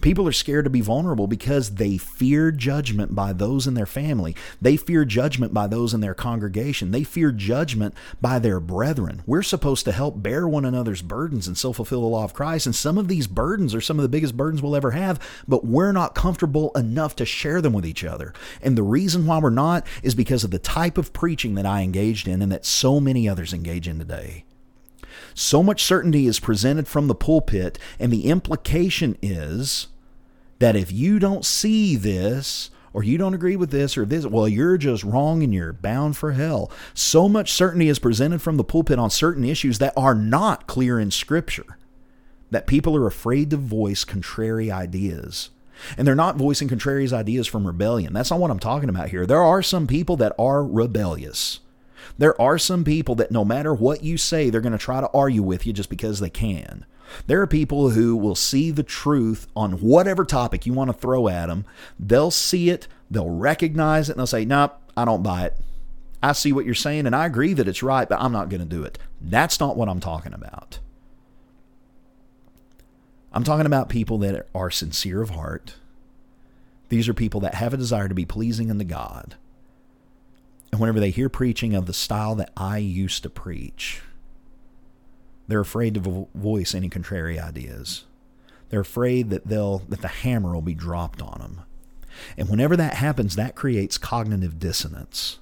People 0.00 0.26
are 0.26 0.32
scared 0.32 0.64
to 0.64 0.70
be 0.70 0.80
vulnerable 0.80 1.26
because 1.26 1.74
they 1.74 1.98
fear 1.98 2.50
judgment 2.50 3.14
by 3.14 3.32
those 3.32 3.66
in 3.66 3.74
their 3.74 3.86
family. 3.86 4.34
They 4.60 4.76
fear 4.76 5.04
judgment 5.04 5.52
by 5.52 5.66
those 5.66 5.92
in 5.92 6.00
their 6.00 6.14
congregation. 6.14 6.90
They 6.90 7.04
fear 7.04 7.32
judgment 7.32 7.94
by 8.20 8.38
their 8.38 8.60
brethren. 8.60 9.22
We're 9.26 9.42
supposed 9.42 9.84
to 9.84 9.92
help 9.92 10.22
bear 10.22 10.48
one 10.48 10.64
another's 10.64 11.02
burdens 11.02 11.46
and 11.46 11.56
so 11.56 11.72
fulfill 11.72 12.00
the 12.00 12.06
law 12.06 12.24
of 12.24 12.34
Christ. 12.34 12.66
And 12.66 12.74
some 12.74 12.96
of 12.96 13.08
these 13.08 13.26
burdens 13.26 13.74
are 13.74 13.80
some 13.80 13.98
of 13.98 14.02
the 14.02 14.08
biggest 14.08 14.36
burdens 14.36 14.62
we'll 14.62 14.76
ever 14.76 14.92
have, 14.92 15.20
but 15.46 15.66
we're 15.66 15.92
not 15.92 16.14
comfortable 16.14 16.70
enough 16.74 17.14
to 17.16 17.26
share 17.26 17.60
them 17.60 17.72
with 17.72 17.84
each 17.84 18.04
other. 18.04 18.32
And 18.62 18.76
the 18.76 18.82
reason 18.82 19.26
why 19.26 19.38
we're 19.38 19.50
not 19.50 19.86
is 20.02 20.14
because 20.14 20.44
of 20.44 20.50
the 20.50 20.58
type 20.58 20.96
of 20.96 21.12
preaching 21.12 21.56
that 21.56 21.66
I 21.66 21.82
engaged 21.82 22.26
in 22.26 22.40
and 22.40 22.50
that 22.52 22.64
so 22.64 23.00
many 23.00 23.28
others 23.28 23.52
engage 23.52 23.86
in 23.86 23.98
today. 23.98 24.44
So 25.34 25.62
much 25.62 25.82
certainty 25.84 26.26
is 26.26 26.40
presented 26.40 26.88
from 26.88 27.06
the 27.06 27.14
pulpit, 27.14 27.78
and 27.98 28.12
the 28.12 28.26
implication 28.26 29.16
is 29.22 29.88
that 30.58 30.76
if 30.76 30.92
you 30.92 31.18
don't 31.18 31.44
see 31.44 31.96
this, 31.96 32.70
or 32.92 33.02
you 33.02 33.18
don't 33.18 33.34
agree 33.34 33.56
with 33.56 33.70
this 33.70 33.96
or 33.96 34.04
this, 34.04 34.26
well, 34.26 34.48
you're 34.48 34.76
just 34.76 35.04
wrong 35.04 35.42
and 35.42 35.54
you're 35.54 35.72
bound 35.72 36.16
for 36.16 36.32
hell. 36.32 36.70
So 36.92 37.28
much 37.28 37.52
certainty 37.52 37.88
is 37.88 37.98
presented 37.98 38.42
from 38.42 38.56
the 38.56 38.64
pulpit 38.64 38.98
on 38.98 39.10
certain 39.10 39.44
issues 39.44 39.78
that 39.78 39.94
are 39.96 40.14
not 40.14 40.66
clear 40.66 40.98
in 40.98 41.10
Scripture 41.10 41.78
that 42.50 42.66
people 42.66 42.96
are 42.96 43.06
afraid 43.06 43.50
to 43.50 43.56
voice 43.56 44.04
contrary 44.04 44.70
ideas. 44.72 45.50
And 45.96 46.06
they're 46.06 46.14
not 46.14 46.36
voicing 46.36 46.68
contrary 46.68 47.08
ideas 47.12 47.46
from 47.46 47.66
rebellion. 47.66 48.12
That's 48.12 48.30
not 48.30 48.40
what 48.40 48.50
I'm 48.50 48.58
talking 48.58 48.88
about 48.88 49.08
here. 49.08 49.24
There 49.24 49.42
are 49.42 49.62
some 49.62 49.86
people 49.86 50.16
that 50.16 50.34
are 50.38 50.64
rebellious. 50.64 51.60
There 52.18 52.40
are 52.40 52.58
some 52.58 52.84
people 52.84 53.14
that 53.16 53.30
no 53.30 53.44
matter 53.44 53.74
what 53.74 54.04
you 54.04 54.16
say, 54.16 54.50
they're 54.50 54.60
going 54.60 54.72
to 54.72 54.78
try 54.78 55.00
to 55.00 55.10
argue 55.12 55.42
with 55.42 55.66
you 55.66 55.72
just 55.72 55.90
because 55.90 56.20
they 56.20 56.30
can. 56.30 56.84
There 57.26 57.40
are 57.40 57.46
people 57.46 57.90
who 57.90 58.16
will 58.16 58.34
see 58.34 58.70
the 58.70 58.82
truth 58.82 59.48
on 59.56 59.72
whatever 59.80 60.24
topic 60.24 60.66
you 60.66 60.72
want 60.72 60.90
to 60.90 60.96
throw 60.96 61.28
at 61.28 61.46
them. 61.46 61.64
They'll 61.98 62.30
see 62.30 62.70
it, 62.70 62.86
they'll 63.10 63.30
recognize 63.30 64.08
it, 64.08 64.12
and 64.12 64.20
they'll 64.20 64.26
say, 64.26 64.44
Nope, 64.44 64.76
I 64.96 65.04
don't 65.04 65.22
buy 65.22 65.46
it. 65.46 65.56
I 66.22 66.32
see 66.32 66.52
what 66.52 66.66
you're 66.66 66.74
saying, 66.74 67.06
and 67.06 67.16
I 67.16 67.26
agree 67.26 67.54
that 67.54 67.66
it's 67.66 67.82
right, 67.82 68.08
but 68.08 68.20
I'm 68.20 68.32
not 68.32 68.50
going 68.50 68.60
to 68.60 68.66
do 68.66 68.84
it. 68.84 68.98
That's 69.20 69.58
not 69.58 69.76
what 69.76 69.88
I'm 69.88 70.00
talking 70.00 70.34
about. 70.34 70.78
I'm 73.32 73.44
talking 73.44 73.66
about 73.66 73.88
people 73.88 74.18
that 74.18 74.48
are 74.54 74.70
sincere 74.70 75.22
of 75.22 75.30
heart. 75.30 75.74
These 76.88 77.08
are 77.08 77.14
people 77.14 77.40
that 77.40 77.54
have 77.54 77.72
a 77.72 77.78
desire 77.78 78.08
to 78.08 78.14
be 78.14 78.24
pleasing 78.26 78.70
unto 78.70 78.84
God. 78.84 79.36
And 80.72 80.80
whenever 80.80 81.00
they 81.00 81.10
hear 81.10 81.28
preaching 81.28 81.74
of 81.74 81.86
the 81.86 81.92
style 81.92 82.34
that 82.36 82.52
I 82.56 82.78
used 82.78 83.22
to 83.24 83.30
preach, 83.30 84.02
they're 85.48 85.60
afraid 85.60 85.94
to 85.94 86.00
vo- 86.00 86.28
voice 86.34 86.74
any 86.74 86.88
contrary 86.88 87.38
ideas. 87.38 88.04
They're 88.68 88.80
afraid 88.80 89.30
that 89.30 89.48
they'll 89.48 89.80
that 89.88 90.00
the 90.00 90.08
hammer 90.08 90.54
will 90.54 90.62
be 90.62 90.74
dropped 90.74 91.20
on 91.20 91.40
them. 91.40 91.60
And 92.36 92.48
whenever 92.48 92.76
that 92.76 92.94
happens, 92.94 93.36
that 93.36 93.56
creates 93.56 93.98
cognitive 93.98 94.58
dissonance. 94.58 95.38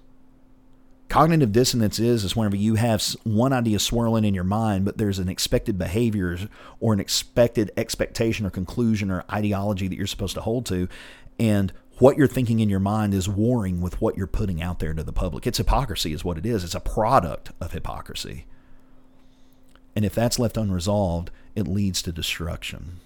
Cognitive 1.08 1.52
dissonance 1.52 1.98
is 1.98 2.24
is 2.24 2.36
whenever 2.36 2.56
you 2.56 2.74
have 2.74 3.02
one 3.24 3.52
idea 3.52 3.78
swirling 3.78 4.24
in 4.24 4.34
your 4.34 4.44
mind, 4.44 4.84
but 4.84 4.98
there's 4.98 5.18
an 5.18 5.28
expected 5.28 5.78
behavior 5.78 6.38
or 6.80 6.92
an 6.92 7.00
expected 7.00 7.70
expectation 7.76 8.46
or 8.46 8.50
conclusion 8.50 9.10
or 9.10 9.24
ideology 9.30 9.88
that 9.88 9.96
you're 9.96 10.06
supposed 10.06 10.34
to 10.34 10.42
hold 10.42 10.66
to, 10.66 10.88
and 11.38 11.72
what 11.98 12.16
you're 12.16 12.26
thinking 12.26 12.60
in 12.60 12.68
your 12.68 12.80
mind 12.80 13.14
is 13.14 13.28
warring 13.28 13.80
with 13.80 14.00
what 14.00 14.16
you're 14.16 14.26
putting 14.26 14.62
out 14.62 14.78
there 14.78 14.94
to 14.94 15.02
the 15.02 15.12
public. 15.12 15.46
It's 15.46 15.58
hypocrisy, 15.58 16.12
is 16.12 16.24
what 16.24 16.38
it 16.38 16.46
is. 16.46 16.64
It's 16.64 16.74
a 16.74 16.80
product 16.80 17.50
of 17.60 17.72
hypocrisy. 17.72 18.46
And 19.96 20.04
if 20.04 20.14
that's 20.14 20.38
left 20.38 20.56
unresolved, 20.56 21.30
it 21.56 21.66
leads 21.66 22.02
to 22.02 22.12
destruction. 22.12 23.00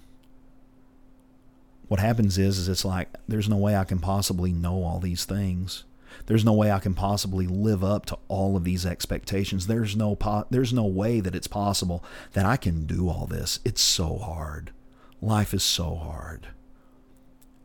What 1.87 1.99
happens 1.99 2.37
is, 2.37 2.57
is 2.57 2.69
it's 2.69 2.85
like 2.85 3.09
there's 3.27 3.49
no 3.49 3.57
way 3.57 3.75
I 3.75 3.83
can 3.83 3.99
possibly 3.99 4.51
know 4.51 4.83
all 4.83 4.99
these 4.99 5.25
things. 5.25 5.83
There's 6.27 6.45
no 6.45 6.53
way 6.53 6.71
I 6.71 6.79
can 6.79 6.93
possibly 6.93 7.47
live 7.47 7.83
up 7.83 8.05
to 8.07 8.17
all 8.27 8.55
of 8.55 8.63
these 8.63 8.85
expectations. 8.85 9.67
There's 9.67 9.95
no 9.95 10.15
po- 10.15 10.45
there's 10.49 10.71
no 10.71 10.85
way 10.85 11.19
that 11.19 11.35
it's 11.35 11.47
possible 11.47 12.03
that 12.33 12.45
I 12.45 12.57
can 12.57 12.85
do 12.85 13.09
all 13.09 13.25
this. 13.25 13.59
It's 13.65 13.81
so 13.81 14.17
hard. 14.17 14.71
Life 15.21 15.53
is 15.53 15.63
so 15.63 15.95
hard. 15.95 16.47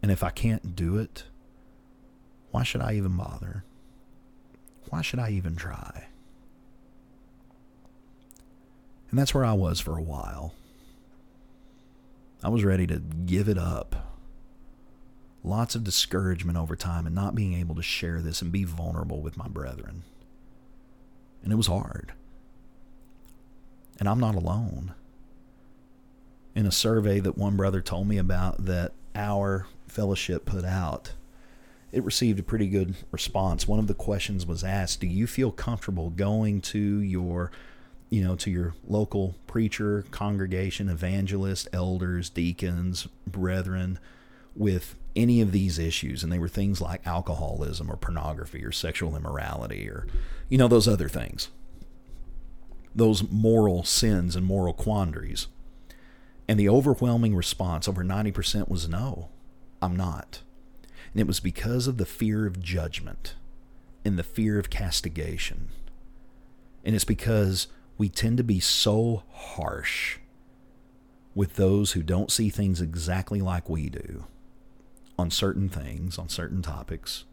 And 0.03 0.11
if 0.11 0.23
I 0.23 0.31
can't 0.31 0.77
do 0.77 0.97
it, 0.97 1.25
why 2.51 2.63
should 2.63 2.81
I 2.81 2.95
even 2.95 3.17
bother? 3.17 3.65
Why 4.89 5.03
should 5.03 5.19
I 5.19 5.31
even 5.31 5.57
try? 5.57 6.07
And 9.11 9.19
that's 9.19 9.35
where 9.35 9.45
I 9.45 9.53
was 9.53 9.81
for 9.81 9.97
a 9.97 10.03
while. 10.03 10.55
I 12.43 12.49
was 12.49 12.65
ready 12.65 12.87
to 12.87 12.99
give 12.99 13.49
it 13.49 13.59
up. 13.59 14.15
Lots 15.43 15.75
of 15.75 15.85
discouragement 15.85 16.59
over 16.59 16.77
time 16.77 17.07
and 17.07 17.15
not 17.15 17.35
being 17.35 17.55
able 17.55 17.75
to 17.75 17.83
share 17.83 18.21
this 18.21 18.43
and 18.43 18.53
be 18.53 18.65
vulnerable 18.65 19.21
with 19.21 19.37
my 19.37 19.49
brethren. 19.49 20.03
And 21.43 21.53
it 21.53 21.57
was 21.57 21.67
hard. 21.67 22.13
And 23.99 24.09
I'm 24.09 24.21
not 24.21 24.35
alone. 24.35 24.95
In 26.55 26.67
a 26.67 26.73
survey 26.73 27.21
that 27.21 27.39
one 27.39 27.57
brother 27.57 27.81
told 27.81 28.09
me 28.09 28.19
about 28.19 28.65
that 28.67 28.93
our 29.15 29.67
fellowship 29.89 30.45
put 30.45 30.65
out, 30.65 31.13
it 31.91 32.05
received 32.05 32.39
a 32.39 32.43
pretty 32.43 32.69
good 32.69 32.95
response. 33.11 33.67
One 33.67 33.79
of 33.79 33.87
the 33.87 33.95
questions 33.95 34.47
was 34.47 34.63
asked 34.63 35.01
Do 35.01 35.07
you 35.07 35.27
feel 35.27 35.51
comfortable 35.51 36.11
going 36.11 36.61
to 36.63 37.01
your 37.01 37.51
you 38.11 38.25
know, 38.25 38.35
to 38.37 38.51
your 38.51 38.75
local 38.87 39.37
preacher, 39.47 40.05
congregation, 40.11 40.89
evangelist, 40.89 41.69
elders, 41.73 42.31
deacons, 42.31 43.07
brethren 43.27 43.99
with 44.55 44.97
any 45.15 45.41
of 45.41 45.53
these 45.53 45.79
issues. 45.79 46.23
And 46.23 46.33
they 46.33 46.39
were 46.39 46.49
things 46.49 46.81
like 46.81 47.07
alcoholism 47.07 47.91
or 47.91 47.97
pornography 47.97 48.65
or 48.65 48.73
sexual 48.73 49.17
immorality 49.17 49.89
or, 49.89 50.07
you 50.49 50.59
know, 50.59 50.69
those 50.69 50.89
other 50.89 51.09
things. 51.09 51.49
Those 52.95 53.29
moral 53.31 53.85
sins 53.85 54.35
and 54.35 54.47
moral 54.47 54.73
quandaries. 54.73 55.49
And 56.49 56.59
the 56.59 56.69
overwhelming 56.69 57.37
response, 57.37 57.87
over 57.87 58.03
90%, 58.03 58.69
was 58.69 58.89
no, 58.89 59.29
I'm 59.81 59.97
not. 59.97 60.43
And 61.13 61.21
it 61.21 61.27
was 61.27 61.41
because 61.41 61.87
of 61.87 61.97
the 61.97 62.07
fear 62.07 62.47
of 62.47 62.61
judgment 62.61 63.35
and 64.05 64.19
the 64.19 64.23
fear 64.23 64.59
of 64.59 64.71
castigation. 64.71 65.69
And 66.85 66.95
it's 66.95 67.05
because 67.05 67.69
we 67.97 68.09
tend 68.09 68.37
to 68.39 68.45
be 68.45 68.61
so 68.61 69.25
harsh 69.31 70.19
with 71.35 71.57
those 71.57 71.93
who 71.93 72.03
don't 72.03 72.31
see 72.31 72.51
things 72.51 72.81
exactly 72.81 73.41
like 73.41 73.69
we 73.69 73.89
do 73.89 74.25
on 75.19 75.31
certain 75.31 75.69
things, 75.69 76.19
on 76.19 76.29
certain 76.29 76.63
topics. 76.63 77.25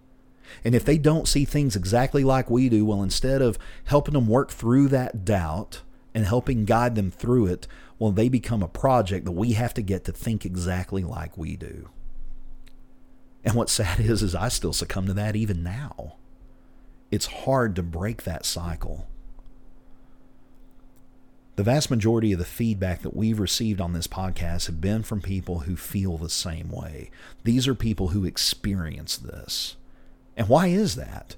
And 0.64 0.76
if 0.76 0.86
they 0.86 0.98
don't 0.98 1.28
see 1.28 1.46
things 1.46 1.76
exactly 1.76 2.24
like 2.24 2.50
we 2.50 2.70
do, 2.70 2.86
well, 2.86 3.04
instead 3.04 3.42
of 3.42 3.58
helping 3.86 4.14
them 4.14 4.28
work 4.28 4.52
through 4.52 4.90
that 4.90 5.26
doubt 5.26 5.82
and 6.14 6.26
helping 6.26 6.66
guide 6.66 6.96
them 6.96 7.12
through 7.12 7.48
it, 7.48 7.68
well, 7.98 8.12
they 8.12 8.30
become 8.30 8.62
a 8.62 8.68
project 8.68 9.26
that 9.26 9.32
we 9.32 9.54
have 9.54 9.74
to 9.76 9.82
get 9.82 10.04
to 10.06 10.12
think 10.12 10.46
exactly 10.46 11.04
like 11.04 11.38
we 11.38 11.56
do. 11.56 11.90
And 13.46 13.54
what's 13.54 13.72
sad 13.72 14.00
is, 14.00 14.24
is 14.24 14.36
I 14.36 14.50
still 14.50 14.74
succumb 14.74 15.06
to 15.06 15.14
that 15.14 15.36
even 15.36 15.64
now. 15.64 16.16
It's 17.12 17.28
hard 17.28 17.76
to 17.76 17.84
break 17.84 18.24
that 18.24 18.44
cycle. 18.44 19.08
The 21.56 21.64
vast 21.64 21.90
majority 21.90 22.34
of 22.34 22.40
the 22.40 22.44
feedback 22.44 23.02
that 23.04 23.16
we've 23.16 23.40
received 23.40 23.80
on 23.80 23.94
this 23.94 24.08
podcast 24.08 24.66
have 24.66 24.82
been 24.82 25.04
from 25.04 25.22
people 25.22 25.60
who 25.60 25.78
feel 25.78 26.18
the 26.18 26.30
same 26.30 26.70
way. 26.70 27.12
These 27.46 27.66
are 27.68 27.76
people 27.76 28.10
who 28.10 28.26
experience 28.26 29.16
this. 29.16 29.78
And 30.36 30.50
why 30.50 30.68
is 30.68 30.96
that? 30.96 31.36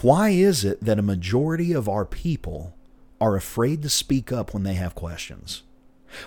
Why 0.00 0.30
is 0.30 0.64
it 0.64 0.82
that 0.82 0.98
a 0.98 1.02
majority 1.02 1.72
of 1.72 1.88
our 1.88 2.04
people 2.04 2.74
are 3.20 3.36
afraid 3.36 3.82
to 3.82 3.88
speak 3.88 4.32
up 4.32 4.52
when 4.52 4.64
they 4.64 4.74
have 4.74 4.96
questions? 4.96 5.62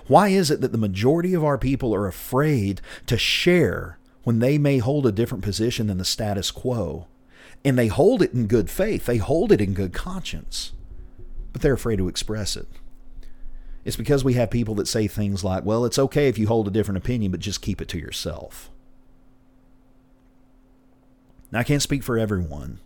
Why 0.07 0.30
is 0.30 0.49
it 0.49 0.61
that 0.61 0.72
the 0.72 0.77
majority 0.77 1.34
of 1.34 1.43
our 1.43 1.57
people 1.57 1.93
are 1.93 2.07
afraid 2.07 2.80
to 3.07 3.18
share 3.18 3.97
when 4.26 4.39
they 4.39 4.57
may 4.57 4.80
hold 4.80 5.06
a 5.06 5.11
different 5.11 5.43
position 5.43 5.88
than 5.88 5.97
the 5.97 6.03
status 6.03 6.52
quo? 6.52 7.07
And 7.64 7.80
they 7.80 7.88
hold 7.88 8.22
it 8.22 8.34
in 8.34 8.47
good 8.47 8.69
faith, 8.69 9.06
they 9.06 9.18
hold 9.18 9.53
it 9.53 9.61
in 9.61 9.73
good 9.73 9.93
conscience, 9.93 10.73
but 11.53 11.61
they're 11.61 11.73
afraid 11.73 11.97
to 11.97 12.10
express 12.10 12.57
it. 12.57 12.68
It's 13.85 13.95
because 13.95 14.23
we 14.23 14.34
have 14.34 14.49
people 14.49 14.73
that 14.76 14.88
say 14.88 15.07
things 15.07 15.43
like, 15.43 15.64
well, 15.64 15.85
it's 15.85 15.99
okay 15.99 16.27
if 16.27 16.39
you 16.39 16.47
hold 16.47 16.68
a 16.68 16.72
different 16.72 16.97
opinion, 16.97 17.31
but 17.31 17.39
just 17.39 17.61
keep 17.61 17.80
it 17.80 17.88
to 17.89 17.99
yourself. 17.99 18.72
Now, 21.52 21.60
I 21.60 21.64
can't 21.64 21.84
speak 21.84 22.02
for 22.02 22.18
everyone, 22.18 22.80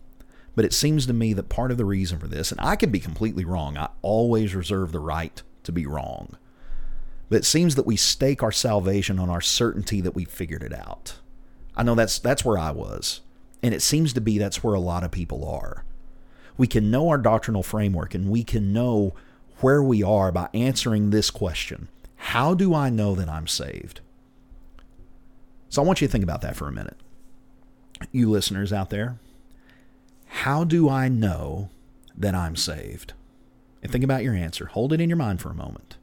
but 0.54 0.66
it 0.66 0.74
seems 0.74 1.06
to 1.06 1.14
me 1.14 1.32
that 1.32 1.48
part 1.48 1.70
of 1.70 1.78
the 1.78 1.86
reason 1.86 2.18
for 2.18 2.28
this, 2.28 2.52
and 2.52 2.60
I 2.60 2.76
could 2.76 2.92
be 2.92 3.00
completely 3.00 3.46
wrong, 3.46 3.78
I 3.78 3.88
always 4.02 4.54
reserve 4.54 4.92
the 4.92 5.00
right 5.00 5.42
to 5.62 5.72
be 5.72 5.86
wrong. 5.86 6.36
But 7.30 7.36
it 7.36 7.44
seems 7.46 7.76
that 7.76 7.86
we 7.86 7.96
stake 7.96 8.42
our 8.42 8.52
salvation 8.52 9.18
on 9.18 9.30
our 9.30 9.40
certainty 9.40 10.02
that 10.02 10.14
we 10.14 10.24
figured 10.26 10.62
it 10.62 10.74
out. 10.74 11.14
I 11.80 11.82
know 11.82 11.94
that's 11.94 12.18
that's 12.18 12.44
where 12.44 12.58
I 12.58 12.72
was. 12.72 13.22
And 13.62 13.72
it 13.72 13.80
seems 13.80 14.12
to 14.12 14.20
be 14.20 14.36
that's 14.36 14.62
where 14.62 14.74
a 14.74 14.80
lot 14.80 15.02
of 15.02 15.10
people 15.10 15.48
are. 15.48 15.86
We 16.58 16.66
can 16.66 16.90
know 16.90 17.08
our 17.08 17.16
doctrinal 17.16 17.62
framework 17.62 18.14
and 18.14 18.28
we 18.28 18.44
can 18.44 18.74
know 18.74 19.14
where 19.60 19.82
we 19.82 20.02
are 20.02 20.30
by 20.30 20.50
answering 20.52 21.08
this 21.08 21.30
question 21.30 21.88
How 22.16 22.52
do 22.52 22.74
I 22.74 22.90
know 22.90 23.14
that 23.14 23.30
I'm 23.30 23.46
saved? 23.46 24.00
So 25.70 25.80
I 25.80 25.86
want 25.86 26.02
you 26.02 26.06
to 26.06 26.12
think 26.12 26.22
about 26.22 26.42
that 26.42 26.54
for 26.54 26.68
a 26.68 26.72
minute. 26.72 26.98
You 28.12 28.28
listeners 28.28 28.74
out 28.74 28.90
there, 28.90 29.18
how 30.26 30.64
do 30.64 30.90
I 30.90 31.08
know 31.08 31.70
that 32.14 32.34
I'm 32.34 32.56
saved? 32.56 33.14
And 33.82 33.90
think 33.90 34.04
about 34.04 34.22
your 34.22 34.34
answer. 34.34 34.66
Hold 34.66 34.92
it 34.92 35.00
in 35.00 35.08
your 35.08 35.16
mind 35.16 35.40
for 35.40 35.48
a 35.48 35.54
moment. 35.54 35.96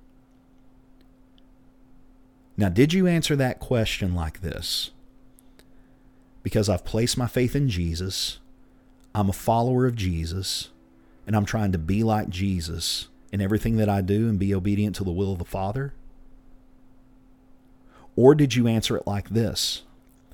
Now, 2.57 2.69
did 2.69 2.93
you 2.93 3.05
answer 3.05 3.35
that 3.35 3.59
question 3.59 4.15
like 4.15 4.41
this? 4.41 4.89
Because 6.47 6.69
I've 6.69 6.85
placed 6.85 7.17
my 7.17 7.27
faith 7.27 7.57
in 7.57 7.67
Jesus, 7.67 8.39
I'm 9.13 9.27
a 9.27 9.33
follower 9.33 9.85
of 9.85 9.97
Jesus, 9.97 10.69
and 11.25 11.35
I'm 11.35 11.43
trying 11.43 11.73
to 11.73 11.77
be 11.77 12.03
like 12.03 12.29
Jesus 12.29 13.09
in 13.33 13.41
everything 13.41 13.75
that 13.75 13.89
I 13.89 13.99
do 13.99 14.29
and 14.29 14.39
be 14.39 14.55
obedient 14.55 14.95
to 14.95 15.03
the 15.03 15.11
will 15.11 15.33
of 15.33 15.39
the 15.39 15.43
Father? 15.43 15.91
Or 18.15 18.33
did 18.33 18.55
you 18.55 18.65
answer 18.65 18.95
it 18.95 19.05
like 19.05 19.27
this? 19.27 19.81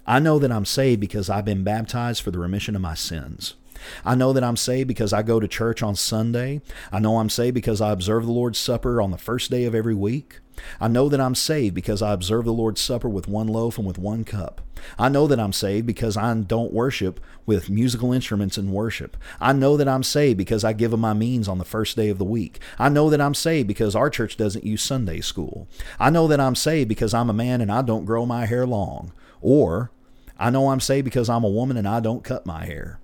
I 0.05 0.19
know 0.19 0.37
that 0.37 0.51
I'm 0.51 0.65
saved 0.65 1.01
because 1.01 1.31
I've 1.31 1.45
been 1.45 1.63
baptized 1.63 2.21
for 2.21 2.29
the 2.29 2.37
remission 2.37 2.75
of 2.75 2.81
my 2.83 2.93
sins. 2.93 3.55
I 4.05 4.15
know 4.15 4.33
that 4.33 4.43
I'm 4.43 4.57
saved 4.57 4.87
because 4.87 5.13
I 5.13 5.21
go 5.21 5.39
to 5.39 5.47
church 5.47 5.83
on 5.83 5.95
Sunday. 5.95 6.61
I 6.91 6.99
know 6.99 7.19
I'm 7.19 7.29
saved 7.29 7.55
because 7.55 7.81
I 7.81 7.91
observe 7.91 8.25
the 8.25 8.31
Lord's 8.31 8.59
Supper 8.59 9.01
on 9.01 9.11
the 9.11 9.17
first 9.17 9.51
day 9.51 9.65
of 9.65 9.75
every 9.75 9.95
week. 9.95 10.39
I 10.79 10.87
know 10.87 11.09
that 11.09 11.19
I'm 11.19 11.35
saved 11.35 11.73
because 11.75 12.01
I 12.01 12.13
observe 12.13 12.45
the 12.45 12.53
Lord's 12.53 12.81
Supper 12.81 13.09
with 13.09 13.27
one 13.27 13.47
loaf 13.47 13.77
and 13.77 13.87
with 13.87 13.97
one 13.97 14.23
cup. 14.23 14.61
I 14.99 15.09
know 15.09 15.27
that 15.27 15.39
I'm 15.39 15.53
saved 15.53 15.87
because 15.87 16.17
I 16.17 16.33
don't 16.33 16.73
worship 16.73 17.19
with 17.45 17.69
musical 17.69 18.13
instruments 18.13 18.57
in 18.57 18.71
worship. 18.71 19.17
I 19.39 19.53
know 19.53 19.77
that 19.77 19.87
I'm 19.87 20.03
saved 20.03 20.37
because 20.37 20.63
I 20.63 20.73
give 20.73 20.93
of 20.93 20.99
my 20.99 21.13
means 21.13 21.47
on 21.47 21.57
the 21.57 21.65
first 21.65 21.95
day 21.95 22.09
of 22.09 22.17
the 22.17 22.25
week. 22.25 22.59
I 22.77 22.89
know 22.89 23.09
that 23.09 23.21
I'm 23.21 23.33
saved 23.33 23.67
because 23.67 23.95
our 23.95 24.09
church 24.09 24.37
doesn't 24.37 24.65
use 24.65 24.81
Sunday 24.81 25.21
school. 25.21 25.67
I 25.99 26.09
know 26.09 26.27
that 26.27 26.39
I'm 26.39 26.55
saved 26.55 26.89
because 26.89 27.13
I'm 27.13 27.29
a 27.29 27.33
man 27.33 27.61
and 27.61 27.71
I 27.71 27.81
don't 27.81 28.05
grow 28.05 28.25
my 28.25 28.45
hair 28.45 28.65
long. 28.65 29.11
Or 29.41 29.91
I 30.37 30.49
know 30.49 30.69
I'm 30.69 30.79
saved 30.79 31.05
because 31.05 31.29
I'm 31.29 31.43
a 31.43 31.49
woman 31.49 31.77
and 31.77 31.87
I 31.87 31.99
don't 31.99 32.23
cut 32.23 32.45
my 32.45 32.65
hair. 32.65 32.99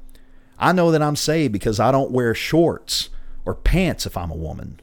I 0.60 0.74
know 0.74 0.92
that 0.92 1.02
I'm 1.02 1.16
saved 1.16 1.54
because 1.54 1.80
I 1.80 1.92
don't 1.92 2.12
wear 2.12 2.36
shorts 2.36 3.10
or 3.46 3.56
pants 3.56 4.06
if 4.06 4.18
I'm 4.18 4.32
a 4.32 4.36
woman. 4.36 4.80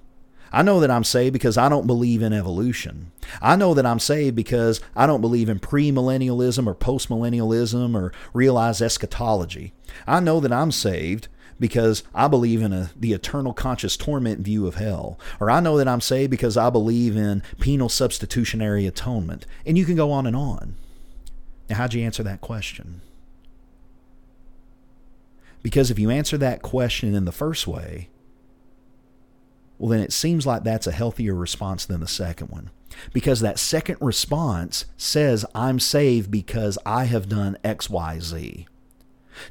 I 0.52 0.62
know 0.62 0.80
that 0.80 0.90
I'm 0.90 1.04
saved 1.04 1.34
because 1.34 1.58
I 1.58 1.68
don't 1.68 1.86
believe 1.86 2.22
in 2.22 2.32
evolution. 2.32 3.12
I 3.42 3.56
know 3.56 3.74
that 3.74 3.84
I'm 3.84 3.98
saved 3.98 4.36
because 4.36 4.80
I 4.94 5.06
don't 5.06 5.20
believe 5.20 5.48
in 5.48 5.58
premillennialism 5.58 6.66
or 6.66 6.74
postmillennialism 6.74 7.94
or 7.94 8.12
realized 8.32 8.80
eschatology. 8.80 9.74
I 10.06 10.20
know 10.20 10.40
that 10.40 10.52
I'm 10.52 10.72
saved 10.72 11.28
because 11.58 12.04
I 12.14 12.28
believe 12.28 12.62
in 12.62 12.72
a, 12.72 12.90
the 12.96 13.12
eternal 13.12 13.52
conscious 13.52 13.96
torment 13.96 14.40
view 14.40 14.66
of 14.66 14.76
hell. 14.76 15.18
Or 15.40 15.50
I 15.50 15.60
know 15.60 15.76
that 15.78 15.88
I'm 15.88 16.00
saved 16.00 16.30
because 16.30 16.56
I 16.56 16.70
believe 16.70 17.16
in 17.16 17.42
penal 17.60 17.88
substitutionary 17.88 18.86
atonement. 18.86 19.46
And 19.66 19.76
you 19.76 19.84
can 19.84 19.96
go 19.96 20.10
on 20.12 20.26
and 20.26 20.36
on. 20.36 20.76
Now, 21.68 21.76
how'd 21.76 21.94
you 21.94 22.04
answer 22.04 22.22
that 22.22 22.40
question? 22.40 23.00
Because 25.66 25.90
if 25.90 25.98
you 25.98 26.10
answer 26.10 26.38
that 26.38 26.62
question 26.62 27.12
in 27.12 27.24
the 27.24 27.32
first 27.32 27.66
way, 27.66 28.08
well, 29.78 29.90
then 29.90 29.98
it 29.98 30.12
seems 30.12 30.46
like 30.46 30.62
that's 30.62 30.86
a 30.86 30.92
healthier 30.92 31.34
response 31.34 31.84
than 31.84 31.98
the 31.98 32.06
second 32.06 32.50
one. 32.50 32.70
Because 33.12 33.40
that 33.40 33.58
second 33.58 33.96
response 34.00 34.84
says, 34.96 35.44
I'm 35.56 35.80
saved 35.80 36.30
because 36.30 36.78
I 36.86 37.06
have 37.06 37.28
done 37.28 37.58
X, 37.64 37.90
Y, 37.90 38.20
Z. 38.20 38.68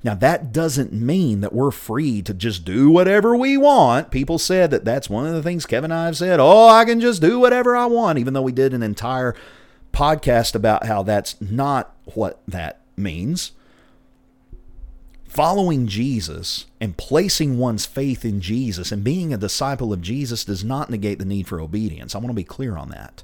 Now, 0.06 0.16
that 0.16 0.54
doesn't 0.54 0.94
mean 0.94 1.42
that 1.42 1.52
we're 1.52 1.70
free 1.70 2.22
to 2.22 2.34
just 2.34 2.64
do 2.64 2.90
whatever 2.90 3.36
we 3.36 3.58
want. 3.58 4.10
People 4.10 4.40
said 4.40 4.72
that 4.72 4.86
that's 4.86 5.10
one 5.10 5.28
of 5.28 5.34
the 5.34 5.44
things 5.44 5.66
Kevin 5.66 5.92
and 5.92 6.00
I 6.00 6.06
have 6.06 6.16
said. 6.16 6.40
Oh, 6.40 6.70
I 6.70 6.86
can 6.86 7.02
just 7.02 7.22
do 7.22 7.42
whatever 7.42 7.76
I 7.76 7.88
want, 7.88 8.20
even 8.20 8.34
though 8.34 8.42
we 8.42 8.54
did 8.54 8.74
an 8.74 8.84
entire 8.84 9.36
podcast 9.92 10.56
about 10.56 10.86
how 10.86 11.04
that's 11.04 11.42
not 11.42 11.94
what 12.06 12.40
that 12.48 12.80
means 12.96 13.52
following 15.36 15.86
Jesus 15.86 16.66
and 16.80 16.96
placing 16.96 17.58
one's 17.58 17.86
faith 17.86 18.24
in 18.24 18.40
Jesus 18.40 18.90
and 18.90 19.04
being 19.04 19.34
a 19.34 19.38
disciple 19.38 19.92
of 19.92 20.02
Jesus 20.02 20.46
does 20.46 20.64
not 20.64 20.90
negate 20.90 21.20
the 21.20 21.26
need 21.26 21.46
for 21.46 21.60
obedience. 21.60 22.16
I 22.16 22.20
want 22.20 22.30
to 22.30 22.34
be 22.34 22.46
clear 22.46 22.78
on 22.78 22.88
that. 22.92 23.22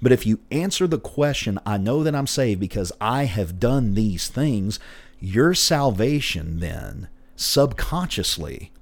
But 0.00 0.12
if 0.12 0.24
you 0.24 0.40
answer 0.50 0.86
the 0.86 0.98
question, 0.98 1.60
I 1.66 1.76
know 1.76 2.02
that 2.02 2.14
I'm 2.14 2.26
saved 2.26 2.58
because 2.58 2.90
I 3.02 3.24
have 3.24 3.60
done 3.60 3.92
these 3.92 4.28
things, 4.28 4.80
your 5.20 5.52
salvation 5.52 6.58
then 6.58 7.08
subconsciously 7.36 8.72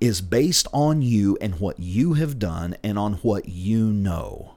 is 0.00 0.20
based 0.20 0.68
on 0.72 1.02
you 1.02 1.36
and 1.40 1.58
what 1.58 1.80
you 1.80 2.12
have 2.12 2.38
done 2.38 2.76
and 2.84 3.00
on 3.00 3.14
what 3.14 3.48
you 3.48 3.86
know. 3.86 4.54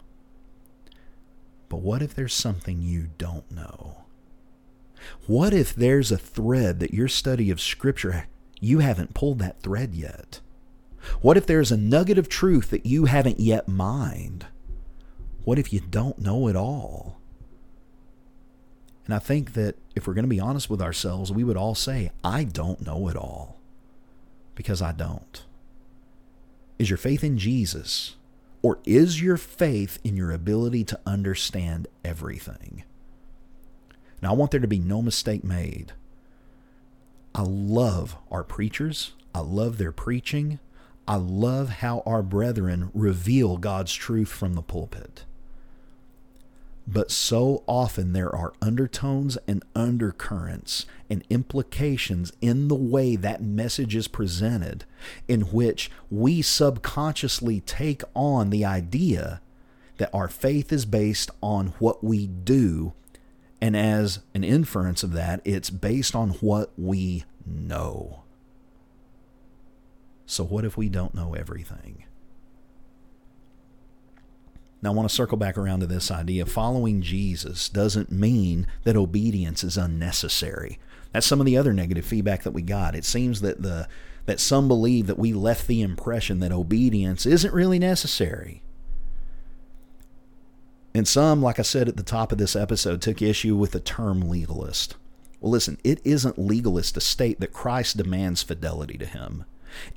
But 1.68 1.78
what 1.78 2.04
if 2.04 2.14
there's 2.14 2.36
something 2.36 2.84
you 2.84 3.10
don't 3.18 3.50
know? 3.52 4.03
What 5.28 5.54
if 5.54 5.76
there's 5.76 6.12
a 6.12 6.18
thread 6.18 6.80
that 6.80 6.94
your 6.94 7.08
study 7.08 7.50
of 7.50 7.62
Scripture, 7.62 8.28
you 8.60 8.80
haven't 8.80 9.14
pulled 9.14 9.40
that 9.40 9.62
thread 9.62 9.94
yet? 9.94 10.40
What 11.22 11.38
if 11.38 11.46
there's 11.46 11.72
a 11.72 11.78
nugget 11.78 12.18
of 12.18 12.30
truth 12.30 12.70
that 12.70 12.86
you 12.86 13.06
haven't 13.06 13.40
yet 13.40 13.68
mined? 13.68 14.46
What 15.44 15.60
if 15.60 15.74
you 15.74 15.82
don't 15.82 16.20
know 16.20 16.48
it 16.48 16.56
all? 16.56 17.20
And 19.06 19.14
I 19.14 19.20
think 19.20 19.54
that 19.54 19.76
if 19.96 20.08
we're 20.08 20.14
going 20.14 20.24
to 20.24 20.30
be 20.30 20.40
honest 20.40 20.70
with 20.70 20.82
ourselves, 20.82 21.32
we 21.32 21.44
would 21.44 21.58
all 21.58 21.76
say, 21.76 22.12
I 22.24 22.46
don't 22.46 22.86
know 22.86 23.10
it 23.10 23.18
all. 23.18 23.60
Because 24.56 24.82
I 24.82 24.94
don't. 24.94 25.44
Is 26.80 26.90
your 26.90 26.98
faith 26.98 27.24
in 27.24 27.38
Jesus, 27.38 28.16
or 28.62 28.80
is 28.86 29.22
your 29.22 29.38
faith 29.38 30.00
in 30.04 30.16
your 30.16 30.32
ability 30.32 30.84
to 30.86 31.00
understand 31.06 31.88
everything? 32.06 32.84
Now, 34.24 34.30
I 34.30 34.36
want 34.36 34.52
there 34.52 34.62
to 34.62 34.68
be 34.68 34.80
no 34.80 35.02
mistake 35.02 35.44
made. 35.44 35.92
I 37.36 37.42
love 37.42 38.16
our 38.32 38.46
preachers. 38.46 39.12
I 39.36 39.42
love 39.42 39.78
their 39.78 39.92
preaching. 39.92 40.60
I 41.06 41.16
love 41.16 41.68
how 41.68 42.04
our 42.06 42.24
brethren 42.24 42.90
reveal 42.94 43.58
God's 43.58 43.94
truth 43.94 44.30
from 44.30 44.54
the 44.54 44.62
pulpit. 44.62 45.26
But 46.88 47.12
so 47.12 47.64
often 47.68 48.14
there 48.14 48.34
are 48.34 48.54
undertones 48.62 49.38
and 49.46 49.62
undercurrents 49.76 50.86
and 51.10 51.26
implications 51.30 52.32
in 52.40 52.70
the 52.70 52.76
way 52.76 53.18
that 53.18 53.44
message 53.44 53.94
is 53.94 54.08
presented, 54.08 54.86
in 55.28 55.42
which 55.42 55.92
we 56.10 56.42
subconsciously 56.42 57.60
take 57.60 58.04
on 58.14 58.52
the 58.52 58.64
idea 58.64 59.42
that 59.98 60.14
our 60.14 60.30
faith 60.30 60.72
is 60.72 60.86
based 60.86 61.30
on 61.42 61.74
what 61.80 62.06
we 62.06 62.26
do 62.26 62.94
and 63.64 63.78
as 63.78 64.20
an 64.34 64.44
inference 64.44 65.04
of 65.04 65.14
that, 65.14 65.40
it's 65.46 65.70
based 65.70 66.16
on 66.16 66.32
what 66.42 66.74
we 66.78 67.24
know. 67.46 68.24
So, 70.26 70.44
what 70.44 70.66
if 70.66 70.76
we 70.76 70.90
don't 70.90 71.16
know 71.16 71.34
everything? 71.34 72.04
Now, 74.82 74.92
I 74.92 74.94
want 74.94 75.08
to 75.08 75.16
circle 75.16 75.38
back 75.38 75.58
around 75.58 75.80
to 75.80 75.88
this 75.88 76.12
idea. 76.12 76.46
Following 76.46 77.02
Jesus 77.02 77.70
doesn't 77.70 78.12
mean 78.12 78.68
that 78.84 78.98
obedience 78.98 79.64
is 79.64 79.78
unnecessary. 79.78 80.78
That's 81.14 81.26
some 81.26 81.40
of 81.40 81.46
the 81.46 81.56
other 81.56 81.72
negative 81.72 82.04
feedback 82.04 82.44
that 82.44 82.52
we 82.52 82.64
got. 82.64 82.96
It 82.96 83.06
seems 83.06 83.40
that 83.40 83.62
the 83.62 83.88
that 84.26 84.42
some 84.42 84.68
believe 84.68 85.08
that 85.08 85.18
we 85.18 85.32
left 85.32 85.68
the 85.68 85.82
impression 85.82 86.42
that 86.42 86.52
obedience 86.52 87.26
isn't 87.26 87.54
really 87.54 87.80
necessary. 87.80 88.62
And 90.94 91.08
some, 91.08 91.42
like 91.42 91.60
I 91.60 91.64
said 91.64 91.88
at 91.88 91.98
the 91.98 92.04
top 92.04 92.32
of 92.32 92.38
this 92.38 92.56
episode, 92.56 93.02
took 93.02 93.22
issue 93.22 93.56
with 93.56 93.72
the 93.72 93.80
term 93.80 94.22
legalist. 94.22 94.96
Well, 95.40 95.52
listen, 95.52 95.78
it 95.84 96.00
isn't 96.04 96.40
legalist 96.40 96.94
to 96.94 97.02
state 97.02 97.40
that 97.40 97.52
Christ 97.52 97.98
demands 97.98 98.44
fidelity 98.44 98.98
to 98.98 99.06
him. 99.06 99.46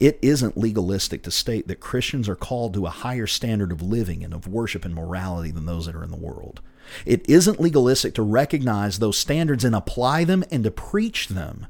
It 0.00 0.18
isn't 0.22 0.56
legalistic 0.56 1.22
to 1.24 1.30
state 1.30 1.68
that 1.68 1.80
Christians 1.80 2.28
are 2.28 2.36
called 2.36 2.74
to 2.74 2.86
a 2.86 2.90
higher 2.90 3.26
standard 3.26 3.72
of 3.72 3.82
living 3.82 4.24
and 4.24 4.32
of 4.32 4.48
worship 4.48 4.84
and 4.84 4.94
morality 4.94 5.50
than 5.50 5.66
those 5.66 5.86
that 5.86 5.94
are 5.94 6.04
in 6.04 6.10
the 6.10 6.16
world. 6.16 6.60
It 7.04 7.28
isn't 7.28 7.60
legalistic 7.60 8.14
to 8.14 8.22
recognize 8.22 8.98
those 8.98 9.18
standards 9.18 9.64
and 9.64 9.74
apply 9.74 10.24
them 10.24 10.44
and 10.50 10.64
to 10.64 10.70
preach 10.70 11.28
them. 11.28 11.66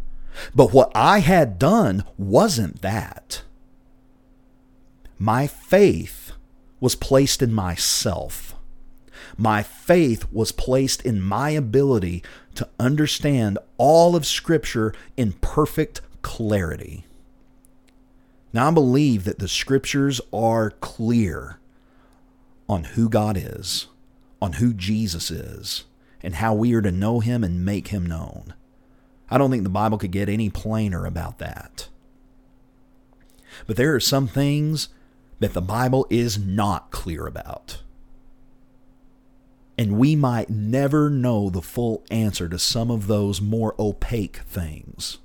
But 0.54 0.72
what 0.72 0.92
I 0.94 1.20
had 1.20 1.58
done 1.58 2.04
wasn't 2.16 2.82
that. 2.82 3.42
My 5.18 5.46
faith 5.46 6.32
was 6.78 6.94
placed 6.94 7.42
in 7.42 7.52
myself. 7.52 8.54
My 9.36 9.62
faith 9.62 10.24
was 10.32 10.52
placed 10.52 11.02
in 11.02 11.20
my 11.20 11.50
ability 11.50 12.22
to 12.54 12.68
understand 12.78 13.58
all 13.76 14.16
of 14.16 14.26
Scripture 14.26 14.94
in 15.16 15.32
perfect 15.34 16.00
clarity. 16.22 17.04
Now, 18.52 18.68
I 18.68 18.70
believe 18.70 19.24
that 19.24 19.38
the 19.38 19.48
Scriptures 19.48 20.20
are 20.32 20.70
clear 20.70 21.58
on 22.68 22.84
who 22.84 23.08
God 23.10 23.36
is, 23.36 23.88
on 24.40 24.54
who 24.54 24.72
Jesus 24.72 25.30
is, 25.30 25.84
and 26.22 26.36
how 26.36 26.54
we 26.54 26.72
are 26.74 26.82
to 26.82 26.90
know 26.90 27.20
Him 27.20 27.44
and 27.44 27.64
make 27.64 27.88
Him 27.88 28.06
known. 28.06 28.54
I 29.30 29.36
don't 29.36 29.50
think 29.50 29.64
the 29.64 29.68
Bible 29.68 29.98
could 29.98 30.12
get 30.12 30.28
any 30.28 30.48
plainer 30.48 31.04
about 31.04 31.38
that. 31.38 31.88
But 33.66 33.76
there 33.76 33.94
are 33.94 34.00
some 34.00 34.26
things 34.26 34.88
that 35.40 35.52
the 35.52 35.62
Bible 35.62 36.06
is 36.08 36.38
not 36.38 36.90
clear 36.90 37.26
about. 37.26 37.82
And 39.78 39.98
we 39.98 40.16
might 40.16 40.48
never 40.48 41.10
know 41.10 41.50
the 41.50 41.62
full 41.62 42.04
answer 42.10 42.48
to 42.48 42.58
some 42.58 42.90
of 42.90 43.06
those 43.06 43.40
more 43.40 43.74
opaque 43.78 44.38
things. 44.38 45.18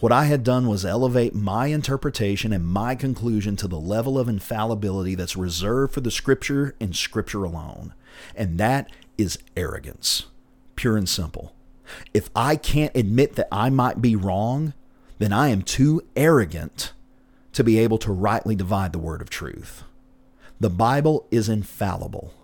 What 0.00 0.12
I 0.12 0.24
had 0.24 0.44
done 0.44 0.66
was 0.66 0.84
elevate 0.84 1.34
my 1.34 1.66
interpretation 1.66 2.52
and 2.52 2.66
my 2.66 2.94
conclusion 2.94 3.56
to 3.56 3.68
the 3.68 3.78
level 3.78 4.18
of 4.18 4.28
infallibility 4.28 5.14
that's 5.14 5.36
reserved 5.36 5.94
for 5.94 6.00
the 6.00 6.10
Scripture 6.10 6.74
and 6.80 6.94
Scripture 6.94 7.44
alone. 7.44 7.94
And 8.34 8.58
that 8.58 8.90
is 9.16 9.38
arrogance, 9.56 10.26
pure 10.76 10.96
and 10.96 11.08
simple. 11.08 11.54
If 12.12 12.28
I 12.34 12.56
can't 12.56 12.96
admit 12.96 13.36
that 13.36 13.48
I 13.52 13.70
might 13.70 14.02
be 14.02 14.16
wrong, 14.16 14.74
then 15.18 15.32
I 15.32 15.48
am 15.48 15.62
too 15.62 16.02
arrogant 16.16 16.92
to 17.52 17.64
be 17.64 17.78
able 17.78 17.98
to 17.98 18.12
rightly 18.12 18.54
divide 18.54 18.92
the 18.92 18.98
word 18.98 19.22
of 19.22 19.30
truth. 19.30 19.84
The 20.60 20.70
Bible 20.70 21.26
is 21.30 21.48
infallible, 21.48 22.34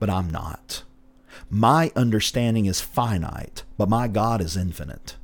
but 0.00 0.10
I'm 0.10 0.28
not. 0.28 0.82
My 1.48 1.92
understanding 1.94 2.66
is 2.66 2.80
finite, 2.80 3.62
but 3.78 3.88
my 3.88 4.08
God 4.08 4.40
is 4.40 4.56
infinite. 4.56 5.16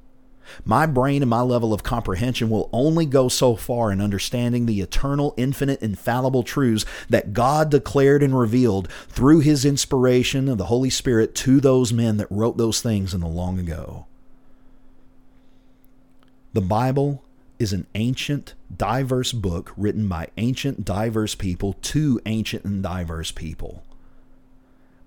My 0.65 0.86
brain 0.86 1.23
and 1.23 1.31
my 1.31 1.40
level 1.40 1.73
of 1.73 1.82
comprehension 1.82 2.48
will 2.48 2.70
only 2.73 3.05
go 3.05 3.28
so 3.28 3.57
far 3.57 3.90
in 3.90 4.01
understanding 4.01 4.66
the 4.66 4.81
eternal, 4.81 5.35
infinite, 5.36 5.82
infallible 5.82 6.44
truths 6.44 6.85
that 7.09 7.32
God 7.32 7.70
declared 7.70 8.23
and 8.23 8.39
revealed 8.39 8.89
through 9.09 9.40
His 9.40 9.65
inspiration 9.65 10.48
of 10.48 10.59
the 10.59 10.66
Holy 10.66 10.90
Spirit 10.90 11.35
to 11.36 11.61
those 11.61 11.93
men 11.93 12.16
that 12.19 12.31
wrote 12.31 12.57
those 12.57 12.81
things 12.81 13.12
in 13.12 13.20
the 13.20 13.27
long 13.27 13.59
ago. 13.59 14.07
The 16.53 16.61
Bible 16.61 17.23
is 17.59 17.73
an 17.73 17.86
ancient, 17.94 18.55
diverse 18.74 19.32
book 19.32 19.73
written 19.77 20.09
by 20.09 20.28
ancient, 20.36 20.85
diverse 20.85 21.35
people 21.35 21.74
to 21.74 22.20
ancient 22.27 22.65
and 22.65 22.82
diverse 22.82 23.31
people. 23.31 23.82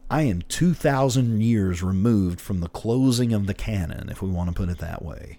I 0.10 0.24
am 0.24 0.42
2,000 0.44 1.42
years 1.42 1.84
removed 1.84 2.42
from 2.42 2.62
the 2.62 2.68
closing 2.68 3.32
of 3.32 3.46
the 3.46 3.54
canon, 3.54 4.10
if 4.10 4.22
we 4.22 4.30
want 4.30 4.50
to 4.50 4.56
put 4.56 4.70
it 4.70 4.80
that 4.80 5.04
way. 5.06 5.38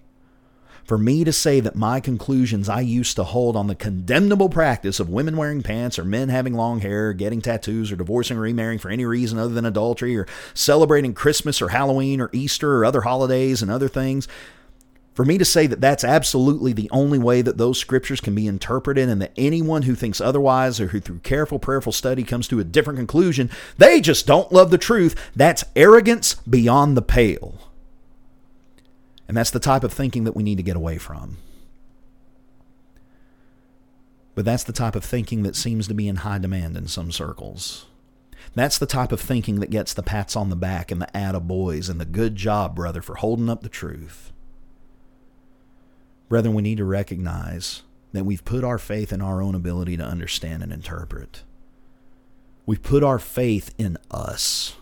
For 0.85 0.97
me 0.97 1.23
to 1.25 1.33
say 1.33 1.59
that 1.59 1.75
my 1.75 1.99
conclusions 1.99 2.69
I 2.69 2.79
used 2.79 3.17
to 3.17 3.23
hold 3.23 3.55
on 3.55 3.67
the 3.67 3.75
condemnable 3.75 4.49
practice 4.49 4.99
of 4.99 5.09
women 5.09 5.37
wearing 5.37 5.61
pants 5.61 5.99
or 5.99 6.05
men 6.05 6.29
having 6.29 6.53
long 6.53 6.79
hair, 6.79 7.13
getting 7.13 7.41
tattoos, 7.41 7.91
or 7.91 7.97
divorcing 7.97 8.37
or 8.37 8.41
remarrying 8.41 8.79
for 8.79 8.89
any 8.89 9.05
reason 9.05 9.37
other 9.37 9.53
than 9.53 9.65
adultery, 9.65 10.17
or 10.17 10.25
celebrating 10.53 11.13
Christmas 11.13 11.61
or 11.61 11.69
Halloween 11.69 12.21
or 12.21 12.29
Easter 12.31 12.77
or 12.77 12.85
other 12.85 13.01
holidays 13.01 13.61
and 13.61 13.69
other 13.69 13.89
things, 13.89 14.27
for 15.13 15.25
me 15.25 15.37
to 15.37 15.45
say 15.45 15.67
that 15.67 15.81
that's 15.81 16.03
absolutely 16.03 16.73
the 16.73 16.89
only 16.91 17.19
way 17.19 17.41
that 17.41 17.57
those 17.57 17.77
scriptures 17.77 18.21
can 18.21 18.33
be 18.33 18.47
interpreted, 18.47 19.09
and 19.09 19.21
that 19.21 19.33
anyone 19.35 19.83
who 19.83 19.95
thinks 19.95 20.21
otherwise 20.21 20.79
or 20.79 20.87
who 20.87 20.99
through 20.99 21.19
careful, 21.19 21.59
prayerful 21.59 21.91
study 21.91 22.23
comes 22.23 22.47
to 22.47 22.59
a 22.59 22.63
different 22.63 22.97
conclusion, 22.97 23.49
they 23.77 23.99
just 23.99 24.25
don't 24.25 24.51
love 24.51 24.71
the 24.71 24.77
truth, 24.77 25.15
that's 25.35 25.65
arrogance 25.75 26.35
beyond 26.35 26.95
the 26.95 27.01
pale. 27.01 27.55
And 29.27 29.37
that's 29.37 29.51
the 29.51 29.59
type 29.59 29.83
of 29.83 29.93
thinking 29.93 30.23
that 30.25 30.35
we 30.35 30.43
need 30.43 30.57
to 30.57 30.63
get 30.63 30.75
away 30.75 30.97
from. 30.97 31.37
But 34.33 34.45
that's 34.45 34.63
the 34.63 34.73
type 34.73 34.95
of 34.95 35.03
thinking 35.03 35.43
that 35.43 35.55
seems 35.55 35.87
to 35.87 35.93
be 35.93 36.07
in 36.07 36.17
high 36.17 36.37
demand 36.37 36.77
in 36.77 36.87
some 36.87 37.11
circles. 37.11 37.85
That's 38.55 38.77
the 38.77 38.85
type 38.85 39.11
of 39.11 39.21
thinking 39.21 39.59
that 39.59 39.69
gets 39.69 39.93
the 39.93 40.03
pats 40.03 40.35
on 40.35 40.49
the 40.49 40.55
back 40.55 40.91
and 40.91 41.01
the 41.01 41.07
attaboys 41.13 41.89
and 41.89 41.99
the 41.99 42.05
good 42.05 42.35
job, 42.35 42.75
brother, 42.75 43.01
for 43.01 43.15
holding 43.15 43.49
up 43.49 43.61
the 43.61 43.69
truth. 43.69 44.31
Brethren, 46.31 46.55
we 46.55 46.61
need 46.61 46.77
to 46.77 46.85
recognize 46.85 47.81
that 48.13 48.23
we've 48.23 48.45
put 48.45 48.63
our 48.63 48.77
faith 48.77 49.11
in 49.11 49.21
our 49.21 49.41
own 49.41 49.53
ability 49.53 49.97
to 49.97 50.05
understand 50.05 50.63
and 50.63 50.71
interpret. 50.71 51.43
We've 52.65 52.81
put 52.81 53.03
our 53.03 53.19
faith 53.19 53.75
in 53.77 53.97
us 54.09 54.77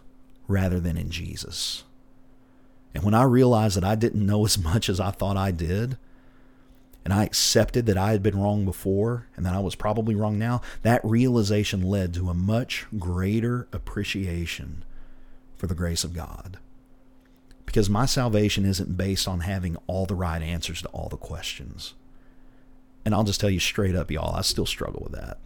rather 0.48 0.80
than 0.80 0.96
in 0.96 1.10
Jesus. 1.10 1.86
And 2.94 3.04
when 3.04 3.16
I 3.16 3.24
realized 3.24 3.78
that 3.78 3.84
I 3.84 3.96
didn't 3.96 4.28
know 4.28 4.46
as 4.46 4.60
much 4.64 4.90
as 4.90 5.00
I 5.00 5.10
thought 5.10 5.38
I 5.38 5.50
did, 5.50 5.98
and 7.04 7.12
I 7.12 7.24
accepted 7.24 7.88
that 7.88 7.98
I 7.98 8.12
had 8.12 8.22
been 8.22 8.40
wrong 8.40 8.64
before 8.64 9.26
and 9.36 9.44
that 9.44 9.56
I 9.56 9.60
was 9.60 9.74
probably 9.74 10.14
wrong 10.14 10.38
now, 10.38 10.62
that 10.84 11.04
realization 11.04 11.82
led 11.82 12.14
to 12.14 12.30
a 12.30 12.36
much 12.36 12.86
greater 13.00 13.68
appreciation 13.74 14.84
for 15.58 15.66
the 15.66 15.74
grace 15.74 16.04
of 16.04 16.14
God 16.14 16.60
because 17.70 17.88
my 17.88 18.08
salvation 18.08 18.66
isn't 18.66 18.98
based 18.98 19.28
on 19.28 19.42
having 19.42 19.78
all 19.86 20.08
the 20.08 20.16
right 20.16 20.42
answers 20.42 20.82
to 20.82 20.88
all 20.88 21.08
the 21.08 21.16
questions. 21.16 21.94
And 23.06 23.14
I'll 23.14 23.24
just 23.24 23.40
tell 23.40 23.52
you 23.52 23.60
straight 23.60 23.96
up, 23.96 24.10
y'all, 24.10 24.36
I 24.36 24.42
still 24.42 24.66
struggle 24.66 25.02
with 25.04 25.12
that. 25.12 25.38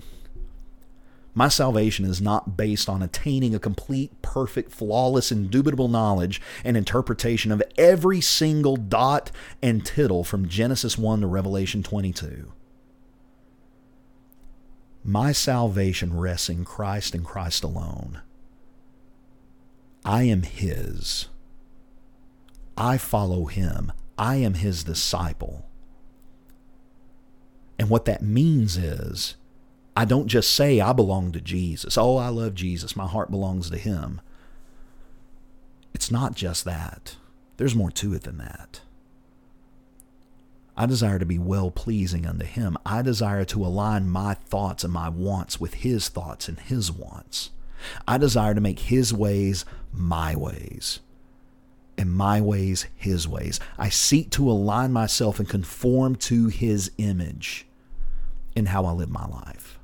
My 1.33 1.49
salvation 1.49 2.05
is 2.05 2.21
not 2.21 2.55
based 2.55 2.87
on 2.87 3.03
attaining 3.03 3.53
a 3.53 3.59
complete, 3.59 4.21
perfect, 4.21 4.71
flawless, 4.71 5.33
indubitable 5.33 5.89
knowledge 5.89 6.39
and 6.63 6.77
interpretation 6.77 7.51
of 7.51 7.61
every 7.77 8.21
single 8.21 8.77
dot 8.77 9.29
and 9.61 9.85
tittle 9.85 10.23
from 10.23 10.47
Genesis 10.47 10.97
1 10.97 11.19
to 11.19 11.27
Revelation 11.27 11.83
22. 11.83 12.53
My 15.03 15.33
salvation 15.33 16.17
rests 16.17 16.47
in 16.47 16.63
Christ 16.63 17.13
and 17.13 17.25
Christ 17.25 17.65
alone. 17.65 18.21
I 20.05 20.23
am 20.23 20.43
His. 20.43 21.27
I 22.77 22.97
follow 22.97 23.45
him. 23.45 23.91
I 24.17 24.35
am 24.37 24.55
his 24.55 24.83
disciple. 24.83 25.65
And 27.79 27.89
what 27.89 28.05
that 28.05 28.21
means 28.21 28.77
is, 28.77 29.35
I 29.95 30.05
don't 30.05 30.27
just 30.27 30.51
say 30.53 30.79
I 30.79 30.93
belong 30.93 31.31
to 31.33 31.41
Jesus. 31.41 31.97
Oh, 31.97 32.17
I 32.17 32.29
love 32.29 32.55
Jesus. 32.55 32.95
My 32.95 33.07
heart 33.07 33.29
belongs 33.29 33.69
to 33.69 33.77
him. 33.77 34.21
It's 35.93 36.09
not 36.09 36.35
just 36.35 36.65
that, 36.65 37.15
there's 37.57 37.75
more 37.75 37.91
to 37.91 38.13
it 38.13 38.23
than 38.23 38.39
that. 38.39 38.81
I 40.75 40.87
desire 40.87 41.19
to 41.19 41.25
be 41.25 41.37
well 41.37 41.69
pleasing 41.69 42.25
unto 42.25 42.45
him. 42.45 42.77
I 42.83 43.03
desire 43.03 43.45
to 43.45 43.63
align 43.63 44.09
my 44.09 44.33
thoughts 44.33 44.83
and 44.83 44.91
my 44.91 45.07
wants 45.09 45.59
with 45.59 45.75
his 45.75 46.09
thoughts 46.09 46.47
and 46.47 46.59
his 46.59 46.91
wants. 46.91 47.51
I 48.07 48.17
desire 48.17 48.55
to 48.55 48.61
make 48.61 48.79
his 48.79 49.13
ways 49.13 49.65
my 49.91 50.35
ways 50.35 50.99
and 51.97 52.11
my 52.11 52.41
ways 52.41 52.87
his 52.95 53.27
ways. 53.27 53.59
I 53.77 53.89
seek 53.89 54.29
to 54.31 54.49
align 54.49 54.91
myself 54.91 55.39
and 55.39 55.47
conform 55.47 56.15
to 56.17 56.47
his 56.47 56.91
image 56.97 57.65
in 58.55 58.67
how 58.67 58.85
I 58.85 58.91
live 58.91 59.09
my 59.09 59.25
life. 59.25 59.79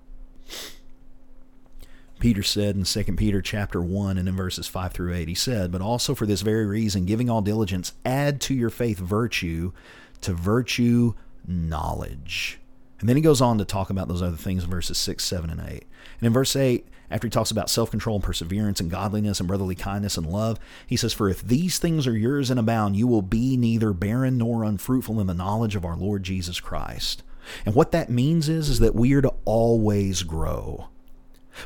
Peter 2.20 2.44
said 2.44 2.76
in 2.76 2.84
2 2.84 3.04
Peter 3.16 3.42
chapter 3.42 3.82
1 3.82 4.18
and 4.18 4.28
in 4.28 4.36
verses 4.36 4.68
5 4.68 4.92
through 4.92 5.14
8, 5.14 5.28
he 5.30 5.36
said, 5.36 5.72
But 5.72 5.82
also 5.82 6.14
for 6.14 6.26
this 6.26 6.42
very 6.42 6.66
reason, 6.66 7.06
giving 7.06 7.30
all 7.30 7.42
diligence, 7.42 7.94
add 8.06 8.42
to 8.42 8.54
your 8.54 8.70
faith 8.70 9.00
virtue, 9.00 9.72
to 10.22 10.34
virtue 10.34 11.14
knowledge. 11.48 12.60
And 13.00 13.08
then 13.08 13.16
he 13.16 13.22
goes 13.22 13.40
on 13.40 13.58
to 13.58 13.66
talk 13.66 13.90
about 13.90 14.10
those 14.10 14.22
other 14.22 14.36
things 14.36 14.66
in 14.66 14.70
verses 14.70 14.98
6, 14.98 15.24
7, 15.24 15.50
and 15.50 15.62
8. 15.62 15.68
And 15.70 16.28
in 16.28 16.34
verse 16.34 16.56
8, 16.58 16.86
after 17.12 17.28
he 17.28 17.32
talks 17.32 17.52
about 17.52 17.70
self 17.70 17.92
control 17.92 18.18
and 18.18 18.24
perseverance 18.24 18.80
and 18.80 18.92
godliness 18.92 19.40
and 19.40 19.48
brotherly 19.48 19.76
kindness 19.76 20.18
and 20.18 20.28
love, 20.28 20.60
he 20.86 20.96
says, 20.96 21.14
For 21.14 21.30
if 21.30 21.42
these 21.42 21.80
things 21.80 22.08
are 22.08 22.18
yours 22.18 22.50
and 22.50 22.60
abound, 22.60 22.96
you 22.96 23.08
will 23.08 23.22
be 23.22 23.58
neither 23.58 23.94
barren 23.94 24.38
nor 24.38 24.64
unfruitful 24.64 25.20
in 25.20 25.28
the 25.28 25.34
knowledge 25.34 25.76
of 25.76 25.86
our 25.86 25.98
Lord 25.98 26.24
Jesus 26.24 26.60
Christ. 26.60 27.24
And 27.66 27.74
what 27.74 27.92
that 27.92 28.10
means 28.10 28.48
is, 28.48 28.70
is 28.70 28.80
that 28.80 28.96
we 28.96 29.14
are 29.14 29.22
to 29.22 29.34
always 29.46 30.24
grow. 30.24 30.88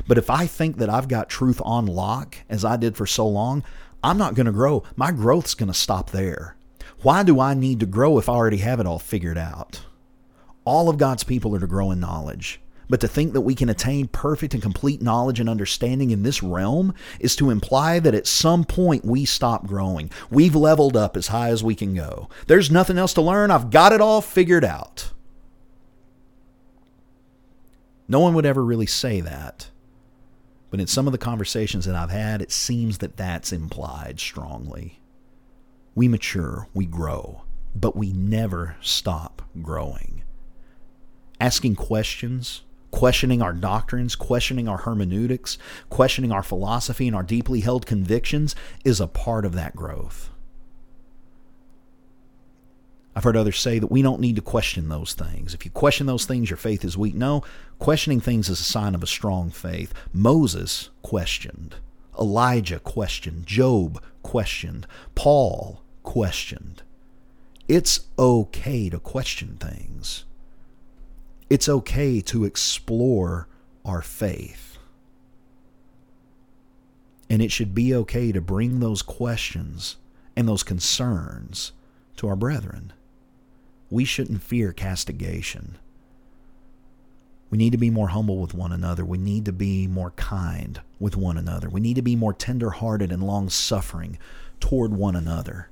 But 0.08 0.18
if 0.18 0.30
I 0.30 0.46
think 0.46 0.78
that 0.78 0.88
I've 0.88 1.08
got 1.08 1.28
truth 1.28 1.60
on 1.64 1.86
lock, 1.86 2.38
as 2.48 2.64
I 2.64 2.76
did 2.76 2.96
for 2.96 3.06
so 3.06 3.28
long, 3.28 3.62
I'm 4.02 4.18
not 4.18 4.34
going 4.34 4.46
to 4.46 4.52
grow. 4.52 4.82
My 4.96 5.12
growth's 5.12 5.54
going 5.54 5.68
to 5.68 5.74
stop 5.74 6.10
there. 6.10 6.56
Why 7.02 7.22
do 7.22 7.38
I 7.38 7.54
need 7.54 7.80
to 7.80 7.86
grow 7.86 8.18
if 8.18 8.28
I 8.28 8.32
already 8.32 8.58
have 8.58 8.80
it 8.80 8.86
all 8.86 8.98
figured 8.98 9.38
out? 9.38 9.82
All 10.64 10.88
of 10.88 10.98
God's 10.98 11.24
people 11.24 11.54
are 11.54 11.60
to 11.60 11.66
grow 11.66 11.90
in 11.90 12.00
knowledge. 12.00 12.60
But 12.88 13.00
to 13.00 13.08
think 13.08 13.32
that 13.32 13.40
we 13.40 13.54
can 13.54 13.68
attain 13.68 14.08
perfect 14.08 14.54
and 14.54 14.62
complete 14.62 15.00
knowledge 15.00 15.40
and 15.40 15.48
understanding 15.48 16.10
in 16.10 16.22
this 16.22 16.42
realm 16.42 16.94
is 17.18 17.34
to 17.36 17.50
imply 17.50 17.98
that 18.00 18.14
at 18.14 18.26
some 18.26 18.64
point 18.64 19.04
we 19.04 19.24
stop 19.24 19.66
growing. 19.66 20.10
We've 20.30 20.54
leveled 20.54 20.96
up 20.96 21.16
as 21.16 21.28
high 21.28 21.48
as 21.48 21.64
we 21.64 21.74
can 21.74 21.94
go. 21.94 22.28
There's 22.46 22.70
nothing 22.70 22.98
else 22.98 23.14
to 23.14 23.22
learn. 23.22 23.50
I've 23.50 23.70
got 23.70 23.92
it 23.92 24.00
all 24.00 24.20
figured 24.20 24.64
out. 24.64 25.12
No 28.06 28.20
one 28.20 28.34
would 28.34 28.46
ever 28.46 28.64
really 28.64 28.86
say 28.86 29.20
that. 29.20 29.70
But 30.70 30.80
in 30.80 30.86
some 30.86 31.06
of 31.06 31.12
the 31.12 31.18
conversations 31.18 31.84
that 31.86 31.94
I've 31.94 32.10
had, 32.10 32.42
it 32.42 32.50
seems 32.50 32.98
that 32.98 33.16
that's 33.16 33.52
implied 33.52 34.18
strongly. 34.18 35.00
We 35.94 36.08
mature, 36.08 36.68
we 36.74 36.84
grow, 36.84 37.44
but 37.74 37.96
we 37.96 38.12
never 38.12 38.76
stop 38.80 39.42
growing. 39.62 40.24
Asking 41.40 41.76
questions, 41.76 42.62
questioning 42.94 43.42
our 43.42 43.52
doctrines, 43.52 44.14
questioning 44.14 44.68
our 44.68 44.76
hermeneutics, 44.76 45.58
questioning 45.90 46.30
our 46.30 46.44
philosophy 46.44 47.08
and 47.08 47.16
our 47.16 47.24
deeply 47.24 47.58
held 47.58 47.86
convictions 47.86 48.54
is 48.84 49.00
a 49.00 49.08
part 49.08 49.44
of 49.44 49.52
that 49.52 49.74
growth. 49.74 50.30
I've 53.16 53.24
heard 53.24 53.36
others 53.36 53.58
say 53.58 53.80
that 53.80 53.90
we 53.90 54.00
don't 54.00 54.20
need 54.20 54.36
to 54.36 54.42
question 54.42 54.88
those 54.88 55.12
things. 55.12 55.54
If 55.54 55.64
you 55.64 55.72
question 55.72 56.06
those 56.06 56.24
things, 56.24 56.48
your 56.48 56.56
faith 56.56 56.84
is 56.84 56.96
weak. 56.96 57.16
No, 57.16 57.42
questioning 57.80 58.20
things 58.20 58.48
is 58.48 58.60
a 58.60 58.64
sign 58.64 58.94
of 58.94 59.02
a 59.02 59.08
strong 59.08 59.50
faith. 59.50 59.92
Moses 60.12 60.90
questioned, 61.02 61.74
Elijah 62.16 62.78
questioned, 62.78 63.44
Job 63.44 64.00
questioned, 64.22 64.86
Paul 65.16 65.82
questioned. 66.04 66.82
It's 67.66 68.06
okay 68.20 68.88
to 68.88 69.00
question 69.00 69.56
things 69.58 70.26
it's 71.54 71.68
okay 71.68 72.20
to 72.20 72.44
explore 72.44 73.46
our 73.84 74.02
faith. 74.02 74.76
And 77.30 77.40
it 77.40 77.52
should 77.52 77.76
be 77.76 77.94
okay 77.94 78.32
to 78.32 78.40
bring 78.40 78.80
those 78.80 79.02
questions 79.02 79.94
and 80.34 80.48
those 80.48 80.64
concerns 80.64 81.70
to 82.16 82.26
our 82.26 82.34
brethren. 82.34 82.92
We 83.88 84.04
shouldn't 84.04 84.42
fear 84.42 84.72
castigation. 84.72 85.78
We 87.50 87.58
need 87.58 87.70
to 87.70 87.78
be 87.78 87.88
more 87.88 88.08
humble 88.08 88.38
with 88.38 88.52
one 88.52 88.72
another. 88.72 89.04
We 89.04 89.18
need 89.18 89.44
to 89.44 89.52
be 89.52 89.86
more 89.86 90.10
kind 90.10 90.80
with 90.98 91.16
one 91.16 91.38
another. 91.38 91.68
We 91.68 91.80
need 91.80 91.94
to 91.94 92.02
be 92.02 92.16
more 92.16 92.34
tender 92.34 92.70
hearted 92.70 93.12
and 93.12 93.22
long 93.22 93.48
suffering 93.48 94.18
toward 94.58 94.92
one 94.92 95.14
another. 95.14 95.68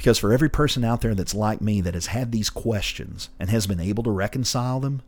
Because 0.00 0.18
for 0.18 0.32
every 0.32 0.48
person 0.48 0.82
out 0.82 1.02
there 1.02 1.14
that's 1.14 1.34
like 1.34 1.60
me 1.60 1.82
that 1.82 1.92
has 1.92 2.06
had 2.06 2.32
these 2.32 2.48
questions 2.48 3.28
and 3.38 3.50
has 3.50 3.66
been 3.66 3.80
able 3.80 4.02
to 4.04 4.10
reconcile 4.10 4.80
them 4.80 5.02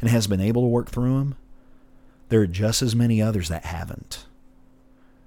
and 0.00 0.10
has 0.10 0.26
been 0.26 0.40
able 0.40 0.62
to 0.62 0.66
work 0.66 0.90
through 0.90 1.16
them, 1.16 1.36
there 2.28 2.40
are 2.40 2.48
just 2.48 2.82
as 2.82 2.96
many 2.96 3.22
others 3.22 3.48
that 3.50 3.66
haven't. 3.66 4.26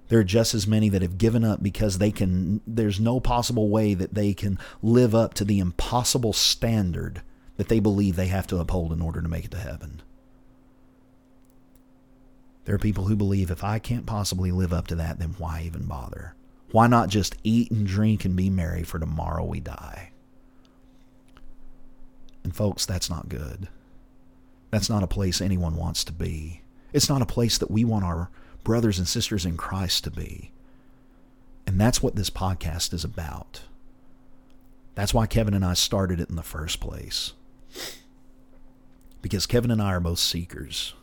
There 0.09 0.19
are 0.19 0.25
just 0.25 0.53
as 0.53 0.67
many 0.67 0.89
that 0.89 1.01
have 1.01 1.17
given 1.17 1.45
up 1.45 1.63
because 1.63 1.97
they 1.97 2.11
can 2.11 2.59
there's 2.67 2.99
no 2.99 3.21
possible 3.21 3.69
way 3.69 3.93
that 3.93 4.15
they 4.15 4.33
can 4.33 4.59
live 4.83 5.15
up 5.15 5.33
to 5.35 5.45
the 5.45 5.59
impossible 5.59 6.33
standard 6.33 7.21
that 7.55 7.69
they 7.69 7.79
believe 7.79 8.17
they 8.17 8.27
have 8.27 8.47
to 8.47 8.59
uphold 8.59 8.91
in 8.91 9.01
order 9.01 9.21
to 9.21 9.29
make 9.29 9.45
it 9.45 9.51
to 9.51 9.57
heaven. 9.57 10.01
There 12.65 12.75
are 12.75 12.79
people 12.79 13.05
who 13.05 13.15
believe 13.15 13.49
if 13.49 13.63
I 13.63 13.79
can't 13.79 14.05
possibly 14.05 14.51
live 14.51 14.73
up 14.73 14.87
to 14.87 14.95
that, 14.95 15.19
then 15.19 15.35
why 15.37 15.61
even 15.61 15.85
bother? 15.85 16.35
Why 16.75 16.87
not 16.87 17.07
just 17.07 17.37
eat 17.41 17.71
and 17.71 17.87
drink 17.87 18.25
and 18.25 18.35
be 18.35 18.49
merry, 18.49 18.83
for 18.83 18.99
tomorrow 18.99 19.45
we 19.45 19.61
die? 19.61 20.11
And, 22.43 22.53
folks, 22.53 22.85
that's 22.85 23.09
not 23.09 23.29
good. 23.29 23.69
That's 24.71 24.89
not 24.89 25.01
a 25.01 25.07
place 25.07 25.39
anyone 25.39 25.77
wants 25.77 26.03
to 26.03 26.11
be. 26.11 26.63
It's 26.91 27.07
not 27.07 27.21
a 27.21 27.25
place 27.25 27.57
that 27.59 27.71
we 27.71 27.85
want 27.85 28.03
our 28.03 28.29
brothers 28.65 28.97
and 28.99 29.07
sisters 29.07 29.45
in 29.45 29.55
Christ 29.55 30.03
to 30.03 30.11
be. 30.11 30.51
And 31.65 31.79
that's 31.79 32.03
what 32.03 32.17
this 32.17 32.29
podcast 32.29 32.93
is 32.93 33.05
about. 33.05 33.61
That's 34.95 35.13
why 35.13 35.27
Kevin 35.27 35.53
and 35.53 35.63
I 35.63 35.75
started 35.75 36.19
it 36.19 36.29
in 36.29 36.35
the 36.35 36.43
first 36.43 36.81
place. 36.81 37.31
Because 39.21 39.45
Kevin 39.45 39.71
and 39.71 39.81
I 39.81 39.93
are 39.93 40.01
both 40.01 40.19
seekers. 40.19 40.93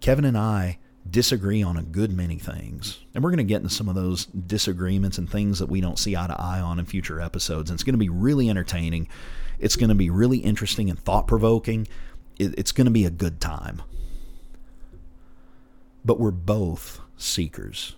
Kevin 0.00 0.24
and 0.24 0.36
I 0.36 0.78
disagree 1.08 1.62
on 1.62 1.76
a 1.76 1.82
good 1.82 2.12
many 2.12 2.38
things. 2.38 2.98
And 3.14 3.22
we're 3.22 3.30
going 3.30 3.38
to 3.38 3.44
get 3.44 3.62
into 3.62 3.74
some 3.74 3.88
of 3.88 3.94
those 3.94 4.24
disagreements 4.26 5.18
and 5.18 5.28
things 5.28 5.58
that 5.58 5.68
we 5.68 5.80
don't 5.80 5.98
see 5.98 6.16
eye 6.16 6.26
to 6.26 6.40
eye 6.40 6.60
on 6.60 6.78
in 6.78 6.86
future 6.86 7.20
episodes. 7.20 7.70
And 7.70 7.76
it's 7.76 7.84
going 7.84 7.94
to 7.94 7.98
be 7.98 8.08
really 8.08 8.48
entertaining. 8.48 9.08
It's 9.58 9.76
going 9.76 9.90
to 9.90 9.94
be 9.94 10.10
really 10.10 10.38
interesting 10.38 10.88
and 10.88 10.98
thought 10.98 11.26
provoking. 11.26 11.86
It's 12.38 12.72
going 12.72 12.86
to 12.86 12.90
be 12.90 13.04
a 13.04 13.10
good 13.10 13.40
time. 13.40 13.82
But 16.04 16.18
we're 16.18 16.30
both 16.30 17.00
seekers. 17.16 17.94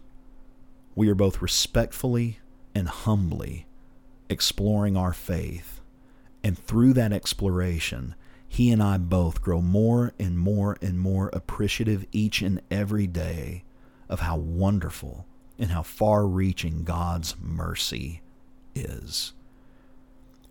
We 0.94 1.08
are 1.08 1.14
both 1.14 1.40
respectfully 1.40 2.40
and 2.74 2.88
humbly 2.88 3.66
exploring 4.28 4.96
our 4.96 5.12
faith. 5.12 5.80
And 6.44 6.58
through 6.58 6.92
that 6.94 7.12
exploration, 7.12 8.14
he 8.56 8.70
and 8.70 8.82
I 8.82 8.96
both 8.96 9.42
grow 9.42 9.60
more 9.60 10.14
and 10.18 10.38
more 10.38 10.78
and 10.80 10.98
more 10.98 11.28
appreciative 11.34 12.06
each 12.10 12.40
and 12.40 12.62
every 12.70 13.06
day 13.06 13.64
of 14.08 14.20
how 14.20 14.38
wonderful 14.38 15.26
and 15.58 15.70
how 15.70 15.82
far 15.82 16.26
reaching 16.26 16.82
God's 16.82 17.36
mercy 17.38 18.22
is. 18.74 19.34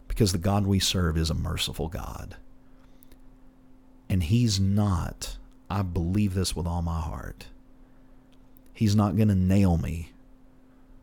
Because 0.08 0.34
the 0.34 0.38
God 0.38 0.68
we 0.68 0.78
serve 0.78 1.18
is 1.18 1.32
a 1.32 1.34
merciful 1.34 1.88
God. 1.88 2.36
And 4.08 4.22
He's 4.22 4.60
not, 4.60 5.40
I 5.68 5.82
believe 5.82 6.36
this 6.36 6.56
with 6.56 6.68
all 6.68 6.84
my 6.84 7.02
heart, 7.02 7.48
He's 8.72 8.96
not 8.96 9.16
going 9.16 9.30
to 9.30 9.36
nail 9.36 9.78
me 9.78 10.12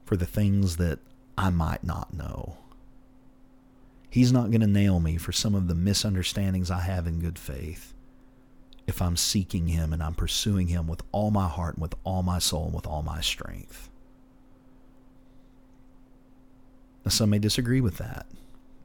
for 0.04 0.16
the 0.16 0.24
things 0.24 0.76
that 0.76 1.00
I 1.36 1.50
might 1.50 1.82
not 1.82 2.14
know. 2.14 2.58
He's 4.12 4.30
not 4.30 4.51
going 4.51 4.60
to 4.60 4.66
nail 4.66 5.01
me 5.01 5.16
for 5.16 5.32
some 5.32 5.55
of 5.55 5.68
the 5.68 5.74
misunderstandings 5.74 6.70
I 6.70 6.80
have 6.80 7.06
in 7.06 7.18
good 7.20 7.39
faith 7.39 7.94
if 8.86 9.01
I'm 9.01 9.16
seeking 9.16 9.68
Him 9.68 9.90
and 9.90 10.02
I'm 10.02 10.12
pursuing 10.12 10.66
Him 10.66 10.86
with 10.86 11.02
all 11.12 11.30
my 11.30 11.48
heart 11.48 11.76
and 11.76 11.82
with 11.82 11.94
all 12.05 12.22
my 12.22 12.39
soul 12.39 12.66
and 12.66 12.74
with 12.74 12.86
all 12.86 13.02
my 13.02 13.22
strength. 13.22 13.89
Now, 17.06 17.09
some 17.09 17.30
may 17.30 17.39
disagree 17.39 17.80
with 17.80 17.97
that, 17.97 18.26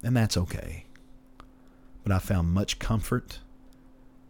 and 0.01 0.15
that's 0.15 0.37
okay. 0.37 0.85
But 2.05 2.13
I 2.13 2.19
found 2.19 2.53
much 2.53 2.79
comfort 2.79 3.39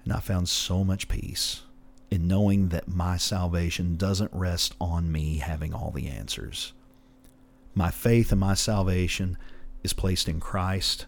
and 0.03 0.11
I 0.11 0.19
found 0.19 0.49
so 0.49 0.83
much 0.83 1.07
peace 1.07 1.61
in 2.09 2.27
knowing 2.27 2.69
that 2.69 2.87
my 2.87 3.17
salvation 3.17 3.97
doesn't 3.97 4.31
rest 4.33 4.73
on 4.81 5.11
me 5.11 5.37
having 5.37 5.75
all 5.75 5.91
the 5.91 6.07
answers. 6.07 6.73
My 7.75 7.91
faith 7.91 8.31
and 8.31 8.41
my 8.41 8.55
salvation 8.55 9.37
is 9.87 9.93
placed 9.93 10.27
in 10.27 10.41
Christ 10.41 11.05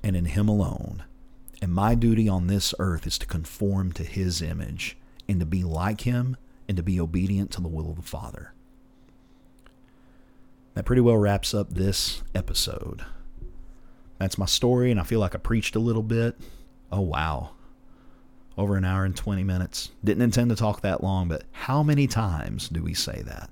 and 0.00 0.14
in 0.14 0.26
Him 0.26 0.48
alone. 0.48 1.02
And 1.60 1.72
my 1.72 1.96
duty 1.96 2.28
on 2.28 2.46
this 2.46 2.72
earth 2.78 3.04
is 3.04 3.18
to 3.18 3.26
conform 3.26 3.90
to 3.94 4.04
His 4.04 4.40
image 4.40 4.96
and 5.28 5.40
to 5.40 5.46
be 5.46 5.64
like 5.64 6.02
Him 6.02 6.36
and 6.68 6.76
to 6.76 6.84
be 6.84 7.00
obedient 7.00 7.50
to 7.52 7.60
the 7.60 7.68
will 7.68 7.90
of 7.90 7.96
the 7.96 8.02
Father. 8.02 8.52
That 10.74 10.84
pretty 10.84 11.02
well 11.02 11.16
wraps 11.16 11.52
up 11.52 11.74
this 11.74 12.22
episode. 12.32 13.04
That's 14.18 14.38
my 14.38 14.46
story, 14.46 14.92
and 14.92 15.00
I 15.00 15.02
feel 15.02 15.18
like 15.18 15.34
I 15.34 15.38
preached 15.38 15.74
a 15.74 15.80
little 15.80 16.04
bit. 16.04 16.38
Oh, 16.92 17.00
wow. 17.00 17.54
Over 18.56 18.76
an 18.76 18.84
hour 18.84 19.04
and 19.04 19.16
20 19.16 19.42
minutes. 19.42 19.90
Didn't 20.04 20.22
intend 20.22 20.50
to 20.50 20.56
talk 20.56 20.82
that 20.82 21.02
long, 21.02 21.26
but 21.26 21.42
how 21.50 21.82
many 21.82 22.06
times 22.06 22.68
do 22.68 22.84
we 22.84 22.94
say 22.94 23.22
that? 23.26 23.50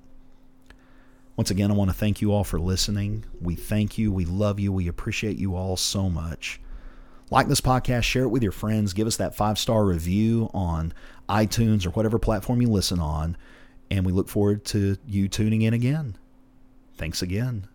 Once 1.37 1.51
again, 1.51 1.71
I 1.71 1.75
want 1.75 1.91
to 1.91 1.97
thank 1.97 2.21
you 2.21 2.33
all 2.33 2.45
for 2.45 2.61
listening. 2.61 3.25
We 3.41 3.57
thank 3.57 3.99
you. 3.99 4.13
We 4.13 4.25
love 4.25 4.61
you. 4.61 4.73
We 4.73 4.87
appreciate 4.87 5.37
you 5.37 5.57
all 5.57 5.77
so 5.77 6.09
much. 6.09 6.61
Like 7.31 7.49
this 7.49 7.61
podcast, 7.61 8.05
share 8.05 8.23
it 8.25 8.29
with 8.29 8.43
your 8.43 8.53
friends. 8.53 8.93
Give 8.93 9.07
us 9.07 9.17
that 9.17 9.35
five 9.35 9.59
star 9.59 9.85
review 9.85 10.51
on 10.55 10.93
iTunes 11.29 11.87
or 11.87 11.91
whatever 11.91 12.19
platform 12.19 12.63
you 12.63 12.69
listen 12.69 13.01
on. 13.01 13.37
And 13.91 14.07
we 14.07 14.13
look 14.13 14.29
forward 14.29 14.65
to 14.67 14.97
you 15.07 15.29
tuning 15.29 15.63
in 15.63 15.75
again. 15.75 16.17
Thanks 16.97 17.23
again. 17.23 17.67